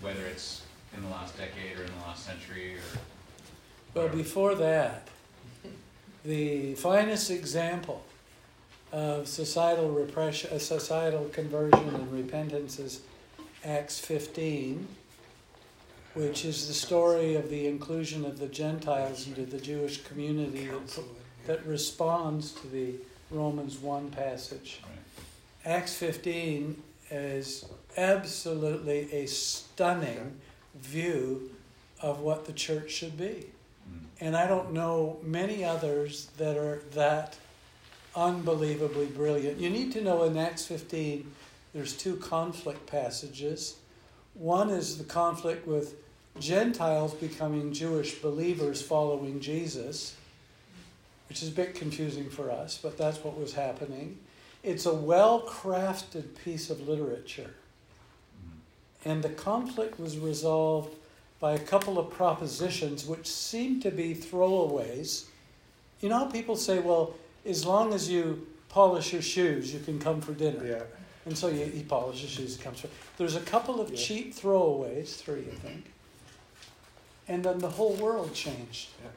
whether 0.00 0.24
it's 0.26 0.62
in 0.96 1.02
the 1.02 1.08
last 1.08 1.36
decade 1.36 1.76
or 1.78 1.82
in 1.82 1.90
the 2.00 2.06
last 2.06 2.24
century 2.24 2.76
or 2.76 2.80
Well, 3.94 4.04
whatever. 4.04 4.16
before 4.16 4.54
that, 4.54 5.08
the 6.24 6.74
finest 6.76 7.30
example 7.30 8.04
of 8.92 9.26
societal 9.28 9.90
repression, 9.90 10.50
uh, 10.52 10.58
societal 10.58 11.24
conversion 11.26 11.88
and 11.94 12.12
repentance 12.12 12.78
is 12.78 13.00
Acts 13.64 13.98
15, 13.98 14.86
which 16.14 16.44
is 16.44 16.68
the 16.68 16.74
story 16.74 17.34
of 17.34 17.50
the 17.50 17.66
inclusion 17.66 18.24
of 18.24 18.38
the 18.38 18.46
Gentiles 18.46 19.26
into 19.26 19.44
the 19.44 19.58
Jewish 19.58 20.02
community 20.04 20.66
that, 20.66 21.04
that 21.46 21.66
responds 21.66 22.52
to 22.52 22.68
the 22.68 22.94
Romans 23.30 23.78
1 23.78 24.10
passage. 24.10 24.80
Right. 24.84 25.74
Acts 25.74 25.94
15 25.94 26.80
is 27.10 27.66
absolutely 27.96 29.12
a 29.12 29.26
stunning 29.26 30.40
view 30.76 31.50
of 32.00 32.20
what 32.20 32.46
the 32.46 32.52
church 32.52 32.90
should 32.92 33.16
be. 33.16 33.46
Mm. 33.90 34.00
And 34.20 34.36
I 34.36 34.46
don't 34.46 34.72
know 34.72 35.18
many 35.22 35.64
others 35.64 36.26
that 36.36 36.56
are 36.56 36.82
that 36.92 37.36
unbelievably 38.16 39.06
brilliant. 39.06 39.60
You 39.60 39.70
need 39.70 39.92
to 39.92 40.00
know 40.00 40.24
in 40.24 40.36
Acts 40.36 40.64
15, 40.66 41.30
there's 41.74 41.92
two 41.92 42.16
conflict 42.16 42.86
passages. 42.86 43.76
One 44.34 44.70
is 44.70 44.98
the 44.98 45.04
conflict 45.04 45.66
with 45.66 45.94
Gentiles 46.38 47.14
becoming 47.14 47.72
Jewish 47.72 48.14
believers 48.16 48.80
following 48.80 49.40
Jesus, 49.40 50.16
which 51.28 51.42
is 51.42 51.50
a 51.50 51.52
bit 51.52 51.74
confusing 51.74 52.30
for 52.30 52.50
us, 52.50 52.78
but 52.82 52.96
that's 52.96 53.22
what 53.22 53.38
was 53.38 53.52
happening. 53.52 54.18
It's 54.62 54.86
a 54.86 54.94
well 54.94 55.42
crafted 55.42 56.24
piece 56.44 56.70
of 56.70 56.88
literature. 56.88 57.54
And 59.04 59.22
the 59.22 59.28
conflict 59.28 60.00
was 60.00 60.18
resolved 60.18 60.96
by 61.38 61.52
a 61.52 61.58
couple 61.58 61.98
of 61.98 62.10
propositions 62.10 63.06
which 63.06 63.26
seem 63.26 63.80
to 63.80 63.90
be 63.90 64.14
throwaways. 64.14 65.26
You 66.00 66.08
know 66.08 66.26
people 66.26 66.56
say, 66.56 66.78
well, 66.80 67.14
as 67.46 67.64
long 67.64 67.92
as 67.94 68.10
you 68.10 68.46
polish 68.68 69.12
your 69.12 69.22
shoes, 69.22 69.72
you 69.72 69.80
can 69.80 69.98
come 69.98 70.20
for 70.20 70.32
dinner. 70.32 70.64
Yeah. 70.66 70.82
And 71.24 71.36
so 71.36 71.48
you, 71.48 71.64
he 71.66 71.82
polishes 71.82 72.30
shoes 72.30 72.56
comes 72.56 72.80
for. 72.80 72.88
There's 73.16 73.34
a 73.36 73.40
couple 73.40 73.80
of 73.80 73.90
Yeah. 73.90 73.96
cheap 73.96 74.34
throwaways, 74.34 75.16
three, 75.16 75.44
I 75.50 75.54
think. 75.56 75.86
And 77.28 77.44
then 77.44 77.58
the 77.58 77.70
whole 77.70 77.94
world 77.94 78.32
changed. 78.34 78.88
Yeah. 79.02 79.10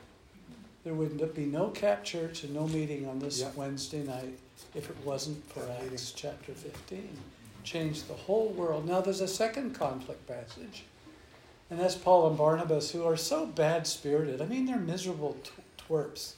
There 0.86 0.94
would 0.94 1.36
be 1.36 1.46
no 1.46 1.68
cap 1.70 2.04
church 2.04 2.44
and 2.44 2.54
no 2.56 2.68
meeting 2.68 3.08
on 3.08 3.20
this 3.20 3.40
Yeah. 3.42 3.52
Wednesday 3.56 4.02
night 4.04 4.40
if 4.74 4.90
it 4.90 4.96
wasn't 5.06 5.46
for 5.52 5.60
That 5.60 5.80
meeting. 5.82 5.94
Acts 5.94 6.12
chapter 6.16 6.54
15. 6.54 7.10
Changed 7.64 8.08
the 8.08 8.14
whole 8.14 8.48
world. 8.50 8.88
Now 8.88 9.02
there's 9.02 9.22
a 9.22 9.28
second 9.28 9.76
conflict 9.76 10.26
passage. 10.28 10.84
And 11.70 11.80
that's 11.80 11.96
Paul 11.96 12.28
and 12.30 12.38
Barnabas, 12.38 12.92
who 12.92 13.04
are 13.06 13.18
so 13.18 13.46
bad 13.46 13.86
spirited. 13.86 14.42
I 14.42 14.46
mean, 14.46 14.66
they're 14.66 14.78
miserable 14.78 15.38
tw- 15.44 15.88
twerps. 15.88 16.34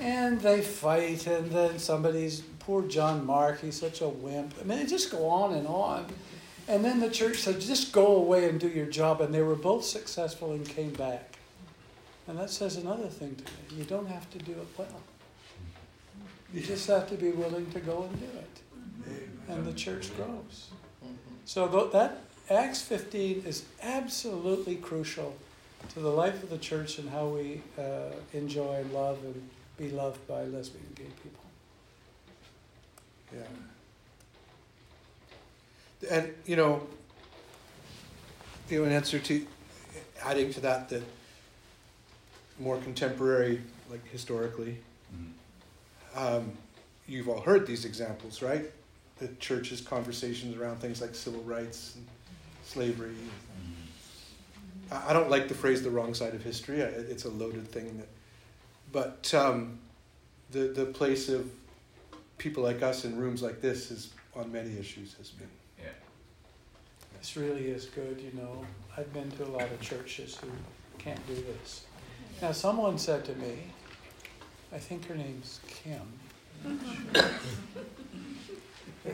And 0.00 0.40
they 0.40 0.60
fight, 0.60 1.26
and 1.26 1.50
then 1.50 1.78
somebody's, 1.78 2.40
poor 2.58 2.82
John 2.82 3.24
Mark, 3.24 3.60
he's 3.60 3.78
such 3.78 4.00
a 4.00 4.08
wimp. 4.08 4.54
I 4.60 4.64
mean, 4.64 4.78
they 4.78 4.86
just 4.86 5.10
go 5.10 5.28
on 5.28 5.54
and 5.54 5.66
on. 5.66 6.06
And 6.66 6.84
then 6.84 7.00
the 7.00 7.10
church 7.10 7.38
said, 7.38 7.60
just 7.60 7.92
go 7.92 8.16
away 8.16 8.48
and 8.48 8.58
do 8.58 8.68
your 8.68 8.86
job. 8.86 9.20
And 9.20 9.32
they 9.32 9.42
were 9.42 9.54
both 9.54 9.84
successful 9.84 10.52
and 10.52 10.66
came 10.66 10.92
back. 10.92 11.36
And 12.26 12.38
that 12.38 12.50
says 12.50 12.76
another 12.76 13.08
thing 13.08 13.36
to 13.36 13.44
me. 13.44 13.80
You 13.80 13.84
don't 13.84 14.06
have 14.06 14.30
to 14.30 14.38
do 14.38 14.52
it 14.52 14.66
well. 14.78 15.00
You 16.52 16.60
just 16.62 16.86
have 16.88 17.08
to 17.10 17.16
be 17.16 17.30
willing 17.30 17.70
to 17.72 17.80
go 17.80 18.04
and 18.04 18.20
do 18.20 18.26
it. 18.26 19.20
And 19.48 19.66
the 19.66 19.74
church 19.74 20.14
grows. 20.16 20.70
So 21.44 21.68
that 21.92 22.20
Acts 22.48 22.80
15 22.82 23.44
is 23.46 23.64
absolutely 23.82 24.76
crucial 24.76 25.36
to 25.90 26.00
the 26.00 26.08
life 26.08 26.42
of 26.42 26.50
the 26.50 26.58
church 26.58 26.98
and 26.98 27.10
how 27.10 27.26
we 27.26 27.60
uh, 27.78 28.10
enjoy 28.32 28.76
and 28.76 28.92
love 28.92 29.18
and 29.24 29.48
be 29.76 29.90
loved 29.90 30.26
by 30.26 30.44
lesbian 30.44 30.84
and 30.86 30.96
gay 30.96 31.04
people. 31.22 31.44
Yeah. 33.34 33.42
And 36.10 36.34
you 36.46 36.56
know, 36.56 36.86
you 38.68 38.78
know, 38.80 38.84
in 38.84 38.92
answer 38.92 39.18
to 39.18 39.46
adding 40.22 40.52
to 40.52 40.60
that, 40.60 40.88
that 40.90 41.02
more 42.58 42.78
contemporary, 42.78 43.60
like 43.90 44.06
historically, 44.08 44.78
Mm. 45.14 45.32
um, 46.16 46.52
you've 47.06 47.28
all 47.28 47.40
heard 47.40 47.66
these 47.66 47.84
examples, 47.84 48.42
right? 48.42 48.70
The 49.18 49.28
church's 49.38 49.80
conversations 49.80 50.56
around 50.56 50.78
things 50.80 51.00
like 51.00 51.14
civil 51.14 51.42
rights 51.42 51.94
and 51.96 52.06
slavery. 52.64 53.14
Mm. 53.14 54.92
I 54.92 55.10
I 55.10 55.12
don't 55.12 55.30
like 55.30 55.48
the 55.48 55.54
phrase 55.54 55.82
"the 55.82 55.90
wrong 55.90 56.14
side 56.14 56.34
of 56.34 56.42
history." 56.42 56.80
It's 56.80 57.24
a 57.24 57.28
loaded 57.30 57.68
thing, 57.70 57.98
that, 57.98 58.08
but 58.94 59.34
um, 59.34 59.78
the 60.52 60.68
the 60.68 60.86
place 60.86 61.28
of 61.28 61.50
people 62.38 62.62
like 62.62 62.82
us 62.82 63.04
in 63.04 63.18
rooms 63.18 63.42
like 63.42 63.60
this 63.60 63.90
is 63.90 64.10
on 64.34 64.50
many 64.50 64.78
issues 64.78 65.14
has 65.14 65.30
been. 65.30 65.48
Yeah. 65.78 65.88
This 67.18 67.36
really 67.36 67.66
is 67.66 67.86
good, 67.86 68.20
you 68.20 68.30
know. 68.40 68.64
I've 68.96 69.12
been 69.12 69.30
to 69.32 69.44
a 69.44 69.50
lot 69.50 69.62
of 69.62 69.80
churches 69.80 70.36
who 70.36 70.48
can't 70.98 71.26
do 71.26 71.34
this. 71.34 71.84
Now, 72.40 72.52
someone 72.52 72.98
said 72.98 73.24
to 73.24 73.34
me, 73.34 73.58
I 74.72 74.78
think 74.78 75.06
her 75.06 75.16
name's 75.16 75.58
Kim, 75.66 76.00
that 77.12 77.32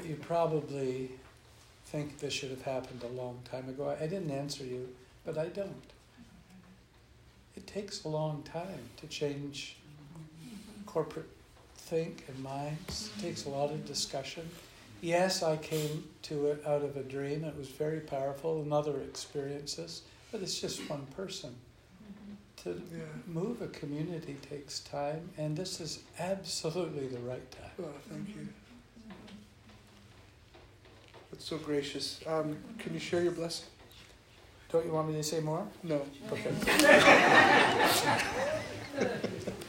you 0.05 0.17
probably 0.17 1.11
think 1.87 2.19
this 2.19 2.35
should 2.35 2.51
have 2.51 2.63
happened 2.63 3.03
a 3.03 3.21
long 3.21 3.41
time 3.51 3.69
ago. 3.69 3.97
I 3.99 4.07
didn't 4.07 4.31
answer 4.31 4.65
you, 4.65 4.89
but 5.25 5.39
I 5.39 5.47
don't. 5.47 5.93
It 7.61 7.67
takes 7.67 8.05
a 8.05 8.09
long 8.09 8.43
time 8.43 8.89
to 8.97 9.07
change 9.07 9.77
corporate 10.87 11.29
think 11.77 12.25
and 12.27 12.43
minds. 12.43 13.11
It 13.19 13.21
takes 13.21 13.45
a 13.45 13.51
lot 13.51 13.71
of 13.71 13.85
discussion. 13.85 14.49
Yes, 15.03 15.43
I 15.43 15.59
came 15.59 16.05
to 16.23 16.47
it 16.47 16.63
out 16.67 16.81
of 16.83 16.97
a 16.97 17.03
dream. 17.03 17.45
It 17.45 17.55
was 17.59 17.69
very 17.69 18.01
powerful 18.01 18.63
and 18.63 18.73
other 18.73 18.99
experiences, 19.03 20.03
but 20.33 20.41
it's 20.41 20.59
just 20.59 20.89
one 20.89 21.05
person. 21.15 21.55
To 22.65 22.71
Yeah. 22.71 23.03
move 23.27 23.61
a 23.61 23.69
community 23.69 24.39
takes 24.41 24.81
time, 24.81 25.29
and 25.37 25.55
this 25.55 25.81
is 25.83 26.01
absolutely 26.19 27.09
the 27.09 27.21
right 27.21 27.51
time. 27.51 27.73
Oh, 27.79 27.93
thank 28.09 28.29
you. 28.31 28.49
That's 31.31 31.45
so 31.45 31.59
gracious. 31.59 32.21
Um, 32.27 32.57
can 32.79 32.95
you 32.95 33.01
share 33.01 33.23
your 33.23 33.33
blessing? 33.33 33.69
Don't 34.73 34.85
you 34.87 34.93
want 34.93 35.09
me 35.09 35.15
to 35.15 35.23
say 35.23 35.41
more? 35.41 35.67
No. 35.83 36.01
Okay. 36.33 36.53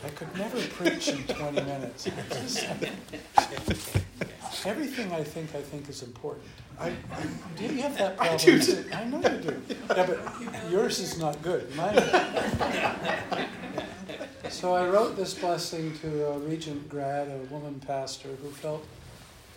I 0.04 0.10
could 0.16 0.36
never 0.38 0.62
preach 0.62 1.08
in 1.08 1.24
20 1.24 1.62
minutes. 1.62 2.08
Everything 4.64 5.12
I 5.12 5.24
think, 5.24 5.56
I 5.56 5.62
think 5.62 5.90
is 5.90 6.04
important. 6.04 6.46
I, 6.80 6.90
I 6.90 6.94
Do 7.58 7.64
you 7.64 7.82
have 7.82 7.98
that 7.98 8.16
problem? 8.18 8.36
I 8.40 8.44
do 8.44 8.62
too? 8.62 8.86
I 8.94 9.04
know 9.06 9.18
you 9.18 9.38
do. 9.40 9.62
Yeah, 9.90 10.06
but 10.06 10.20
yours 10.72 11.00
is 11.00 11.18
not 11.18 11.42
good. 11.42 11.76
Mine. 11.76 11.96
So 14.50 14.76
I 14.76 14.88
wrote 14.88 15.16
this 15.16 15.34
blessing 15.34 15.98
to 16.00 16.28
a 16.28 16.38
regent 16.40 16.90
grad, 16.90 17.28
a 17.30 17.38
woman 17.52 17.80
pastor, 17.88 18.30
who 18.44 18.50
felt 18.52 18.86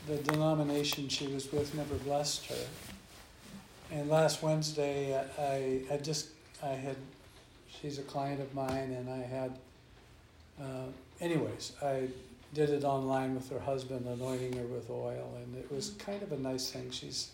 the 0.07 0.17
denomination 0.17 1.09
she 1.09 1.27
was 1.27 1.53
with 1.53 1.75
never 1.75 1.97
blessed 1.97 2.47
her. 2.47 2.57
And 3.91 4.09
last 4.09 4.43
Wednesday, 4.43 5.17
I, 5.39 5.83
I 5.93 5.97
just, 5.99 6.29
I 6.63 6.69
had, 6.69 6.97
she's 7.69 7.99
a 7.99 8.03
client 8.03 8.41
of 8.41 8.55
mine, 8.55 8.93
and 8.93 9.09
I 9.09 9.19
had, 9.19 9.59
uh, 10.61 10.87
anyways, 11.21 11.73
I 11.83 12.09
did 12.55 12.71
it 12.71 12.85
online 12.85 13.35
with 13.35 13.51
her 13.51 13.61
husband, 13.61 14.07
anointing 14.07 14.57
her 14.57 14.65
with 14.65 14.89
oil, 14.91 15.37
and 15.43 15.57
it 15.57 15.71
was 15.71 15.91
kind 15.99 16.23
of 16.23 16.33
a 16.33 16.39
nice 16.39 16.71
thing. 16.71 16.91
She's 16.91 17.31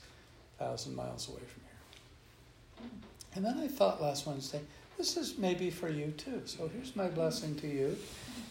a 0.59 0.64
thousand 0.64 0.97
miles 0.97 1.28
away 1.28 1.40
from 1.40 1.62
here. 1.62 2.90
And 3.36 3.44
then 3.44 3.59
I 3.59 3.68
thought 3.68 4.02
last 4.02 4.27
Wednesday, 4.27 4.60
this 4.98 5.16
is 5.16 5.39
maybe 5.39 5.70
for 5.70 5.89
you 5.89 6.12
too. 6.16 6.43
So 6.44 6.68
here's 6.68 6.97
my 6.97 7.09
blessing 7.09 7.55
to 7.56 7.66
you. 7.66 7.97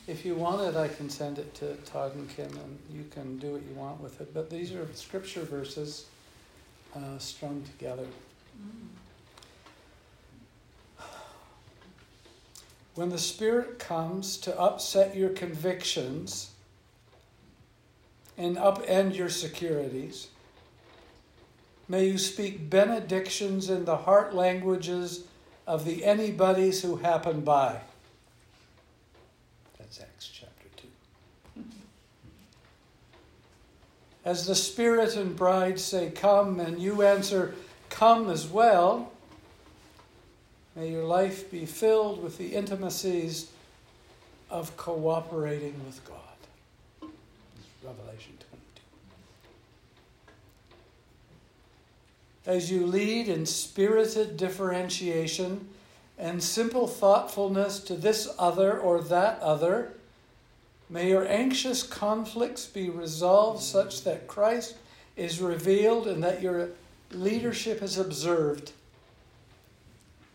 If 0.07 0.25
you 0.25 0.35
want 0.35 0.61
it, 0.61 0.75
I 0.75 0.87
can 0.87 1.09
send 1.09 1.37
it 1.37 1.53
to 1.55 1.75
Todd 1.85 2.15
and 2.15 2.27
Kim, 2.29 2.47
and 2.47 2.79
you 2.91 3.03
can 3.11 3.37
do 3.37 3.53
what 3.53 3.61
you 3.61 3.75
want 3.75 4.01
with 4.01 4.19
it. 4.21 4.33
But 4.33 4.49
these 4.49 4.73
are 4.73 4.87
scripture 4.93 5.41
verses 5.41 6.05
uh, 6.95 7.17
strung 7.17 7.63
together. 7.63 8.05
When 12.95 13.09
the 13.09 13.17
Spirit 13.17 13.79
comes 13.79 14.35
to 14.37 14.59
upset 14.59 15.15
your 15.15 15.29
convictions 15.29 16.51
and 18.37 18.57
upend 18.57 19.15
your 19.15 19.29
securities, 19.29 20.27
may 21.87 22.07
you 22.07 22.17
speak 22.17 22.69
benedictions 22.69 23.69
in 23.69 23.85
the 23.85 23.97
heart 23.97 24.35
languages 24.35 25.23
of 25.65 25.85
the 25.85 26.01
anybodies 26.01 26.81
who 26.81 26.97
happen 26.97 27.41
by. 27.41 27.79
That's 29.77 30.01
Acts 30.01 30.29
chapter 30.33 30.67
2. 31.55 31.63
As 34.25 34.45
the 34.45 34.55
Spirit 34.55 35.15
and 35.15 35.35
bride 35.35 35.79
say, 35.79 36.11
Come, 36.11 36.59
and 36.59 36.79
you 36.79 37.01
answer, 37.01 37.55
Come 37.89 38.29
as 38.29 38.47
well. 38.47 39.11
May 40.75 40.91
your 40.91 41.05
life 41.05 41.49
be 41.49 41.65
filled 41.65 42.21
with 42.23 42.37
the 42.37 42.55
intimacies 42.55 43.51
of 44.49 44.75
cooperating 44.77 45.75
with 45.85 46.03
God. 46.05 47.09
Revelation 47.83 48.33
22. 48.49 48.55
As 52.45 52.71
you 52.71 52.85
lead 52.85 53.27
in 53.27 53.45
spirited 53.45 54.37
differentiation 54.37 55.67
and 56.17 56.43
simple 56.43 56.87
thoughtfulness 56.87 57.79
to 57.81 57.95
this 57.95 58.27
other 58.37 58.77
or 58.77 59.01
that 59.01 59.39
other, 59.41 59.93
May 60.89 61.09
your 61.09 61.27
anxious 61.27 61.83
conflicts 61.83 62.65
be 62.65 62.89
resolved 62.89 63.61
such 63.61 64.03
that 64.03 64.27
Christ 64.27 64.75
is 65.15 65.39
revealed 65.39 66.07
and 66.07 66.23
that 66.23 66.41
your 66.41 66.69
leadership 67.11 67.83
is 67.83 67.99
observed. 67.99 68.71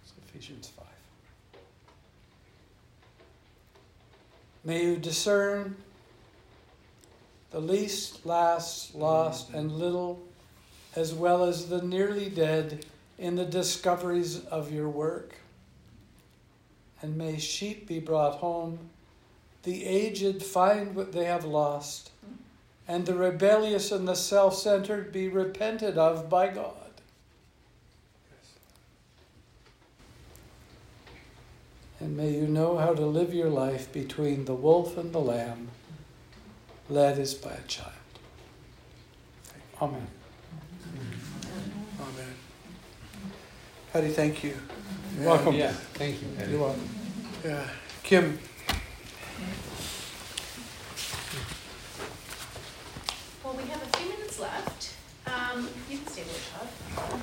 It's 0.05 0.13
Ephesians 0.29 0.69
5. 0.77 0.87
May 4.65 4.85
you 4.85 4.97
discern 4.97 5.77
the 7.51 7.61
least, 7.61 8.25
last, 8.25 8.95
lost, 8.95 9.51
and 9.51 9.73
little, 9.73 10.23
as 10.95 11.13
well 11.13 11.45
as 11.45 11.69
the 11.69 11.83
nearly 11.83 12.29
dead, 12.29 12.85
in 13.19 13.37
the 13.37 13.45
discoveries 13.45 14.45
of 14.47 14.73
your 14.73 14.89
work. 14.89 15.35
And 17.01 17.17
may 17.17 17.39
sheep 17.39 17.87
be 17.87 18.01
brought 18.01 18.37
home, 18.37 18.91
the 19.65 19.85
aged 19.87 20.43
find 20.43 20.95
what 20.95 21.13
they 21.13 21.25
have 21.25 21.45
lost, 21.45 22.11
and 22.87 23.07
the 23.07 23.15
rebellious 23.15 23.91
and 23.91 24.07
the 24.07 24.15
self 24.15 24.57
centered 24.57 25.11
be 25.11 25.27
repented 25.27 25.99
of 25.99 26.29
by 26.29 26.49
God. 26.49 26.75
And 31.99 32.17
may 32.17 32.31
you 32.31 32.47
know 32.47 32.77
how 32.77 32.93
to 32.93 33.07
live 33.07 33.33
your 33.33 33.49
life 33.49 33.91
between 33.91 34.45
the 34.45 34.55
wolf 34.55 34.99
and 34.99 35.15
the 35.15 35.21
lamb, 35.21 35.69
led 36.91 37.19
as 37.19 37.33
by 37.33 37.53
a 37.53 37.63
child. 37.67 37.93
Amen. 39.81 40.07
Amen. 41.99 42.35
Paddy, 43.93 44.09
thank 44.09 44.45
you. 44.45 44.55
You're 45.17 45.29
welcome. 45.29 45.55
Yeah, 45.55 45.73
thank 45.95 46.21
you, 46.21 46.29
Paddy. 46.37 46.51
You're 46.53 46.61
welcome. 46.61 46.89
Yeah. 47.43 47.67
Kim, 48.03 48.39
Well, 53.45 53.55
we 53.55 53.65
have 53.65 53.83
a 53.83 53.97
few 53.99 54.24
minutes 54.35 54.41
left. 54.41 54.95
Um, 55.27 55.69
you 55.91 55.99
can 55.99 56.07
stay. 56.07 56.23
I'll 56.97 57.19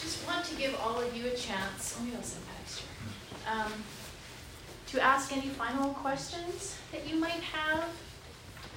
just 0.00 0.26
want 0.26 0.44
to 0.46 0.54
give 0.56 0.78
all 0.80 1.00
of 1.00 1.16
you 1.16 1.26
a 1.26 1.34
chance, 1.34 1.98
in 2.00 2.06
Paddy's 2.06 2.78
chair. 2.78 3.52
Um, 3.52 3.72
to 4.88 5.00
ask 5.00 5.32
any 5.36 5.48
final 5.48 5.94
questions 5.94 6.76
that 6.92 7.08
you 7.08 7.18
might 7.18 7.30
have. 7.30 7.84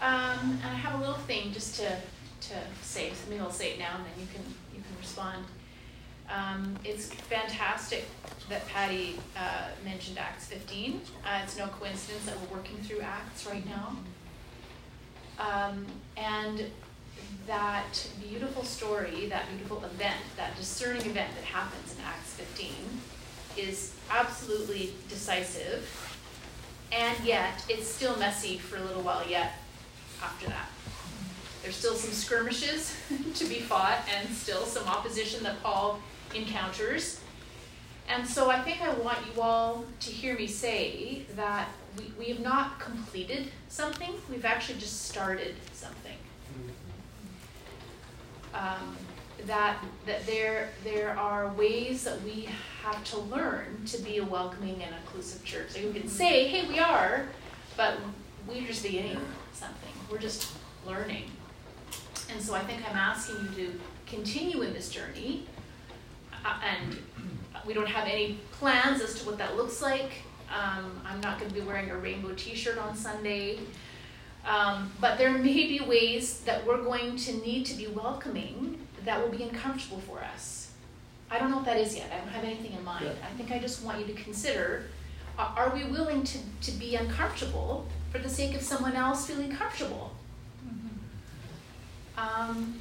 Um, 0.01 0.59
and 0.61 0.71
I 0.71 0.75
have 0.75 0.95
a 0.95 0.97
little 0.97 1.21
thing 1.25 1.51
just 1.53 1.75
to, 1.79 1.87
to 1.87 2.55
say, 2.81 3.09
so 3.09 3.29
maybe 3.29 3.41
I'll 3.41 3.51
say 3.51 3.71
it 3.73 3.79
now 3.79 3.95
and 3.95 4.05
then 4.05 4.13
you 4.19 4.27
can, 4.33 4.43
you 4.73 4.81
can 4.81 4.97
respond. 4.99 5.45
Um, 6.29 6.75
it's 6.83 7.07
fantastic 7.07 8.05
that 8.49 8.67
Paddy, 8.67 9.19
uh, 9.37 9.67
mentioned 9.83 10.17
Acts 10.17 10.47
fifteen. 10.47 11.01
Uh, 11.23 11.41
it's 11.43 11.55
no 11.55 11.67
coincidence 11.67 12.25
that 12.25 12.35
we're 12.41 12.57
working 12.57 12.77
through 12.77 13.01
Acts 13.01 13.45
right 13.45 13.63
now. 13.65 13.95
Um, 15.39 15.85
and 16.17 16.65
that 17.47 18.07
beautiful 18.21 18.63
story, 18.63 19.27
that 19.27 19.47
beautiful 19.49 19.83
event, 19.83 20.21
that 20.37 20.55
discerning 20.57 21.01
event 21.01 21.31
that 21.35 21.43
happens 21.43 21.95
in 21.95 22.03
Acts 22.03 22.33
15 22.33 22.71
is 23.57 23.95
absolutely 24.09 24.93
decisive. 25.09 25.87
And 26.91 27.17
yet, 27.23 27.63
it's 27.67 27.87
still 27.87 28.17
messy 28.17 28.57
for 28.57 28.77
a 28.77 28.81
little 28.81 29.01
while 29.01 29.27
yet 29.27 29.53
after 30.21 30.47
that. 30.47 30.69
There's 31.61 31.75
still 31.75 31.95
some 31.95 32.11
skirmishes 32.11 32.95
to 33.35 33.45
be 33.45 33.59
fought 33.59 33.99
and 34.15 34.29
still 34.29 34.65
some 34.65 34.87
opposition 34.87 35.43
that 35.43 35.61
Paul 35.63 35.99
encounters. 36.33 37.21
And 38.07 38.27
so 38.27 38.51
I 38.51 38.61
think 38.61 38.81
I 38.81 38.93
want 38.93 39.17
you 39.33 39.41
all 39.41 39.83
to 40.01 40.11
hear 40.11 40.35
me 40.35 40.45
say 40.45 41.25
that 41.35 41.69
we, 41.97 42.11
we 42.17 42.25
have 42.25 42.39
not 42.39 42.79
completed 42.79 43.51
something, 43.69 44.13
we've 44.29 44.45
actually 44.45 44.79
just 44.79 45.05
started 45.05 45.55
something. 45.73 46.17
Um, 48.53 48.95
that 49.45 49.77
that 50.05 50.25
there 50.25 50.69
there 50.83 51.17
are 51.19 51.49
ways 51.53 52.03
that 52.05 52.21
we 52.23 52.47
have 52.81 53.03
to 53.03 53.19
learn 53.19 53.83
to 53.85 53.97
be 54.01 54.17
a 54.17 54.23
welcoming 54.23 54.81
and 54.81 54.95
inclusive 55.03 55.43
church. 55.43 55.75
Like 55.75 55.93
we 55.93 55.99
can 55.99 56.09
say, 56.09 56.47
hey, 56.47 56.67
we 56.67 56.79
are, 56.79 57.25
but 57.75 57.97
we're 58.47 58.65
just 58.65 58.83
beginning 58.83 59.19
something. 59.53 59.91
We're 60.09 60.19
just 60.19 60.53
learning. 60.85 61.31
And 62.31 62.41
so 62.41 62.55
I 62.55 62.61
think 62.61 62.89
I'm 62.89 62.95
asking 62.95 63.35
you 63.57 63.67
to 63.67 63.79
continue 64.07 64.61
in 64.61 64.73
this 64.73 64.89
journey. 64.89 65.47
Uh, 66.45 66.59
and 66.63 66.97
we 67.65 67.73
don't 67.73 67.87
have 67.87 68.07
any 68.07 68.39
plans 68.51 69.01
as 69.01 69.19
to 69.19 69.25
what 69.25 69.37
that 69.37 69.57
looks 69.57 69.81
like. 69.81 70.11
Um, 70.55 71.01
I'm 71.05 71.19
not 71.19 71.37
going 71.37 71.49
to 71.49 71.55
be 71.55 71.61
wearing 71.61 71.91
a 71.91 71.97
rainbow 71.97 72.33
T-shirt 72.33 72.77
on 72.77 72.95
Sunday. 72.95 73.59
Um, 74.47 74.91
but 75.01 75.17
there 75.17 75.31
may 75.31 75.67
be 75.67 75.81
ways 75.85 76.41
that 76.41 76.65
we're 76.65 76.81
going 76.81 77.17
to 77.17 77.33
need 77.37 77.65
to 77.65 77.75
be 77.75 77.87
welcoming 77.87 78.79
that 79.03 79.21
will 79.21 79.35
be 79.35 79.43
uncomfortable 79.43 79.99
for 79.99 80.23
us. 80.23 80.71
I 81.29 81.39
don't 81.39 81.49
know 81.49 81.57
what 81.57 81.65
that 81.65 81.77
is 81.77 81.95
yet. 81.95 82.11
I 82.13 82.17
don't 82.17 82.29
have 82.29 82.43
anything 82.43 82.73
in 82.73 82.83
mind. 82.83 83.09
I 83.23 83.35
think 83.35 83.51
I 83.51 83.59
just 83.59 83.83
want 83.83 83.99
you 83.99 84.05
to 84.05 84.13
consider 84.13 84.85
are 85.37 85.73
we 85.75 85.83
willing 85.83 86.23
to, 86.23 86.37
to 86.61 86.71
be 86.71 86.95
uncomfortable 86.95 87.87
for 88.11 88.19
the 88.19 88.29
sake 88.29 88.55
of 88.55 88.61
someone 88.61 88.95
else 88.95 89.27
feeling 89.27 89.51
comfortable? 89.51 90.15
Um, 92.17 92.75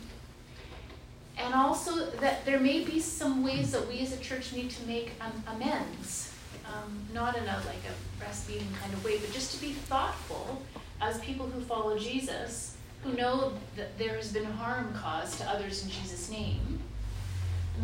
and 1.37 1.53
also 1.53 2.11
that 2.21 2.45
there 2.45 2.61
may 2.61 2.85
be 2.85 3.01
some 3.01 3.43
ways 3.43 3.73
that 3.73 3.89
we 3.89 3.99
as 4.01 4.13
a 4.13 4.19
church 4.19 4.53
need 4.53 4.71
to 4.71 4.87
make 4.87 5.13
um, 5.21 5.33
amends. 5.49 6.34
Um, 6.73 7.07
not 7.13 7.37
in 7.37 7.45
a 7.45 7.63
like 7.67 7.83
a 7.89 8.23
breastfeeding 8.23 8.73
kind 8.81 8.93
of 8.93 9.05
way, 9.05 9.19
but 9.19 9.33
just 9.33 9.55
to 9.55 9.61
be 9.61 9.73
thoughtful 9.73 10.63
as 11.01 11.19
people 11.21 11.47
who 11.47 11.61
follow 11.61 11.99
Jesus, 11.99 12.77
who 13.03 13.13
know 13.13 13.53
that 13.77 13.99
there 13.99 14.17
has 14.17 14.33
been 14.33 14.45
harm 14.45 14.95
caused 14.95 15.39
to 15.39 15.49
others 15.49 15.85
in 15.85 15.91
Jesus' 15.91 16.31
name. 16.31 16.81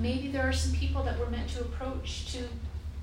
Maybe 0.00 0.28
there 0.28 0.48
are 0.48 0.52
some 0.52 0.72
people 0.72 1.02
that 1.02 1.18
we're 1.18 1.30
meant 1.30 1.48
to 1.50 1.60
approach 1.60 2.32
to 2.32 2.42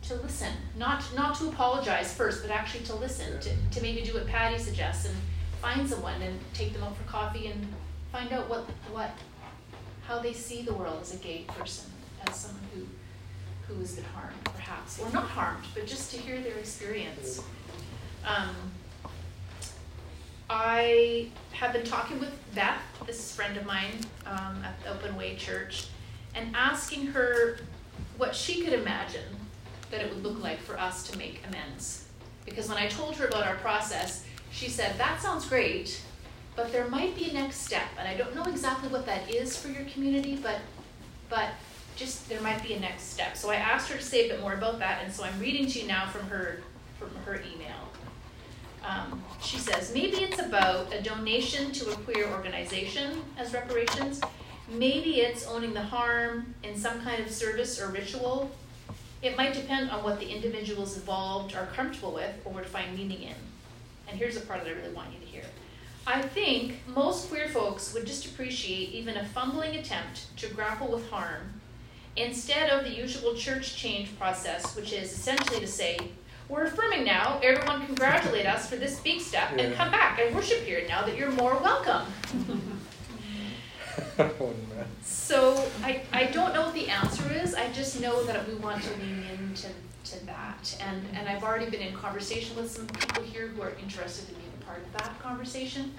to 0.04 0.16
listen, 0.22 0.54
not 0.78 1.04
not 1.16 1.36
to 1.36 1.50
apologize 1.50 2.14
first, 2.14 2.42
but 2.42 2.52
actually 2.52 2.86
to 2.86 2.96
listen, 2.96 3.40
to, 3.42 3.50
to 3.72 3.82
maybe 3.82 4.02
do 4.02 4.14
what 4.14 4.28
Paddy 4.28 4.58
suggests 4.58 5.06
and 5.06 5.16
find 5.62 5.88
someone 5.90 6.22
and 6.22 6.40
take 6.54 6.74
them 6.74 6.84
out 6.84 6.96
for 6.96 7.04
coffee 7.04 7.48
and 7.48 7.68
find 8.12 8.32
out 8.32 8.50
what 8.50 8.66
what 8.92 9.12
how 10.08 10.20
they 10.20 10.34
see 10.34 10.62
the 10.62 10.74
world 10.74 11.00
as 11.02 11.14
a 11.14 11.18
gay 11.18 11.44
person, 11.48 11.92
as 12.28 12.36
someone 12.36 12.64
who 12.74 12.82
who 13.68 13.80
has 13.80 13.96
been 13.96 14.06
harmed, 14.06 14.36
perhaps, 14.44 15.00
or 15.00 15.10
not 15.12 15.26
harmed, 15.26 15.66
but 15.74 15.86
just 15.86 16.12
to 16.12 16.18
hear 16.18 16.40
their 16.42 16.58
experience. 16.58 17.42
Um, 18.26 18.56
I 20.50 21.28
have 21.52 21.74
been 21.74 21.86
talking 21.86 22.20
with 22.20 22.34
Beth, 22.56 22.82
this 23.06 23.36
friend 23.36 23.58
of 23.58 23.66
mine 23.66 24.00
um, 24.26 24.64
at 24.64 24.82
the 24.84 24.92
Open 24.92 25.18
Way 25.18 25.36
Church, 25.36 25.88
and 26.34 26.56
asking 26.56 27.08
her 27.08 27.60
what 28.18 28.34
she 28.34 28.64
could 28.64 28.74
imagine 28.74 29.36
that 29.92 30.02
it 30.02 30.14
would 30.14 30.24
look 30.24 30.42
like 30.42 30.60
for 30.60 30.80
us 30.80 31.08
to 31.10 31.18
make 31.18 31.42
amends. 31.48 32.08
Because 32.46 32.70
when 32.70 32.78
I 32.78 32.88
told 32.88 33.16
her 33.18 33.28
about 33.28 33.46
our 33.46 33.56
process, 33.56 34.26
she 34.52 34.70
said, 34.70 34.98
That 34.98 35.22
sounds 35.22 35.48
great, 35.48 36.02
but 36.56 36.72
there 36.72 36.88
might 36.88 37.16
be 37.16 37.30
a 37.30 37.34
next 37.34 37.62
step. 37.62 37.88
And 38.00 38.08
I 38.08 38.16
don't 38.16 38.34
know 38.36 38.46
exactly 38.46 38.90
what 38.90 39.06
that 39.06 39.30
is 39.30 39.58
for 39.58 39.68
your 39.68 39.84
community, 39.86 40.38
but, 40.42 40.60
but 41.30 41.50
just 41.98 42.30
there 42.30 42.42
might 42.42 42.64
be 42.64 42.74
a 42.74 42.80
next 42.80 43.12
step. 43.12 43.36
So 43.36 43.50
I 43.50 43.56
asked 43.56 43.92
her 43.92 43.98
to 43.98 44.04
say 44.04 44.30
a 44.30 44.34
bit 44.34 44.42
more 44.42 44.54
about 44.54 44.80
that, 44.80 45.02
and 45.04 45.12
so 45.12 45.24
I'm 45.24 45.38
reading 45.40 45.68
to 45.68 45.80
you 45.80 45.88
now 45.88 46.08
from 46.08 46.28
her, 46.28 46.60
from 47.00 47.10
her 47.26 47.36
email. 47.36 47.76
Um, 48.88 49.22
she 49.42 49.58
says, 49.58 49.92
maybe 49.94 50.18
it's 50.18 50.40
about 50.40 50.94
a 50.94 51.02
donation 51.02 51.72
to 51.74 51.90
a 51.90 51.96
queer 51.98 52.30
organization 52.30 53.22
as 53.38 53.54
reparations. 53.54 54.22
Maybe 54.70 55.22
it's 55.22 55.46
owning 55.48 55.74
the 55.74 55.82
harm 55.82 56.54
in 56.64 56.78
some 56.78 57.02
kind 57.02 57.22
of 57.22 57.30
service 57.30 57.82
or 57.82 57.90
ritual. 57.90 58.52
It 59.22 59.36
might 59.36 59.54
depend 59.54 59.90
on 59.90 60.04
what 60.04 60.20
the 60.20 60.28
individuals 60.28 60.96
involved 60.96 61.56
are 61.56 61.66
comfortable 61.68 62.14
with 62.14 62.34
or 62.46 62.54
would 62.54 62.66
find 62.66 62.96
meaning 62.96 63.24
in. 63.24 63.36
And 64.08 64.18
here's 64.18 64.36
the 64.36 64.46
part 64.46 64.64
that 64.64 64.70
I 64.70 64.74
really 64.74 64.94
want 64.94 65.12
you 65.12 65.20
to 65.20 65.26
hear. 65.26 65.44
I 66.06 66.22
think 66.22 66.76
most 66.88 67.30
queer 67.30 67.50
folks 67.50 67.94
would 67.94 68.06
just 68.06 68.26
appreciate 68.28 68.92
even 68.92 69.18
a 69.18 69.26
fumbling 69.26 69.76
attempt 69.76 70.38
to 70.38 70.48
grapple 70.48 70.88
with 70.88 71.10
harm 71.10 71.57
instead 72.18 72.70
of 72.70 72.84
the 72.84 72.92
usual 72.92 73.36
church 73.36 73.76
change 73.76 74.18
process, 74.18 74.76
which 74.76 74.92
is 74.92 75.12
essentially 75.14 75.60
to 75.60 75.68
say, 75.68 76.00
we're 76.50 76.64
affirming 76.64 77.04
now, 77.04 77.40
everyone 77.44 77.86
congratulate 77.86 78.46
us 78.46 78.70
for 78.70 78.78
this 78.78 79.00
big 79.02 79.20
step 79.22 79.52
and 79.58 79.76
come 79.76 79.92
back 79.92 80.20
and 80.20 80.34
worship 80.34 80.60
here 80.64 80.84
now 80.88 81.06
that 81.06 81.18
you're 81.18 81.32
more 81.32 81.58
welcome. 81.58 82.06
oh. 84.20 84.54
So 85.04 85.68
I, 85.84 86.04
I 86.14 86.26
don't 86.26 86.54
know 86.54 86.64
what 86.64 86.74
the 86.74 86.88
answer 86.88 87.32
is. 87.34 87.54
I 87.54 87.72
just 87.72 88.00
know 88.00 88.24
that 88.24 88.48
we 88.48 88.56
want 88.56 88.84
to 88.84 88.90
lean 88.98 89.24
into 89.34 89.68
to 90.06 90.26
that. 90.26 90.78
And, 90.82 91.02
and 91.14 91.28
I've 91.28 91.44
already 91.44 91.70
been 91.70 91.82
in 91.82 91.94
conversation 91.94 92.56
with 92.56 92.72
some 92.72 92.88
people 92.88 93.24
here 93.24 93.48
who 93.48 93.62
are 93.62 93.74
interested 93.82 94.30
in 94.30 94.36
being 94.36 94.52
part 94.66 94.80
of 94.80 94.94
that 94.94 95.20
conversation. 95.22 95.94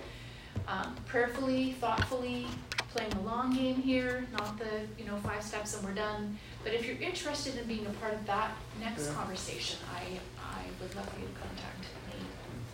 Um, 0.66 0.94
prayerfully, 1.06 1.72
thoughtfully, 1.72 2.46
playing 2.90 3.10
the 3.10 3.20
long 3.20 3.54
game 3.54 3.76
here, 3.76 4.26
not 4.32 4.58
the, 4.58 4.82
you 4.98 5.04
know, 5.06 5.16
five 5.18 5.42
steps 5.42 5.74
and 5.76 5.84
we're 5.84 5.94
done. 5.94 6.38
But 6.64 6.72
if 6.74 6.86
you're 6.86 6.96
interested 6.98 7.56
in 7.56 7.66
being 7.66 7.86
a 7.86 7.90
part 7.90 8.14
of 8.14 8.26
that 8.26 8.50
next 8.80 9.06
Yeah. 9.08 9.14
conversation, 9.14 9.78
I, 9.94 10.02
I 10.42 10.62
would 10.80 10.94
love 10.96 11.08
for 11.08 11.20
you 11.20 11.26
to 11.26 11.32
contact 11.32 11.84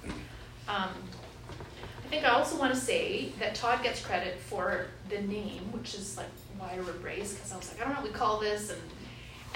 me. 0.07 0.13
Um, 0.69 0.91
I 2.05 2.09
think 2.09 2.25
I 2.25 2.29
also 2.31 2.57
wanna 2.59 2.77
say 2.77 3.31
that 3.41 3.55
Todd 3.55 3.83
gets 3.83 4.01
credit 4.05 4.39
for 4.39 4.87
the 5.09 5.21
name, 5.23 5.71
which 5.73 5.95
is 5.95 6.17
like 6.17 6.29
wider 6.61 6.89
embrace, 6.89 7.39
cause 7.41 7.53
I 7.53 7.57
was 7.57 7.71
like, 7.73 7.81
I 7.81 7.85
don't 7.85 7.95
know 7.95 8.01
what 8.03 8.11
we 8.13 8.17
call 8.17 8.39
this 8.41 8.71
and 8.71 8.81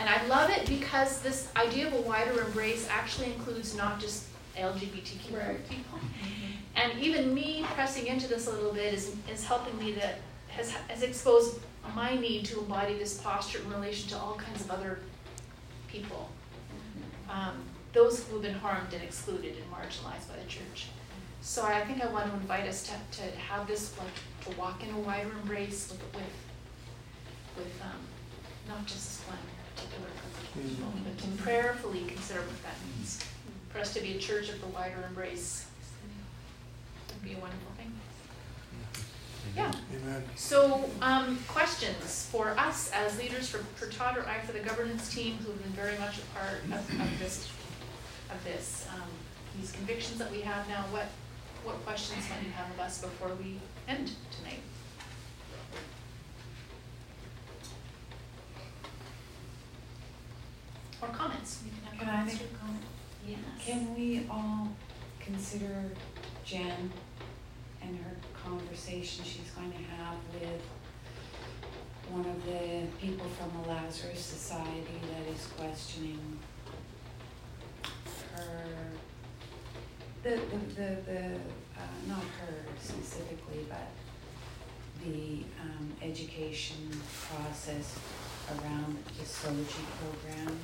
and 0.01 0.09
I 0.09 0.25
love 0.29 0.49
it 0.51 0.65
because 0.69 1.21
this 1.23 1.49
idea 1.57 1.89
of 1.89 1.93
a 1.93 2.01
wider 2.03 2.41
embrace 2.41 2.87
actually 2.89 3.33
includes 3.33 3.75
not 3.77 3.99
just 3.99 4.27
LGBTQ 4.57 5.37
Right. 5.37 5.69
people. 5.69 5.99
And 6.77 6.99
even 7.01 7.35
me 7.35 7.65
pressing 7.75 8.07
into 8.07 8.29
this 8.29 8.47
a 8.47 8.53
little 8.53 8.73
bit 8.73 8.95
is, 8.95 9.15
is 9.31 9.45
helping 9.45 9.77
me 9.79 9.95
to, 9.95 10.15
has, 10.49 10.71
has 10.71 11.03
exposed 11.03 11.59
my 11.95 12.15
need 12.15 12.45
to 12.47 12.61
embody 12.61 12.95
this 12.95 13.21
posture 13.21 13.59
in 13.61 13.71
relation 13.71 14.09
to 14.11 14.17
all 14.17 14.35
kinds 14.35 14.61
of 14.61 14.71
other 14.71 15.01
people. 15.89 16.31
Um, 17.31 17.63
those 17.93 18.25
who 18.25 18.35
have 18.35 18.43
been 18.43 18.55
harmed 18.55 18.93
and 18.93 19.03
excluded 19.03 19.57
and 19.57 19.73
marginalized 19.73 20.29
by 20.29 20.37
the 20.41 20.49
church. 20.49 20.87
So 21.41 21.65
I 21.65 21.85
think 21.85 22.03
I 22.03 22.07
want 22.09 22.27
to 22.27 22.33
invite 22.35 22.69
us 22.69 22.83
to, 22.85 23.21
to 23.23 23.37
have 23.39 23.67
this, 23.67 23.97
like, 23.99 24.09
to 24.45 24.61
walk 24.61 24.83
in 24.85 24.95
a 24.95 24.99
wider 24.99 25.31
embrace 25.43 25.91
with, 25.91 26.03
with, 26.15 26.23
with, 27.57 27.83
um, 27.83 28.01
not 28.69 28.87
just 28.87 29.21
this 29.21 29.29
one 29.29 29.39
particular 29.75 30.09
group 30.55 31.05
but 31.05 31.19
to 31.19 31.43
prayerfully 31.43 32.05
consider 32.07 32.41
what 32.41 32.63
that 32.63 32.75
means. 32.97 33.25
For 33.71 33.79
us 33.79 33.95
to 33.95 34.01
be 34.01 34.17
a 34.17 34.19
church 34.19 34.49
of 34.49 34.61
the 34.61 34.67
wider 34.69 35.05
embrace 35.09 35.68
would 37.19 37.29
be 37.29 37.37
a 37.37 37.41
wonderful 37.41 37.73
thing. 37.77 37.93
Yeah, 39.57 39.73
Amen. 39.97 40.23
so, 40.37 40.89
um, 41.01 41.39
questions 41.49 42.29
for 42.31 42.51
us 42.59 42.93
as 42.93 43.19
leaders, 43.19 43.49
for, 43.49 43.59
for 43.59 43.91
Todd 43.91 44.17
or 44.17 44.27
I, 44.29 44.39
for 44.41 44.53
the 44.53 44.61
governance 44.61 45.13
team, 45.13 45.39
who 45.39 45.51
have 45.51 45.63
been 45.63 45.73
very 45.73 45.99
much 45.99 46.19
a 46.19 46.39
part 46.39 46.63
of, 46.65 47.01
of 47.01 47.19
this, 47.19 47.49
of 48.31 48.45
this, 48.45 48.87
um, 48.95 49.09
these 49.59 49.73
convictions 49.73 50.19
that 50.19 50.31
we 50.31 50.43
have 50.43 50.69
now, 50.69 50.85
what, 50.91 51.07
what 51.65 51.77
questions 51.85 52.25
might 52.31 52.45
you 52.45 52.53
have 52.53 52.71
of 52.71 52.79
us 52.79 53.01
before 53.01 53.31
we 53.43 53.59
end 53.89 54.13
tonight? 54.39 54.61
Or 61.01 61.09
comments, 61.09 61.63
can 61.63 61.99
have 61.99 61.99
Can 61.99 62.09
I 62.09 62.25
make 62.25 62.35
a 62.35 62.57
comment? 62.59 62.85
Yes. 63.27 63.39
Can 63.65 63.95
we 63.95 64.27
all 64.31 64.69
consider 65.21 65.85
Jen 66.45 66.91
and 67.83 67.97
her 67.99 68.17
conversation 68.45 69.25
she's 69.25 69.51
going 69.57 69.73
to 69.73 69.79
have 69.79 70.17
with 70.35 70.63
one 72.11 72.25
of 72.25 72.45
the 72.47 72.87
people 73.01 73.27
from 73.39 73.63
the 73.63 73.69
Lazarus 73.69 74.21
Society 74.21 75.01
that 75.03 75.35
is 75.35 75.47
questioning 75.59 76.39
her, 78.35 78.65
the, 80.23 80.31
the, 80.31 80.37
the, 80.75 80.97
the, 81.07 81.25
uh, 81.77 81.97
not 82.07 82.23
her 82.41 82.55
specifically, 82.81 83.67
but 83.69 83.89
the, 85.05 85.45
um, 85.63 85.93
education 86.03 86.89
process 87.29 87.99
around 88.51 88.97
the 89.19 89.25
SOGI 89.25 89.85
program. 90.01 90.59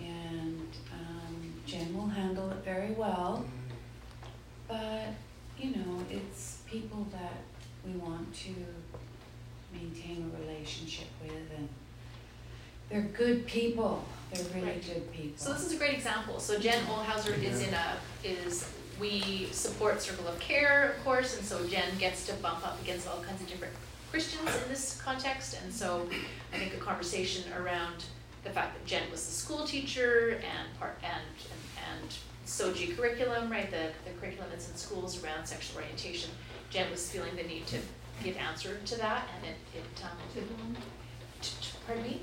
And, 0.00 0.68
um, 0.92 1.54
Jen 1.66 1.96
will 1.96 2.08
handle 2.08 2.50
it 2.50 2.64
very 2.64 2.92
well. 2.92 3.44
But, 4.68 5.14
you 5.58 5.70
know, 5.70 6.04
it's 6.10 6.58
people 6.66 7.06
that 7.12 7.38
we 7.84 7.92
want 7.98 8.34
to 8.34 8.50
maintain 9.72 10.30
a 10.34 10.40
relationship 10.42 11.06
with 11.22 11.32
and 11.56 11.68
they're 12.88 13.02
good 13.02 13.46
people. 13.46 14.04
They're 14.32 14.44
really 14.54 14.66
Right. 14.68 14.86
good 14.86 15.12
people. 15.12 15.36
So 15.36 15.52
this 15.52 15.66
is 15.66 15.72
a 15.72 15.76
great 15.76 15.94
example. 15.94 16.38
So 16.38 16.58
Jen 16.58 16.84
Olhauser 16.86 17.40
is 17.42 17.62
in 17.66 17.74
a, 17.74 17.96
is, 18.24 18.70
we 19.00 19.48
support 19.52 20.00
Circle 20.00 20.28
of 20.28 20.38
Care, 20.38 20.92
of 20.92 21.04
course, 21.04 21.36
and 21.36 21.44
so 21.46 21.66
Jen 21.66 21.96
gets 21.98 22.26
to 22.26 22.32
bump 22.34 22.66
up 22.66 22.80
against 22.82 23.08
all 23.08 23.20
kinds 23.22 23.40
of 23.42 23.48
different 23.48 23.74
Christians 24.10 24.48
in 24.62 24.68
this 24.68 25.00
context. 25.02 25.58
And 25.62 25.72
so 25.72 26.08
I 26.52 26.58
think 26.58 26.74
a 26.74 26.78
conversation 26.78 27.44
around 27.54 28.04
the 28.44 28.50
fact 28.50 28.74
that 28.74 28.86
Jen 28.86 29.10
was 29.10 29.26
the 29.26 29.32
school 29.32 29.66
teacher 29.66 30.34
and 30.36 30.78
part, 30.78 30.96
and, 31.02 31.12
and, 31.12 32.02
and 32.02 32.14
SOGI 32.46 32.96
curriculum, 32.96 33.50
right, 33.50 33.70
the, 33.70 33.90
the 34.04 34.16
curriculum 34.18 34.48
that's 34.50 34.70
in 34.70 34.76
schools 34.76 35.22
around 35.22 35.44
sexual 35.44 35.82
orientation. 35.82 36.30
Jen 36.70 36.90
was 36.90 37.10
feeling 37.10 37.34
the 37.36 37.42
need 37.42 37.66
to 37.66 37.78
give 38.22 38.36
answer 38.36 38.78
to 38.86 38.96
that 38.96 39.28
and 39.36 39.46
it, 39.46 39.78
it, 39.78 40.04
um, 40.04 40.76
t- 41.42 41.52
t- 41.60 41.68
pardon 41.86 42.04
me? 42.04 42.22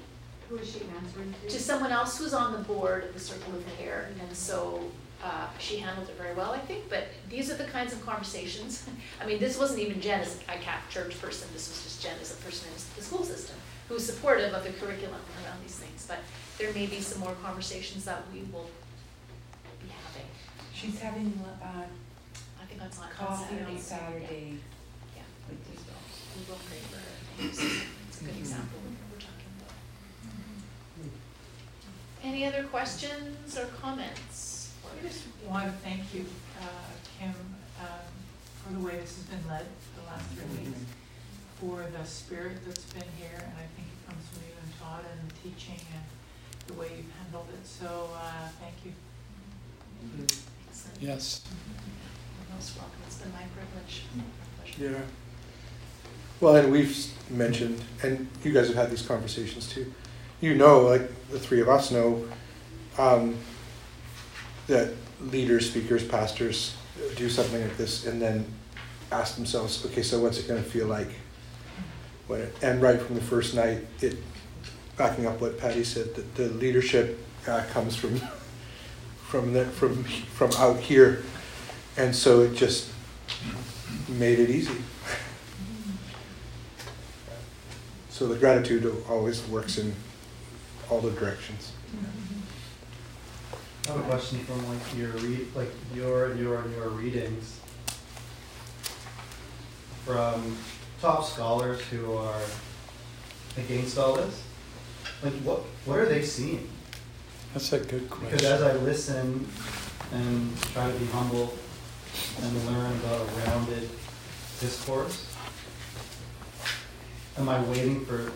Who 0.50 0.58
is 0.58 0.72
she 0.72 0.82
answering 0.98 1.34
to? 1.44 1.50
to 1.50 1.60
someone 1.60 1.92
else 1.92 2.18
who's 2.18 2.34
on 2.34 2.54
the 2.54 2.60
board 2.60 3.06
of 3.06 3.14
the 3.14 3.20
Circle 3.20 3.54
of 3.56 3.78
Care, 3.78 4.10
and 4.22 4.36
so 4.36 4.84
uh, 5.24 5.48
she 5.58 5.78
handled 5.78 6.10
it 6.10 6.18
very 6.18 6.36
well, 6.36 6.52
I 6.52 6.60
think. 6.60 6.90
But 6.90 7.08
these 7.30 7.50
are 7.50 7.56
the 7.56 7.64
kinds 7.66 7.94
of 7.94 8.06
conversations. 8.06 8.86
I 9.22 9.26
mean, 9.26 9.40
this 9.40 9.58
wasn't 9.58 9.80
even 9.80 10.02
Jen 10.02 10.20
as 10.20 10.38
a 10.50 10.58
CAP 10.60 10.90
church 10.90 11.20
person. 11.22 11.48
This 11.54 11.70
was 11.70 11.82
just 11.84 12.04
Jen 12.04 12.16
as 12.22 12.34
a 12.34 12.44
person 12.44 12.68
in 12.68 12.76
the 12.96 13.02
school 13.02 13.24
system 13.24 13.56
who's 13.88 14.06
supportive 14.06 14.54
of 14.54 14.64
the 14.64 14.72
curriculum 14.72 15.20
around 15.44 15.62
these 15.62 15.76
things. 15.76 16.06
But 16.08 16.20
there 16.58 16.74
may 16.74 16.88
be 16.88 17.00
some 17.00 17.22
more 17.22 17.36
conversations 17.44 18.06
that 18.06 18.24
we 18.34 18.42
will. 18.52 18.70
She's 20.84 21.00
having, 21.00 21.32
uh, 21.64 21.66
I 21.66 22.66
think 22.68 22.82
that's 22.82 23.00
on 23.00 23.06
on 23.06 23.12
coffee 23.16 23.56
on 23.64 23.80
Saturday 23.80 24.58
Yeah. 25.16 25.22
with 25.48 25.64
these 25.72 25.80
girls. 25.80 26.12
We 26.36 26.44
will 26.52 26.60
pray 26.68 26.80
for 26.92 26.98
her. 26.98 27.16
I 27.40 27.48
It's 27.48 27.60
it's 28.10 28.22
a 28.22 28.24
good 28.26 28.36
example 28.36 28.80
of 28.80 28.92
what 28.92 29.08
we're 29.16 29.24
talking 29.24 29.52
about. 29.64 29.72
Any 32.22 32.46
other 32.46 32.66
questions 32.66 33.58
or 33.58 33.68
comments? 33.80 34.74
I 34.84 35.08
just 35.08 35.24
want 35.48 35.68
to 35.68 35.72
thank 35.88 36.14
you, 36.14 36.26
uh, 36.60 36.92
Kim, 37.18 37.32
um, 37.80 38.12
for 38.68 38.74
the 38.74 38.80
way 38.80 39.00
this 39.00 39.16
has 39.16 39.24
been 39.32 39.48
led 39.48 39.66
the 39.96 40.04
last 40.12 40.28
three 40.36 40.66
weeks, 40.68 40.80
for 41.62 41.88
the 41.98 42.04
spirit 42.06 42.60
that's 42.66 42.84
been 42.92 43.08
here, 43.18 43.40
and 43.40 43.54
I 43.56 43.68
think 43.80 43.88
it 43.88 44.06
comes 44.06 44.28
from 44.28 44.44
you 44.44 44.52
and 44.62 44.80
Todd 44.82 45.06
and 45.10 45.32
the 45.32 45.36
teaching 45.48 45.80
and 45.96 46.04
the 46.68 46.74
way 46.74 46.92
you've 46.98 47.16
handled 47.24 47.48
it, 47.54 47.66
so, 47.66 48.10
uh, 48.14 48.50
thank 48.60 48.84
you. 48.84 48.92
Excellent. 50.84 51.02
Yes. 51.02 51.42
You're 52.38 52.56
most 52.56 52.78
welcome. 52.78 52.96
It's 53.08 53.18
been 53.18 53.32
my 53.32 53.44
privilege. 53.56 54.04
Yeah. 54.80 55.06
Well, 56.40 56.56
and 56.56 56.72
we've 56.72 57.08
mentioned, 57.30 57.82
and 58.02 58.28
you 58.44 58.52
guys 58.52 58.68
have 58.68 58.76
had 58.76 58.92
these 58.92 59.06
conversations 59.06 59.70
too. 59.70 59.94
You 60.42 60.56
know, 60.56 60.82
like 60.82 61.10
the 61.30 61.40
three 61.40 61.62
of 61.62 61.70
us 61.70 61.92
know, 61.92 62.28
um, 62.98 63.38
that 64.68 64.94
leaders, 65.22 65.70
speakers, 65.70 66.06
pastors 66.06 66.76
do 67.16 67.30
something 67.30 67.62
like 67.62 67.78
this 67.78 68.06
and 68.06 68.22
then 68.22 68.46
ask 69.12 69.36
themselves, 69.36 69.86
okay, 69.86 70.04
so 70.04 70.20
what's 70.20 70.40
it 70.40 70.48
going 70.48 70.62
to 70.62 70.70
feel 70.70 70.88
like? 70.88 71.10
When 72.28 72.42
it, 72.42 72.56
and 72.62 72.82
right 72.82 73.02
from 73.02 73.16
the 73.16 73.22
first 73.22 73.56
night, 73.56 73.86
it 74.02 74.18
backing 74.98 75.26
up 75.26 75.42
what 75.42 75.58
Paddy 75.58 75.84
said, 75.84 76.14
that 76.16 76.36
the 76.36 76.50
leadership 76.50 77.20
uh, 77.48 77.64
comes 77.72 77.96
from 77.96 78.22
from 79.34 79.52
the, 79.52 79.66
from 79.66 80.04
from 80.04 80.52
out 80.60 80.80
here, 80.80 81.24
and 81.98 82.16
so 82.16 82.42
it 82.42 82.54
just 82.54 82.92
made 84.08 84.38
it 84.38 84.52
easy. 84.52 84.78
So 88.10 88.28
the 88.28 88.36
gratitude 88.36 88.86
always 89.10 89.44
works 89.48 89.80
in 89.80 89.96
all 90.88 91.02
the 91.02 91.10
directions. 91.10 91.72
I 93.88 93.94
have 93.94 94.02
a 94.02 94.04
question 94.04 94.38
from 94.46 94.70
like 94.70 94.96
your 94.96 95.10
read, 95.14 95.48
like 95.56 95.72
your, 95.96 96.36
your, 96.36 96.68
your 96.70 96.90
readings 96.90 97.60
from 100.06 100.56
top 101.02 101.26
scholars 101.26 101.82
who 101.90 102.14
are 102.14 102.42
against 103.58 103.98
all 103.98 104.14
this. 104.14 104.44
Like 105.24 105.34
what, 105.42 105.62
what 105.86 105.98
are 105.98 106.06
they 106.06 106.22
seeing? 106.22 106.70
That's 107.54 107.72
a 107.72 107.80
good 107.80 108.10
question. 108.10 108.32
Because 108.32 108.46
as 108.46 108.62
I 108.64 108.74
listen 108.78 109.48
and 110.12 110.58
try 110.74 110.92
to 110.92 110.98
be 110.98 111.06
humble 111.08 111.54
and 112.42 112.66
learn 112.66 112.92
about 112.94 113.22
a 113.22 113.26
rounded 113.46 113.90
discourse, 114.60 115.36
am 117.38 117.50
I 117.50 117.62
waiting 117.66 118.06
for, 118.06 118.32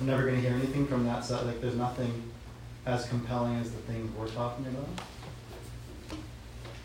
I'm 0.00 0.06
never 0.06 0.24
gonna 0.26 0.40
hear 0.40 0.52
anything 0.52 0.86
from 0.86 1.06
that 1.06 1.24
side, 1.24 1.46
like 1.46 1.62
there's 1.62 1.76
nothing 1.76 2.30
as 2.84 3.06
compelling 3.06 3.56
as 3.56 3.70
the 3.70 3.78
things 3.78 4.14
we're 4.14 4.28
talking 4.28 4.66
about? 4.66 4.88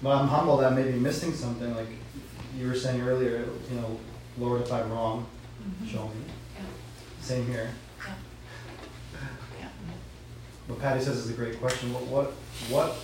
But 0.01 0.15
I'm 0.15 0.27
humble 0.29 0.57
that 0.57 0.71
I 0.71 0.75
may 0.75 0.89
be 0.89 0.99
missing 0.99 1.33
something, 1.33 1.75
like 1.75 1.87
you 2.57 2.67
were 2.67 2.75
saying 2.75 3.01
earlier, 3.01 3.45
you 3.69 3.75
know, 3.75 3.99
Lord, 4.37 4.61
if 4.61 4.71
I'm 4.71 4.89
wrong, 4.89 5.25
mm-hmm. 5.61 5.87
show 5.87 6.05
me. 6.05 6.23
Yeah. 6.55 6.61
Same 7.21 7.45
here. 7.47 7.71
Yeah. 10.67 10.73
Yeah. 10.73 10.75
What 10.75 10.79
Paddy 10.79 11.03
says 11.03 11.17
is 11.17 11.29
a 11.29 11.33
great 11.33 11.59
question. 11.59 11.93
What, 11.93 12.03
what, 12.07 12.31
what 12.69 12.95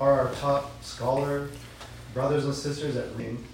are 0.00 0.20
our 0.20 0.32
top 0.34 0.82
scholar 0.82 1.48
brothers 2.14 2.44
and 2.44 2.54
sisters 2.54 2.96
at 2.96 3.14
reading? 3.16 3.44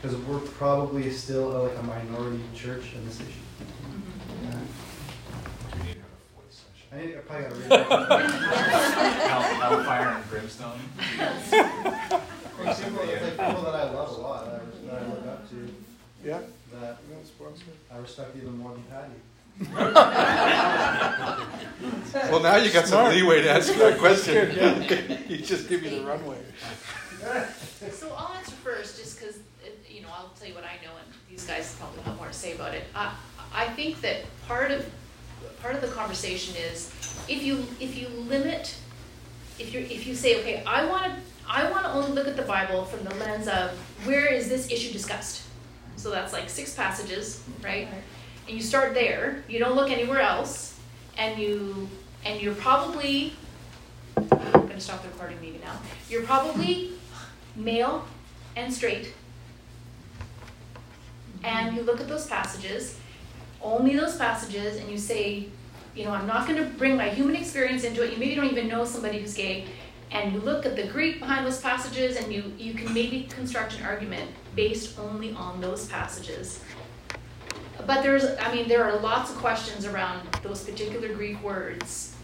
Because 0.00 0.16
we're 0.16 0.38
probably 0.40 1.10
still 1.12 1.54
uh, 1.56 1.62
like 1.68 1.78
a 1.78 1.82
minority 1.82 2.40
church 2.54 2.94
in 2.94 3.04
this 3.06 3.20
issue. 3.20 3.30
Do 3.30 3.36
we 5.78 5.84
need 5.86 5.94
to 5.94 6.00
have 6.00 6.10
a 6.10 6.12
voice 6.42 6.50
session? 6.50 6.86
I, 6.92 6.94
think 6.96 7.16
I 7.16 7.18
probably 7.20 7.46
gotta 7.46 7.54
read 7.54 7.70
that. 7.70 9.28
Hell, 9.28 9.42
hellfire 9.42 10.08
and 10.08 10.24
brimstone? 10.28 10.80
Like 12.64 12.76
people, 12.78 13.00
it's 13.02 13.22
like 13.22 13.36
people 13.48 13.62
that 13.62 13.74
I 13.74 13.76
love 13.92 14.10
a 14.10 14.12
lot, 14.20 14.44
that 14.46 14.54
I, 14.54 14.56
that 14.86 14.96
I 15.02 15.04
look 15.08 15.26
up 15.26 15.48
to, 15.50 15.56
Yeah? 16.24 16.40
that 16.72 16.98
I 17.92 17.94
respect 17.98 18.36
even 18.36 18.56
more 18.58 18.72
than 18.72 18.82
Paddy. 18.84 19.14
Well, 22.30 22.42
now 22.42 22.56
you 22.56 22.72
got 22.72 22.86
some 22.86 23.08
leeway 23.10 23.42
to 23.42 23.50
answer 23.50 23.74
that 23.74 23.98
question. 23.98 24.34
Good, 24.34 24.56
yeah. 24.56 25.16
You 25.28 25.38
just 25.38 25.68
give 25.68 25.82
me 25.82 25.88
the 25.88 26.02
runway. 26.02 26.38
So 27.90 28.12
I'll 28.16 28.34
answer 28.34 28.52
first, 28.52 28.98
just 28.98 29.18
because, 29.18 29.38
you 29.88 30.02
know, 30.02 30.08
I'll 30.14 30.30
tell 30.38 30.48
you 30.48 30.54
what 30.54 30.64
I 30.64 30.76
know, 30.84 30.92
and 30.96 31.14
these 31.30 31.44
guys 31.46 31.74
probably 31.78 32.02
have 32.02 32.16
more 32.16 32.26
to 32.28 32.32
say 32.32 32.54
about 32.54 32.74
it. 32.74 32.84
I, 32.94 33.14
I 33.54 33.68
think 33.68 34.00
that 34.02 34.24
part 34.46 34.70
of, 34.70 34.88
part 35.60 35.74
of 35.74 35.80
the 35.80 35.88
conversation 35.88 36.54
is, 36.56 36.92
if 37.28 37.42
you, 37.42 37.66
if 37.80 37.96
you 37.96 38.08
limit, 38.08 38.74
if 39.58 39.72
you're, 39.72 39.82
if 39.82 40.06
you 40.06 40.14
say, 40.14 40.40
okay, 40.40 40.62
I 40.66 40.84
wanna, 40.84 41.18
I 41.48 41.70
wanna 41.70 41.88
only 41.88 42.12
look 42.12 42.26
at 42.28 42.36
the 42.36 42.42
Bible 42.42 42.84
from 42.84 43.04
the 43.04 43.14
lens 43.16 43.48
of, 43.48 43.70
where 44.04 44.26
is 44.26 44.48
this 44.48 44.70
issue 44.70 44.92
discussed? 44.92 45.42
So 45.96 46.10
that's 46.10 46.32
like 46.32 46.48
six 46.50 46.74
passages, 46.74 47.42
right? 47.62 47.88
And 48.46 48.56
you 48.56 48.62
start 48.62 48.94
there, 48.94 49.44
you 49.48 49.58
don't 49.58 49.76
look 49.76 49.90
anywhere 49.90 50.20
else, 50.20 50.78
and 51.16 51.40
you, 51.40 51.88
and 52.24 52.40
you're 52.40 52.54
probably, 52.54 53.34
I'm 54.16 54.26
gonna 54.28 54.80
stop 54.80 55.02
the 55.02 55.08
recording 55.08 55.38
maybe 55.40 55.60
now. 55.62 55.78
You're 56.08 56.22
probably 56.22 56.92
male 57.54 58.04
and 58.56 58.72
straight. 58.72 59.14
And 61.44 61.76
you 61.76 61.82
look 61.82 62.00
at 62.00 62.08
those 62.08 62.26
passages, 62.26 62.98
only 63.60 63.96
those 63.96 64.16
passages, 64.16 64.78
and 64.78 64.90
you 64.90 64.98
say, 64.98 65.48
you 65.94 66.04
know, 66.04 66.10
I'm 66.10 66.26
not 66.26 66.46
gonna 66.46 66.64
bring 66.64 66.96
my 66.96 67.10
human 67.10 67.36
experience 67.36 67.84
into 67.84 68.02
it. 68.02 68.12
You 68.12 68.18
maybe 68.18 68.34
don't 68.34 68.46
even 68.46 68.68
know 68.68 68.84
somebody 68.84 69.20
who's 69.20 69.34
gay. 69.34 69.66
And 70.10 70.32
you 70.32 70.40
look 70.40 70.66
at 70.66 70.76
the 70.76 70.86
Greek 70.88 71.20
behind 71.20 71.46
those 71.46 71.60
passages 71.60 72.16
and 72.16 72.32
you, 72.32 72.52
you 72.58 72.74
can 72.74 72.92
maybe 72.92 73.24
construct 73.30 73.78
an 73.78 73.84
argument 73.84 74.30
based 74.54 74.98
only 74.98 75.32
on 75.32 75.60
those 75.60 75.86
passages. 75.86 76.62
But 77.86 78.02
there's, 78.02 78.24
I 78.40 78.54
mean, 78.54 78.68
there 78.68 78.84
are 78.84 78.98
lots 79.00 79.30
of 79.30 79.36
questions 79.38 79.86
around 79.86 80.28
those 80.42 80.62
particular 80.64 81.08
Greek 81.14 81.42
words. 81.42 82.14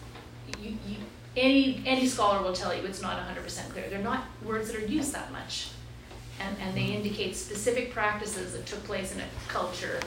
You, 0.60 0.70
you, 0.86 0.96
any, 1.36 1.82
any 1.86 2.06
scholar 2.06 2.42
will 2.42 2.52
tell 2.52 2.74
you 2.74 2.84
it's 2.84 3.02
not 3.02 3.18
100% 3.18 3.70
clear. 3.70 3.88
They're 3.88 3.98
not 3.98 4.24
words 4.44 4.70
that 4.70 4.82
are 4.82 4.86
used 4.86 5.12
that 5.14 5.32
much. 5.32 5.70
And, 6.40 6.56
and 6.60 6.76
they 6.76 6.94
indicate 6.94 7.34
specific 7.36 7.92
practices 7.92 8.52
that 8.52 8.66
took 8.66 8.82
place 8.84 9.12
in 9.12 9.20
a 9.20 9.24
culture. 9.48 10.00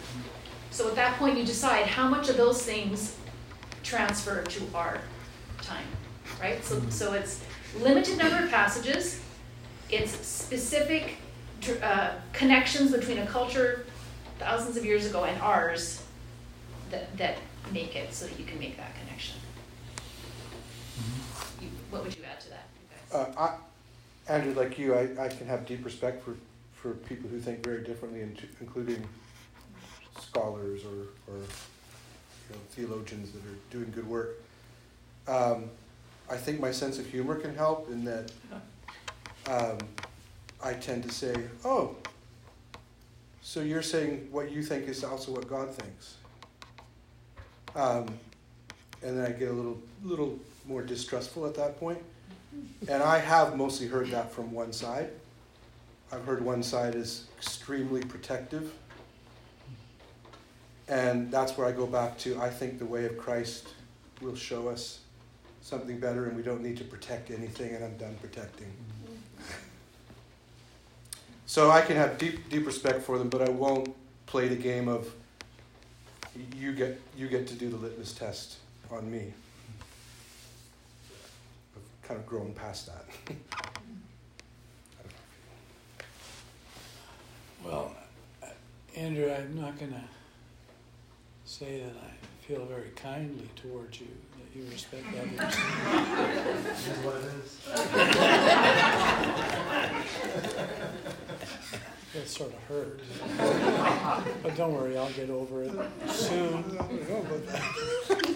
So 0.72 0.88
at 0.88 0.96
that 0.96 1.18
point, 1.18 1.38
you 1.38 1.46
decide 1.46 1.86
how 1.86 2.08
much 2.08 2.30
of 2.30 2.38
those 2.38 2.64
things 2.64 3.18
transfer 3.84 4.44
to 4.44 4.64
our 4.74 5.00
time, 5.62 5.86
right? 6.40 6.64
So, 6.64 6.82
so 6.90 7.14
it's 7.14 7.44
limited 7.80 8.18
number 8.18 8.44
of 8.44 8.50
passages, 8.50 9.22
it's 9.90 10.12
specific 10.26 11.18
uh, 11.84 12.12
connections 12.32 12.92
between 12.92 13.20
a 13.20 13.26
culture 13.28 13.86
thousands 14.42 14.76
of 14.76 14.84
years 14.84 15.06
ago 15.06 15.24
and 15.24 15.40
ours 15.42 16.04
that, 16.90 17.16
that 17.18 17.38
make 17.72 17.96
it 17.96 18.12
so 18.12 18.26
that 18.26 18.40
you 18.40 18.46
can 18.46 18.58
make 18.60 18.76
that 18.76 18.92
connection. 19.00 19.36
You, 21.62 21.68
what 21.92 22.04
would 22.04 22.16
you 22.16 22.24
add 22.24 22.40
to 22.42 22.50
that, 22.50 22.66
you 22.82 23.18
guys? 23.20 23.36
Uh, 23.38 23.40
I, 23.40 24.34
Andrew, 24.34 24.54
like 24.54 24.80
you, 24.80 24.96
I, 24.96 25.26
I 25.26 25.28
can 25.28 25.46
have 25.46 25.68
deep 25.68 25.86
respect 25.86 26.24
for, 26.24 26.36
for 26.74 26.94
people 26.94 27.30
who 27.30 27.40
think 27.40 27.64
very 27.64 27.84
differently, 27.84 28.22
including 28.60 29.08
scholars 30.20 30.82
or, 30.86 31.34
or 31.34 31.38
you 31.38 32.52
know, 32.52 32.58
theologians 32.72 33.32
that 33.34 33.44
are 33.44 33.58
doing 33.70 33.92
good 33.94 34.08
work. 34.08 34.42
Um, 35.28 35.70
I 36.30 36.38
think 36.38 36.60
my 36.60 36.72
sense 36.72 36.98
of 36.98 37.06
humor 37.06 37.36
can 37.36 37.56
help 37.56 37.90
in 37.90 38.06
that 38.06 38.32
um, 39.48 39.78
I 40.64 40.74
tend 40.74 41.04
to 41.04 41.10
say, 41.10 41.36
"Oh, 41.66 41.96
so 43.52 43.60
you're 43.60 43.82
saying 43.82 44.30
what 44.32 44.50
you 44.50 44.64
think 44.64 44.88
is 44.88 45.04
also 45.04 45.34
what 45.34 45.46
God 45.46 45.70
thinks," 45.74 46.16
um, 47.76 48.08
and 49.04 49.18
then 49.18 49.26
I 49.26 49.32
get 49.38 49.50
a 49.50 49.52
little 49.52 49.78
little 50.04 50.40
more 50.66 50.82
distrustful 50.82 51.46
at 51.46 51.56
that 51.56 51.78
point. 51.78 52.00
And 52.88 53.04
I 53.04 53.18
have 53.18 53.58
mostly 53.58 53.88
heard 53.88 54.10
that 54.12 54.32
from 54.32 54.54
one 54.54 54.72
side. 54.72 55.10
I've 56.14 56.24
heard 56.24 56.46
one 56.46 56.64
side 56.64 56.96
is 56.96 57.28
extremely 57.38 58.04
protective. 58.04 58.74
And 60.88 61.30
that's 61.30 61.58
where 61.58 61.68
I 61.68 61.74
go 61.74 61.86
back 61.86 62.18
to 62.20 62.40
I 62.40 62.50
think 62.50 62.80
the 62.80 62.86
way 62.86 63.06
of 63.06 63.18
Christ 63.18 63.68
will 64.22 64.36
show 64.36 64.70
us 64.70 65.00
something 65.62 66.00
better 66.00 66.26
and 66.28 66.38
we 66.38 66.44
don't 66.44 66.62
need 66.62 66.78
to 66.78 66.86
protect 66.86 67.32
anything 67.32 67.76
and 67.76 67.84
I'm 67.84 67.98
done 67.98 68.16
protecting. 68.22 68.72
So 71.52 71.70
I 71.70 71.82
can 71.82 71.98
have 71.98 72.18
deep 72.18 72.50
deep 72.50 72.66
respect 72.66 73.02
for 73.02 73.18
them, 73.18 73.28
but 73.28 73.42
I 73.42 73.50
won't 73.50 73.94
play 74.26 74.48
the 74.48 74.56
game 74.56 74.88
of 74.88 75.14
you 76.56 76.72
get 76.72 76.98
you 77.18 77.28
get 77.28 77.46
to 77.48 77.56
do 77.56 77.68
the 77.70 77.76
litmus 77.76 78.14
test 78.14 78.60
on 78.90 79.12
me. 79.12 79.34
I've 81.76 82.08
kind 82.08 82.18
of 82.22 82.26
grown 82.26 82.54
past 82.54 82.88
that. 82.88 83.06
Well, 87.66 87.94
Andrew, 88.96 89.30
I'm 89.30 89.54
not 89.60 89.78
gonna 89.78 90.06
say 91.44 91.82
that 91.82 91.96
I 92.02 92.48
feel 92.48 92.66
very 92.66 92.92
kindly 92.96 93.50
towards 93.58 94.00
you, 94.00 94.08
you 94.56 94.64
respect 94.72 95.06
others. 95.08 95.56
This 96.66 96.88
is 96.88 96.98
what 97.06 97.16
it 97.16 97.24
is. 97.44 97.52
That 102.14 102.28
sort 102.28 102.52
of 102.52 102.60
hurt. 102.64 103.00
But 104.44 104.58
don't 104.58 104.74
worry, 104.74 104.98
I'll 104.98 105.10
get 105.12 105.30
over 105.30 105.64
it 105.64 105.72
soon. 106.10 106.78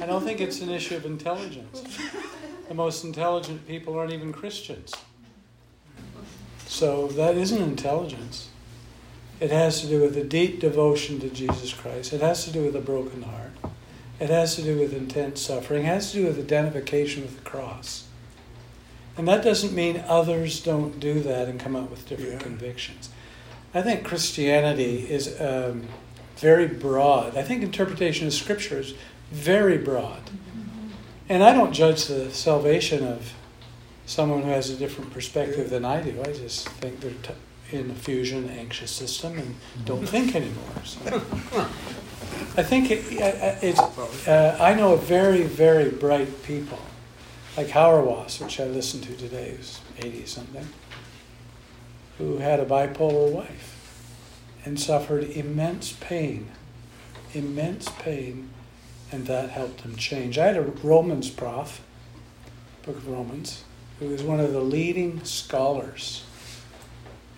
I 0.01 0.05
don't 0.05 0.23
think 0.23 0.39
it's 0.39 0.61
an 0.61 0.69
issue 0.69 0.95
of 0.95 1.05
intelligence. 1.05 1.83
The 2.69 2.73
most 2.73 3.03
intelligent 3.03 3.67
people 3.67 3.99
aren't 3.99 4.13
even 4.13 4.31
Christians. 4.31 4.93
So 6.67 7.07
that 7.09 7.35
isn't 7.35 7.61
intelligence. 7.61 8.47
It 9.41 9.51
has 9.51 9.81
to 9.81 9.87
do 9.87 9.99
with 9.99 10.15
a 10.15 10.23
deep 10.23 10.61
devotion 10.61 11.19
to 11.19 11.29
Jesus 11.29 11.73
Christ. 11.73 12.13
It 12.13 12.21
has 12.21 12.45
to 12.45 12.51
do 12.51 12.63
with 12.63 12.77
a 12.77 12.81
broken 12.81 13.23
heart. 13.23 13.51
It 14.19 14.29
has 14.29 14.55
to 14.55 14.61
do 14.61 14.77
with 14.77 14.93
intense 14.93 15.41
suffering. 15.41 15.83
It 15.83 15.87
has 15.87 16.11
to 16.11 16.17
do 16.19 16.25
with 16.27 16.39
identification 16.39 17.23
with 17.23 17.35
the 17.43 17.49
cross. 17.49 18.07
And 19.17 19.27
that 19.27 19.43
doesn't 19.43 19.73
mean 19.73 20.03
others 20.07 20.61
don't 20.61 20.99
do 20.99 21.19
that 21.21 21.47
and 21.47 21.59
come 21.59 21.75
up 21.75 21.89
with 21.89 22.07
different 22.07 22.33
Yeah. 22.33 22.39
convictions. 22.39 23.09
I 23.73 23.81
think 23.81 24.03
Christianity 24.05 25.05
is 25.09 25.39
um, 25.41 25.87
very 26.37 26.67
broad. 26.67 27.35
I 27.37 27.43
think 27.43 27.61
interpretation 27.61 28.27
of 28.27 28.33
Scripture 28.33 28.79
is 28.79 28.93
very 29.31 29.77
broad. 29.77 30.21
And 31.27 31.43
I 31.43 31.53
don't 31.53 31.73
judge 31.73 32.05
the 32.05 32.31
salvation 32.31 33.03
of 33.05 33.33
someone 34.05 34.43
who 34.43 34.49
has 34.49 34.69
a 34.69 34.75
different 34.75 35.11
perspective 35.11 35.69
than 35.69 35.83
I 35.83 36.01
do. 36.01 36.21
I 36.21 36.31
just 36.31 36.69
think 36.69 36.99
they're 37.01 37.11
t- 37.23 37.77
in 37.77 37.89
a 37.91 37.95
fusion 37.95 38.49
anxious 38.49 38.91
system 38.91 39.39
and 39.39 39.55
don't 39.85 40.05
think 40.13 40.35
anymore. 40.35 40.83
So. 40.85 41.67
I 42.57 42.63
think 42.63 42.89
it, 42.91 43.03
it's, 43.09 43.79
uh, 44.27 44.57
I 44.59 44.73
know 44.73 44.95
very, 44.95 45.43
very 45.43 45.89
bright 45.89 46.43
people, 46.43 46.79
like 47.57 47.67
Hauerwas, 47.67 48.41
which 48.41 48.59
I 48.59 48.65
listened 48.65 49.03
to 49.03 49.15
today, 49.15 49.55
who's 49.57 49.81
80 49.97 50.25
something, 50.25 50.67
who 52.17 52.37
had 52.37 52.59
a 52.59 52.65
bipolar 52.65 53.31
wife 53.31 53.75
and 54.63 54.79
suffered 54.79 55.23
immense 55.25 55.91
pain, 55.91 56.49
immense 57.33 57.89
pain, 57.99 58.49
and 59.11 59.27
that 59.27 59.49
helped 59.49 59.81
him 59.81 59.95
change. 59.95 60.37
I 60.37 60.47
had 60.47 60.57
a 60.57 60.61
Romans 60.61 61.29
prof, 61.29 61.81
Book 62.83 62.97
of 62.97 63.07
Romans, 63.07 63.63
who 63.99 64.07
was 64.07 64.23
one 64.23 64.39
of 64.39 64.51
the 64.51 64.61
leading 64.61 65.23
scholars. 65.23 66.25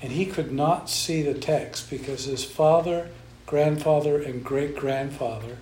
And 0.01 0.11
he 0.11 0.25
could 0.25 0.51
not 0.51 0.89
see 0.89 1.21
the 1.21 1.33
text 1.33 1.89
because 1.89 2.25
his 2.25 2.43
father, 2.43 3.09
grandfather, 3.47 4.21
and 4.21 4.43
great 4.43 4.75
grandfather 4.75 5.57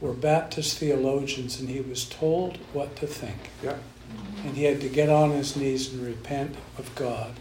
were 0.00 0.14
Baptist 0.14 0.78
theologians, 0.78 1.60
and 1.60 1.68
he 1.68 1.80
was 1.80 2.08
told 2.08 2.56
what 2.72 2.96
to 2.96 3.06
think. 3.06 3.50
Yeah. 3.62 3.76
And 4.44 4.56
he 4.56 4.64
had 4.64 4.80
to 4.80 4.88
get 4.88 5.10
on 5.10 5.32
his 5.32 5.56
knees 5.56 5.92
and 5.92 6.06
repent 6.06 6.56
of 6.78 6.94
God, 6.94 7.32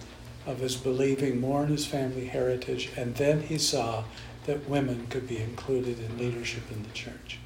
of 0.46 0.60
his 0.60 0.76
believing 0.76 1.40
more 1.40 1.64
in 1.64 1.70
his 1.70 1.86
family 1.86 2.26
heritage, 2.26 2.90
and 2.98 3.16
then 3.16 3.44
he 3.44 3.58
saw 3.58 4.04
that 4.46 4.68
women 4.68 5.08
could 5.08 5.28
be 5.28 5.38
included 5.38 6.00
in 6.00 6.18
leadership 6.18 6.64
in 6.72 6.84
the 6.84 6.90
church. 6.90 7.40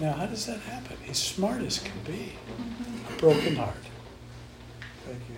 Now, 0.00 0.12
how 0.12 0.26
does 0.26 0.46
that 0.46 0.60
happen? 0.60 0.96
He's 1.04 1.18
smart 1.18 1.62
as 1.62 1.78
can 1.78 2.00
be. 2.04 2.32
A 3.08 3.20
broken 3.20 3.56
heart. 3.56 3.76
Thank 5.06 5.20
you. 5.28 5.36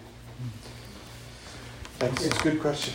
Thanks. 1.99 2.25
It's 2.25 2.39
a 2.39 2.43
good 2.43 2.61
question. 2.61 2.95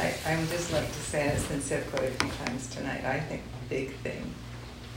I, 0.00 0.14
I 0.24 0.36
would 0.40 0.48
just 0.48 0.72
like 0.72 0.86
to 0.86 0.98
say, 0.98 1.28
and 1.28 1.32
it's 1.32 1.46
been 1.46 1.60
said 1.60 1.86
quite 1.90 2.04
a 2.04 2.10
few 2.12 2.30
times 2.46 2.70
tonight, 2.70 3.04
I 3.04 3.20
think 3.20 3.42
the 3.42 3.68
big 3.68 3.94
thing 3.96 4.32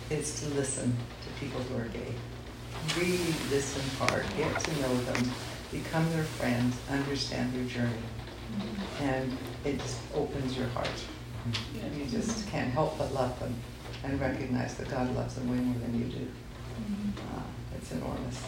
is 0.09 0.39
to 0.39 0.47
listen 0.55 0.95
to 0.95 1.45
people 1.45 1.59
who 1.59 1.75
are 1.77 1.89
gay. 1.89 2.13
Really 2.97 3.34
listen 3.49 3.84
hard, 3.99 4.23
get 4.38 4.57
to 4.57 4.81
know 4.81 4.95
them, 5.01 5.30
become 5.71 6.09
their 6.13 6.23
friends, 6.23 6.77
understand 6.89 7.53
their 7.53 7.65
journey. 7.65 8.05
And 9.01 9.38
it 9.65 9.77
just 9.80 9.99
opens 10.15 10.57
your 10.57 10.67
heart. 10.67 10.88
And 11.84 11.97
you 11.97 12.05
just 12.05 12.47
can't 12.47 12.71
help 12.71 12.97
but 12.97 13.13
love 13.13 13.38
them 13.41 13.53
and 14.05 14.21
recognize 14.21 14.75
that 14.75 14.89
God 14.89 15.13
loves 15.17 15.35
them 15.35 15.51
way 15.51 15.57
more 15.57 15.80
than 15.81 15.99
you 15.99 16.05
do. 16.05 16.27
Uh, 17.17 17.41
it's 17.75 17.91
enormous. 17.91 18.41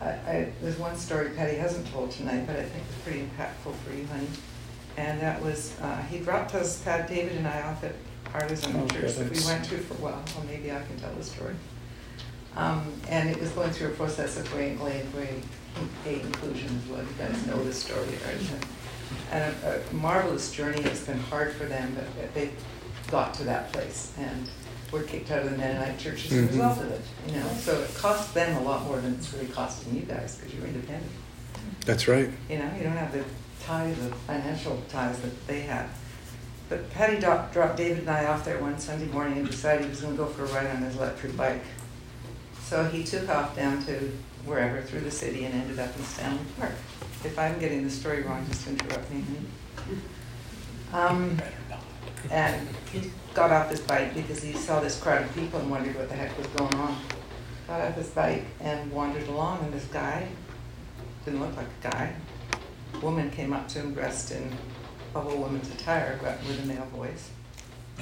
I, 0.00 0.06
I, 0.06 0.52
there's 0.62 0.78
one 0.78 0.96
story 0.96 1.30
Paddy 1.36 1.58
hasn't 1.58 1.86
told 1.92 2.12
tonight, 2.12 2.46
but 2.46 2.56
I 2.56 2.62
think 2.62 2.82
it's 2.88 3.02
pretty 3.02 3.20
impactful 3.20 3.74
for 3.74 3.92
you, 3.92 4.06
honey. 4.06 4.28
And 4.96 5.20
that 5.20 5.42
was, 5.42 5.78
uh, 5.80 6.02
he 6.04 6.18
dropped 6.18 6.54
us, 6.54 6.82
Pat, 6.82 7.08
David 7.08 7.36
and 7.36 7.46
I 7.46 7.62
off 7.62 7.84
at 7.84 7.92
Artisan 8.32 8.76
Oh, 8.76 8.86
Church 8.88 9.14
that 9.14 9.30
we 9.30 9.44
went 9.44 9.64
to 9.66 9.78
for 9.78 9.94
a 9.94 9.96
while, 9.98 10.22
well, 10.34 10.46
maybe 10.46 10.70
I 10.72 10.82
can 10.82 10.98
tell 10.98 11.12
the 11.14 11.22
story. 11.22 11.54
Um, 12.56 12.92
and 13.08 13.28
it 13.28 13.38
was 13.38 13.50
going 13.50 13.70
through 13.70 13.88
a 13.88 13.92
process 13.92 14.38
of 14.38 14.50
grade, 14.50 14.78
grade, 14.78 15.04
grade, 15.12 15.42
gay 16.04 16.20
inclusion 16.20 16.80
as 16.82 16.90
well, 16.90 17.02
you 17.02 17.08
guys 17.18 17.46
know 17.46 17.62
this 17.62 17.82
story 17.82 18.08
Artisan. 18.26 18.58
And 19.30 19.54
a, 19.64 19.82
a 19.90 19.94
marvelous 19.94 20.50
journey, 20.52 20.80
it's 20.82 21.04
been 21.04 21.18
hard 21.18 21.52
for 21.52 21.66
them, 21.66 21.94
but 21.94 22.34
they 22.34 22.50
got 23.10 23.34
to 23.34 23.44
that 23.44 23.72
place 23.72 24.12
and 24.18 24.48
were 24.90 25.02
kicked 25.02 25.30
out 25.30 25.42
of 25.42 25.50
the 25.50 25.58
Mennonite 25.58 25.98
church 25.98 26.26
as 26.26 26.32
a 26.32 26.42
result 26.46 26.78
of 26.78 26.90
it, 26.90 27.02
you 27.26 27.34
know? 27.34 27.48
So 27.58 27.78
it 27.80 27.94
cost 27.94 28.32
them 28.32 28.56
a 28.56 28.62
lot 28.62 28.84
more 28.84 28.98
than 29.00 29.14
it's 29.14 29.32
really 29.34 29.48
costing 29.48 29.94
you 29.94 30.02
guys, 30.02 30.36
because 30.36 30.54
you're 30.54 30.66
independent. 30.66 31.12
That's 31.84 32.08
right. 32.08 32.30
You 32.48 32.58
know, 32.58 32.70
you 32.76 32.84
don't 32.84 32.96
have 32.96 33.12
the 33.12 33.24
ties, 33.66 33.96
the 33.98 34.14
financial 34.14 34.82
ties 34.88 35.18
that 35.20 35.46
they 35.46 35.60
had. 35.60 35.88
But 36.68 36.90
Paddy 36.90 37.20
dropped, 37.20 37.76
David 37.76 37.98
and 37.98 38.10
I 38.10 38.26
off 38.26 38.44
there 38.44 38.58
one 38.58 38.78
Sunday 38.78 39.06
morning 39.06 39.38
and 39.38 39.46
decided 39.46 39.84
he 39.84 39.90
was 39.90 40.00
gonna 40.00 40.16
go 40.16 40.26
for 40.26 40.44
a 40.44 40.46
ride 40.46 40.66
on 40.66 40.82
his 40.82 40.96
electric 40.96 41.36
bike. 41.36 41.62
So 42.62 42.84
he 42.84 43.04
took 43.04 43.28
off 43.28 43.54
down 43.54 43.84
to 43.84 44.12
wherever, 44.44 44.82
through 44.82 45.00
the 45.00 45.10
city, 45.10 45.44
and 45.44 45.54
ended 45.54 45.78
up 45.78 45.96
in 45.96 46.02
Stanley 46.04 46.40
Park. 46.58 46.72
If 47.24 47.38
I'm 47.38 47.58
getting 47.58 47.84
the 47.84 47.90
story 47.90 48.22
wrong, 48.22 48.44
just 48.48 48.66
interrupt 48.66 49.10
me. 49.10 49.24
Um, 50.92 51.40
and 52.30 52.68
he 52.92 53.10
got 53.34 53.50
off 53.50 53.70
his 53.70 53.80
bike 53.80 54.14
because 54.14 54.42
he 54.42 54.52
saw 54.52 54.80
this 54.80 55.00
crowd 55.00 55.22
of 55.22 55.34
people 55.34 55.60
and 55.60 55.70
wondered 55.70 55.94
what 55.96 56.08
the 56.08 56.14
heck 56.14 56.36
was 56.38 56.46
going 56.48 56.74
on. 56.74 56.96
Got 57.68 57.80
off 57.80 57.94
his 57.94 58.08
bike 58.10 58.44
and 58.60 58.90
wandered 58.92 59.28
along, 59.28 59.64
and 59.64 59.72
this 59.72 59.84
guy, 59.86 60.28
didn't 61.24 61.40
look 61.40 61.56
like 61.56 61.66
a 61.66 61.90
guy, 61.90 62.14
woman 63.02 63.30
came 63.30 63.52
up 63.52 63.68
to 63.68 63.78
him 63.80 63.94
dressed 63.94 64.30
in 64.32 64.50
a 65.14 65.20
whole 65.20 65.38
woman's 65.38 65.70
attire, 65.74 66.18
but 66.22 66.38
with 66.46 66.62
a 66.62 66.66
male 66.66 66.86
voice 66.86 67.30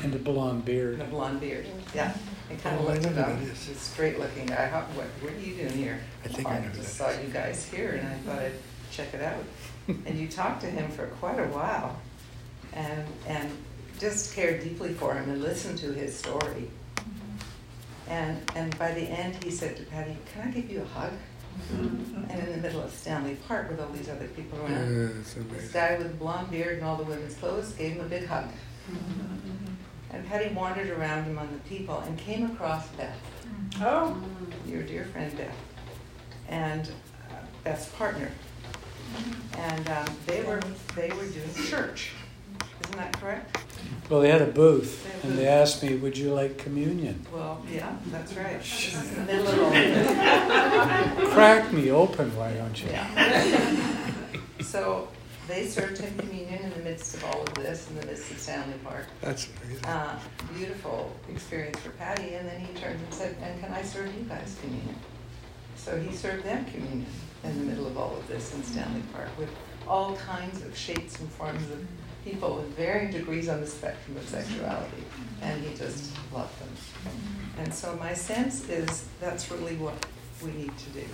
And 0.02 0.14
a 0.14 0.18
blonde 0.18 0.64
beard. 0.64 0.94
and 0.94 1.02
a 1.02 1.06
blonde 1.06 1.40
beard. 1.40 1.66
Yeah, 1.94 2.14
and 2.50 2.60
kind 2.62 2.76
of 2.78 2.84
Oh, 2.86 2.88
I 2.88 2.94
looked 2.94 3.14
know 3.16 3.22
at 3.22 3.28
him. 3.36 3.48
This 3.48 3.68
straight 3.80 4.18
looking 4.18 4.46
guy. 4.46 4.66
How, 4.66 4.80
what, 4.94 5.06
what 5.20 5.32
are 5.32 5.38
you 5.38 5.54
doing 5.54 5.72
here? 5.72 6.00
I 6.24 6.28
think 6.28 6.48
"Oh, 6.48 6.50
I 6.50 6.58
know 6.60 6.68
who 6.68 6.76
just 6.78 6.98
that 6.98 7.14
saw 7.14 7.20
you 7.22 7.28
guys 7.28 7.64
here, 7.68 7.90
and 8.00 8.08
I 8.08 8.14
thought 8.18 8.38
I'd 8.42 8.52
check 8.90 9.14
it 9.14 9.22
out. 9.22 9.44
and 10.06 10.18
you 10.18 10.28
talked 10.28 10.60
to 10.62 10.66
him 10.66 10.90
for 10.90 11.06
quite 11.06 11.38
a 11.38 11.44
while, 11.48 11.96
and 12.72 13.04
and 13.28 13.50
just 14.00 14.34
cared 14.34 14.62
deeply 14.64 14.92
for 14.92 15.14
him 15.14 15.30
and 15.30 15.40
listened 15.42 15.78
to 15.78 15.92
his 15.92 16.16
story. 16.16 16.68
Mm-hmm. 16.96 18.10
And 18.10 18.50
and 18.56 18.76
by 18.78 18.92
the 18.92 19.02
end, 19.02 19.42
he 19.44 19.50
said 19.50 19.76
to 19.76 19.82
Paddy, 19.84 20.16
"Can 20.32 20.48
I 20.48 20.50
give 20.50 20.68
you 20.70 20.80
a 20.82 20.84
hug?" 20.98 21.12
And 21.70 22.31
in 22.43 22.51
the 22.52 22.59
middle 22.59 22.82
of 22.82 22.90
Stanley 22.93 23.36
Park 23.48 23.70
with 23.70 23.81
all 23.81 23.89
these 23.89 24.09
other 24.09 24.26
people 24.28 24.59
Yeah, 24.68 24.74
around, 24.81 25.18
it's 25.20 25.35
this 25.35 25.72
guy 25.72 25.97
with 25.97 26.09
the 26.09 26.14
blonde 26.14 26.51
beard 26.51 26.76
and 26.78 26.85
all 26.85 26.97
the 26.97 27.05
women's 27.05 27.35
clothes 27.35 27.72
gave 27.72 27.93
him 27.93 28.01
a 28.05 28.09
big 28.09 28.26
hug. 28.26 28.48
And 30.10 30.26
Paddy 30.28 30.55
wandered 30.55 30.90
around 30.90 31.28
among 31.28 31.52
the 31.52 31.59
people 31.68 31.98
and 32.01 32.16
came 32.18 32.51
across 32.51 32.86
Beth, 32.90 33.16
Oh. 33.81 34.16
your 34.66 34.82
dear 34.82 35.05
friend 35.06 35.36
Beth, 35.36 35.56
and 36.48 36.89
uh, 37.31 37.35
Beth's 37.64 37.89
partner. 37.90 38.31
And 39.56 39.89
um, 39.90 40.06
they 40.26 40.43
were 40.43 40.60
they 40.97 41.09
were 41.10 41.26
doing 41.26 41.55
church. 41.68 42.12
Isn't 42.85 42.97
that 42.97 43.12
correct? 43.20 43.59
Well, 44.09 44.20
they 44.20 44.31
had 44.31 44.43
a 44.43 44.47
booth, 44.47 45.02
They 45.05 45.11
had 45.11 45.24
a 45.24 45.27
and 45.28 45.39
they 45.39 45.47
asked 45.48 45.82
me, 45.82 45.97
"Would 45.97 46.16
you 46.19 46.32
like 46.35 46.59
communion?" 46.59 47.24
Well, 47.32 47.62
yeah, 47.73 47.97
that's 48.06 48.35
right. 48.35 48.59
This 48.61 48.94
is 48.94 49.11
in 49.11 49.27
the 49.27 49.32
middle 49.32 49.48
of 49.48 49.62
all 49.62 49.70
this. 49.70 51.31
Crack 51.35 51.73
me 51.73 51.90
open, 51.90 52.36
why 52.36 52.52
don't 52.52 52.82
you? 52.82 52.90
Yeah. 52.90 54.11
So 54.61 55.09
they 55.48 55.66
served 55.66 55.98
him 55.98 56.16
communion 56.19 56.62
in 56.62 56.70
the 56.70 56.78
midst 56.81 57.15
of 57.15 57.24
all 57.24 57.43
of 57.43 57.55
this, 57.55 57.89
in 57.89 57.97
the 57.98 58.06
midst 58.06 58.31
of 58.31 58.39
Stanley 58.39 58.74
Park. 58.85 59.06
That's 59.20 59.48
amazing. 59.62 59.85
uh, 59.85 60.19
beautiful 60.55 61.15
experience 61.28 61.78
for 61.81 61.90
Paddy, 61.90 62.35
and 62.35 62.48
then 62.48 62.61
he 62.61 62.73
turned 62.74 63.01
and 63.01 63.15
said, 63.15 63.36
"And 63.43 63.61
can 63.62 63.73
I 63.73 63.82
serve 63.82 64.15
you 64.15 64.24
guys 64.24 64.56
communion?" 64.61 64.97
So 65.77 65.98
he 66.01 66.15
served 66.15 66.44
them 66.44 66.65
communion 66.66 67.06
in 67.43 67.59
the 67.59 67.65
middle 67.65 67.86
of 67.86 67.98
all 67.98 68.16
of 68.16 68.27
this 68.28 68.55
in 68.55 68.62
Stanley 68.62 69.02
Park 69.12 69.28
with 69.39 69.51
all 69.86 70.16
kinds 70.16 70.62
of 70.62 70.77
shapes 70.77 71.20
and 71.20 71.28
forms 71.31 71.70
of 71.70 71.86
people 72.24 72.56
with 72.56 72.68
varying 72.76 73.12
degrees 73.12 73.48
on 73.48 73.60
the 73.60 73.66
spectrum 73.66 74.16
of 74.16 74.28
sexuality, 74.28 75.05
and 75.42 75.62
he 75.62 75.76
just 75.76 76.12
loved 76.32 76.59
them. 76.60 76.68
And 77.59 77.72
so 77.72 77.94
my 77.96 78.14
sense 78.14 78.68
is 78.68 79.06
that's 79.20 79.51
really 79.51 79.76
what 79.76 79.94
we 80.42 80.52
need 80.52 80.76
to 80.76 80.90
do. 80.90 81.05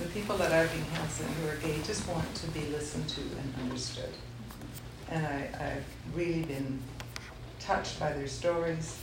The 0.00 0.08
people 0.10 0.40
at 0.42 0.52
Irving 0.52 0.84
Hansen 0.92 1.26
who 1.42 1.48
are 1.48 1.56
gay 1.56 1.78
just 1.84 2.08
want 2.08 2.32
to 2.36 2.46
be 2.48 2.60
listened 2.68 3.08
to 3.10 3.20
and 3.20 3.54
understood. 3.62 4.10
And 5.10 5.26
I, 5.26 5.48
I've 5.60 6.16
really 6.16 6.42
been 6.42 6.80
touched 7.60 7.98
by 7.98 8.12
their 8.12 8.26
stories, 8.26 9.00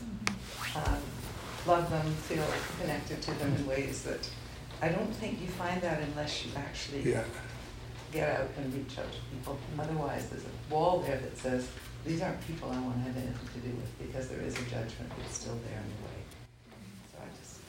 um, 0.75 0.97
love 1.67 1.89
them, 1.89 2.11
feel 2.13 2.45
connected 2.79 3.21
to 3.21 3.33
them 3.35 3.53
in 3.55 3.67
ways 3.67 4.03
that 4.03 4.27
I 4.81 4.89
don't 4.89 5.13
think 5.15 5.41
you 5.41 5.47
find 5.47 5.81
that 5.81 6.01
unless 6.01 6.45
you 6.45 6.51
actually 6.55 7.11
Yeah. 7.11 7.23
Get 8.15 8.39
out 8.39 8.47
and 8.57 8.73
reach 8.73 8.97
out 8.97 9.11
to 9.11 9.19
people. 9.29 9.59
Otherwise, 9.77 10.29
there's 10.29 10.45
a 10.45 10.73
wall 10.73 10.99
there 10.99 11.17
that 11.17 11.37
says, 11.37 11.67
these 12.05 12.21
aren't 12.21 12.39
people 12.47 12.71
I 12.71 12.79
want 12.79 12.95
to 12.95 13.01
have 13.01 13.17
anything 13.17 13.49
to 13.53 13.59
do 13.67 13.75
with 13.75 14.07
because 14.07 14.29
there 14.29 14.39
is 14.39 14.53
a 14.55 14.61
judgment 14.61 15.11
that's 15.19 15.37
still 15.37 15.59
there 15.67 15.81
in 15.81 15.89
the 15.91 15.99
way. 16.07 16.23
So 17.11 17.17
I 17.19 17.27
just. 17.37 17.59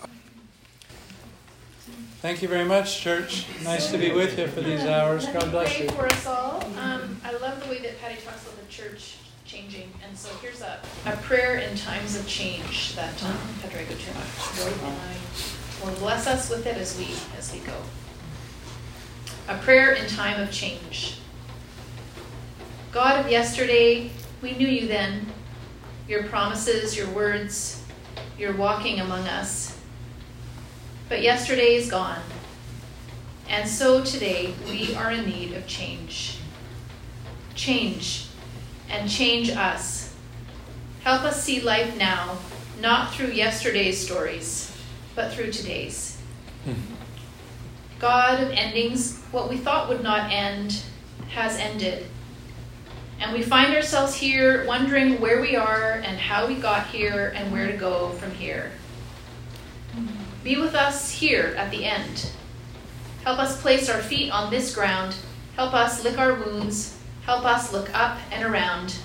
Thank 2.20 2.42
you 2.42 2.48
very 2.48 2.64
much, 2.64 3.00
church. 3.00 3.44
Nice 3.64 3.90
to 3.90 3.98
be 3.98 4.12
with 4.12 4.38
you 4.38 4.46
for 4.46 4.60
these 4.60 4.84
hours. 4.84 5.26
God 5.26 5.50
bless 5.50 5.74
pray 5.74 5.86
you. 5.86 5.90
for 5.90 6.06
us 6.06 6.26
all. 6.28 6.62
Um, 6.78 7.20
I 7.24 7.32
love 7.38 7.60
the 7.64 7.68
way 7.68 7.80
that 7.80 8.00
Paddy 8.00 8.20
talks 8.24 8.44
about 8.44 8.60
the 8.64 8.70
church 8.70 9.16
changing, 9.44 9.90
and 10.06 10.16
so 10.16 10.28
here's 10.42 10.60
a, 10.60 10.78
a 11.06 11.16
prayer 11.16 11.56
in 11.56 11.76
times 11.76 12.14
of 12.16 12.24
change 12.28 12.94
that 12.94 13.20
um, 13.24 13.36
Pedro 13.62 13.80
Gutierrez 13.80 14.64
wrote, 14.64 14.72
and 14.84 14.96
I 14.96 15.84
will 15.84 15.98
bless 15.98 16.28
us 16.28 16.48
with 16.50 16.66
it 16.66 16.76
as 16.76 16.96
we 16.96 17.08
as 17.36 17.52
we 17.52 17.58
go. 17.66 17.74
A 19.48 19.56
prayer 19.58 19.92
in 19.92 20.08
time 20.08 20.40
of 20.40 20.50
change. 20.50 21.18
God 22.90 23.24
of 23.24 23.30
yesterday, 23.30 24.10
we 24.42 24.52
knew 24.52 24.66
you 24.66 24.88
then. 24.88 25.26
Your 26.08 26.24
promises, 26.24 26.96
your 26.96 27.08
words, 27.10 27.82
your 28.38 28.54
walking 28.54 29.00
among 29.00 29.26
us. 29.28 29.78
But 31.08 31.22
yesterday 31.22 31.76
is 31.76 31.88
gone. 31.88 32.20
And 33.48 33.68
so 33.68 34.02
today, 34.02 34.54
we 34.68 34.94
are 34.96 35.12
in 35.12 35.26
need 35.26 35.52
of 35.52 35.66
change. 35.68 36.38
Change, 37.54 38.26
and 38.90 39.08
change 39.08 39.50
us. 39.50 40.12
Help 41.04 41.22
us 41.22 41.44
see 41.44 41.60
life 41.60 41.96
now, 41.96 42.38
not 42.80 43.14
through 43.14 43.28
yesterday's 43.28 44.04
stories, 44.04 44.76
but 45.14 45.32
through 45.32 45.52
today's. 45.52 46.20
Hmm. 46.64 46.95
God 47.98 48.42
of 48.42 48.50
endings, 48.50 49.22
what 49.30 49.48
we 49.48 49.56
thought 49.56 49.88
would 49.88 50.02
not 50.02 50.30
end 50.30 50.82
has 51.28 51.56
ended. 51.56 52.06
And 53.18 53.32
we 53.32 53.42
find 53.42 53.74
ourselves 53.74 54.14
here 54.14 54.66
wondering 54.66 55.20
where 55.20 55.40
we 55.40 55.56
are 55.56 55.92
and 56.04 56.18
how 56.18 56.46
we 56.46 56.56
got 56.56 56.86
here 56.88 57.32
and 57.34 57.50
where 57.50 57.66
to 57.70 57.76
go 57.76 58.10
from 58.10 58.30
here. 58.32 58.72
Be 60.44 60.56
with 60.56 60.74
us 60.74 61.10
here 61.10 61.54
at 61.56 61.70
the 61.70 61.84
end. 61.84 62.30
Help 63.24 63.38
us 63.38 63.60
place 63.60 63.88
our 63.88 64.02
feet 64.02 64.30
on 64.30 64.50
this 64.50 64.74
ground. 64.74 65.16
Help 65.56 65.72
us 65.72 66.04
lick 66.04 66.18
our 66.18 66.34
wounds. 66.34 66.98
Help 67.24 67.44
us 67.44 67.72
look 67.72 67.92
up 67.98 68.18
and 68.30 68.44
around. 68.44 68.96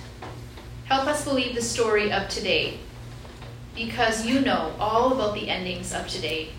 Help 0.85 1.07
us 1.07 1.23
believe 1.23 1.55
the 1.55 1.61
story 1.61 2.11
of 2.11 2.27
today. 2.27 2.77
Because 3.73 4.26
you 4.26 4.41
know 4.41 4.76
all 4.77 5.13
about 5.13 5.34
the 5.34 5.49
endings 5.49 5.93
of 5.93 6.07
today. 6.07 6.49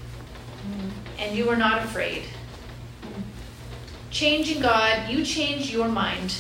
And 1.23 1.37
you 1.37 1.49
are 1.49 1.57
not 1.57 1.85
afraid. 1.85 2.25
Changing 4.11 4.61
God, 4.61 5.09
you 5.09 5.25
change 5.25 5.73
your 5.73 5.87
mind. 5.87 6.35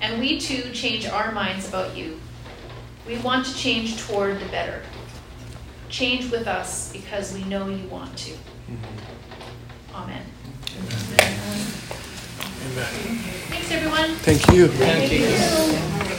And 0.00 0.20
we 0.20 0.40
too 0.40 0.72
change 0.72 1.06
our 1.06 1.30
minds 1.30 1.68
about 1.68 1.96
you. 1.96 2.20
We 3.06 3.18
want 3.18 3.46
to 3.46 3.54
change 3.54 3.96
toward 4.02 4.40
the 4.40 4.46
better. 4.46 4.82
Change 5.88 6.30
with 6.32 6.48
us 6.48 6.92
because 6.92 7.32
we 7.32 7.44
know 7.44 7.68
you 7.68 7.86
want 7.86 8.18
to. 8.18 8.32
Mm-hmm. 8.32 9.94
Amen. 9.94 10.22
Amen. 10.76 11.24
Thank 12.66 13.20
Thanks, 13.48 13.70
everyone. 13.70 14.10
Thank 14.16 14.52
you. 14.52 14.66
Thank 14.68 16.08
you. 16.08 16.13